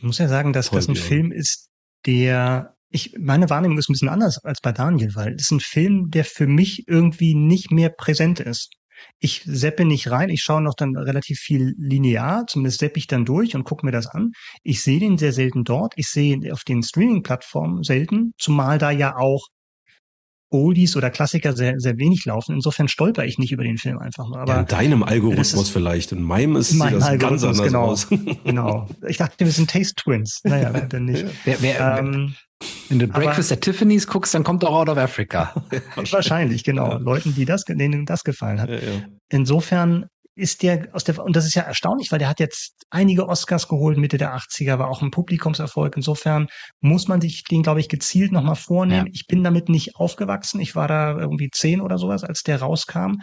Ich 0.03 0.05
muss 0.05 0.19
ja 0.19 0.27
sagen, 0.27 0.53
dass 0.53 0.69
das 0.69 0.89
ein. 0.89 0.97
Film 0.97 1.31
ist, 1.31 1.69
der 2.07 2.75
ich, 2.91 3.15
meine 3.21 3.49
Wahrnehmung 3.51 3.79
ist 3.79 3.89
ein 3.89 3.93
bisschen 3.93 4.09
anders 4.09 4.45
als 4.45 4.61
bei 4.61 4.73
Daniel, 4.73 5.15
weil 5.15 5.35
es 5.35 5.43
ist 5.43 5.53
ein 5.53 5.61
Film, 5.61 6.11
der 6.11 6.25
für 6.25 6.49
mich 6.49 6.89
irgendwie 6.89 7.37
nicht 7.37 7.71
mehr 7.71 7.89
präsent 7.89 8.41
ist. 8.41 8.73
Ich 9.21 9.43
seppe 9.47 9.85
nicht 9.85 10.11
rein, 10.11 10.29
ich 10.29 10.43
schaue 10.43 10.61
noch 10.61 10.75
dann 10.75 10.97
relativ 10.97 11.39
viel 11.39 11.75
linear, 11.79 12.49
zumindest 12.49 12.81
seppe 12.81 12.99
ich 12.99 13.07
dann 13.07 13.25
durch 13.25 13.55
und 13.55 13.63
gucke 13.63 13.87
mir 13.87 13.93
das 13.93 14.09
an. 14.09 14.33
Ich 14.65 14.83
sehe 14.83 14.99
den 14.99 15.19
sehr 15.19 15.33
selten 15.33 15.63
dort, 15.63 15.93
ich 15.95 16.09
sehe 16.09 16.35
ihn 16.35 16.51
auf 16.51 16.65
den 16.65 16.83
Streaming-Plattformen 16.83 17.85
selten, 17.85 18.33
zumal 18.39 18.79
da 18.79 18.91
ja 18.91 19.15
auch 19.15 19.47
Oldies 20.53 20.97
oder 20.97 21.11
Klassiker 21.11 21.55
sehr, 21.55 21.79
sehr 21.79 21.99
wenig 21.99 22.25
laufen. 22.25 22.55
Insofern 22.55 22.89
stolper 22.89 23.25
ich 23.25 23.39
nicht 23.39 23.53
über 23.53 23.65
den 23.65 23.79
Film 23.79 23.99
einfach 23.99 24.29
nur. 24.29 24.39
Aber 24.39 24.55
ja, 24.55 24.61
in 24.61 24.67
deinem 24.67 25.03
Algorithmus 25.03 25.69
vielleicht. 25.69 26.13
In 26.13 26.23
meinem 26.23 26.57
ist 26.57 26.73
in 26.73 26.79
meinem 26.79 27.01
das 27.01 27.19
ganz 27.19 27.43
anders 27.43 27.63
genau, 27.63 27.85
aus. 27.85 28.09
genau. 28.45 28.89
Ich 29.07 29.17
dachte, 29.17 29.45
wir 29.45 29.53
sind 29.53 29.71
Taste 29.71 29.95
Twins. 29.95 30.41
Naja, 30.45 30.71
dann 30.71 31.07
nicht. 31.07 31.25
Wer, 31.45 31.63
wer, 31.63 31.99
ähm, 31.99 32.35
wenn 32.89 32.99
du 32.99 33.09
Breakfast 33.09 33.51
aber, 33.51 33.59
at 33.59 33.65
Tiffany's 33.65 34.07
guckst, 34.07 34.35
dann 34.35 34.45
kommt 34.45 34.65
auch 34.65 34.75
Out 34.75 34.89
of 34.89 34.99
Africa. 34.99 35.55
wahrscheinlich, 36.11 36.65
genau. 36.65 36.91
Ja. 36.91 36.97
Leuten, 36.99 37.35
die 37.35 37.45
das, 37.45 37.65
denen 37.65 38.07
das 38.07 38.25
gefallen 38.25 38.61
hat. 38.61 38.71
Ja, 38.71 38.79
Insofern 39.31 40.07
ist 40.35 40.63
der 40.63 40.89
aus 40.93 41.05
der, 41.05 41.23
und 41.23 41.37
das 41.37 41.47
ist 41.47 41.55
ja 41.55 41.63
erstaunlich, 41.63 42.11
weil 42.11 42.19
der 42.19 42.29
hat 42.29 42.41
jetzt 42.41 42.85
einige 42.91 43.29
Oscars 43.29 43.69
geholt, 43.69 43.99
Mitte 43.99 44.17
der 44.19 44.35
80er, 44.35 44.79
war 44.79 44.89
auch 44.89 45.03
ein 45.03 45.11
Publikumserfolg. 45.11 45.97
Insofern 45.97 46.49
muss 46.81 47.09
man 47.09 47.21
sich 47.21 47.45
den, 47.45 47.63
glaube 47.63 47.81
ich, 47.81 47.89
gezielt 47.89 48.33
nochmal 48.33 48.57
vornehmen. 48.57 49.07
Ja. 49.07 49.13
Ich 49.13 49.27
bin 49.27 49.45
damit 49.45 49.69
nicht 49.69 49.97
aufgewachsen. 49.97 50.61
Ich 50.61 50.75
war 50.75 50.89
da 50.89 51.19
irgendwie 51.19 51.51
zehn 51.51 51.81
oder 51.81 51.99
sowas, 51.99 52.25
als 52.25 52.43
der 52.43 52.61
rauskam. 52.61 53.17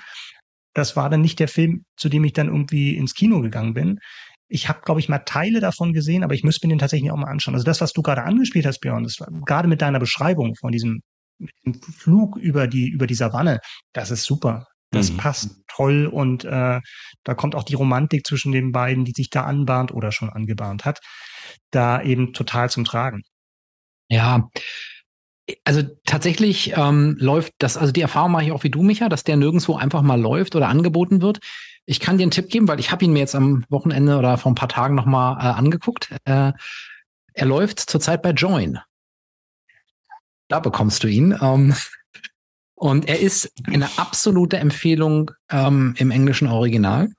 Das 0.73 0.95
war 0.95 1.09
dann 1.09 1.21
nicht 1.21 1.39
der 1.39 1.47
Film, 1.47 1.83
zu 1.97 2.09
dem 2.09 2.23
ich 2.23 2.33
dann 2.33 2.47
irgendwie 2.47 2.95
ins 2.95 3.15
Kino 3.15 3.41
gegangen 3.41 3.73
bin. 3.73 3.99
Ich 4.47 4.69
habe, 4.69 4.81
glaube 4.81 4.99
ich, 4.99 5.09
mal 5.09 5.19
Teile 5.19 5.59
davon 5.59 5.93
gesehen, 5.93 6.23
aber 6.23 6.33
ich 6.33 6.43
müsste 6.43 6.67
mir 6.67 6.73
den 6.73 6.79
tatsächlich 6.79 7.11
auch 7.11 7.17
mal 7.17 7.29
anschauen. 7.29 7.55
Also 7.55 7.65
das, 7.65 7.81
was 7.81 7.93
du 7.93 8.01
gerade 8.01 8.23
angespielt 8.23 8.65
hast, 8.65 8.79
Björn, 8.79 9.03
das 9.03 9.19
war, 9.19 9.27
gerade 9.45 9.67
mit 9.67 9.81
deiner 9.81 9.99
Beschreibung 9.99 10.55
von 10.55 10.71
diesem 10.71 11.01
Flug 11.97 12.35
über 12.37 12.67
die 12.67 12.89
über 12.89 13.07
die 13.07 13.15
Savanne, 13.15 13.59
das 13.93 14.11
ist 14.11 14.23
super. 14.23 14.65
Das 14.91 15.11
mhm. 15.11 15.17
passt 15.17 15.61
toll 15.67 16.07
und 16.07 16.45
äh, 16.45 16.79
da 17.23 17.33
kommt 17.35 17.55
auch 17.55 17.63
die 17.63 17.75
Romantik 17.75 18.25
zwischen 18.25 18.51
den 18.51 18.71
beiden, 18.71 19.05
die 19.05 19.13
sich 19.15 19.29
da 19.29 19.43
anbahnt 19.43 19.91
oder 19.91 20.11
schon 20.11 20.29
angebahnt 20.29 20.85
hat, 20.85 20.99
da 21.71 22.01
eben 22.01 22.33
total 22.33 22.69
zum 22.69 22.85
Tragen. 22.85 23.23
Ja, 24.09 24.49
also 25.63 25.83
tatsächlich 26.05 26.73
ähm, 26.75 27.15
läuft 27.19 27.53
das, 27.59 27.77
also 27.77 27.91
die 27.91 28.01
Erfahrung 28.01 28.31
mache 28.31 28.45
ich 28.45 28.51
auch 28.51 28.63
wie 28.63 28.69
du, 28.69 28.83
Micha, 28.83 29.09
dass 29.09 29.23
der 29.23 29.37
nirgendwo 29.37 29.75
einfach 29.75 30.01
mal 30.01 30.19
läuft 30.19 30.55
oder 30.55 30.67
angeboten 30.67 31.21
wird. 31.21 31.39
Ich 31.85 31.99
kann 31.99 32.17
dir 32.17 32.23
einen 32.23 32.31
Tipp 32.31 32.49
geben, 32.49 32.67
weil 32.67 32.79
ich 32.79 32.91
habe 32.91 33.05
ihn 33.05 33.13
mir 33.13 33.19
jetzt 33.19 33.35
am 33.35 33.65
Wochenende 33.69 34.17
oder 34.17 34.37
vor 34.37 34.51
ein 34.51 34.55
paar 34.55 34.69
Tagen 34.69 34.95
nochmal 34.95 35.37
äh, 35.37 35.57
angeguckt. 35.57 36.09
Äh, 36.25 36.53
er 37.33 37.45
läuft 37.45 37.79
zurzeit 37.79 38.21
bei 38.21 38.31
Join. 38.31 38.79
Da 40.49 40.59
bekommst 40.59 41.03
du 41.03 41.07
ihn. 41.07 41.37
Ähm, 41.41 41.75
Und 42.79 43.09
er 43.09 43.19
ist 43.19 43.51
eine 43.65 43.89
absolute 43.97 44.57
Empfehlung 44.57 45.31
ähm, 45.51 45.95
im 45.97 46.11
englischen 46.11 46.47
Original. 46.47 47.09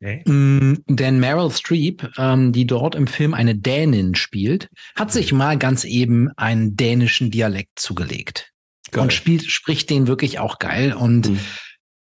Okay. 0.00 0.22
Mm, 0.30 0.84
denn 0.86 1.18
Meryl 1.18 1.50
Streep, 1.50 2.06
ähm, 2.18 2.52
die 2.52 2.66
dort 2.66 2.94
im 2.94 3.06
Film 3.06 3.32
eine 3.32 3.56
Dänin 3.56 4.14
spielt, 4.14 4.68
hat 4.94 5.10
sich 5.10 5.32
mal 5.32 5.56
ganz 5.56 5.84
eben 5.84 6.28
einen 6.36 6.76
dänischen 6.76 7.30
Dialekt 7.30 7.78
zugelegt. 7.78 8.52
Geil. 8.90 9.04
Und 9.04 9.12
spielt, 9.14 9.50
spricht 9.50 9.88
den 9.88 10.06
wirklich 10.06 10.38
auch 10.38 10.58
geil. 10.58 10.92
Und 10.92 11.30
mhm. 11.30 11.40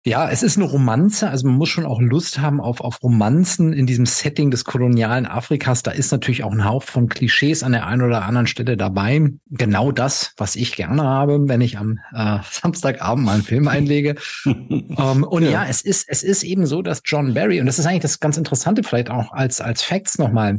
Ja, 0.06 0.28
es 0.28 0.42
ist 0.42 0.58
eine 0.58 0.66
Romanze, 0.66 1.30
also 1.30 1.46
man 1.46 1.56
muss 1.56 1.70
schon 1.70 1.86
auch 1.86 1.98
Lust 1.98 2.38
haben 2.38 2.60
auf, 2.60 2.82
auf 2.82 3.02
Romanzen 3.02 3.72
in 3.72 3.86
diesem 3.86 4.04
Setting 4.04 4.50
des 4.50 4.66
kolonialen 4.66 5.24
Afrikas. 5.24 5.82
Da 5.82 5.92
ist 5.92 6.12
natürlich 6.12 6.44
auch 6.44 6.52
ein 6.52 6.66
Hauch 6.66 6.82
von 6.82 7.08
Klischees 7.08 7.62
an 7.62 7.72
der 7.72 7.86
einen 7.86 8.02
oder 8.02 8.22
anderen 8.22 8.46
Stelle 8.46 8.76
dabei. 8.76 9.30
Genau 9.48 9.92
das, 9.92 10.34
was 10.36 10.56
ich 10.56 10.76
gerne 10.76 11.04
habe, 11.04 11.48
wenn 11.48 11.62
ich 11.62 11.78
am 11.78 12.00
äh, 12.12 12.38
Samstagabend 12.50 13.24
mal 13.24 13.32
einen 13.32 13.44
Film 13.44 13.66
einlege. 13.66 14.16
ähm, 14.44 15.24
und 15.24 15.42
ja. 15.42 15.50
ja. 15.50 15.66
es 15.66 15.80
ist, 15.80 16.06
es 16.06 16.22
ist 16.22 16.42
eben 16.42 16.66
so, 16.66 16.82
dass 16.82 17.00
John 17.02 17.32
Barry, 17.32 17.60
und 17.60 17.66
das 17.66 17.78
ist 17.78 17.86
eigentlich 17.86 18.02
das 18.02 18.20
ganz 18.20 18.36
Interessante 18.36 18.82
vielleicht 18.82 19.08
auch 19.08 19.32
als, 19.32 19.62
als 19.62 19.82
Facts 19.82 20.18
nochmal. 20.18 20.58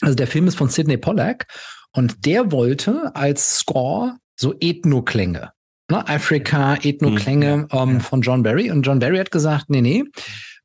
Also 0.00 0.16
der 0.16 0.26
Film 0.26 0.48
ist 0.48 0.56
von 0.56 0.68
Sidney 0.68 0.96
Pollack 0.96 1.46
und 1.92 2.26
der 2.26 2.50
wollte 2.50 3.14
als 3.14 3.58
Score 3.58 4.16
so 4.34 4.54
Ethno-Klänge 4.58 5.51
ne, 5.90 6.08
Afrika, 6.08 6.76
Ethno-Klänge 6.76 7.56
mhm. 7.56 7.68
ähm, 7.70 8.00
von 8.00 8.22
John 8.22 8.42
Barry. 8.42 8.70
Und 8.70 8.82
John 8.82 8.98
Barry 8.98 9.18
hat 9.18 9.30
gesagt, 9.30 9.70
nee, 9.70 9.80
nee, 9.80 10.04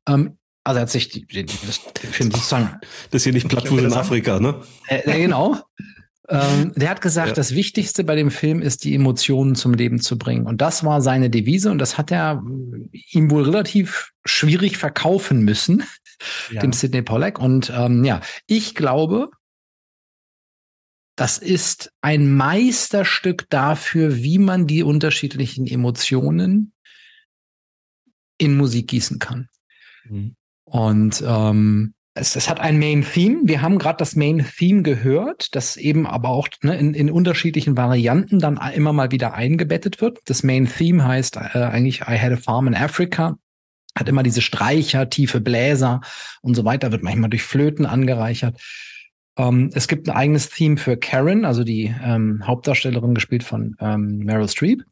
ähm, 0.08 0.38
also 0.64 0.80
er 0.80 0.82
hat 0.82 0.90
sich 0.90 1.08
die, 1.08 1.26
die, 1.26 1.46
das 1.46 1.80
Film 2.10 2.30
sozusagen. 2.30 2.78
Das 3.10 3.20
ist 3.20 3.24
hier 3.24 3.32
nicht 3.32 3.48
Plattfuß 3.48 3.80
in 3.80 3.92
Afrika, 3.94 4.38
ne? 4.38 4.56
Äh, 4.88 4.98
äh, 4.98 5.22
genau. 5.22 5.56
ähm, 6.28 6.72
der 6.76 6.90
hat 6.90 7.00
gesagt, 7.00 7.28
ja. 7.28 7.34
das 7.34 7.54
Wichtigste 7.54 8.04
bei 8.04 8.14
dem 8.16 8.30
Film 8.30 8.60
ist, 8.60 8.84
die 8.84 8.94
Emotionen 8.94 9.54
zum 9.54 9.72
Leben 9.72 9.98
zu 9.98 10.18
bringen. 10.18 10.46
Und 10.46 10.60
das 10.60 10.84
war 10.84 11.00
seine 11.00 11.30
Devise 11.30 11.70
und 11.70 11.78
das 11.78 11.96
hat 11.96 12.12
er 12.12 12.42
ihm 13.12 13.30
wohl 13.30 13.44
relativ 13.44 14.12
schwierig 14.26 14.76
verkaufen 14.76 15.40
müssen, 15.42 15.84
ja. 16.50 16.60
dem 16.60 16.74
Sidney 16.74 17.00
Pollack. 17.00 17.38
Und 17.38 17.72
ähm, 17.74 18.04
ja, 18.04 18.20
ich 18.46 18.74
glaube, 18.74 19.30
das 21.18 21.36
ist 21.38 21.92
ein 22.00 22.32
Meisterstück 22.32 23.50
dafür, 23.50 24.16
wie 24.22 24.38
man 24.38 24.68
die 24.68 24.84
unterschiedlichen 24.84 25.66
Emotionen 25.66 26.72
in 28.38 28.56
Musik 28.56 28.86
gießen 28.86 29.18
kann. 29.18 29.48
Mhm. 30.04 30.36
Und 30.62 31.24
ähm, 31.26 31.94
es, 32.14 32.36
es 32.36 32.48
hat 32.48 32.60
ein 32.60 32.78
Main 32.78 33.04
Theme. 33.04 33.40
Wir 33.44 33.62
haben 33.62 33.80
gerade 33.80 33.96
das 33.96 34.14
Main 34.14 34.46
Theme 34.56 34.82
gehört, 34.82 35.56
das 35.56 35.76
eben 35.76 36.06
aber 36.06 36.28
auch 36.28 36.46
ne, 36.62 36.78
in, 36.78 36.94
in 36.94 37.10
unterschiedlichen 37.10 37.76
Varianten 37.76 38.38
dann 38.38 38.56
immer 38.74 38.92
mal 38.92 39.10
wieder 39.10 39.34
eingebettet 39.34 40.00
wird. 40.00 40.20
Das 40.26 40.44
Main 40.44 40.68
Theme 40.68 41.04
heißt 41.04 41.36
äh, 41.36 41.64
eigentlich 41.64 42.02
I 42.02 42.16
had 42.16 42.32
a 42.32 42.36
farm 42.36 42.68
in 42.68 42.76
Africa. 42.76 43.36
Hat 43.96 44.08
immer 44.08 44.22
diese 44.22 44.42
Streicher, 44.42 45.10
tiefe 45.10 45.40
Bläser 45.40 46.00
und 46.42 46.54
so 46.54 46.64
weiter, 46.64 46.92
wird 46.92 47.02
manchmal 47.02 47.30
durch 47.30 47.42
Flöten 47.42 47.86
angereichert. 47.86 48.60
Ähm, 49.38 49.70
es 49.72 49.88
gibt 49.88 50.08
ein 50.08 50.16
eigenes 50.16 50.50
Theme 50.50 50.76
für 50.76 50.96
Karen, 50.96 51.44
also 51.44 51.64
die 51.64 51.94
ähm, 52.02 52.46
Hauptdarstellerin 52.46 53.14
gespielt 53.14 53.44
von 53.44 53.76
ähm, 53.80 54.18
Meryl 54.18 54.48
Streep. 54.48 54.84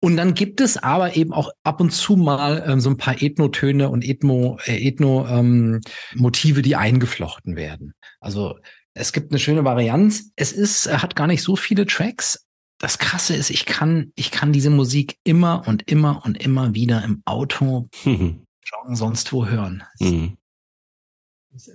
Und 0.00 0.18
dann 0.18 0.34
gibt 0.34 0.60
es 0.60 0.76
aber 0.76 1.16
eben 1.16 1.32
auch 1.32 1.50
ab 1.64 1.80
und 1.80 1.90
zu 1.90 2.16
mal 2.16 2.62
ähm, 2.68 2.80
so 2.80 2.90
ein 2.90 2.98
paar 2.98 3.20
Ethnotöne 3.20 3.88
und 3.88 4.04
Ethno, 4.04 4.58
äh, 4.66 4.86
Ethno-Motive, 4.86 6.58
ähm, 6.58 6.62
die 6.62 6.76
eingeflochten 6.76 7.56
werden. 7.56 7.94
Also 8.20 8.58
es 8.92 9.12
gibt 9.12 9.32
eine 9.32 9.38
schöne 9.38 9.64
Varianz. 9.64 10.30
Es 10.36 10.52
ist, 10.52 10.86
hat 10.92 11.16
gar 11.16 11.26
nicht 11.26 11.42
so 11.42 11.56
viele 11.56 11.86
Tracks. 11.86 12.46
Das 12.78 12.98
Krasse 12.98 13.34
ist, 13.34 13.48
ich 13.48 13.64
kann, 13.64 14.12
ich 14.16 14.30
kann 14.30 14.52
diese 14.52 14.68
Musik 14.68 15.16
immer 15.24 15.66
und 15.66 15.90
immer 15.90 16.22
und 16.26 16.36
immer 16.42 16.74
wieder 16.74 17.02
im 17.02 17.22
Auto, 17.24 17.88
mhm. 18.04 18.44
sonst 18.92 19.32
wo 19.32 19.46
hören. 19.46 19.82
Mhm 19.98 20.36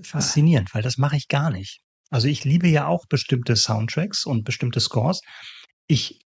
faszinierend, 0.04 0.74
weil 0.74 0.82
das 0.82 0.98
mache 0.98 1.18
ich 1.18 1.28
gar 1.28 1.50
nicht. 1.50 1.80
Also 2.10 2.28
ich 2.28 2.44
liebe 2.44 2.68
ja 2.68 2.88
auch 2.88 3.06
bestimmte 3.08 3.56
Soundtracks 3.56 4.26
und 4.26 4.44
bestimmte 4.44 4.80
Scores. 4.80 5.22
Ich 5.88 6.20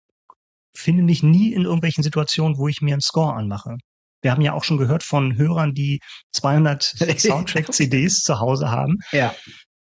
finde 0.75 1.03
mich 1.03 1.23
nie 1.23 1.53
in 1.53 1.63
irgendwelchen 1.63 2.03
Situationen, 2.03 2.57
wo 2.57 2.67
ich 2.67 2.81
mir 2.81 2.93
einen 2.93 3.01
Score 3.01 3.33
anmache. 3.33 3.77
Wir 4.21 4.31
haben 4.31 4.41
ja 4.41 4.53
auch 4.53 4.63
schon 4.63 4.77
gehört 4.77 5.03
von 5.03 5.37
Hörern, 5.37 5.73
die 5.73 5.99
200 6.33 6.83
Soundtrack-CDs 7.19 8.21
zu 8.21 8.39
Hause 8.39 8.71
haben. 8.71 8.97
Ja. 9.11 9.35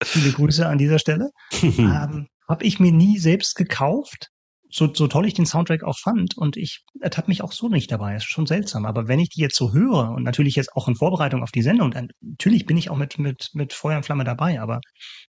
Viele 0.03 0.33
Grüße 0.33 0.67
an 0.67 0.79
dieser 0.79 0.99
Stelle. 0.99 1.31
ähm, 1.63 2.27
Habe 2.49 2.65
ich 2.65 2.81
mir 2.81 2.93
nie 2.93 3.19
selbst 3.19 3.55
gekauft, 3.55 4.29
so, 4.73 4.93
so 4.93 5.07
toll 5.07 5.27
ich 5.27 5.35
den 5.35 5.47
Soundtrack 5.47 5.85
auch 5.85 5.99
fand 5.99 6.37
und 6.37 6.57
ich 6.57 6.85
ertappe 7.01 7.29
mich 7.29 7.43
auch 7.43 7.53
so 7.53 7.69
nicht 7.69 7.93
dabei. 7.93 8.17
ist 8.17 8.25
schon 8.25 8.47
seltsam. 8.47 8.87
Aber 8.87 9.07
wenn 9.07 9.21
ich 9.21 9.29
die 9.29 9.41
jetzt 9.41 9.57
so 9.57 9.73
höre 9.73 10.11
und 10.11 10.23
natürlich 10.23 10.57
jetzt 10.57 10.75
auch 10.75 10.89
in 10.89 10.97
Vorbereitung 10.97 11.43
auf 11.43 11.53
die 11.53 11.63
Sendung, 11.63 11.91
dann 11.91 12.09
natürlich 12.21 12.65
bin 12.67 12.77
ich 12.77 12.91
auch 12.91 12.97
mit, 12.97 13.19
mit, 13.19 13.51
mit 13.53 13.73
Feuer 13.73 13.99
und 13.99 14.05
Flamme 14.05 14.25
dabei, 14.25 14.61
aber 14.61 14.81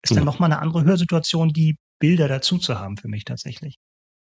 ist 0.01 0.11
dann 0.11 0.19
mhm. 0.19 0.25
nochmal 0.25 0.51
eine 0.51 0.61
andere 0.61 0.83
Hörsituation, 0.83 1.49
die 1.49 1.77
Bilder 1.99 2.27
dazu 2.27 2.57
zu 2.57 2.79
haben 2.79 2.97
für 2.97 3.07
mich 3.07 3.25
tatsächlich. 3.25 3.77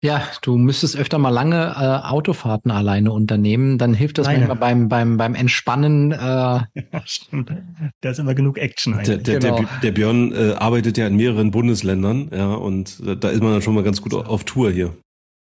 Ja, 0.01 0.23
du 0.41 0.57
müsstest 0.57 0.95
öfter 0.95 1.17
mal 1.17 1.29
lange 1.29 1.75
äh, 1.75 2.07
Autofahrten 2.07 2.71
alleine 2.71 3.11
unternehmen. 3.11 3.77
Dann 3.77 3.93
hilft 3.93 4.17
das 4.17 4.27
Nein. 4.27 4.37
manchmal 4.37 4.57
beim, 4.57 4.87
beim, 4.87 5.17
beim 5.17 5.35
Entspannen. 5.35 6.13
Äh 6.13 6.17
ja, 6.17 6.61
stimmt. 7.03 7.51
Da 7.99 8.09
ist 8.09 8.19
immer 8.19 8.33
genug 8.33 8.57
Action 8.57 8.93
eigentlich. 8.93 9.23
Der, 9.23 9.39
der, 9.39 9.39
genau. 9.39 9.57
der, 9.57 9.79
der 9.83 9.91
Björn 9.91 10.31
äh, 10.31 10.53
arbeitet 10.53 10.97
ja 10.97 11.05
in 11.05 11.17
mehreren 11.17 11.51
Bundesländern, 11.51 12.29
ja, 12.33 12.53
und 12.53 13.01
da 13.03 13.29
ist 13.29 13.41
man 13.41 13.51
dann 13.51 13.61
schon 13.61 13.75
mal 13.75 13.83
ganz 13.83 14.01
gut 14.01 14.13
auf 14.13 14.45
Tour 14.45 14.71
hier. 14.71 14.95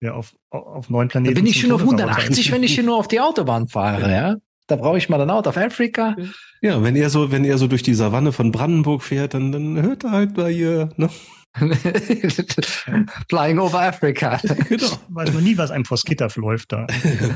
Ja, 0.01 0.15
auf, 0.15 0.35
auf 0.51 0.89
neuen 0.89 1.09
Planeten. 1.09 1.35
Da 1.35 1.41
bin 1.41 1.51
ich 1.51 1.61
schon 1.61 1.73
auf 1.73 1.81
180, 1.81 2.53
wenn 2.53 2.63
ich 2.63 2.75
hier 2.75 2.85
nur 2.85 2.97
auf 2.97 3.09
die 3.09 3.21
Autobahn 3.21 3.69
fahre, 3.69 4.03
ja. 4.03 4.11
ja? 4.11 4.37
Da 4.67 4.77
brauche 4.77 4.97
ich 4.97 5.09
mal 5.09 5.19
dann 5.19 5.31
Out 5.31 5.47
of 5.47 5.57
Africa. 5.57 6.17
Ja, 6.63 6.83
wenn 6.83 6.97
er 6.97 7.11
so, 7.11 7.31
wenn 7.31 7.45
er 7.45 7.59
so 7.59 7.67
durch 7.67 7.83
die 7.83 7.93
Savanne 7.93 8.33
von 8.33 8.51
Brandenburg 8.51 9.03
fährt, 9.03 9.35
dann, 9.35 9.53
dann 9.53 9.83
hört 9.83 10.05
er 10.05 10.13
halt 10.13 10.37
mal 10.37 10.51
hier, 10.51 10.91
ne? 10.97 11.11
Flying 13.29 13.59
over 13.59 13.81
Africa. 13.81 14.41
genau. 14.69 14.87
Weiß 15.09 15.33
man 15.33 15.45
nie, 15.45 15.57
was 15.57 15.71
einem 15.71 15.85
vors 15.85 16.03
Gitter 16.03 16.29
läuft 16.37 16.73
da. 16.73 16.87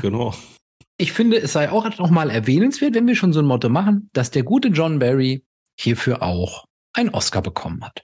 genau. 0.01 0.33
Ich 0.97 1.13
finde, 1.13 1.37
es 1.37 1.53
sei 1.53 1.71
auch 1.71 1.97
noch 1.97 2.09
mal 2.09 2.29
erwähnenswert, 2.29 2.93
wenn 2.93 3.07
wir 3.07 3.15
schon 3.15 3.31
so 3.31 3.39
ein 3.39 3.45
Motto 3.45 3.69
machen, 3.69 4.09
dass 4.11 4.31
der 4.31 4.43
gute 4.43 4.67
John 4.67 4.99
Barry 4.99 5.45
hierfür 5.79 6.21
auch 6.21 6.65
einen 6.93 7.09
Oscar 7.09 7.41
bekommen 7.41 7.83
hat. 7.83 8.01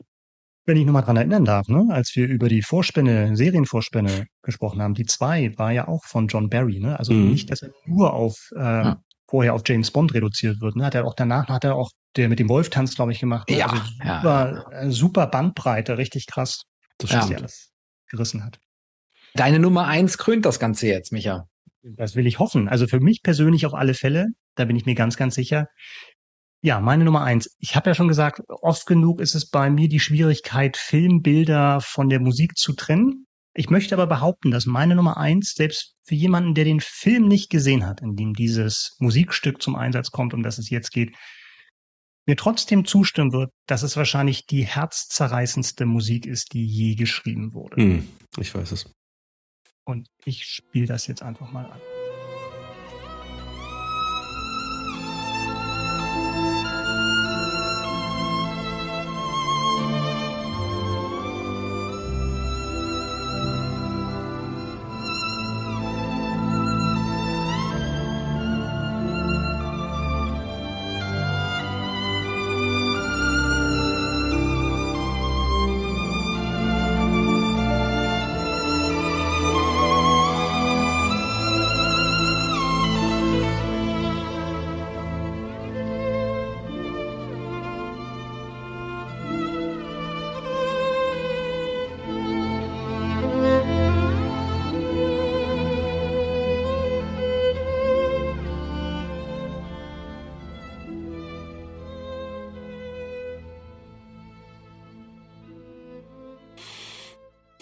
Wenn 0.65 0.77
ich 0.77 0.85
nochmal 0.85 1.03
dran 1.03 1.17
erinnern 1.17 1.45
darf, 1.45 1.67
ne, 1.67 1.85
als 1.89 2.15
wir 2.15 2.27
über 2.27 2.47
die 2.47 2.61
Vorspänne, 2.61 3.35
Serienvorspänne 3.35 4.25
gesprochen 4.41 4.81
haben, 4.81 4.93
die 4.93 5.05
zwei 5.05 5.55
war 5.57 5.71
ja 5.71 5.87
auch 5.87 6.05
von 6.05 6.27
John 6.27 6.49
Barry, 6.49 6.79
ne? 6.79 6.97
Also 6.97 7.13
mhm. 7.13 7.31
nicht, 7.31 7.51
dass 7.51 7.61
er 7.61 7.71
nur 7.85 8.13
auf 8.13 8.49
äh, 8.55 8.61
ja. 8.61 9.01
vorher 9.27 9.53
auf 9.53 9.61
James 9.65 9.91
Bond 9.91 10.13
reduziert 10.13 10.61
wird. 10.61 10.75
Ne? 10.77 10.85
Hat 10.85 10.95
er 10.95 11.05
auch 11.05 11.13
danach 11.13 11.49
hat 11.49 11.65
er 11.65 11.75
auch 11.75 11.91
der 12.15 12.29
mit 12.29 12.39
dem 12.39 12.49
Wolf 12.49 12.69
tanzt, 12.69 12.95
glaube 12.95 13.11
ich, 13.11 13.19
gemacht. 13.19 13.49
Ne? 13.49 13.57
Ja, 13.57 13.67
also 13.67 13.81
super, 13.83 14.65
ja. 14.71 14.79
Äh, 14.79 14.91
super 14.91 15.27
Bandbreite, 15.27 15.97
richtig 15.97 16.27
krass. 16.27 16.63
Das 16.97 17.13
was 17.13 17.29
er 17.29 17.37
alles 17.37 17.71
gerissen 18.09 18.43
hat. 18.43 18.59
Deine 19.33 19.59
Nummer 19.59 19.87
eins 19.87 20.17
krönt 20.17 20.45
das 20.45 20.59
Ganze 20.59 20.87
jetzt, 20.87 21.11
Micha. 21.11 21.47
Das 21.83 22.15
will 22.15 22.25
ich 22.25 22.39
hoffen. 22.39 22.69
Also 22.69 22.87
für 22.87 22.99
mich 22.99 23.21
persönlich 23.21 23.65
auf 23.65 23.73
alle 23.73 23.93
Fälle, 23.93 24.27
da 24.55 24.65
bin 24.65 24.75
ich 24.75 24.85
mir 24.85 24.95
ganz, 24.95 25.17
ganz 25.17 25.35
sicher. 25.35 25.67
Ja, 26.61 26.79
meine 26.79 27.03
Nummer 27.03 27.23
eins. 27.23 27.55
Ich 27.59 27.75
habe 27.75 27.89
ja 27.89 27.93
schon 27.93 28.07
gesagt, 28.07 28.41
oft 28.47 28.87
genug 28.87 29.21
ist 29.21 29.35
es 29.35 29.49
bei 29.49 29.69
mir 29.69 29.87
die 29.87 29.99
Schwierigkeit, 29.99 30.77
Filmbilder 30.77 31.79
von 31.81 32.09
der 32.09 32.19
Musik 32.19 32.57
zu 32.57 32.73
trennen. 32.73 33.27
Ich 33.53 33.69
möchte 33.69 33.93
aber 33.93 34.07
behaupten, 34.07 34.51
dass 34.51 34.65
meine 34.65 34.95
Nummer 34.95 35.17
eins, 35.17 35.53
selbst 35.53 35.95
für 36.03 36.15
jemanden, 36.15 36.55
der 36.55 36.65
den 36.65 36.79
Film 36.79 37.27
nicht 37.27 37.49
gesehen 37.49 37.85
hat, 37.85 38.01
in 38.01 38.15
dem 38.15 38.33
dieses 38.33 38.95
Musikstück 38.99 39.61
zum 39.61 39.75
Einsatz 39.75 40.11
kommt, 40.11 40.33
um 40.33 40.43
das 40.43 40.57
es 40.57 40.69
jetzt 40.69 40.91
geht, 40.91 41.15
mir 42.25 42.35
trotzdem 42.35 42.85
zustimmen 42.85 43.31
wird, 43.31 43.51
dass 43.67 43.83
es 43.83 43.97
wahrscheinlich 43.97 44.45
die 44.45 44.63
herzzerreißendste 44.63 45.85
Musik 45.85 46.25
ist, 46.25 46.53
die 46.53 46.65
je 46.65 46.95
geschrieben 46.95 47.53
wurde. 47.53 47.77
Hm, 47.77 48.07
ich 48.37 48.53
weiß 48.53 48.71
es. 48.71 48.91
Und 49.85 50.07
ich 50.25 50.45
spiele 50.45 50.87
das 50.87 51.07
jetzt 51.07 51.21
einfach 51.21 51.51
mal 51.51 51.65
an. 51.65 51.79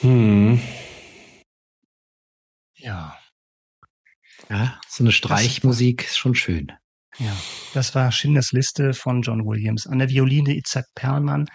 Hm. 0.04 0.60
Ja. 2.76 3.18
Ja, 4.50 4.82
so 4.90 5.04
eine 5.04 5.14
Streichmusik 5.14 6.04
ist 6.04 6.18
schon 6.18 6.36
schön. 6.36 6.74
Ja, 7.20 7.34
das 7.74 7.96
war 7.96 8.12
Schindlers 8.12 8.52
Liste 8.52 8.94
von 8.94 9.22
John 9.22 9.46
Williams. 9.46 9.88
An 9.88 10.00
der 10.00 10.10
Violine 10.10 10.56
Itzhak 10.56 10.88
Perlmann. 10.94 11.46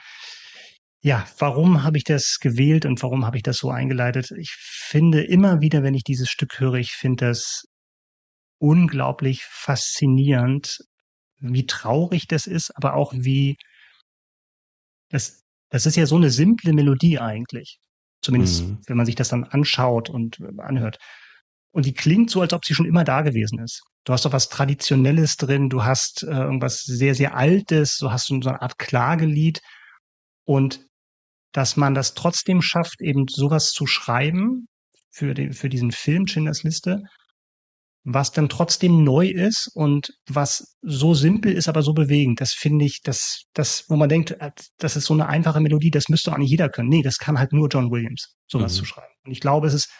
Ja, 1.03 1.27
warum 1.39 1.83
habe 1.83 1.99
ich 1.99 2.05
das 2.05 2.39
gewählt 2.41 2.87
und 2.87 3.03
warum 3.03 3.27
habe 3.27 3.37
ich 3.37 3.43
das 3.43 3.59
so 3.59 3.71
eingeleitet? 3.71 4.31
Ich 4.39 4.53
finde 4.53 5.23
immer 5.23 5.61
wieder, 5.61 5.83
wenn 5.83 5.95
ich 5.95 6.03
dieses 6.03 6.31
Stück 6.31 6.59
höre, 6.59 6.75
ich 6.75 6.93
finde 6.93 7.27
das 7.27 7.65
unglaublich 8.59 9.45
faszinierend, 9.45 10.79
wie 11.41 11.67
traurig 11.67 12.27
das 12.29 12.47
ist, 12.47 12.75
aber 12.77 12.95
auch 12.95 13.13
wie 13.15 13.57
das, 15.11 15.43
das 15.71 15.85
ist 15.85 15.97
ja 15.97 16.07
so 16.07 16.17
eine 16.17 16.31
simple 16.31 16.73
Melodie 16.73 17.19
eigentlich. 17.19 17.79
Zumindest, 18.21 18.63
mhm. 18.63 18.79
wenn 18.87 18.97
man 18.97 19.07
sich 19.07 19.15
das 19.15 19.29
dann 19.29 19.45
anschaut 19.45 20.11
und 20.11 20.39
anhört. 20.59 20.99
Und 21.71 21.87
die 21.87 21.95
klingt 21.95 22.31
so, 22.31 22.41
als 22.41 22.53
ob 22.53 22.65
sie 22.65 22.75
schon 22.75 22.87
immer 22.87 23.05
da 23.05 23.23
gewesen 23.23 23.61
ist. 23.61 23.83
Du 24.05 24.13
hast 24.13 24.25
doch 24.25 24.33
was 24.33 24.49
Traditionelles 24.49 25.37
drin, 25.37 25.69
du 25.69 25.85
hast 25.85 26.23
äh, 26.23 26.31
irgendwas 26.31 26.83
sehr, 26.83 27.15
sehr 27.15 27.37
Altes, 27.37 27.99
du 27.99 28.11
hast 28.11 28.27
so 28.27 28.35
eine 28.35 28.63
Art 28.63 28.79
Klagelied. 28.79 29.61
Und 30.45 30.87
dass 31.53 31.77
man 31.77 31.95
das 31.95 32.15
trotzdem 32.15 32.63
schafft, 32.63 33.01
eben 33.01 33.27
sowas 33.29 33.71
zu 33.71 33.87
schreiben 33.87 34.67
für, 35.11 35.35
den, 35.35 35.53
für 35.53 35.69
diesen 35.69 35.93
Film 35.93 36.27
Schindlers 36.27 36.63
Liste, 36.63 37.03
was 38.11 38.33
dann 38.33 38.49
trotzdem 38.49 39.05
neu 39.05 39.29
ist 39.29 39.71
und 39.75 40.15
was 40.29 40.77
so 40.81 41.13
simpel 41.13 41.53
ist, 41.53 41.69
aber 41.69 41.83
so 41.83 41.93
bewegend. 41.93 42.41
Das 42.41 42.53
finde 42.53 42.87
ich, 42.87 43.03
das, 43.03 43.45
das, 43.53 43.85
wo 43.89 43.97
man 43.97 44.09
denkt, 44.09 44.31
äh, 44.41 44.51
das 44.79 44.97
ist 44.97 45.05
so 45.05 45.15
eine 45.15 45.27
einfache 45.27 45.61
Melodie, 45.61 45.91
das 45.91 46.09
müsste 46.09 46.33
eigentlich 46.33 46.51
jeder 46.51 46.71
können. 46.71 46.89
Nee, 46.89 47.03
das 47.03 47.19
kann 47.19 47.39
halt 47.39 47.53
nur 47.53 47.69
John 47.69 47.91
Williams, 47.91 48.35
sowas 48.47 48.73
mhm. 48.73 48.77
zu 48.79 48.85
schreiben. 48.87 49.13
Und 49.25 49.33
ich 49.33 49.41
glaube, 49.41 49.67
es 49.67 49.75
ist 49.75 49.91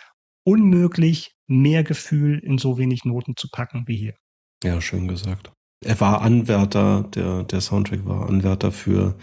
unmöglich, 0.45 1.33
mehr 1.47 1.85
Gefühl 1.85 2.39
in 2.39 2.57
so 2.57 2.79
wenig 2.79 3.05
Noten 3.05 3.35
zu 3.37 3.49
packen 3.51 3.85
wie 3.87 3.97
hier. 3.97 4.15
Ja, 4.65 4.81
schön 4.81 5.07
gesagt. 5.07 5.53
Er 5.85 6.01
war 6.01 6.23
Anwärter, 6.23 7.09
der, 7.15 7.45
der 7.45 7.61
Soundtrack 7.61 8.05
war 8.05 8.29
Anwärter 8.29 8.73
für, 8.73 9.17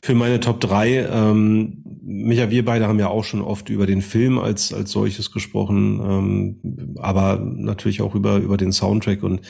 für 0.00 0.14
meine 0.14 0.40
Top 0.40 0.58
3. 0.60 1.06
Ähm, 1.06 1.82
Micha, 2.02 2.50
wir 2.50 2.64
beide 2.64 2.86
haben 2.86 2.98
ja 2.98 3.08
auch 3.08 3.24
schon 3.24 3.42
oft 3.42 3.68
über 3.68 3.86
den 3.86 4.00
Film 4.00 4.38
als, 4.38 4.72
als 4.72 4.90
solches 4.90 5.32
gesprochen, 5.32 6.00
ähm, 6.02 6.96
aber 6.98 7.38
natürlich 7.38 8.00
auch 8.00 8.14
über, 8.14 8.38
über 8.38 8.56
den 8.56 8.72
Soundtrack 8.72 9.22
und 9.22 9.42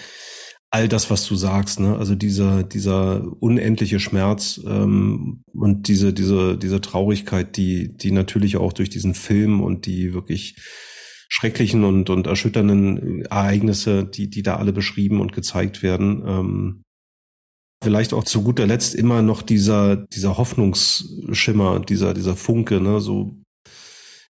all 0.72 0.88
das, 0.88 1.10
was 1.10 1.26
du 1.26 1.36
sagst, 1.36 1.80
ne? 1.80 1.96
Also 1.98 2.14
dieser, 2.14 2.62
dieser 2.62 3.30
unendliche 3.40 4.00
Schmerz 4.00 4.58
ähm, 4.66 5.44
und 5.52 5.86
diese, 5.86 6.14
diese, 6.14 6.56
diese 6.56 6.80
Traurigkeit, 6.80 7.56
die, 7.58 7.94
die 7.94 8.10
natürlich 8.10 8.56
auch 8.56 8.72
durch 8.72 8.88
diesen 8.88 9.14
Film 9.14 9.60
und 9.60 9.84
die 9.84 10.14
wirklich 10.14 10.56
schrecklichen 11.32 11.84
und, 11.84 12.10
und 12.10 12.26
erschütternden 12.26 13.24
Ereignisse, 13.24 14.04
die, 14.04 14.28
die 14.28 14.42
da 14.42 14.56
alle 14.56 14.74
beschrieben 14.74 15.18
und 15.18 15.32
gezeigt 15.32 15.82
werden. 15.82 16.22
Ähm, 16.26 16.82
vielleicht 17.82 18.12
auch 18.12 18.24
zu 18.24 18.42
guter 18.42 18.66
Letzt 18.66 18.94
immer 18.94 19.22
noch 19.22 19.40
dieser, 19.40 19.96
dieser 19.96 20.36
Hoffnungsschimmer, 20.36 21.80
dieser, 21.80 22.12
dieser 22.12 22.36
Funke, 22.36 22.82
ne, 22.82 23.00
so, 23.00 23.34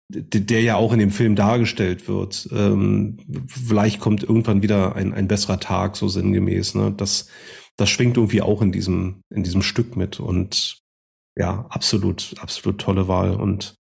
der 0.09 0.63
ja 0.63 0.77
auch 0.77 0.91
in 0.91 0.97
dem 0.97 1.11
Film 1.11 1.35
dargestellt 1.35 2.07
wird. 2.07 2.49
Ähm, 2.51 3.19
vielleicht 3.47 3.99
kommt 3.99 4.23
irgendwann 4.23 4.63
wieder 4.63 4.95
ein, 4.95 5.13
ein 5.13 5.27
besserer 5.27 5.59
Tag, 5.59 5.97
so 5.97 6.07
sinngemäß, 6.07 6.73
ne, 6.73 6.91
das, 6.97 7.27
das 7.77 7.91
schwingt 7.91 8.17
irgendwie 8.17 8.41
auch 8.41 8.63
in 8.63 8.71
diesem, 8.71 9.21
in 9.29 9.43
diesem 9.43 9.61
Stück 9.61 9.95
mit 9.95 10.19
und 10.19 10.79
ja, 11.37 11.67
absolut, 11.69 12.33
absolut 12.39 12.81
tolle 12.81 13.07
Wahl 13.07 13.35
und 13.35 13.75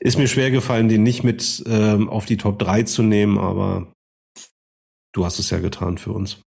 ist 0.00 0.18
mir 0.18 0.28
schwer 0.28 0.50
gefallen, 0.50 0.88
den 0.88 1.02
nicht 1.02 1.24
mit 1.24 1.62
ähm, 1.66 2.08
auf 2.08 2.26
die 2.26 2.36
Top 2.36 2.58
3 2.58 2.84
zu 2.84 3.02
nehmen, 3.02 3.38
aber 3.38 3.92
du 5.12 5.24
hast 5.24 5.38
es 5.38 5.50
ja 5.50 5.58
getan 5.58 5.98
für 5.98 6.12
uns. 6.12 6.40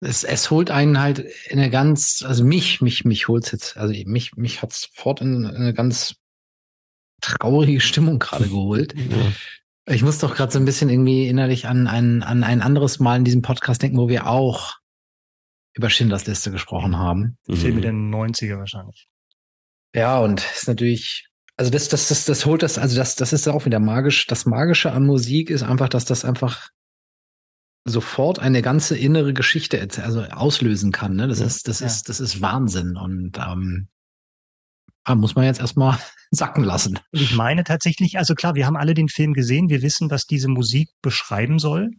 Es, 0.00 0.24
es 0.24 0.50
holt 0.50 0.70
einen 0.70 1.00
halt 1.00 1.20
in 1.48 1.58
eine 1.58 1.70
ganz, 1.70 2.22
also 2.26 2.44
mich, 2.44 2.80
mich, 2.80 3.04
mich 3.04 3.28
holt's 3.28 3.52
jetzt, 3.52 3.76
also 3.76 3.94
mich, 4.06 4.36
mich 4.36 4.62
hat's 4.62 4.82
sofort 4.82 5.20
in 5.20 5.46
eine 5.46 5.72
ganz 5.72 6.16
traurige 7.22 7.80
Stimmung 7.80 8.18
gerade 8.18 8.48
geholt. 8.48 8.94
Ja. 9.88 9.94
Ich 9.94 10.02
muss 10.02 10.18
doch 10.18 10.34
gerade 10.34 10.50
so 10.50 10.58
ein 10.58 10.64
bisschen 10.64 10.88
irgendwie 10.88 11.28
innerlich 11.28 11.68
an 11.68 11.86
ein, 11.86 12.24
an 12.24 12.42
ein 12.42 12.60
anderes 12.60 12.98
Mal 12.98 13.18
in 13.18 13.24
diesem 13.24 13.42
Podcast 13.42 13.80
denken, 13.80 13.98
wo 13.98 14.08
wir 14.08 14.26
auch 14.26 14.74
über 15.74 15.90
Schindlers 15.90 16.26
Liste 16.26 16.50
gesprochen 16.50 16.98
haben. 16.98 17.38
Filme 17.48 17.76
mhm. 17.76 17.82
der 17.82 17.92
90er 17.92 18.58
wahrscheinlich. 18.58 19.06
Ja, 19.94 20.18
und 20.18 20.40
ist 20.40 20.66
natürlich 20.66 21.28
also 21.56 21.70
das, 21.70 21.88
das, 21.88 22.08
das, 22.08 22.24
das 22.26 22.44
holt 22.44 22.62
das, 22.62 22.78
also 22.78 22.96
das, 22.96 23.16
das 23.16 23.32
ist 23.32 23.48
auch 23.48 23.64
wieder 23.64 23.80
magisch. 23.80 24.26
Das 24.26 24.44
Magische 24.44 24.92
an 24.92 25.06
Musik 25.06 25.48
ist 25.48 25.62
einfach, 25.62 25.88
dass 25.88 26.04
das 26.04 26.24
einfach 26.24 26.70
sofort 27.86 28.40
eine 28.40 28.62
ganze 28.62 28.98
innere 28.98 29.32
Geschichte 29.32 29.80
also 30.02 30.22
auslösen 30.22 30.92
kann. 30.92 31.16
Ne? 31.16 31.28
Das 31.28 31.40
ja, 31.40 31.46
ist, 31.46 31.68
das 31.68 31.80
ja. 31.80 31.86
ist, 31.86 32.08
das 32.08 32.20
ist 32.20 32.42
Wahnsinn. 32.42 32.96
Und 32.96 33.38
ähm, 33.38 33.88
ah, 35.04 35.14
muss 35.14 35.34
man 35.34 35.46
jetzt 35.46 35.60
erstmal 35.60 35.98
sacken 36.30 36.64
lassen. 36.64 36.98
Ich 37.12 37.34
meine 37.34 37.64
tatsächlich, 37.64 38.18
also 38.18 38.34
klar, 38.34 38.54
wir 38.54 38.66
haben 38.66 38.76
alle 38.76 38.92
den 38.92 39.08
Film 39.08 39.32
gesehen, 39.32 39.70
wir 39.70 39.82
wissen, 39.82 40.10
was 40.10 40.26
diese 40.26 40.48
Musik 40.48 40.90
beschreiben 41.00 41.58
soll. 41.58 41.90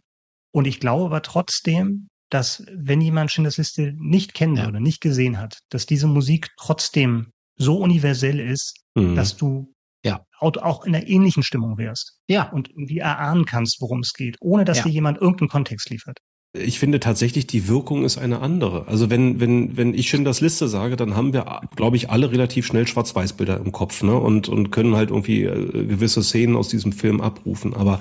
Und 0.52 0.66
ich 0.66 0.78
glaube 0.78 1.06
aber 1.06 1.22
trotzdem, 1.22 2.08
dass 2.30 2.64
wenn 2.70 3.00
jemand 3.00 3.32
Schindlers 3.32 3.56
Liste 3.56 3.94
nicht 3.96 4.34
kennen 4.34 4.56
ja. 4.56 4.66
würde, 4.66 4.80
nicht 4.80 5.00
gesehen 5.00 5.38
hat, 5.38 5.58
dass 5.70 5.86
diese 5.86 6.06
Musik 6.06 6.50
trotzdem 6.58 7.32
so 7.58 7.76
universell 7.78 8.40
ist, 8.40 8.74
mhm. 8.94 9.14
dass 9.14 9.36
du 9.36 9.72
ja. 10.04 10.20
auch 10.40 10.84
in 10.84 10.94
einer 10.94 11.06
ähnlichen 11.06 11.42
Stimmung 11.42 11.76
wärst. 11.76 12.18
Ja. 12.28 12.50
Und 12.50 12.70
irgendwie 12.70 12.98
erahnen 12.98 13.44
kannst, 13.44 13.80
worum 13.80 14.00
es 14.00 14.12
geht, 14.12 14.36
ohne 14.40 14.64
dass 14.64 14.78
ja. 14.78 14.84
dir 14.84 14.90
jemand 14.90 15.18
irgendeinen 15.20 15.48
Kontext 15.50 15.90
liefert. 15.90 16.18
Ich 16.54 16.78
finde 16.78 16.98
tatsächlich, 16.98 17.46
die 17.46 17.68
Wirkung 17.68 18.04
ist 18.04 18.16
eine 18.16 18.40
andere. 18.40 18.88
Also 18.88 19.10
wenn, 19.10 19.38
wenn, 19.38 19.76
wenn 19.76 19.92
ich 19.92 20.08
Schindlers 20.08 20.40
Liste 20.40 20.66
sage, 20.66 20.96
dann 20.96 21.14
haben 21.14 21.34
wir, 21.34 21.60
glaube 21.76 21.96
ich, 21.96 22.08
alle 22.08 22.32
relativ 22.32 22.64
schnell 22.64 22.86
Schwarz-Weiß-Bilder 22.86 23.58
im 23.58 23.70
Kopf, 23.70 24.02
ne? 24.02 24.16
Und, 24.16 24.48
und 24.48 24.70
können 24.70 24.96
halt 24.96 25.10
irgendwie 25.10 25.44
äh, 25.44 25.86
gewisse 25.86 26.22
Szenen 26.22 26.56
aus 26.56 26.68
diesem 26.68 26.92
Film 26.92 27.20
abrufen. 27.20 27.74
Aber 27.74 28.00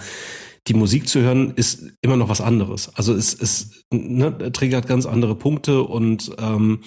die 0.67 0.73
Musik 0.73 1.09
zu 1.09 1.19
hören 1.19 1.51
ist 1.55 1.91
immer 2.01 2.15
noch 2.15 2.29
was 2.29 2.39
anderes. 2.39 2.93
Also 2.95 3.13
es, 3.13 3.33
es 3.33 3.83
ne, 3.91 4.51
triggert 4.53 4.87
ganz 4.87 5.05
andere 5.05 5.35
Punkte 5.35 5.83
und 5.83 6.31
ähm, 6.39 6.81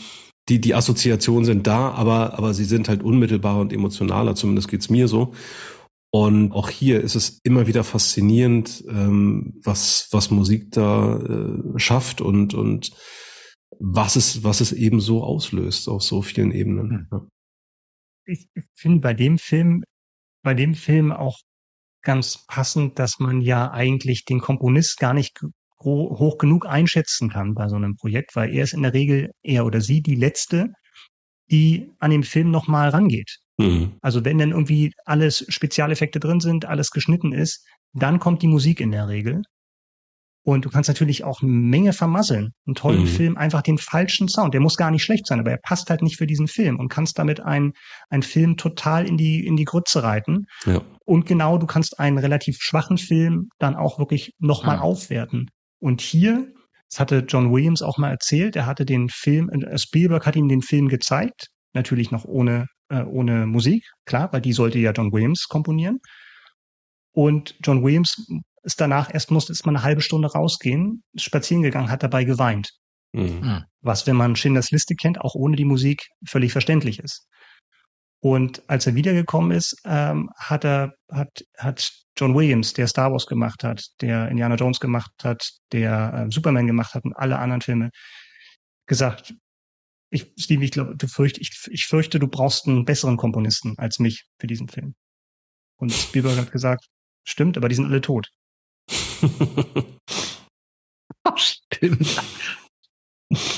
die, 0.51 0.61
die 0.61 0.75
Assoziationen 0.75 1.45
sind 1.45 1.67
da, 1.67 1.93
aber, 1.93 2.37
aber 2.37 2.53
sie 2.53 2.65
sind 2.65 2.89
halt 2.89 3.03
unmittelbarer 3.03 3.61
und 3.61 3.73
emotionaler, 3.73 4.35
zumindest 4.35 4.69
geht's 4.69 4.91
mir 4.91 5.09
so. 5.09 5.33
Und 6.13 6.53
auch 6.53 6.69
hier 6.69 7.01
ist 7.01 7.15
es 7.15 7.39
immer 7.45 7.69
wieder 7.69 7.85
faszinierend, 7.85 8.85
ähm, 8.89 9.61
was, 9.63 10.09
was 10.11 10.33
Musik 10.33 10.73
da 10.73 11.19
äh, 11.19 11.79
schafft 11.79 12.21
und, 12.21 12.53
und 12.53 12.91
was 13.79 14.17
es, 14.17 14.43
was 14.43 14.61
es 14.61 14.73
eben 14.73 15.01
so 15.01 15.23
auslöst 15.23 15.89
auf 15.89 16.03
so 16.03 16.21
vielen 16.21 16.51
Ebenen. 16.51 16.91
Hm. 16.91 17.09
Ja. 17.13 17.27
Ich 18.27 18.49
finde 18.75 19.01
bei 19.01 19.15
dem 19.15 19.39
Film, 19.39 19.85
bei 20.43 20.55
dem 20.55 20.75
Film 20.75 21.13
auch 21.13 21.39
ganz 22.03 22.45
passend, 22.47 22.99
dass 22.99 23.21
man 23.21 23.41
ja 23.41 23.71
eigentlich 23.71 24.25
den 24.25 24.41
Komponist 24.41 24.99
gar 24.99 25.15
nicht 25.15 25.41
hoch 25.83 26.39
genug 26.39 26.67
einschätzen 26.67 27.31
kann 27.31 27.55
bei 27.55 27.69
so 27.69 27.77
einem 27.77 27.97
Projekt, 27.97 28.37
weil 28.37 28.55
er 28.55 28.65
ist 28.65 28.75
in 28.75 28.83
der 28.83 28.93
Regel, 28.93 29.31
er 29.43 29.65
oder 29.65 29.81
sie, 29.81 30.03
die 30.03 30.15
Letzte, 30.15 30.73
die 31.51 31.91
an 31.99 32.11
den 32.11 32.23
Film 32.23 32.51
nochmal 32.51 32.91
rangeht. 32.91 33.39
Mhm. 33.59 33.93
Also 34.01 34.25
wenn 34.25 34.39
dann 34.39 34.51
irgendwie 34.51 34.93
alles 35.05 35.45
Spezialeffekte 35.49 36.21
drin 36.21 36.41
sind, 36.41 36.65
alles 36.65 36.91
geschnitten 36.91 37.33
ist, 37.33 37.67
dann 37.93 38.19
kommt 38.19 38.43
die 38.43 38.49
Musik 38.49 38.81
in 38.81 38.93
der 38.93 39.09
Regel. 39.09 39.43
Und 40.43 40.65
du 40.65 40.71
kannst 40.71 40.89
natürlich 40.89 41.23
auch 41.23 41.43
eine 41.43 41.51
Menge 41.51 41.93
vermasseln. 41.93 42.55
Einen 42.67 42.75
tollen 42.75 43.03
mhm. 43.03 43.07
Film, 43.07 43.37
einfach 43.37 43.61
den 43.61 43.77
falschen 43.77 44.27
Sound. 44.27 44.55
Der 44.55 44.61
muss 44.61 44.79
gar 44.79 44.91
nicht 44.91 45.03
schlecht 45.03 45.27
sein, 45.27 45.39
aber 45.39 45.51
er 45.51 45.59
passt 45.59 45.91
halt 45.91 46.01
nicht 46.01 46.17
für 46.17 46.27
diesen 46.27 46.49
Film 46.49 46.79
und 46.79 46.89
kannst 46.89 47.19
damit 47.19 47.41
einen, 47.41 47.75
einen 48.09 48.23
Film 48.23 48.57
total 48.57 49.07
in 49.07 49.19
die, 49.19 49.47
in 49.47 49.57
die 49.57 49.67
Grütze 49.67 50.03
reiten. 50.03 50.47
Ja. 50.65 50.81
Und 51.05 51.27
genau, 51.27 51.59
du 51.59 51.67
kannst 51.67 51.99
einen 52.01 52.17
relativ 52.17 52.57
schwachen 52.61 52.97
Film 52.97 53.51
dann 53.59 53.77
auch 53.77 53.99
wirklich 53.99 54.33
nochmal 54.39 54.77
ja. 54.77 54.83
aufwerten. 54.83 55.51
Und 55.81 56.01
hier, 56.01 56.53
das 56.89 57.01
hatte 57.01 57.25
John 57.27 57.53
Williams 57.53 57.83
auch 57.83 57.99
mal 57.99 58.11
erzählt, 58.11 58.57
er 58.57 58.67
hatte 58.67 58.85
den 58.85 59.09
Film, 59.09 59.49
äh, 59.51 59.79
Spielberg 59.79 60.27
hat 60.27 60.37
ihm 60.37 60.49
den 60.49 60.63
Film 60.63 60.89
gezeigt, 60.89 61.49
natürlich 61.73 62.11
noch 62.11 62.25
ohne, 62.25 62.67
äh, 62.89 63.03
ohne 63.03 63.47
Musik, 63.47 63.85
klar, 64.05 64.33
weil 64.33 64.41
die 64.41 64.53
sollte 64.53 64.79
ja 64.79 64.93
John 64.93 65.13
Williams 65.13 65.47
komponieren. 65.49 65.99
Und 67.13 67.57
John 67.65 67.83
Williams 67.83 68.27
ist 68.63 68.81
danach 68.81 69.13
erst 69.13 69.31
musste 69.31 69.53
erst 69.53 69.67
mal 69.67 69.73
eine 69.73 69.83
halbe 69.83 70.03
Stunde 70.03 70.31
rausgehen, 70.31 71.03
spazieren 71.17 71.63
gegangen, 71.63 71.91
hat 71.91 72.03
dabei 72.03 72.25
geweint. 72.25 72.71
Mhm. 73.13 73.43
Hm. 73.43 73.65
Was, 73.81 74.07
wenn 74.07 74.17
man 74.17 74.37
Schindlers 74.37 74.71
Liste 74.71 74.95
kennt, 74.95 75.21
auch 75.21 75.35
ohne 75.35 75.57
die 75.57 75.65
Musik 75.65 76.09
völlig 76.29 76.53
verständlich 76.53 76.99
ist. 76.99 77.27
Und 78.23 78.63
als 78.69 78.87
er 78.87 78.95
wiedergekommen 78.95 79.53
ist, 79.53 79.81
ähm, 79.85 80.31
hat 80.37 80.65
er, 80.65 80.95
hat, 81.11 81.43
hat 81.57 81.91
John 82.17 82.35
Williams, 82.35 82.75
der 82.75 82.87
Star 82.87 83.11
Wars 83.11 83.27
gemacht 83.27 83.65
hat, 83.65 83.83
der 84.03 84.29
Indiana 84.29 84.57
Jones 84.57 84.79
gemacht 84.79 85.11
hat, 85.23 85.51
der 85.73 86.27
äh, 86.27 86.31
Superman 86.31 86.67
gemacht 86.67 86.95
hat 86.95 87.05
und 87.05 87.15
alle 87.15 87.39
anderen 87.39 87.63
Filme, 87.63 87.91
gesagt, 88.87 89.35
ich, 90.11 90.33
Steve, 90.37 90.65
ich 90.65 90.73
glaube, 90.73 90.97
du 90.97 91.07
fürcht, 91.07 91.39
ich, 91.39 91.51
ich 91.71 91.87
fürchte, 91.87 92.19
du 92.19 92.29
brauchst 92.29 92.67
einen 92.67 92.85
besseren 92.85 93.17
Komponisten 93.17 93.79
als 93.79 94.01
mich 94.01 94.27
für 94.39 94.49
diesen 94.49 94.69
Film. 94.69 94.95
Und 95.79 95.93
Spielberg 95.93 96.37
hat 96.37 96.53
gesagt, 96.53 96.89
stimmt, 97.25 97.57
aber 97.57 97.69
die 97.69 97.77
sind 97.77 97.87
alle 97.87 98.01
tot. 98.01 98.29
oh, 101.25 101.37
stimmt. 101.37 102.21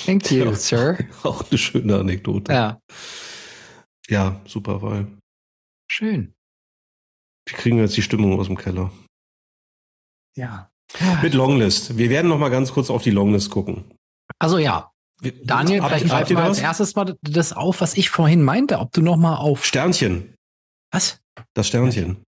Thank 0.05 0.31
you, 0.31 0.45
ja, 0.45 0.55
sir. 0.55 0.99
Auch 1.23 1.51
eine 1.51 1.59
schöne 1.59 1.99
Anekdote. 1.99 2.53
Ja. 2.53 2.79
Ja, 4.09 4.41
super 4.47 4.83
Wahl. 4.83 5.07
Schön. 5.91 6.35
Wir 7.47 7.57
kriegen 7.57 7.79
jetzt 7.79 7.97
die 7.97 8.03
Stimmung 8.03 8.39
aus 8.39 8.47
dem 8.47 8.57
Keller. 8.57 8.93
Ja. 10.37 10.71
Mit 11.23 11.35
Longlist. 11.35 11.97
Wir 11.97 12.11
werden 12.11 12.29
noch 12.29 12.39
mal 12.39 12.51
ganz 12.51 12.73
kurz 12.73 12.91
auf 12.91 13.03
die 13.03 13.11
Longlist 13.11 13.51
gucken. 13.51 13.85
Also 14.39 14.59
ja. 14.59 14.91
Daniel, 15.45 15.83
Hab, 15.83 15.91
vielleicht 15.91 16.09
greifen 16.09 16.37
wir 16.37 16.45
als 16.45 16.59
erstes 16.59 16.97
mal 16.97 17.17
das 17.23 17.53
auf, 17.53 17.81
was 17.81 17.95
ich 17.95 18.11
vorhin 18.11 18.43
meinte, 18.43 18.79
ob 18.81 18.93
du 18.93 19.03
noch 19.03 19.17
mal 19.17 19.37
auf 19.37 19.65
Sternchen. 19.65 20.35
Was? 20.91 21.21
Das 21.55 21.69
Sternchen. 21.69 22.25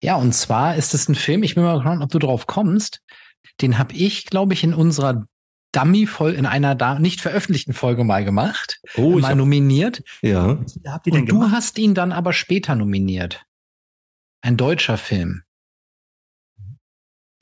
Ja, 0.00 0.16
und 0.16 0.32
zwar 0.32 0.76
ist 0.76 0.94
es 0.94 1.08
ein 1.08 1.16
Film, 1.16 1.42
ich 1.42 1.56
bin 1.56 1.64
mal 1.64 1.74
gespannt, 1.74 2.02
ob 2.02 2.10
du 2.10 2.20
drauf 2.20 2.46
kommst. 2.46 3.00
Den 3.60 3.78
habe 3.78 3.94
ich, 3.94 4.26
glaube 4.26 4.54
ich, 4.54 4.62
in 4.62 4.72
unserer 4.72 5.26
Dummy 5.72 6.06
voll 6.06 6.32
in 6.32 6.46
einer 6.46 6.74
da 6.74 6.98
nicht 6.98 7.20
veröffentlichten 7.20 7.74
Folge 7.74 8.04
mal 8.04 8.24
gemacht, 8.24 8.80
oh, 8.96 9.18
mal 9.18 9.30
hab, 9.30 9.36
nominiert. 9.36 10.02
Ja. 10.22 10.58
Habt 10.86 11.06
ihr 11.06 11.12
denn 11.12 11.22
und 11.22 11.30
du 11.30 11.50
hast 11.50 11.78
ihn 11.78 11.94
dann 11.94 12.12
aber 12.12 12.32
später 12.32 12.74
nominiert. 12.74 13.44
Ein 14.40 14.56
deutscher 14.56 14.96
Film, 14.96 15.42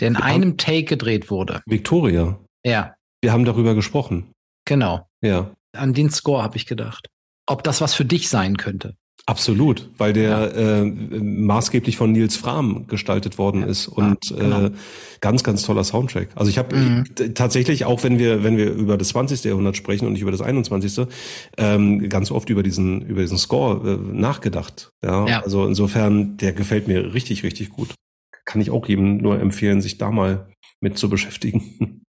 der 0.01 0.09
in 0.09 0.15
Wir 0.17 0.25
einem 0.25 0.57
Take 0.57 0.85
gedreht 0.85 1.31
wurde. 1.31 1.63
Victoria. 1.67 2.39
Ja. 2.65 2.97
Wir 3.21 3.33
haben 3.33 3.45
darüber 3.45 3.75
gesprochen. 3.75 4.33
Genau. 4.65 5.09
Ja. 5.21 5.55
An 5.73 5.95
den 5.95 6.11
Score 6.11 6.43
habe 6.43 6.57
ich 6.57 6.67
gedacht. 6.67 7.09
Ob 7.47 7.63
das 7.63 7.81
was 7.81 7.95
für 7.95 8.05
dich 8.05 8.29
sein 8.29 8.57
könnte. 8.57 8.97
Absolut, 9.29 9.91
weil 9.99 10.13
der 10.13 10.31
ja. 10.31 10.83
äh, 10.83 10.85
maßgeblich 10.85 11.97
von 11.97 12.13
Nils 12.13 12.37
Fram 12.37 12.87
gestaltet 12.87 13.39
worden 13.39 13.65
ist 13.65 13.89
und 13.89 14.31
ja, 14.31 14.37
genau. 14.37 14.65
äh, 14.67 14.71
ganz, 15.21 15.43
ganz 15.43 15.65
toller 15.65 15.83
Soundtrack. 15.83 16.29
Also 16.37 16.49
ich 16.49 16.59
habe 16.59 16.77
mhm. 16.77 17.05
tatsächlich, 17.35 17.87
auch 17.87 18.05
wenn 18.05 18.21
wir, 18.21 18.45
wenn 18.45 18.57
wir 18.57 18.71
über 18.73 18.97
das 18.97 19.09
20. 19.09 19.43
Jahrhundert 19.43 19.77
sprechen 19.77 20.07
und 20.07 20.13
nicht 20.13 20.23
über 20.23 20.31
das 20.31 20.43
21., 20.43 21.09
ähm, 21.59 22.09
ganz 22.09 22.31
oft 22.31 22.51
über 22.51 22.63
diesen, 22.63 23.03
über 23.03 23.21
diesen 23.21 23.37
Score 23.37 23.95
äh, 23.95 23.97
nachgedacht. 24.17 24.91
Ja? 25.03 25.27
ja, 25.27 25.43
also 25.43 25.67
insofern, 25.67 26.37
der 26.37 26.53
gefällt 26.53 26.87
mir 26.87 27.13
richtig, 27.13 27.43
richtig 27.43 27.71
gut. 27.71 27.97
Kann 28.45 28.61
ich 28.61 28.71
auch 28.71 28.87
jedem 28.87 29.17
nur 29.17 29.41
empfehlen, 29.41 29.81
sich 29.83 29.99
da 29.99 30.13
mal 30.13 30.49
mit 30.81 30.99
zu 30.99 31.11
beschäftigen. 31.11 32.03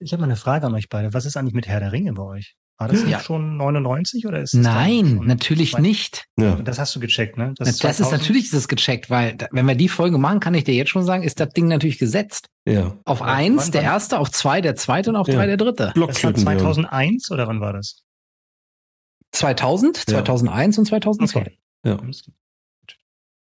Ich 0.00 0.12
habe 0.12 0.20
mal 0.20 0.26
eine 0.26 0.36
Frage 0.36 0.64
an 0.64 0.74
euch 0.74 0.88
beide. 0.88 1.12
Was 1.12 1.26
ist 1.26 1.36
eigentlich 1.36 1.54
mit 1.54 1.66
Herr 1.66 1.80
der 1.80 1.92
Ringe 1.92 2.12
bei 2.12 2.22
euch? 2.22 2.54
War 2.78 2.86
das 2.86 3.08
ja. 3.08 3.18
schon 3.18 3.56
99 3.56 4.24
oder 4.26 4.40
ist 4.40 4.54
es 4.54 4.60
Nein, 4.60 5.22
natürlich 5.24 5.72
zwei? 5.72 5.80
nicht. 5.80 6.26
Ja. 6.38 6.54
Das 6.54 6.78
hast 6.78 6.94
du 6.94 7.00
gecheckt, 7.00 7.36
ne? 7.36 7.52
Das, 7.58 7.70
ist, 7.70 7.82
das 7.82 7.98
ist 7.98 8.12
natürlich 8.12 8.44
ist 8.44 8.54
es 8.54 8.68
gecheckt, 8.68 9.10
weil 9.10 9.36
wenn 9.50 9.66
wir 9.66 9.74
die 9.74 9.88
Folge 9.88 10.16
machen, 10.16 10.38
kann 10.38 10.54
ich 10.54 10.62
dir 10.62 10.74
jetzt 10.74 10.90
schon 10.90 11.04
sagen, 11.04 11.24
ist 11.24 11.40
das 11.40 11.48
Ding 11.48 11.66
natürlich 11.66 11.98
gesetzt. 11.98 12.50
Ja. 12.64 12.96
Auf 13.04 13.18
ja, 13.18 13.26
eins 13.26 13.64
wann, 13.64 13.72
der 13.72 13.82
erste, 13.82 14.20
auf 14.20 14.30
zwei 14.30 14.60
der 14.60 14.76
zweite 14.76 15.10
und 15.10 15.16
auf 15.16 15.26
ja. 15.26 15.34
drei 15.34 15.46
der 15.46 15.56
dritte. 15.56 15.92
Das 15.92 16.22
war 16.22 16.34
2001 16.34 17.32
oder 17.32 17.48
wann 17.48 17.60
war 17.60 17.72
das? 17.72 18.04
2000, 19.32 19.96
2001 19.96 20.78
und 20.78 20.84
2002. 20.86 21.40
Okay. 21.40 21.58
Ja. 21.84 21.98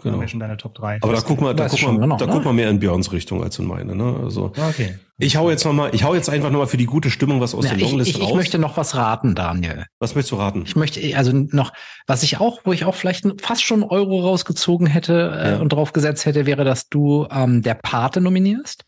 Genau. 0.03 0.19
Haben 0.19 0.27
schon 0.27 0.39
deine 0.39 0.57
Top 0.57 0.75
3. 0.75 0.99
Aber 1.01 1.13
da 1.13 1.21
guck 1.21 1.41
mal, 1.41 1.55
da 1.55 1.67
guck 1.67 1.81
mal, 1.81 1.99
genau, 1.99 2.17
da 2.17 2.27
ne? 2.27 2.31
guck 2.31 2.45
mal 2.45 2.53
mehr 2.53 2.69
in 2.69 2.79
Björns 2.79 3.11
Richtung 3.11 3.43
als 3.43 3.57
in 3.57 3.65
meine, 3.65 3.95
ne? 3.95 4.19
Also. 4.23 4.45
Okay. 4.55 4.99
Ich 5.17 5.37
hau 5.37 5.49
jetzt 5.49 5.65
noch 5.65 5.73
mal, 5.73 5.89
ich 5.95 6.03
hau 6.03 6.13
jetzt 6.13 6.29
einfach 6.29 6.51
noch 6.51 6.59
mal 6.59 6.67
für 6.67 6.77
die 6.77 6.85
gute 6.85 7.09
Stimmung 7.09 7.41
was 7.41 7.55
aus 7.55 7.65
ja, 7.65 7.71
der 7.71 7.79
Longlist 7.79 8.11
ich, 8.11 8.17
ich, 8.17 8.21
raus. 8.21 8.29
Ich 8.29 8.35
möchte 8.35 8.59
noch 8.59 8.77
was 8.77 8.95
raten, 8.95 9.33
Daniel. 9.33 9.87
Was 9.99 10.13
möchtest 10.13 10.33
du 10.33 10.35
raten? 10.35 10.63
Ich 10.67 10.75
möchte, 10.75 11.01
also 11.17 11.31
noch, 11.33 11.73
was 12.05 12.21
ich 12.21 12.39
auch, 12.39 12.61
wo 12.63 12.73
ich 12.73 12.85
auch 12.85 12.93
vielleicht 12.93 13.25
fast 13.41 13.63
schon 13.63 13.83
Euro 13.83 14.19
rausgezogen 14.21 14.85
hätte 14.85 15.35
äh, 15.35 15.51
ja. 15.53 15.57
und 15.57 15.69
drauf 15.69 15.93
gesetzt 15.93 16.27
hätte, 16.27 16.45
wäre, 16.45 16.63
dass 16.63 16.89
du 16.89 17.25
ähm, 17.31 17.63
der 17.63 17.73
Pate 17.73 18.21
nominierst. 18.21 18.85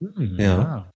Hm, 0.00 0.36
ja. 0.38 0.92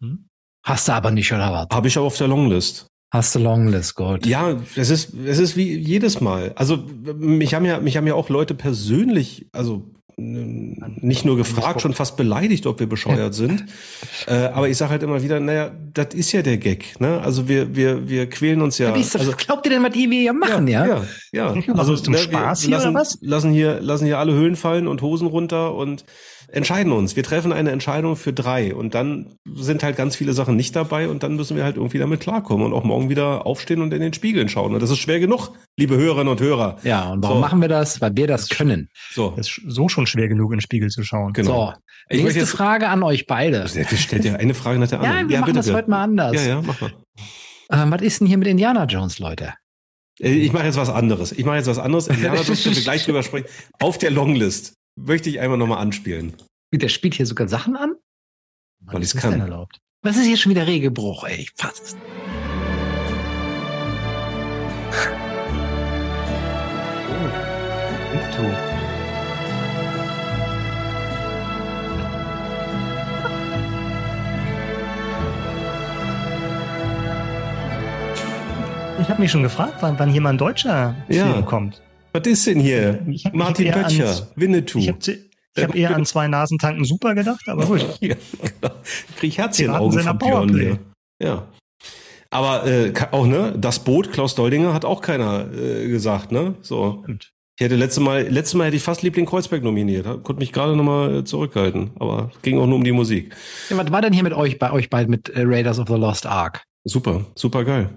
Hm? 0.00 0.26
Hast 0.64 0.88
du 0.88 0.92
aber 0.92 1.12
nicht, 1.12 1.32
oder 1.32 1.52
was? 1.52 1.66
Habe 1.72 1.86
ich 1.86 1.96
aber 1.96 2.06
auf 2.06 2.16
der 2.16 2.26
Longlist. 2.26 2.88
Hast 3.14 3.32
du 3.36 3.38
Longlist, 3.38 3.94
gut. 3.94 4.26
Ja, 4.26 4.56
es 4.74 4.90
ist, 4.90 5.14
es 5.24 5.38
ist 5.38 5.56
wie 5.56 5.72
jedes 5.72 6.20
Mal. 6.20 6.50
Also 6.56 6.78
mich 7.16 7.54
haben 7.54 7.64
ja, 7.64 7.78
mich 7.78 7.96
haben 7.96 8.08
ja 8.08 8.14
auch 8.14 8.28
Leute 8.28 8.56
persönlich, 8.56 9.46
also 9.52 9.84
nicht 10.16 11.24
nur 11.24 11.36
gefragt, 11.36 11.80
schon 11.80 11.94
fast 11.94 12.16
beleidigt, 12.16 12.66
ob 12.66 12.80
wir 12.80 12.88
bescheuert 12.88 13.34
sind. 13.34 13.66
Äh, 14.26 14.46
aber 14.54 14.70
ich 14.70 14.78
sage 14.78 14.92
halt 14.92 15.02
immer 15.02 15.22
wieder, 15.22 15.38
naja, 15.38 15.70
das 15.92 16.14
ist 16.14 16.32
ja 16.32 16.40
der 16.40 16.56
Gag. 16.56 16.98
Ne? 16.98 17.20
Also 17.20 17.46
wir, 17.46 17.76
wir, 17.76 18.08
wir 18.08 18.26
quälen 18.30 18.62
uns 18.62 18.78
ja. 18.78 18.94
Wie 18.94 19.00
also, 19.00 19.32
glaubt 19.36 19.66
ihr 19.66 19.72
denn, 19.72 19.82
was 19.82 19.92
die 19.92 20.08
wir 20.08 20.20
hier 20.20 20.32
machen, 20.32 20.66
ja? 20.66 20.86
Ja, 20.86 21.02
ja. 21.32 21.54
ja. 21.54 21.62
Also 21.74 21.94
zum 21.96 22.14
ne, 22.14 22.20
Spaß 22.20 22.62
hier 22.62 22.70
lassen, 22.70 22.88
oder 22.88 23.00
was? 23.00 23.18
Lassen 23.20 23.52
hier, 23.52 23.80
lassen 23.82 24.06
hier 24.06 24.18
alle 24.18 24.32
Höhlen 24.32 24.56
fallen 24.56 24.86
und 24.86 25.02
Hosen 25.02 25.26
runter 25.26 25.74
und 25.74 26.06
entscheiden 26.54 26.92
uns. 26.92 27.16
Wir 27.16 27.22
treffen 27.22 27.52
eine 27.52 27.70
Entscheidung 27.70 28.16
für 28.16 28.32
drei 28.32 28.74
und 28.74 28.94
dann 28.94 29.34
sind 29.54 29.82
halt 29.82 29.96
ganz 29.96 30.16
viele 30.16 30.32
Sachen 30.32 30.56
nicht 30.56 30.74
dabei 30.76 31.08
und 31.08 31.22
dann 31.22 31.36
müssen 31.36 31.56
wir 31.56 31.64
halt 31.64 31.76
irgendwie 31.76 31.98
damit 31.98 32.20
klarkommen 32.20 32.66
und 32.66 32.72
auch 32.72 32.84
morgen 32.84 33.08
wieder 33.08 33.46
aufstehen 33.46 33.82
und 33.82 33.92
in 33.92 34.00
den 34.00 34.12
Spiegeln 34.12 34.48
schauen. 34.48 34.72
Und 34.72 34.80
das 34.80 34.90
ist 34.90 34.98
schwer 34.98 35.20
genug, 35.20 35.50
liebe 35.76 35.96
Hörerinnen 35.96 36.28
und 36.28 36.40
Hörer. 36.40 36.78
Ja, 36.84 37.10
und 37.10 37.22
warum 37.22 37.38
so. 37.38 37.40
machen 37.40 37.60
wir 37.60 37.68
das? 37.68 38.00
Weil 38.00 38.16
wir 38.16 38.26
das 38.26 38.48
können. 38.48 38.88
So. 39.12 39.34
Es 39.36 39.48
ist 39.48 39.60
so 39.66 39.88
schon 39.88 40.06
schwer 40.06 40.28
genug, 40.28 40.52
in 40.52 40.58
den 40.58 40.62
Spiegel 40.62 40.88
zu 40.90 41.02
schauen. 41.02 41.32
Genau. 41.32 41.72
So. 41.72 41.74
Ich 42.08 42.22
Nächste 42.22 42.40
jetzt, 42.40 42.50
Frage 42.50 42.88
an 42.88 43.02
euch 43.02 43.26
beide. 43.26 43.66
Wir 43.72 43.84
stellen 43.98 44.22
dir 44.22 44.38
eine 44.38 44.54
Frage 44.54 44.78
nach 44.78 44.88
der 44.88 45.00
anderen. 45.00 45.18
Ja, 45.18 45.28
wir 45.28 45.34
ja, 45.34 45.40
machen 45.40 45.46
bitte, 45.46 45.58
das 45.58 45.66
bitte. 45.66 45.78
heute 45.78 45.90
mal 45.90 46.02
anders. 46.04 46.34
Ja, 46.34 46.42
ja, 46.42 46.62
mach 46.62 46.80
mal. 46.80 46.92
Ähm, 47.72 47.90
was 47.90 48.02
ist 48.02 48.20
denn 48.20 48.26
hier 48.28 48.38
mit 48.38 48.46
Indiana 48.46 48.84
Jones, 48.84 49.18
Leute? 49.18 49.54
Äh, 50.20 50.28
ich 50.28 50.52
mache 50.52 50.66
jetzt 50.66 50.76
was 50.76 50.90
anderes. 50.90 51.32
Ich 51.32 51.44
mache 51.44 51.56
jetzt 51.56 51.66
was 51.66 51.78
anderes. 51.78 52.08
Indiana 52.08 52.36
Jones 52.42 52.62
können 52.62 52.76
wir 52.76 52.82
gleich 52.82 53.04
drüber 53.04 53.22
sprechen. 53.22 53.46
Auf 53.80 53.98
der 53.98 54.10
Longlist 54.10 54.74
möchte 54.96 55.28
ich 55.28 55.40
einmal 55.40 55.58
nochmal 55.58 55.78
anspielen. 55.78 56.34
Der 56.72 56.88
spielt 56.88 57.14
hier 57.14 57.26
sogar 57.26 57.48
Sachen 57.48 57.76
an? 57.76 57.94
Weil 58.80 59.02
ich 59.02 59.14
es 59.14 59.20
kann. 59.20 59.40
Erlaubt? 59.40 59.78
Was 60.02 60.16
ist 60.16 60.26
hier 60.26 60.36
schon 60.36 60.50
wieder 60.50 60.66
Regelbruch, 60.66 61.24
ey? 61.24 61.48
Fast. 61.56 61.96
Oh, 68.36 68.74
Ich 79.00 79.10
habe 79.10 79.20
mich 79.20 79.30
schon 79.30 79.42
gefragt, 79.42 79.74
wann, 79.80 79.98
wann 79.98 80.10
hier 80.10 80.20
mal 80.20 80.30
ein 80.30 80.38
deutscher 80.38 80.96
ja. 81.08 81.30
Film 81.30 81.44
kommt. 81.44 81.82
Was 82.14 82.26
ist 82.28 82.46
denn 82.46 82.60
hier? 82.60 83.04
Martin 83.32 83.72
Böttcher, 83.72 84.28
Winnetou. 84.36 84.78
Ich 84.78 84.88
habe 84.88 84.98
ich 85.56 85.62
habe 85.62 85.78
eher 85.78 85.94
an 85.94 86.06
zwei 86.06 86.28
Nasentanken 86.28 86.84
super 86.84 87.14
gedacht, 87.14 87.48
aber 87.48 87.66
gut. 87.66 87.84
ja, 88.00 88.14
genau. 88.40 88.74
Ich 89.08 89.16
krieg 89.16 89.38
Herzchenaugen 89.38 90.00
von 90.00 90.18
Björn 90.18 90.48
hier. 90.48 90.78
Ja. 91.20 91.48
Aber 92.30 92.66
äh, 92.66 92.92
auch, 93.10 93.26
ne, 93.26 93.54
das 93.56 93.80
Boot, 93.80 94.12
Klaus 94.12 94.34
Doldinger, 94.34 94.74
hat 94.74 94.84
auch 94.84 95.00
keiner 95.00 95.52
äh, 95.52 95.88
gesagt, 95.88 96.32
ne? 96.32 96.54
So. 96.62 97.02
Stimmt. 97.04 97.30
Ich 97.56 97.64
hätte 97.64 97.76
letzte 97.76 98.00
Mal, 98.00 98.28
letzte 98.28 98.56
Mal 98.56 98.66
hätte 98.66 98.76
ich 98.76 98.82
fast 98.82 99.02
Liebling 99.02 99.26
Kreuzberg 99.26 99.62
nominiert. 99.62 100.06
Konnte 100.24 100.40
mich 100.40 100.52
gerade 100.52 100.74
nochmal 100.74 101.18
äh, 101.18 101.24
zurückhalten. 101.24 101.92
Aber 102.00 102.32
ging 102.42 102.58
auch 102.58 102.66
nur 102.66 102.76
um 102.76 102.84
die 102.84 102.90
Musik. 102.90 103.34
Ja, 103.70 103.76
was 103.76 103.92
war 103.92 104.02
denn 104.02 104.12
hier 104.12 104.24
mit 104.24 104.32
euch, 104.32 104.58
bei 104.58 104.72
euch 104.72 104.90
beiden 104.90 105.10
mit 105.10 105.28
äh, 105.30 105.42
Raiders 105.44 105.78
of 105.78 105.86
the 105.86 105.94
Lost 105.94 106.26
Ark? 106.26 106.64
Super, 106.84 107.24
super 107.36 107.64
geil. 107.64 107.90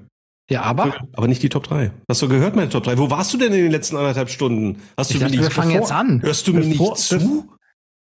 Ja, 0.50 0.62
aber? 0.62 0.96
Aber 1.14 1.28
nicht 1.28 1.44
die 1.44 1.50
Top 1.50 1.64
3. 1.64 1.92
Hast 2.10 2.22
du 2.22 2.30
gehört, 2.30 2.56
meine 2.56 2.70
Top 2.70 2.84
3? 2.84 2.98
Wo 2.98 3.10
warst 3.10 3.34
du 3.34 3.38
denn 3.38 3.52
in 3.52 3.64
den 3.64 3.72
letzten 3.72 3.98
anderthalb 3.98 4.30
Stunden? 4.30 4.82
Hast 4.98 5.12
ich 5.12 5.18
du 5.18 5.24
dachte, 5.24 5.38
wir 5.38 5.52
fangen 5.52 5.70
bevor, 5.70 5.82
jetzt 5.82 5.92
an. 5.92 6.22
Hörst 6.22 6.48
du 6.48 6.54
mir 6.54 6.62
bevor, 6.62 6.92
nicht 6.92 7.02
zu? 7.02 7.52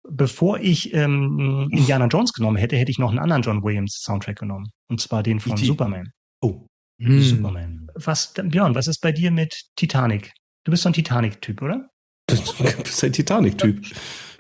Bevor 0.10 0.60
ich 0.60 0.94
ähm, 0.94 1.68
Indiana 1.72 2.07
Jones 2.07 2.32
genommen 2.32 2.56
hätte, 2.56 2.78
hätte 2.78 2.90
ich 2.90 2.99
noch 2.99 3.10
einen 3.10 3.19
anderen 3.19 3.41
John 3.41 3.64
Williams 3.64 4.02
Soundtrack 4.02 4.40
genommen. 4.40 4.72
Und 4.88 5.02
zwar 5.02 5.24
den 5.24 5.41
von 5.41 5.57
Superman. 5.57 6.11
Oh. 6.41 6.65
Hm. 7.02 7.22
Superman. 7.22 7.88
Was, 7.95 8.34
Björn, 8.34 8.76
was 8.76 8.88
ist 8.88 9.02
bei 9.02 9.11
dir 9.11 9.30
mit 9.32 9.65
Titanic? 9.76 10.34
Du 10.64 10.72
bist 10.72 10.84
so 10.84 10.90
ein 10.90 10.94
Titanic-Typ, 10.94 11.61
oder? 11.61 11.90
du 12.28 12.84
bist 12.84 13.03
ein 13.03 13.11
Titanic-Typ. 13.11 13.86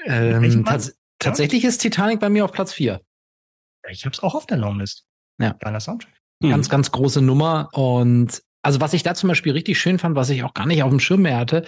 Ähm, 0.05 0.63
tats 0.63 0.97
tatsächlich 1.19 1.65
ist 1.65 1.79
Titanic 1.79 2.21
bei 2.21 2.29
mir 2.29 2.45
auf 2.45 2.53
Platz 2.53 2.71
4. 2.71 3.01
Ich 3.89 4.05
hab's 4.05 4.21
auch 4.21 4.35
auf 4.35 4.45
der 4.45 4.57
Longlist. 4.57 5.05
Ja. 5.39 5.53
Geiler 5.59 5.79
Soundtrack. 5.79 6.16
Hm. 6.41 6.49
Ganz, 6.49 6.69
ganz 6.69 6.91
große 6.91 7.21
Nummer. 7.21 7.69
Und 7.73 8.41
also 8.61 8.79
was 8.79 8.93
ich 8.93 9.03
da 9.03 9.15
zum 9.15 9.29
Beispiel 9.29 9.53
richtig 9.53 9.79
schön 9.79 9.99
fand, 9.99 10.15
was 10.15 10.29
ich 10.29 10.43
auch 10.43 10.53
gar 10.53 10.65
nicht 10.65 10.83
auf 10.83 10.89
dem 10.89 10.99
Schirm 10.99 11.21
mehr 11.21 11.37
hatte, 11.37 11.65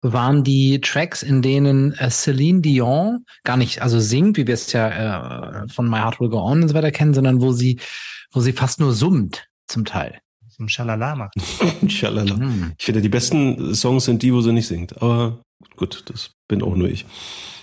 waren 0.00 0.44
die 0.44 0.80
Tracks, 0.80 1.22
in 1.22 1.42
denen 1.42 1.92
äh, 1.94 2.10
Celine 2.10 2.60
Dion 2.60 3.24
gar 3.44 3.56
nicht 3.56 3.82
also 3.82 3.98
singt, 3.98 4.36
wie 4.36 4.46
wir 4.46 4.54
es 4.54 4.72
ja 4.72 5.64
äh, 5.64 5.68
von 5.68 5.88
My 5.90 5.98
Heart 5.98 6.20
Will 6.20 6.28
Go 6.28 6.40
On 6.40 6.62
und 6.62 6.68
so 6.68 6.74
weiter 6.74 6.92
kennen, 6.92 7.14
sondern 7.14 7.40
wo 7.40 7.52
sie, 7.52 7.80
wo 8.32 8.40
sie 8.40 8.52
fast 8.52 8.80
nur 8.80 8.92
summt 8.92 9.46
zum 9.66 9.84
Teil. 9.84 10.20
Zum 10.48 10.68
Schalala 10.68 11.14
macht. 11.14 11.34
Schalala. 11.88 12.36
Hm. 12.36 12.72
Ich 12.78 12.84
finde, 12.84 13.00
die 13.00 13.08
besten 13.08 13.74
Songs 13.74 14.04
sind 14.04 14.22
die, 14.22 14.32
wo 14.32 14.40
sie 14.40 14.52
nicht 14.52 14.66
singt. 14.66 15.00
Aber 15.00 15.40
gut, 15.76 16.04
das 16.06 16.30
bin 16.48 16.62
auch 16.62 16.74
nur 16.74 16.88
ich. 16.88 17.04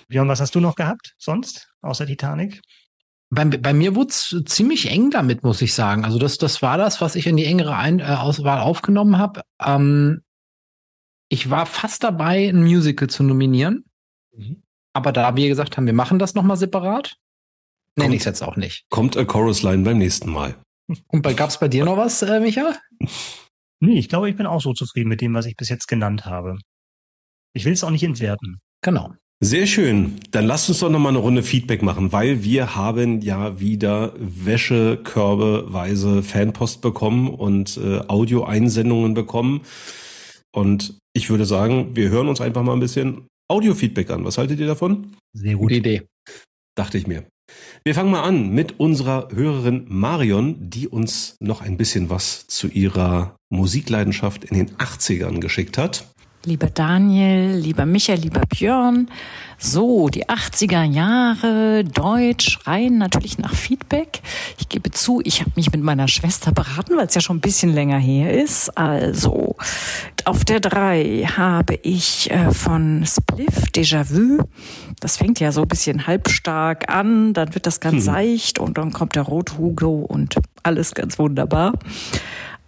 Björn, 0.07 0.27
was 0.27 0.39
hast 0.39 0.55
du 0.55 0.59
noch 0.59 0.75
gehabt 0.75 1.13
sonst, 1.17 1.69
außer 1.81 2.05
Titanic? 2.05 2.61
Bei, 3.29 3.45
bei 3.45 3.73
mir 3.73 3.95
wurde 3.95 4.09
es 4.09 4.35
ziemlich 4.45 4.89
eng 4.89 5.09
damit, 5.09 5.43
muss 5.43 5.61
ich 5.61 5.73
sagen. 5.73 6.05
Also 6.05 6.19
das, 6.19 6.37
das 6.37 6.61
war 6.61 6.77
das, 6.77 7.01
was 7.01 7.15
ich 7.15 7.27
in 7.27 7.37
die 7.37 7.45
engere 7.45 7.75
Ein 7.75 7.99
äh, 7.99 8.03
Auswahl 8.03 8.59
aufgenommen 8.59 9.17
habe. 9.17 9.41
Ähm, 9.63 10.21
ich 11.29 11.49
war 11.49 11.65
fast 11.65 12.03
dabei, 12.03 12.47
ein 12.47 12.63
Musical 12.63 13.09
zu 13.09 13.23
nominieren. 13.23 13.85
Mhm. 14.31 14.61
Aber 14.93 15.11
da 15.11 15.35
wir 15.35 15.47
gesagt 15.47 15.75
haben, 15.75 15.87
wir 15.87 15.93
machen 15.93 16.19
das 16.19 16.35
nochmal 16.35 16.57
separat, 16.57 17.17
Nenne 17.97 18.15
ich 18.15 18.21
es 18.21 18.25
jetzt 18.25 18.43
auch 18.43 18.57
nicht. 18.57 18.85
Kommt 18.89 19.15
a 19.15 19.23
Chorus 19.23 19.63
Line 19.63 19.83
beim 19.83 19.97
nächsten 19.97 20.29
Mal. 20.29 20.55
Und 21.07 21.23
gab 21.37 21.49
es 21.49 21.59
bei 21.59 21.67
dir 21.67 21.85
noch 21.85 21.97
was, 21.97 22.21
äh, 22.21 22.39
Micha? 22.39 22.75
Nee, 23.79 23.97
ich 23.97 24.09
glaube, 24.09 24.29
ich 24.29 24.35
bin 24.35 24.45
auch 24.45 24.61
so 24.61 24.73
zufrieden 24.73 25.09
mit 25.09 25.21
dem, 25.21 25.33
was 25.33 25.45
ich 25.45 25.55
bis 25.55 25.69
jetzt 25.69 25.87
genannt 25.87 26.25
habe. 26.25 26.57
Ich 27.53 27.65
will 27.65 27.73
es 27.73 27.83
auch 27.83 27.89
nicht 27.89 28.03
entwerten. 28.03 28.59
Genau. 28.81 29.13
Sehr 29.45 29.67
schön. 29.67 30.15
Dann 30.31 30.47
lasst 30.47 30.69
uns 30.69 30.79
doch 30.79 30.89
noch 30.89 30.97
mal 30.97 31.09
eine 31.09 31.19
Runde 31.19 31.43
Feedback 31.43 31.83
machen, 31.83 32.11
weil 32.11 32.43
wir 32.43 32.75
haben 32.75 33.21
ja 33.21 33.59
wieder 33.59 34.13
Wäschekörbeweise 34.17 36.23
Fanpost 36.23 36.81
bekommen 36.81 37.29
und 37.29 37.77
äh, 37.77 37.99
Audioeinsendungen 38.07 39.13
bekommen. 39.13 39.61
Und 40.51 40.97
ich 41.13 41.29
würde 41.29 41.45
sagen, 41.45 41.95
wir 41.95 42.09
hören 42.09 42.27
uns 42.27 42.41
einfach 42.41 42.63
mal 42.63 42.73
ein 42.73 42.79
bisschen 42.79 43.27
Audio-Feedback 43.47 44.09
an. 44.09 44.25
Was 44.25 44.39
haltet 44.39 44.59
ihr 44.59 44.65
davon? 44.65 45.15
Sehr 45.33 45.57
gute 45.57 45.75
Idee. 45.75 46.07
Dachte 46.75 46.97
ich 46.97 47.05
mir. 47.05 47.25
Wir 47.83 47.93
fangen 47.93 48.09
mal 48.09 48.23
an 48.23 48.49
mit 48.49 48.79
unserer 48.79 49.27
Hörerin 49.31 49.85
Marion, 49.87 50.55
die 50.59 50.87
uns 50.87 51.35
noch 51.39 51.61
ein 51.61 51.77
bisschen 51.77 52.09
was 52.09 52.47
zu 52.47 52.67
ihrer 52.67 53.35
Musikleidenschaft 53.51 54.43
in 54.43 54.57
den 54.57 54.71
80ern 54.77 55.39
geschickt 55.39 55.77
hat. 55.77 56.14
Lieber 56.45 56.67
Daniel, 56.67 57.55
lieber 57.57 57.87
Michael, 57.87 58.19
lieber 58.19 58.41
Björn. 58.41 59.09
So, 59.57 60.09
die 60.09 60.27
80er 60.27 60.83
Jahre, 60.83 61.83
Deutsch, 61.83 62.59
rein 62.65 62.99
natürlich 62.99 63.39
nach 63.39 63.55
Feedback. 63.55 64.21
Ich 64.59 64.69
gebe 64.69 64.91
zu, 64.91 65.21
ich 65.23 65.41
habe 65.41 65.51
mich 65.55 65.71
mit 65.71 65.81
meiner 65.81 66.07
Schwester 66.07 66.51
beraten, 66.51 66.97
weil 66.97 67.07
es 67.07 67.15
ja 67.15 67.21
schon 67.21 67.37
ein 67.37 67.41
bisschen 67.41 67.73
länger 67.73 67.97
her 67.97 68.31
ist. 68.31 68.77
Also, 68.77 69.55
auf 70.25 70.45
der 70.45 70.59
3 70.59 71.29
habe 71.35 71.79
ich 71.81 72.29
äh, 72.29 72.51
von 72.51 73.03
Spliff 73.07 73.71
Déjà-vu. 73.73 74.43
Das 74.99 75.17
fängt 75.17 75.39
ja 75.39 75.51
so 75.51 75.63
ein 75.63 75.67
bisschen 75.67 76.05
halbstark 76.05 76.93
an, 76.93 77.33
dann 77.33 77.55
wird 77.55 77.65
das 77.65 77.79
ganz 77.79 77.95
hm. 77.95 78.01
seicht 78.01 78.59
und 78.59 78.77
dann 78.77 78.93
kommt 78.93 79.15
der 79.15 79.23
Rot 79.23 79.57
Hugo 79.57 80.05
und 80.07 80.35
alles 80.61 80.93
ganz 80.93 81.17
wunderbar. 81.17 81.73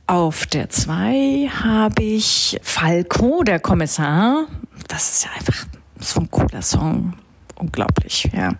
Auf 0.09 0.45
der 0.45 0.69
2 0.69 1.49
habe 1.63 2.01
ich 2.01 2.57
Falco, 2.63 3.43
der 3.43 3.59
Kommissar. 3.59 4.47
Das 4.87 5.09
ist 5.11 5.25
ja 5.25 5.31
einfach 5.37 5.65
so 5.99 6.21
ein 6.21 6.31
cooler 6.31 6.61
Song. 6.61 7.13
Unglaublich, 7.55 8.29
ja. 8.33 8.53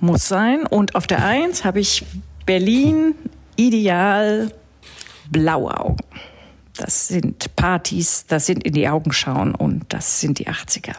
Muss 0.00 0.26
sein. 0.26 0.66
Und 0.66 0.96
auf 0.96 1.06
der 1.06 1.24
1 1.24 1.64
habe 1.64 1.78
ich 1.78 2.04
Berlin, 2.44 3.14
Ideal, 3.54 4.52
blaue 5.30 5.78
Augen. 5.78 6.04
Das 6.76 7.06
sind 7.06 7.54
Partys, 7.54 8.26
das 8.26 8.46
sind 8.46 8.64
in 8.64 8.72
die 8.72 8.88
Augen 8.88 9.12
schauen 9.12 9.54
und 9.54 9.84
das 9.90 10.20
sind 10.20 10.40
die 10.40 10.48
80er. 10.48 10.96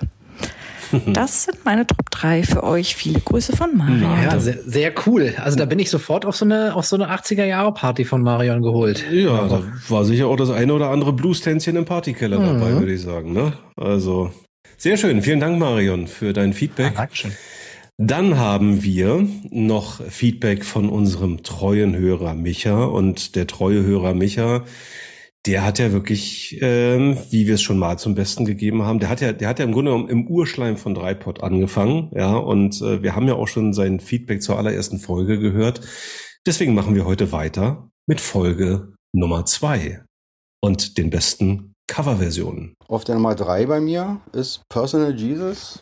Das 1.13 1.43
sind 1.45 1.65
meine 1.65 1.85
Top 1.85 2.09
3 2.11 2.43
für 2.43 2.63
euch. 2.63 2.95
Viele 2.95 3.19
Grüße 3.19 3.55
von 3.55 3.75
Marion. 3.77 4.01
Ja, 4.01 4.39
sehr, 4.39 4.57
sehr, 4.65 4.93
cool. 5.05 5.33
Also 5.37 5.57
da 5.57 5.65
bin 5.65 5.79
ich 5.79 5.89
sofort 5.89 6.25
auf 6.25 6.35
so 6.35 6.45
eine, 6.45 6.75
auf 6.75 6.85
so 6.85 6.95
eine 6.95 7.09
80er-Jahre-Party 7.13 8.05
von 8.05 8.21
Marion 8.21 8.61
geholt. 8.61 9.03
Ja, 9.11 9.47
da 9.47 9.63
war 9.89 10.05
sicher 10.05 10.27
auch 10.27 10.37
das 10.37 10.49
eine 10.49 10.73
oder 10.73 10.89
andere 10.89 11.13
Blues-Tänzchen 11.13 11.75
im 11.75 11.85
Partykeller 11.85 12.39
mhm. 12.39 12.59
dabei, 12.59 12.73
würde 12.79 12.93
ich 12.93 13.01
sagen. 13.01 13.33
Ne? 13.33 13.53
Also 13.75 14.31
sehr 14.77 14.97
schön. 14.97 15.21
Vielen 15.21 15.39
Dank, 15.39 15.57
Marion, 15.57 16.07
für 16.07 16.33
dein 16.33 16.53
Feedback. 16.53 16.93
Ja, 16.93 17.01
Dankeschön. 17.01 17.31
Dann 17.99 18.37
haben 18.37 18.83
wir 18.83 19.27
noch 19.49 20.01
Feedback 20.07 20.63
von 20.63 20.89
unserem 20.89 21.41
treuen 21.41 21.95
Hörer 21.95 22.35
Micha 22.35 22.83
und 22.83 23.35
der 23.35 23.47
treue 23.47 23.83
Hörer 23.83 24.13
Micha 24.13 24.65
der 25.47 25.63
hat 25.63 25.79
ja 25.79 25.93
wirklich, 25.93 26.57
ähm, 26.61 27.17
wie 27.29 27.47
wir 27.47 27.55
es 27.55 27.61
schon 27.61 27.79
mal 27.79 27.97
zum 27.97 28.15
Besten 28.15 28.45
gegeben 28.45 28.83
haben, 28.83 28.99
der 28.99 29.09
hat 29.09 29.21
ja, 29.21 29.31
der 29.31 29.47
hat 29.47 29.59
ja 29.59 29.65
im 29.65 29.71
Grunde 29.71 29.91
genommen 29.91 30.09
im 30.09 30.27
Urschleim 30.27 30.75
von 30.77 30.93
Dreipod 30.93 31.41
angefangen, 31.41 32.11
ja, 32.13 32.35
und 32.35 32.81
äh, 32.81 33.01
wir 33.01 33.15
haben 33.15 33.27
ja 33.27 33.35
auch 33.35 33.47
schon 33.47 33.73
sein 33.73 34.01
Feedback 34.01 34.41
zur 34.41 34.57
allerersten 34.57 34.99
Folge 34.99 35.39
gehört. 35.39 35.81
Deswegen 36.45 36.75
machen 36.75 36.95
wir 36.95 37.05
heute 37.05 37.31
weiter 37.31 37.89
mit 38.07 38.19
Folge 38.19 38.93
Nummer 39.15 39.45
zwei 39.45 40.03
und 40.61 40.97
den 40.97 41.09
besten 41.09 41.73
Coverversionen. 41.89 42.73
Auf 42.89 43.05
der 43.05 43.15
Nummer 43.15 43.35
drei 43.35 43.65
bei 43.65 43.79
mir 43.79 44.19
ist 44.33 44.61
Personal 44.69 45.15
Jesus 45.15 45.81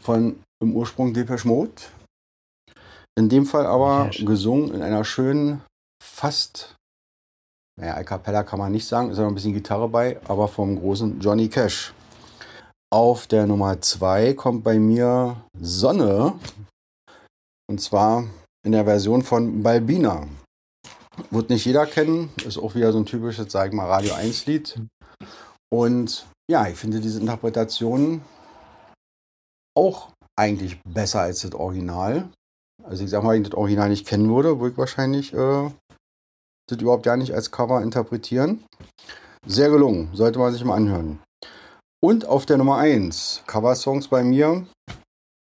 von 0.00 0.36
im 0.62 0.74
Ursprung 0.74 1.12
Depeche 1.12 1.46
Mode. 1.46 1.72
In 3.18 3.28
dem 3.28 3.46
Fall 3.46 3.66
aber 3.66 4.10
gesungen 4.20 4.72
in 4.72 4.82
einer 4.82 5.04
schönen, 5.04 5.62
fast 6.00 6.76
naja, 7.78 7.94
A 7.94 8.02
Cappella 8.02 8.42
kann 8.42 8.58
man 8.58 8.72
nicht 8.72 8.86
sagen, 8.86 9.10
ist 9.10 9.18
ja 9.18 9.22
noch 9.22 9.30
ein 9.30 9.36
bisschen 9.36 9.52
Gitarre 9.52 9.88
bei, 9.88 10.20
aber 10.26 10.48
vom 10.48 10.80
großen 10.80 11.20
Johnny 11.20 11.48
Cash. 11.48 11.94
Auf 12.90 13.28
der 13.28 13.46
Nummer 13.46 13.80
2 13.80 14.34
kommt 14.34 14.64
bei 14.64 14.80
mir 14.80 15.36
Sonne. 15.60 16.34
Und 17.70 17.80
zwar 17.80 18.24
in 18.64 18.72
der 18.72 18.84
Version 18.84 19.22
von 19.22 19.62
Balbina. 19.62 20.26
Wird 21.30 21.50
nicht 21.50 21.64
jeder 21.66 21.86
kennen, 21.86 22.30
ist 22.44 22.58
auch 22.58 22.74
wieder 22.74 22.90
so 22.90 22.98
ein 22.98 23.06
typisches, 23.06 23.52
sag 23.52 23.68
ich 23.68 23.74
mal, 23.74 23.86
Radio 23.86 24.14
1 24.14 24.46
Lied. 24.46 24.80
Und 25.70 26.26
ja, 26.50 26.66
ich 26.66 26.76
finde 26.76 27.00
diese 27.00 27.20
Interpretation 27.20 28.22
auch 29.76 30.08
eigentlich 30.36 30.80
besser 30.82 31.20
als 31.20 31.42
das 31.42 31.54
Original. 31.54 32.28
Also 32.82 33.04
ich 33.04 33.10
sag 33.10 33.22
mal, 33.22 33.34
wenn 33.34 33.42
ich 33.42 33.50
das 33.50 33.58
Original 33.58 33.88
nicht 33.88 34.06
kennen 34.06 34.34
würde, 34.34 34.58
würde 34.58 34.72
ich 34.72 34.78
wahrscheinlich 34.78 35.32
äh, 35.32 35.70
das 36.68 36.78
überhaupt 36.80 37.02
gar 37.02 37.16
nicht 37.16 37.34
als 37.34 37.50
Cover 37.50 37.82
interpretieren. 37.82 38.64
Sehr 39.46 39.70
gelungen, 39.70 40.10
sollte 40.14 40.38
man 40.38 40.52
sich 40.52 40.64
mal 40.64 40.76
anhören. 40.76 41.20
Und 42.00 42.26
auf 42.26 42.46
der 42.46 42.58
Nummer 42.58 42.76
1, 42.76 43.42
Cover-Songs 43.46 44.08
bei 44.08 44.22
mir, 44.22 44.66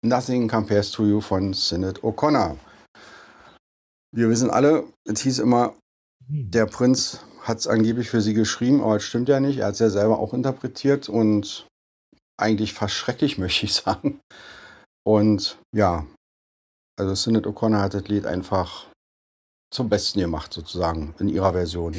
Nothing 0.05 0.47
Compares 0.47 0.91
to 0.91 1.05
You 1.05 1.21
von 1.21 1.53
Sinead 1.53 2.03
O'Connor. 2.03 2.57
Wir 4.13 4.29
wissen 4.29 4.51
alle, 4.51 4.85
es 5.05 5.21
hieß 5.21 5.39
immer, 5.39 5.73
der 6.27 6.67
Prinz 6.67 7.21
hat 7.41 7.59
es 7.59 7.67
angeblich 7.67 8.09
für 8.09 8.21
sie 8.21 8.33
geschrieben, 8.33 8.81
aber 8.81 8.97
es 8.97 9.03
stimmt 9.03 9.29
ja 9.29 9.39
nicht. 9.39 9.59
Er 9.59 9.67
hat 9.67 9.73
es 9.73 9.79
ja 9.79 9.89
selber 9.89 10.19
auch 10.19 10.33
interpretiert 10.33 11.09
und 11.09 11.67
eigentlich 12.37 12.73
fast 12.73 12.93
schrecklich, 12.93 13.37
möchte 13.39 13.65
ich 13.65 13.73
sagen. 13.73 14.19
Und 15.03 15.57
ja, 15.73 16.05
also 16.99 17.15
Sinead 17.15 17.45
O'Connor 17.45 17.81
hat 17.81 17.93
das 17.93 18.07
Lied 18.07 18.25
einfach 18.25 18.87
zum 19.75 19.89
Besten 19.89 20.19
gemacht, 20.19 20.53
sozusagen, 20.53 21.13
in 21.19 21.29
ihrer 21.29 21.53
Version. 21.53 21.93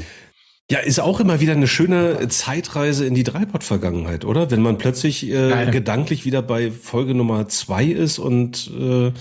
Ja, 0.69 0.81
ist 0.81 0.99
auch 0.99 1.21
immer 1.21 1.41
wieder 1.41 1.53
eine 1.53 1.69
schöne 1.69 2.27
Zeitreise 2.29 3.07
in 3.07 3.15
die 3.15 3.23
Dreipod-Vergangenheit, 3.23 4.25
oder? 4.25 4.51
Wenn 4.51 4.63
man 4.63 4.79
plötzlich 4.79 5.31
äh, 5.31 5.71
gedanklich 5.71 6.25
wieder 6.25 6.43
bei 6.43 6.73
Folge 6.73 7.15
Nummer 7.15 7.49
zwei 7.49 7.85
ist 7.85 8.19
und 8.19 8.69
äh, 8.77 9.13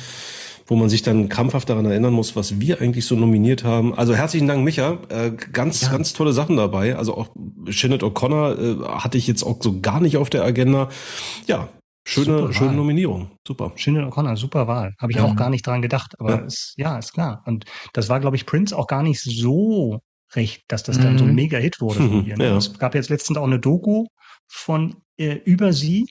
wo 0.67 0.75
man 0.75 0.89
sich 0.89 1.03
dann 1.03 1.29
krampfhaft 1.29 1.69
daran 1.69 1.85
erinnern 1.85 2.13
muss, 2.13 2.35
was 2.35 2.59
wir 2.59 2.81
eigentlich 2.81 3.05
so 3.05 3.15
nominiert 3.15 3.63
haben. 3.63 3.93
Also 3.93 4.15
herzlichen 4.15 4.47
Dank, 4.47 4.63
Micha. 4.63 4.97
Äh, 5.09 5.33
ganz, 5.51 5.81
ja. 5.81 5.91
ganz 5.91 6.13
tolle 6.13 6.33
Sachen 6.33 6.57
dabei. 6.57 6.95
Also 6.95 7.15
auch 7.15 7.27
Shannon 7.69 7.99
O'Connor 7.99 8.57
äh, 8.57 8.87
hatte 8.99 9.19
ich 9.19 9.27
jetzt 9.27 9.43
auch 9.43 9.57
so 9.61 9.79
gar 9.81 9.99
nicht 9.99 10.17
auf 10.17 10.31
der 10.31 10.43
Agenda. 10.43 10.89
Ja, 11.45 11.69
Schöne, 12.07 12.53
schöne 12.53 12.73
Nominierung. 12.73 13.31
Super. 13.45 13.71
Schöne 13.75 14.07
O'Connor, 14.07 14.37
super 14.37 14.67
Wahl. 14.67 14.93
Habe 14.99 15.11
ich 15.11 15.17
ja. 15.17 15.25
auch 15.25 15.35
gar 15.35 15.49
nicht 15.49 15.65
dran 15.65 15.81
gedacht. 15.81 16.13
Aber 16.19 16.29
ja. 16.29 16.37
Ist, 16.45 16.73
ja, 16.77 16.97
ist 16.99 17.13
klar. 17.13 17.41
Und 17.45 17.65
das 17.93 18.09
war, 18.09 18.19
glaube 18.19 18.35
ich, 18.35 18.45
Prince 18.45 18.77
auch 18.77 18.85
gar 18.85 19.01
nicht 19.01 19.19
so 19.21 20.01
recht, 20.35 20.63
dass 20.67 20.83
das 20.83 20.99
dann 20.99 21.13
mhm. 21.13 21.17
so 21.17 21.25
ein 21.25 21.35
Mega-Hit 21.35 21.81
wurde 21.81 21.99
von 21.99 22.19
mhm. 22.19 22.25
ihr. 22.27 22.37
Ne? 22.37 22.45
Ja. 22.45 22.57
Es 22.57 22.77
gab 22.77 22.93
jetzt 22.93 23.09
letztens 23.09 23.39
auch 23.39 23.45
eine 23.45 23.59
Doku 23.59 24.05
von 24.47 24.97
äh, 25.17 25.39
über 25.45 25.73
sie. 25.73 26.07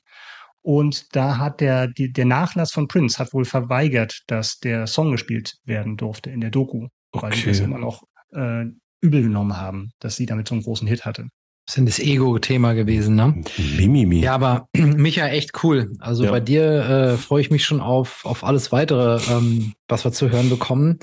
Und 0.62 1.14
da 1.14 1.38
hat 1.38 1.60
der, 1.60 1.86
die, 1.86 2.12
der 2.12 2.24
Nachlass 2.24 2.72
von 2.72 2.88
Prince 2.88 3.18
hat 3.18 3.32
wohl 3.32 3.44
verweigert, 3.44 4.22
dass 4.26 4.58
der 4.58 4.86
Song 4.86 5.12
gespielt 5.12 5.54
werden 5.64 5.96
durfte 5.96 6.30
in 6.30 6.40
der 6.40 6.50
Doku. 6.50 6.88
Okay. 7.12 7.26
Weil 7.26 7.32
die 7.32 7.44
das 7.44 7.60
immer 7.60 7.78
noch 7.78 8.02
äh, 8.32 8.64
übel 9.00 9.22
genommen 9.22 9.56
haben, 9.56 9.90
dass 10.00 10.16
sie 10.16 10.26
damit 10.26 10.48
so 10.48 10.54
einen 10.54 10.64
großen 10.64 10.88
Hit 10.88 11.04
hatte. 11.04 11.28
Ist 11.66 11.78
das 11.78 11.98
Ego-Thema 11.98 12.74
gewesen, 12.74 13.14
ne? 13.14 13.42
Mimimi. 13.78 14.20
Ja, 14.20 14.34
aber 14.34 14.68
Micha, 14.76 15.28
echt 15.28 15.64
cool. 15.64 15.92
Also 15.98 16.24
ja. 16.24 16.30
bei 16.30 16.40
dir 16.40 16.64
äh, 16.64 17.16
freue 17.16 17.40
ich 17.40 17.50
mich 17.50 17.64
schon 17.64 17.80
auf, 17.80 18.24
auf 18.26 18.44
alles 18.44 18.70
weitere, 18.70 19.18
ähm, 19.30 19.72
was 19.88 20.04
wir 20.04 20.12
zu 20.12 20.30
hören 20.30 20.50
bekommen. 20.50 20.98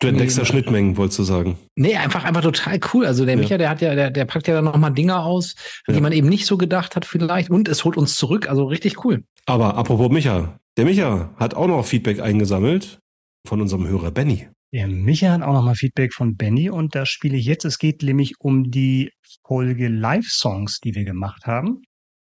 Du 0.00 0.08
entdeckst 0.08 0.38
ja 0.38 0.46
Schnittmengen, 0.46 0.96
wolltest 0.96 1.18
du 1.18 1.22
sagen. 1.24 1.58
Nee, 1.76 1.94
einfach, 1.94 2.24
einfach 2.24 2.40
total 2.40 2.80
cool. 2.92 3.04
Also 3.06 3.26
der 3.26 3.34
ja. 3.34 3.40
Micha, 3.40 3.58
der 3.58 3.68
hat 3.68 3.82
ja, 3.82 3.94
der, 3.94 4.10
der 4.10 4.24
packt 4.24 4.48
ja 4.48 4.54
dann 4.54 4.64
nochmal 4.64 4.92
Dinge 4.92 5.20
aus, 5.20 5.54
ja. 5.86 5.94
die 5.94 6.00
man 6.00 6.12
eben 6.12 6.28
nicht 6.28 6.46
so 6.46 6.56
gedacht 6.56 6.96
hat 6.96 7.04
vielleicht. 7.04 7.50
Und 7.50 7.68
es 7.68 7.84
holt 7.84 7.98
uns 7.98 8.16
zurück. 8.16 8.48
Also 8.48 8.64
richtig 8.64 9.04
cool. 9.04 9.22
Aber 9.46 9.76
apropos 9.76 10.10
Micha. 10.10 10.58
Der 10.76 10.86
Micha 10.86 11.30
hat 11.36 11.54
auch 11.54 11.66
noch 11.66 11.84
Feedback 11.84 12.20
eingesammelt 12.20 12.98
von 13.46 13.60
unserem 13.60 13.86
Hörer 13.86 14.10
Benny. 14.10 14.48
Ja, 14.72 14.86
Micha 14.86 15.32
hat 15.32 15.42
auch 15.42 15.52
nochmal 15.52 15.74
Feedback 15.74 16.14
von 16.14 16.36
Benny 16.36 16.70
und 16.70 16.94
da 16.94 17.04
spiele 17.04 17.36
ich 17.36 17.44
jetzt. 17.44 17.64
Es 17.64 17.78
geht 17.78 18.04
nämlich 18.04 18.34
um 18.38 18.70
die 18.70 19.10
Folge 19.44 19.88
Live-Songs, 19.88 20.78
die 20.78 20.94
wir 20.94 21.04
gemacht 21.04 21.44
haben. 21.46 21.82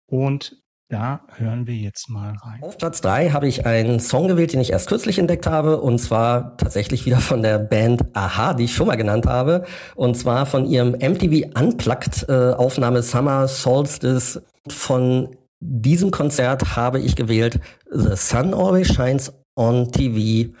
Und 0.06 0.56
da 0.88 1.26
hören 1.36 1.66
wir 1.66 1.74
jetzt 1.74 2.08
mal 2.08 2.34
rein. 2.42 2.62
Auf 2.62 2.78
Platz 2.78 3.02
drei 3.02 3.30
habe 3.30 3.48
ich 3.48 3.66
einen 3.66 4.00
Song 4.00 4.28
gewählt, 4.28 4.54
den 4.54 4.60
ich 4.60 4.70
erst 4.70 4.88
kürzlich 4.88 5.18
entdeckt 5.18 5.46
habe, 5.46 5.80
und 5.80 5.98
zwar 5.98 6.56
tatsächlich 6.56 7.04
wieder 7.04 7.20
von 7.20 7.42
der 7.42 7.58
Band 7.58 8.04
Aha, 8.14 8.54
die 8.54 8.64
ich 8.64 8.74
schon 8.74 8.86
mal 8.86 8.96
genannt 8.96 9.26
habe, 9.26 9.66
und 9.94 10.16
zwar 10.16 10.46
von 10.46 10.64
ihrem 10.64 10.92
MTV 10.92 11.58
Unplugged 11.58 12.26
äh, 12.30 12.52
Aufnahme 12.52 13.02
Summer 13.02 13.46
Solstice. 13.46 14.42
Von 14.68 15.36
diesem 15.60 16.10
Konzert 16.10 16.76
habe 16.76 16.98
ich 16.98 17.14
gewählt 17.14 17.60
The 17.90 18.16
Sun 18.16 18.54
Always 18.54 18.88
Shines 18.94 19.32
on 19.54 19.92
TV 19.92 20.52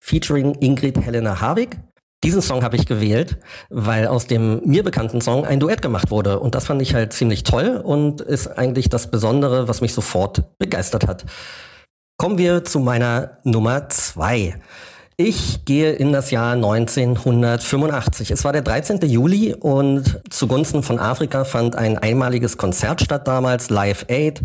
featuring 0.00 0.54
Ingrid 0.60 1.00
Helena 1.00 1.40
Harvig. 1.40 1.78
Diesen 2.22 2.42
Song 2.42 2.62
habe 2.62 2.76
ich 2.76 2.84
gewählt, 2.84 3.38
weil 3.70 4.06
aus 4.06 4.26
dem 4.26 4.60
mir 4.66 4.82
bekannten 4.82 5.22
Song 5.22 5.46
ein 5.46 5.58
Duett 5.58 5.80
gemacht 5.80 6.10
wurde. 6.10 6.40
Und 6.40 6.54
das 6.54 6.66
fand 6.66 6.82
ich 6.82 6.94
halt 6.94 7.14
ziemlich 7.14 7.44
toll 7.44 7.80
und 7.82 8.20
ist 8.20 8.46
eigentlich 8.46 8.90
das 8.90 9.10
Besondere, 9.10 9.68
was 9.68 9.80
mich 9.80 9.94
sofort 9.94 10.58
begeistert 10.58 11.06
hat. 11.06 11.24
Kommen 12.18 12.36
wir 12.36 12.64
zu 12.64 12.80
meiner 12.80 13.38
Nummer 13.44 13.88
zwei. 13.88 14.56
Ich 15.16 15.64
gehe 15.64 15.92
in 15.92 16.12
das 16.12 16.30
Jahr 16.30 16.52
1985. 16.52 18.30
Es 18.30 18.44
war 18.44 18.52
der 18.52 18.62
13. 18.62 19.00
Juli 19.02 19.54
und 19.54 20.20
zugunsten 20.28 20.82
von 20.82 20.98
Afrika 20.98 21.44
fand 21.44 21.76
ein 21.76 21.96
einmaliges 21.96 22.58
Konzert 22.58 23.00
statt 23.00 23.26
damals, 23.28 23.70
Live 23.70 24.06
Aid. 24.08 24.42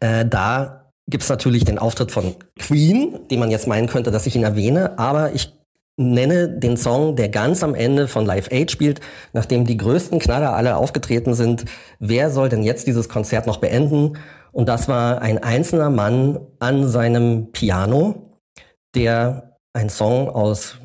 Äh, 0.00 0.26
da 0.26 0.83
gibt's 1.08 1.28
natürlich 1.28 1.64
den 1.64 1.78
Auftritt 1.78 2.10
von 2.10 2.34
Queen, 2.58 3.18
den 3.30 3.40
man 3.40 3.50
jetzt 3.50 3.66
meinen 3.66 3.88
könnte, 3.88 4.10
dass 4.10 4.26
ich 4.26 4.36
ihn 4.36 4.44
erwähne, 4.44 4.98
aber 4.98 5.32
ich 5.32 5.52
nenne 5.96 6.48
den 6.48 6.76
Song, 6.76 7.14
der 7.16 7.28
ganz 7.28 7.62
am 7.62 7.74
Ende 7.74 8.08
von 8.08 8.26
Live 8.26 8.50
Aid 8.50 8.70
spielt, 8.70 9.00
nachdem 9.32 9.64
die 9.64 9.76
größten 9.76 10.18
Knaller 10.18 10.54
alle 10.54 10.76
aufgetreten 10.76 11.34
sind. 11.34 11.66
Wer 12.00 12.30
soll 12.30 12.48
denn 12.48 12.62
jetzt 12.62 12.86
dieses 12.86 13.08
Konzert 13.08 13.46
noch 13.46 13.58
beenden? 13.58 14.18
Und 14.50 14.68
das 14.68 14.88
war 14.88 15.22
ein 15.22 15.42
einzelner 15.42 15.90
Mann 15.90 16.40
an 16.58 16.88
seinem 16.88 17.52
Piano, 17.52 18.38
der 18.94 19.58
einen 19.72 19.90
Song 19.90 20.28
aus 20.28 20.78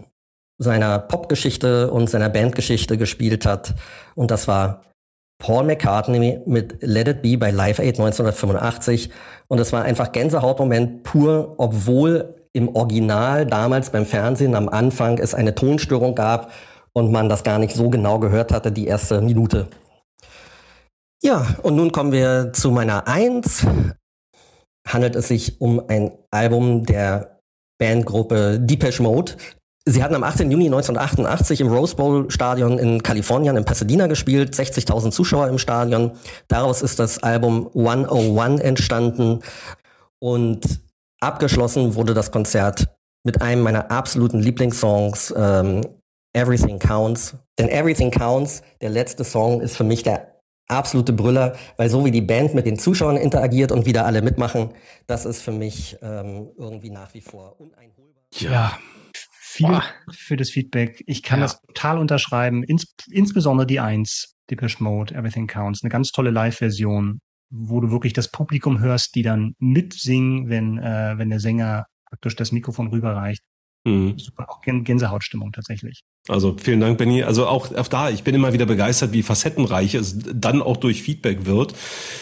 seiner 0.59 0.99
Popgeschichte 0.99 1.89
und 1.89 2.09
seiner 2.09 2.29
Bandgeschichte 2.29 2.97
gespielt 2.97 3.45
hat. 3.45 3.73
Und 4.15 4.29
das 4.29 4.47
war 4.47 4.81
Paul 5.39 5.63
McCartney 5.63 6.41
mit 6.45 6.77
Let 6.81 7.07
It 7.07 7.21
Be 7.21 7.37
bei 7.37 7.49
Live 7.49 7.79
Aid 7.79 7.99
1985. 7.99 9.09
Und 9.47 9.59
es 9.59 9.73
war 9.73 9.83
einfach 9.83 10.11
Gänsehautmoment 10.11 11.03
pur, 11.03 11.55
obwohl 11.57 12.35
im 12.53 12.75
Original 12.75 13.45
damals 13.45 13.89
beim 13.89 14.05
Fernsehen 14.05 14.55
am 14.55 14.69
Anfang 14.69 15.17
es 15.17 15.33
eine 15.33 15.55
Tonstörung 15.55 16.13
gab 16.13 16.51
und 16.93 17.11
man 17.11 17.29
das 17.29 17.43
gar 17.43 17.59
nicht 17.59 17.75
so 17.75 17.89
genau 17.89 18.19
gehört 18.19 18.51
hatte, 18.51 18.71
die 18.71 18.87
erste 18.87 19.21
Minute. 19.21 19.67
Ja, 21.21 21.45
und 21.63 21.75
nun 21.75 21.91
kommen 21.91 22.11
wir 22.11 22.51
zu 22.53 22.71
meiner 22.71 23.07
Eins. 23.07 23.65
Handelt 24.87 25.15
es 25.15 25.27
sich 25.27 25.61
um 25.61 25.81
ein 25.87 26.11
Album 26.31 26.85
der 26.85 27.39
Bandgruppe 27.77 28.59
Depeche 28.59 29.03
Mode. 29.03 29.33
Sie 29.89 30.03
hatten 30.03 30.13
am 30.13 30.23
18. 30.23 30.51
Juni 30.51 30.65
1988 30.65 31.61
im 31.61 31.67
Rose 31.67 31.95
Bowl 31.95 32.29
Stadion 32.29 32.77
in 32.77 33.01
Kalifornien 33.01 33.57
in 33.57 33.65
Pasadena 33.65 34.05
gespielt, 34.05 34.53
60.000 34.53 35.09
Zuschauer 35.09 35.47
im 35.47 35.57
Stadion. 35.57 36.11
Daraus 36.47 36.83
ist 36.83 36.99
das 36.99 37.23
Album 37.23 37.71
101 37.73 38.61
entstanden 38.61 39.39
und 40.19 40.81
Abgeschlossen 41.21 41.95
wurde 41.95 42.13
das 42.13 42.31
Konzert 42.31 42.87
mit 43.23 43.41
einem 43.41 43.63
meiner 43.63 43.89
absoluten 43.89 44.39
Lieblingssongs, 44.39 45.33
ähm, 45.35 45.81
Everything 46.33 46.77
Counts. 46.77 47.35
Denn 47.57 47.67
Everything 47.67 48.11
Counts, 48.11 48.61
der 48.81 48.89
letzte 48.89 49.23
Song, 49.23 49.59
ist 49.59 49.75
für 49.75 49.83
mich 49.83 50.03
der 50.03 50.39
absolute 50.67 51.13
Brüller, 51.13 51.55
weil 51.77 51.89
so 51.89 52.05
wie 52.05 52.11
die 52.11 52.21
Band 52.21 52.53
mit 52.53 52.67
den 52.67 52.77
Zuschauern 52.77 53.17
interagiert 53.17 53.71
und 53.71 53.87
wieder 53.87 54.05
alle 54.05 54.21
mitmachen, 54.21 54.69
das 55.07 55.25
ist 55.25 55.41
für 55.41 55.51
mich 55.51 55.97
ähm, 56.03 56.51
irgendwie 56.57 56.91
nach 56.91 57.11
wie 57.15 57.21
vor 57.21 57.59
uneinholbar. 57.59 58.23
Ja. 58.37 58.77
Vielen 59.67 59.71
Dank 59.73 60.15
für 60.15 60.37
das 60.37 60.49
Feedback. 60.49 61.03
Ich 61.05 61.23
kann 61.23 61.39
ja. 61.39 61.45
das 61.45 61.61
total 61.61 61.97
unterschreiben. 61.97 62.63
Ins, 62.63 62.93
insbesondere 63.11 63.67
die 63.67 63.79
Eins, 63.79 64.35
Depeche 64.49 64.83
Mode, 64.83 65.13
Everything 65.15 65.47
Counts. 65.47 65.83
Eine 65.83 65.89
ganz 65.89 66.11
tolle 66.11 66.31
Live-Version 66.31 67.19
wo 67.49 67.81
du 67.81 67.91
wirklich 67.91 68.13
das 68.13 68.29
Publikum 68.29 68.79
hörst, 68.79 69.15
die 69.15 69.23
dann 69.23 69.55
mitsingen, 69.59 70.49
wenn, 70.49 70.77
äh, 70.77 71.17
wenn 71.17 71.29
der 71.29 71.39
Sänger 71.39 71.85
praktisch 72.05 72.35
das 72.35 72.51
Mikrofon 72.51 72.87
rüberreicht. 72.87 73.43
Mhm. 73.85 74.17
Super, 74.17 74.49
auch 74.49 74.61
Gänsehautstimmung 74.61 75.51
tatsächlich. 75.51 76.03
Also 76.27 76.55
vielen 76.61 76.79
Dank, 76.79 76.97
Benny. 76.97 77.23
Also 77.23 77.47
auch, 77.47 77.73
auch 77.75 77.87
da, 77.87 78.09
ich 78.09 78.23
bin 78.23 78.35
immer 78.35 78.53
wieder 78.53 78.65
begeistert, 78.65 79.13
wie 79.13 79.23
facettenreich 79.23 79.95
es 79.95 80.19
dann 80.19 80.61
auch 80.61 80.77
durch 80.77 81.01
Feedback 81.01 81.45
wird, 81.45 81.73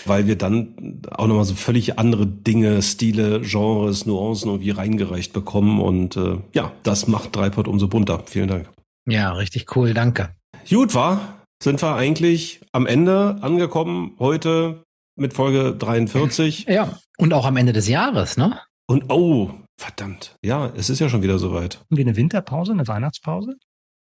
weil 0.06 0.28
wir 0.28 0.38
dann 0.38 1.02
auch 1.12 1.28
nochmal 1.28 1.46
so 1.46 1.56
völlig 1.56 2.00
andere 2.00 2.28
Dinge, 2.28 2.82
Stile, 2.82 3.42
Genres, 3.42 4.06
Nuancen 4.06 4.50
irgendwie 4.52 4.72
reingereicht 4.72 5.34
bekommen. 5.34 5.82
Und 5.82 6.16
äh, 6.16 6.38
ja, 6.54 6.72
das 6.84 7.08
macht 7.08 7.36
Dreipod 7.36 7.68
umso 7.68 7.88
bunter. 7.88 8.24
Vielen 8.26 8.48
Dank. 8.48 8.70
Ja, 9.08 9.34
richtig 9.34 9.76
cool, 9.76 9.94
danke. 9.94 10.36
Gut, 10.70 10.94
war, 10.94 11.44
sind 11.62 11.82
wir 11.82 11.96
eigentlich 11.96 12.62
am 12.72 12.86
Ende 12.86 13.38
angekommen 13.42 14.16
heute 14.20 14.84
mit 15.16 15.34
Folge 15.34 15.76
43. 15.76 16.66
Ja, 16.70 16.98
und 17.18 17.34
auch 17.34 17.46
am 17.46 17.58
Ende 17.58 17.74
des 17.74 17.88
Jahres, 17.88 18.38
ne? 18.38 18.60
Und 18.86 19.06
oh, 19.10 19.52
verdammt. 19.78 20.36
Ja, 20.44 20.72
es 20.76 20.90
ist 20.90 21.00
ja 21.00 21.10
schon 21.10 21.22
wieder 21.22 21.40
soweit. 21.40 21.80
Haben 21.80 21.98
wir 21.98 22.06
eine 22.06 22.16
Winterpause, 22.16 22.72
eine 22.74 22.88
Weihnachtspause? 22.88 23.56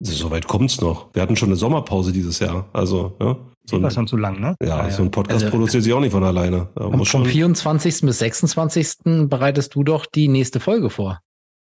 Soweit 0.03 0.49
kommt's 0.49 0.81
noch. 0.81 1.15
Wir 1.15 1.23
hatten 1.23 1.37
schon 1.37 1.51
eine 1.51 1.57
Sommerpause 1.57 2.13
dieses 2.13 2.39
Jahr. 2.39 2.69
Also, 2.73 3.17
ja. 3.21 3.37
So 3.65 3.77
ein, 3.77 3.83
war 3.83 3.91
schon 3.91 4.07
zu 4.07 4.17
lang, 4.17 4.41
ne? 4.41 4.57
Ja, 4.63 4.87
ja 4.87 4.91
so 4.91 5.03
ein 5.03 5.11
Podcast 5.11 5.45
also, 5.45 5.51
produziert 5.51 5.85
sich 5.85 5.93
auch 5.93 6.01
nicht 6.01 6.13
von 6.13 6.25
alleine. 6.25 6.69
Vom 6.75 7.05
schon 7.05 7.27
24. 7.27 8.01
bis 8.01 8.19
26. 8.19 9.29
bereitest 9.29 9.75
du 9.75 9.85
doch 9.85 10.07
die 10.07 10.29
nächste 10.29 10.59
Folge 10.59 10.89
vor. 10.89 11.21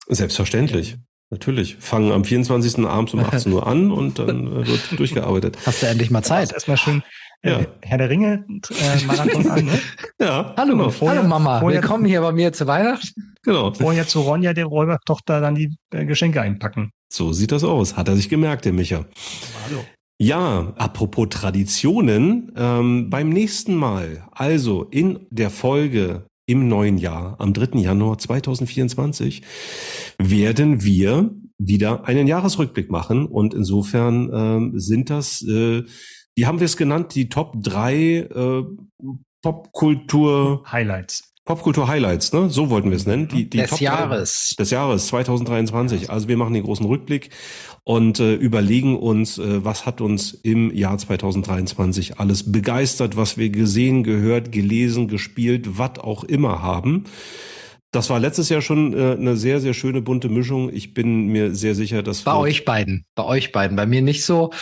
Selbstverständlich. 0.09 0.97
Natürlich. 1.29 1.77
Fangen 1.77 2.13
am 2.13 2.25
24. 2.25 2.87
abends 2.87 3.15
um 3.15 3.21
18 3.21 3.53
Uhr 3.53 3.67
an 3.67 3.91
und 3.91 4.19
dann 4.19 4.47
äh, 4.49 4.67
wird 4.67 4.99
durchgearbeitet. 4.99 5.59
Hast 5.65 5.83
du 5.83 5.87
endlich 5.87 6.11
mal 6.11 6.23
Zeit? 6.23 6.53
Erstmal 6.53 6.77
schön 6.77 7.03
ja. 7.45 7.67
Herr 7.83 7.99
der 7.99 8.09
Ringe 8.11 8.45
äh, 8.49 9.05
Marathon 9.07 9.51
an, 9.51 9.65
ne? 9.65 9.79
ja. 10.21 10.55
Hallo, 10.57 10.77
genau. 10.77 10.91
vorher, 10.91 11.19
hallo 11.19 11.29
Mama. 11.29 11.61
Vorher, 11.61 11.83
Willkommen 11.83 12.05
hier 12.05 12.21
bei 12.21 12.33
mir 12.33 12.53
zu 12.53 12.67
Weihnachten. 12.67 13.35
Genau. 13.43 13.73
Vorher 13.75 14.07
zu 14.07 14.21
Ronja, 14.21 14.53
der 14.53 14.67
Räubertochter, 14.67 15.41
dann 15.41 15.55
die 15.55 15.77
äh, 15.91 16.05
Geschenke 16.05 16.41
einpacken. 16.41 16.91
So 17.13 17.33
sieht 17.33 17.53
das 17.53 17.65
aus. 17.65 17.97
Hat 17.97 18.09
er 18.09 18.17
sich 18.17 18.29
gemerkt, 18.29 18.65
der 18.65 18.73
Micha. 18.73 19.05
Hallo. 19.67 19.85
Ja, 20.19 20.73
apropos 20.77 21.29
Traditionen, 21.31 22.53
ähm, 22.57 23.11
beim 23.11 23.29
nächsten 23.31 23.75
Mal, 23.75 24.25
also 24.31 24.85
in 24.85 25.27
der 25.31 25.51
Folge 25.51 26.27
im 26.47 26.69
neuen 26.69 26.99
Jahr, 26.99 27.37
am 27.41 27.53
3. 27.53 27.81
Januar 27.81 28.19
2024, 28.19 29.43
werden 30.19 30.85
wir 30.85 31.31
wieder 31.59 32.07
einen 32.07 32.27
Jahresrückblick 32.29 32.91
machen. 32.91 33.27
Und 33.27 33.55
insofern 33.55 34.31
ähm, 34.33 34.73
sind 34.79 35.11
das 35.11 35.43
äh, 35.43 35.83
wie 36.35 36.47
haben 36.47 36.61
wir 36.61 36.67
es 36.67 36.77
genannt? 36.77 37.15
Die 37.15 37.29
Top 37.29 37.55
3 37.63 37.95
äh, 37.95 38.65
Popkultur 39.43 40.63
Highlights. 40.71 41.33
Popkultur 41.45 41.89
Highlights, 41.89 42.33
ne? 42.33 42.49
So 42.49 42.71
wollten 42.71 42.91
wir 42.91 42.97
es 42.97 43.05
nennen. 43.05 43.27
Die, 43.27 43.51
die 43.51 43.59
des 43.59 43.71
Top 43.71 43.81
Jahres. 43.81 44.55
3 44.57 44.63
des 44.63 44.71
Jahres 44.71 45.07
2023. 45.09 46.09
Also 46.09 46.29
wir 46.29 46.37
machen 46.37 46.55
den 46.55 46.63
großen 46.63 46.87
Rückblick 46.87 47.31
und 47.83 48.21
äh, 48.21 48.35
überlegen 48.35 48.97
uns, 48.97 49.39
äh, 49.39 49.65
was 49.65 49.85
hat 49.85 50.01
uns 50.01 50.33
im 50.33 50.73
Jahr 50.73 50.97
2023 50.97 52.21
alles 52.21 52.53
begeistert, 52.53 53.17
was 53.17 53.37
wir 53.37 53.51
gesehen, 53.51 54.05
gehört, 54.05 54.53
gelesen, 54.53 55.09
gespielt, 55.09 55.79
was 55.79 55.99
auch 55.99 56.23
immer 56.23 56.63
haben. 56.63 57.05
Das 57.91 58.09
war 58.09 58.21
letztes 58.21 58.49
Jahr 58.49 58.63
schon 58.63 58.95
äh, 58.95 59.17
eine 59.19 59.37
sehr, 59.37 59.61
sehr 59.61 59.75
schöne 59.75 60.01
bunte 60.01 60.29
Mischung. 60.29 60.73
Ich 60.73 60.95
bin 60.95 61.27
mir 61.27 61.57
sehr 61.57 61.75
sicher, 61.75 62.05
dass 62.05 62.23
bei 62.23 62.37
euch 62.37 62.65
beiden, 62.65 63.05
bei 63.17 63.25
euch 63.25 63.51
beiden, 63.51 63.77
bei 63.77 63.85
mir 63.85 64.01
nicht 64.01 64.25
so. 64.25 64.53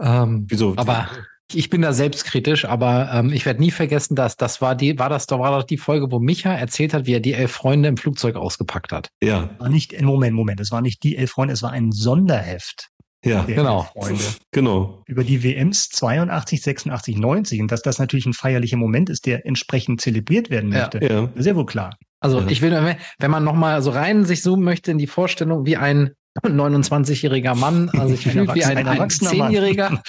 Ähm, 0.00 0.46
Wieso? 0.48 0.74
Aber 0.76 1.08
ich 1.52 1.70
bin 1.70 1.82
da 1.82 1.92
selbstkritisch, 1.92 2.66
aber 2.66 3.10
ähm, 3.12 3.32
ich 3.32 3.46
werde 3.46 3.60
nie 3.60 3.70
vergessen, 3.70 4.14
dass 4.14 4.36
das 4.36 4.60
war 4.60 4.74
die, 4.74 4.98
war 4.98 5.08
das, 5.08 5.26
da 5.26 5.38
war 5.38 5.58
doch 5.58 5.64
die 5.64 5.78
Folge, 5.78 6.10
wo 6.10 6.18
Micha 6.18 6.52
erzählt 6.52 6.92
hat, 6.92 7.06
wie 7.06 7.14
er 7.14 7.20
die 7.20 7.32
elf 7.32 7.52
Freunde 7.52 7.88
im 7.88 7.96
Flugzeug 7.96 8.36
ausgepackt 8.36 8.92
hat. 8.92 9.08
Ja. 9.22 9.50
War 9.58 9.68
nicht, 9.68 9.98
Moment, 10.00 10.34
Moment, 10.34 10.60
es 10.60 10.70
war 10.70 10.82
nicht 10.82 11.02
die 11.02 11.16
elf 11.16 11.30
Freunde, 11.30 11.54
es 11.54 11.62
war 11.62 11.70
ein 11.70 11.90
Sonderheft. 11.92 12.88
Ja, 13.24 13.42
genau. 13.42 13.82
Freunde. 13.94 14.22
Genau. 14.52 15.02
Über 15.06 15.24
die 15.24 15.42
WMs 15.42 15.88
82, 15.88 16.62
86, 16.62 17.16
90 17.16 17.60
und 17.62 17.72
dass 17.72 17.82
das 17.82 17.98
natürlich 17.98 18.26
ein 18.26 18.32
feierlicher 18.32 18.76
Moment 18.76 19.10
ist, 19.10 19.26
der 19.26 19.44
entsprechend 19.44 20.00
zelebriert 20.00 20.50
werden 20.50 20.70
möchte. 20.70 21.02
Ja. 21.02 21.22
ja. 21.22 21.28
Sehr 21.34 21.56
wohl 21.56 21.66
klar. 21.66 21.96
Also 22.20 22.40
ja. 22.40 22.46
ich 22.48 22.62
will, 22.62 22.96
wenn 23.18 23.30
man 23.30 23.44
nochmal 23.44 23.82
so 23.82 23.90
rein 23.90 24.24
sich 24.24 24.42
zoomen 24.42 24.64
möchte 24.64 24.90
in 24.90 24.98
die 24.98 25.06
Vorstellung, 25.06 25.66
wie 25.66 25.76
ein 25.76 26.12
29-jähriger 26.42 27.54
Mann, 27.54 27.90
also 27.90 28.14
ich 28.14 28.22
fühle 28.22 28.54
wie 28.54 28.64
ein, 28.64 28.86
ein 28.86 29.08
10-jähriger. 29.08 30.00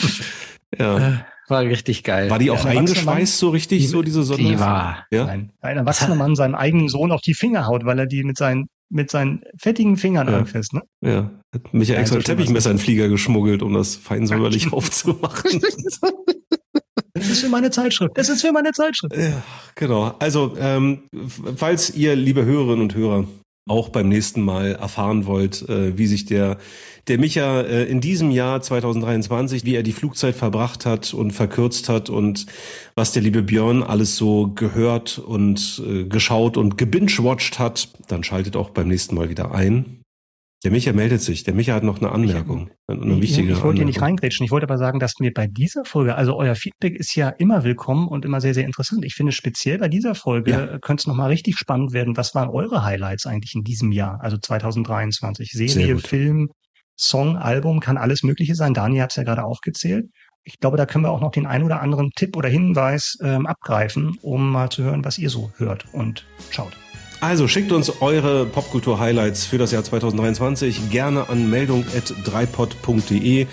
ja. 0.77 0.97
Äh, 0.97 1.17
war 1.49 1.61
richtig 1.61 2.03
geil. 2.03 2.29
War 2.29 2.37
die 2.37 2.51
auch 2.51 2.63
ja, 2.63 2.71
eingeschweißt 2.71 3.39
so 3.39 3.49
richtig, 3.49 3.81
die, 3.81 3.87
so 3.87 4.03
diese 4.03 4.21
Sonne? 4.21 4.43
Die 4.43 4.59
war. 4.59 5.07
Ja? 5.11 5.25
Ein, 5.25 5.51
ein 5.61 5.77
erwachsener 5.77 6.13
Mann 6.13 6.35
seinen 6.35 6.53
eigenen 6.53 6.89
Sohn 6.89 7.11
auf 7.11 7.21
die 7.21 7.33
Finger 7.33 7.65
haut, 7.65 7.85
weil 7.85 7.97
er 7.97 8.05
die 8.05 8.23
mit 8.23 8.37
seinen 8.37 8.67
mit 8.91 9.11
seinen 9.11 9.43
fettigen 9.57 9.97
Fingern 9.97 10.27
ja. 10.27 10.37
anfasst, 10.37 10.73
ne? 10.73 10.81
Ja. 11.01 11.29
Hat 11.53 11.73
mich 11.73 11.89
ja 11.89 11.95
extra 11.95 12.17
ein 12.17 12.23
Teppichmesser 12.23 12.71
in 12.71 12.77
den 12.77 12.83
Flieger 12.83 13.07
geschmuggelt, 13.07 13.61
um 13.61 13.73
das 13.73 13.95
fein 13.95 14.25
säuberlich 14.25 14.73
aufzumachen. 14.73 15.61
Das 17.13 17.27
ist 17.27 17.41
für 17.41 17.49
meine 17.49 17.69
Zeitschrift. 17.69 18.17
Das 18.17 18.29
ist 18.29 18.41
für 18.41 18.53
meine 18.53 18.71
Zeitschrift. 18.71 19.13
Ja, 19.17 19.43
genau. 19.75 20.15
Also, 20.19 20.55
ähm, 20.57 21.09
falls 21.57 21.93
ihr, 21.93 22.15
liebe 22.15 22.45
Hörerinnen 22.45 22.81
und 22.81 22.95
Hörer, 22.95 23.25
auch 23.69 23.89
beim 23.89 24.09
nächsten 24.09 24.41
Mal 24.41 24.73
erfahren 24.73 25.25
wollt, 25.25 25.67
äh, 25.69 25.97
wie 25.97 26.07
sich 26.07 26.25
der, 26.25 26.57
der 27.07 27.19
Micha 27.19 27.61
äh, 27.61 27.85
in 27.85 28.01
diesem 28.01 28.31
Jahr 28.31 28.61
2023, 28.61 29.65
wie 29.65 29.75
er 29.75 29.83
die 29.83 29.91
Flugzeit 29.91 30.35
verbracht 30.35 30.85
hat 30.85 31.13
und 31.13 31.31
verkürzt 31.31 31.89
hat 31.89 32.09
und 32.09 32.45
was 32.95 33.11
der 33.11 33.21
liebe 33.21 33.41
Björn 33.41 33.83
alles 33.83 34.15
so 34.15 34.47
gehört 34.47 35.19
und 35.19 35.81
äh, 35.87 36.05
geschaut 36.05 36.57
und 36.57 36.77
gebingewatcht 36.77 37.59
hat, 37.59 37.89
dann 38.07 38.23
schaltet 38.23 38.55
auch 38.55 38.71
beim 38.71 38.87
nächsten 38.87 39.15
Mal 39.15 39.29
wieder 39.29 39.53
ein. 39.53 39.98
Der 40.65 40.71
Micha 40.71 40.91
meldet 40.91 41.21
sich. 41.21 41.45
Der 41.45 41.53
Micha 41.53 41.73
hat 41.73 41.83
noch 41.83 42.01
eine 42.01 42.11
Anmerkung. 42.11 42.69
Eine 42.87 43.21
wichtige 43.21 43.53
ich 43.53 43.63
wollte 43.63 43.77
hier 43.77 43.85
nicht 43.85 44.01
reingrätschen. 44.01 44.43
Ich 44.43 44.51
wollte 44.51 44.65
aber 44.65 44.77
sagen, 44.77 44.99
dass 44.99 45.13
mir 45.19 45.31
bei 45.33 45.47
dieser 45.47 45.85
Folge, 45.85 46.15
also 46.15 46.35
euer 46.35 46.55
Feedback 46.55 46.97
ist 46.97 47.15
ja 47.15 47.29
immer 47.29 47.63
willkommen 47.63 48.09
und 48.09 48.25
immer 48.25 48.41
sehr, 48.41 48.53
sehr 48.53 48.65
interessant. 48.65 49.05
Ich 49.05 49.15
finde 49.15 49.31
speziell 49.31 49.77
bei 49.77 49.87
dieser 49.87 50.15
Folge 50.15 50.51
ja. 50.51 50.79
könnte 50.79 51.01
es 51.01 51.07
nochmal 51.07 51.29
richtig 51.29 51.57
spannend 51.57 51.93
werden. 51.93 52.17
Was 52.17 52.35
waren 52.35 52.49
eure 52.49 52.83
Highlights 52.83 53.25
eigentlich 53.25 53.55
in 53.55 53.63
diesem 53.63 53.93
Jahr, 53.93 54.19
also 54.21 54.37
2023? 54.37 55.49
Serie, 55.53 55.97
Film, 55.97 56.49
Song, 56.97 57.37
Album, 57.37 57.79
kann 57.79 57.97
alles 57.97 58.23
Mögliche 58.23 58.55
sein. 58.55 58.73
Dani 58.73 58.97
hat 58.97 59.11
es 59.11 59.15
ja 59.15 59.23
gerade 59.23 59.45
aufgezählt. 59.45 60.07
Ich 60.43 60.59
glaube, 60.59 60.75
da 60.75 60.85
können 60.85 61.05
wir 61.05 61.11
auch 61.11 61.21
noch 61.21 61.31
den 61.31 61.45
ein 61.45 61.63
oder 61.63 61.81
anderen 61.81 62.09
Tipp 62.17 62.35
oder 62.35 62.49
Hinweis 62.49 63.17
ähm, 63.23 63.45
abgreifen, 63.45 64.17
um 64.21 64.51
mal 64.51 64.69
zu 64.69 64.83
hören, 64.83 65.05
was 65.05 65.17
ihr 65.17 65.29
so 65.29 65.51
hört 65.57 65.85
und 65.93 66.25
schaut. 66.49 66.75
Also 67.21 67.49
schickt 67.49 67.73
uns 67.73 68.01
eure 68.01 68.45
Popkultur-Highlights 68.45 69.45
für 69.45 69.57
das 69.57 69.71
Jahr 69.71 69.83
2023 69.83 70.89
gerne 70.89 71.27
an 71.27 71.49
meldung.dreipod.de. 71.49 73.45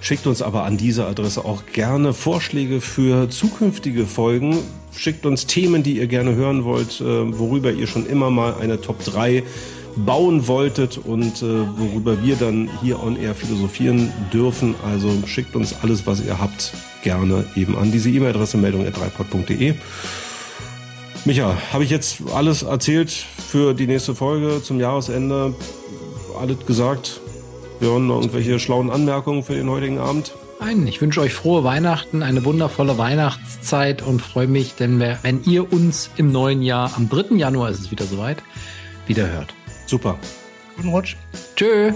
Schickt 0.00 0.26
uns 0.26 0.42
aber 0.42 0.64
an 0.64 0.76
diese 0.76 1.06
Adresse 1.06 1.42
auch 1.46 1.64
gerne 1.72 2.12
Vorschläge 2.12 2.82
für 2.82 3.30
zukünftige 3.30 4.04
Folgen. 4.04 4.58
Schickt 4.94 5.24
uns 5.24 5.46
Themen, 5.46 5.82
die 5.82 5.96
ihr 5.96 6.06
gerne 6.06 6.34
hören 6.34 6.64
wollt, 6.64 7.00
äh, 7.00 7.04
worüber 7.38 7.72
ihr 7.72 7.86
schon 7.86 8.06
immer 8.06 8.30
mal 8.30 8.56
eine 8.60 8.82
Top 8.82 9.02
3 9.02 9.42
bauen 9.96 10.46
wolltet 10.46 10.98
und 10.98 11.42
äh, 11.42 11.46
worüber 11.78 12.22
wir 12.22 12.36
dann 12.36 12.68
hier 12.82 13.02
on 13.02 13.16
air 13.16 13.34
philosophieren 13.34 14.12
dürfen. 14.34 14.74
Also 14.84 15.10
schickt 15.26 15.56
uns 15.56 15.74
alles, 15.82 16.06
was 16.06 16.22
ihr 16.22 16.38
habt, 16.38 16.74
gerne 17.02 17.46
eben 17.56 17.78
an 17.78 17.90
diese 17.90 18.10
E-Mail-Adresse 18.10 18.58
meldung.dreipod.de. 18.58 19.74
Micha, 21.26 21.56
habe 21.72 21.84
ich 21.84 21.90
jetzt 21.90 22.18
alles 22.34 22.62
erzählt 22.62 23.10
für 23.10 23.72
die 23.72 23.86
nächste 23.86 24.14
Folge 24.14 24.62
zum 24.62 24.78
Jahresende? 24.78 25.54
Alles 26.38 26.66
gesagt? 26.66 27.20
Björn, 27.80 28.06
noch 28.06 28.16
irgendwelche 28.16 28.58
schlauen 28.58 28.90
Anmerkungen 28.90 29.42
für 29.42 29.54
den 29.54 29.70
heutigen 29.70 29.98
Abend? 29.98 30.34
Nein, 30.60 30.86
ich 30.86 31.00
wünsche 31.00 31.22
euch 31.22 31.32
frohe 31.32 31.64
Weihnachten, 31.64 32.22
eine 32.22 32.44
wundervolle 32.44 32.98
Weihnachtszeit 32.98 34.02
und 34.02 34.20
freue 34.20 34.48
mich, 34.48 34.74
denn 34.74 35.00
wenn 35.00 35.42
ihr 35.44 35.72
uns 35.72 36.10
im 36.16 36.30
neuen 36.30 36.62
Jahr, 36.62 36.92
am 36.94 37.08
3. 37.08 37.36
Januar 37.36 37.70
ist 37.70 37.80
es 37.80 37.90
wieder 37.90 38.04
soweit, 38.04 38.42
wieder 39.06 39.26
hört. 39.30 39.54
Super. 39.86 40.18
Guten 40.76 40.90
Rutsch. 40.90 41.16
Tschö. 41.56 41.92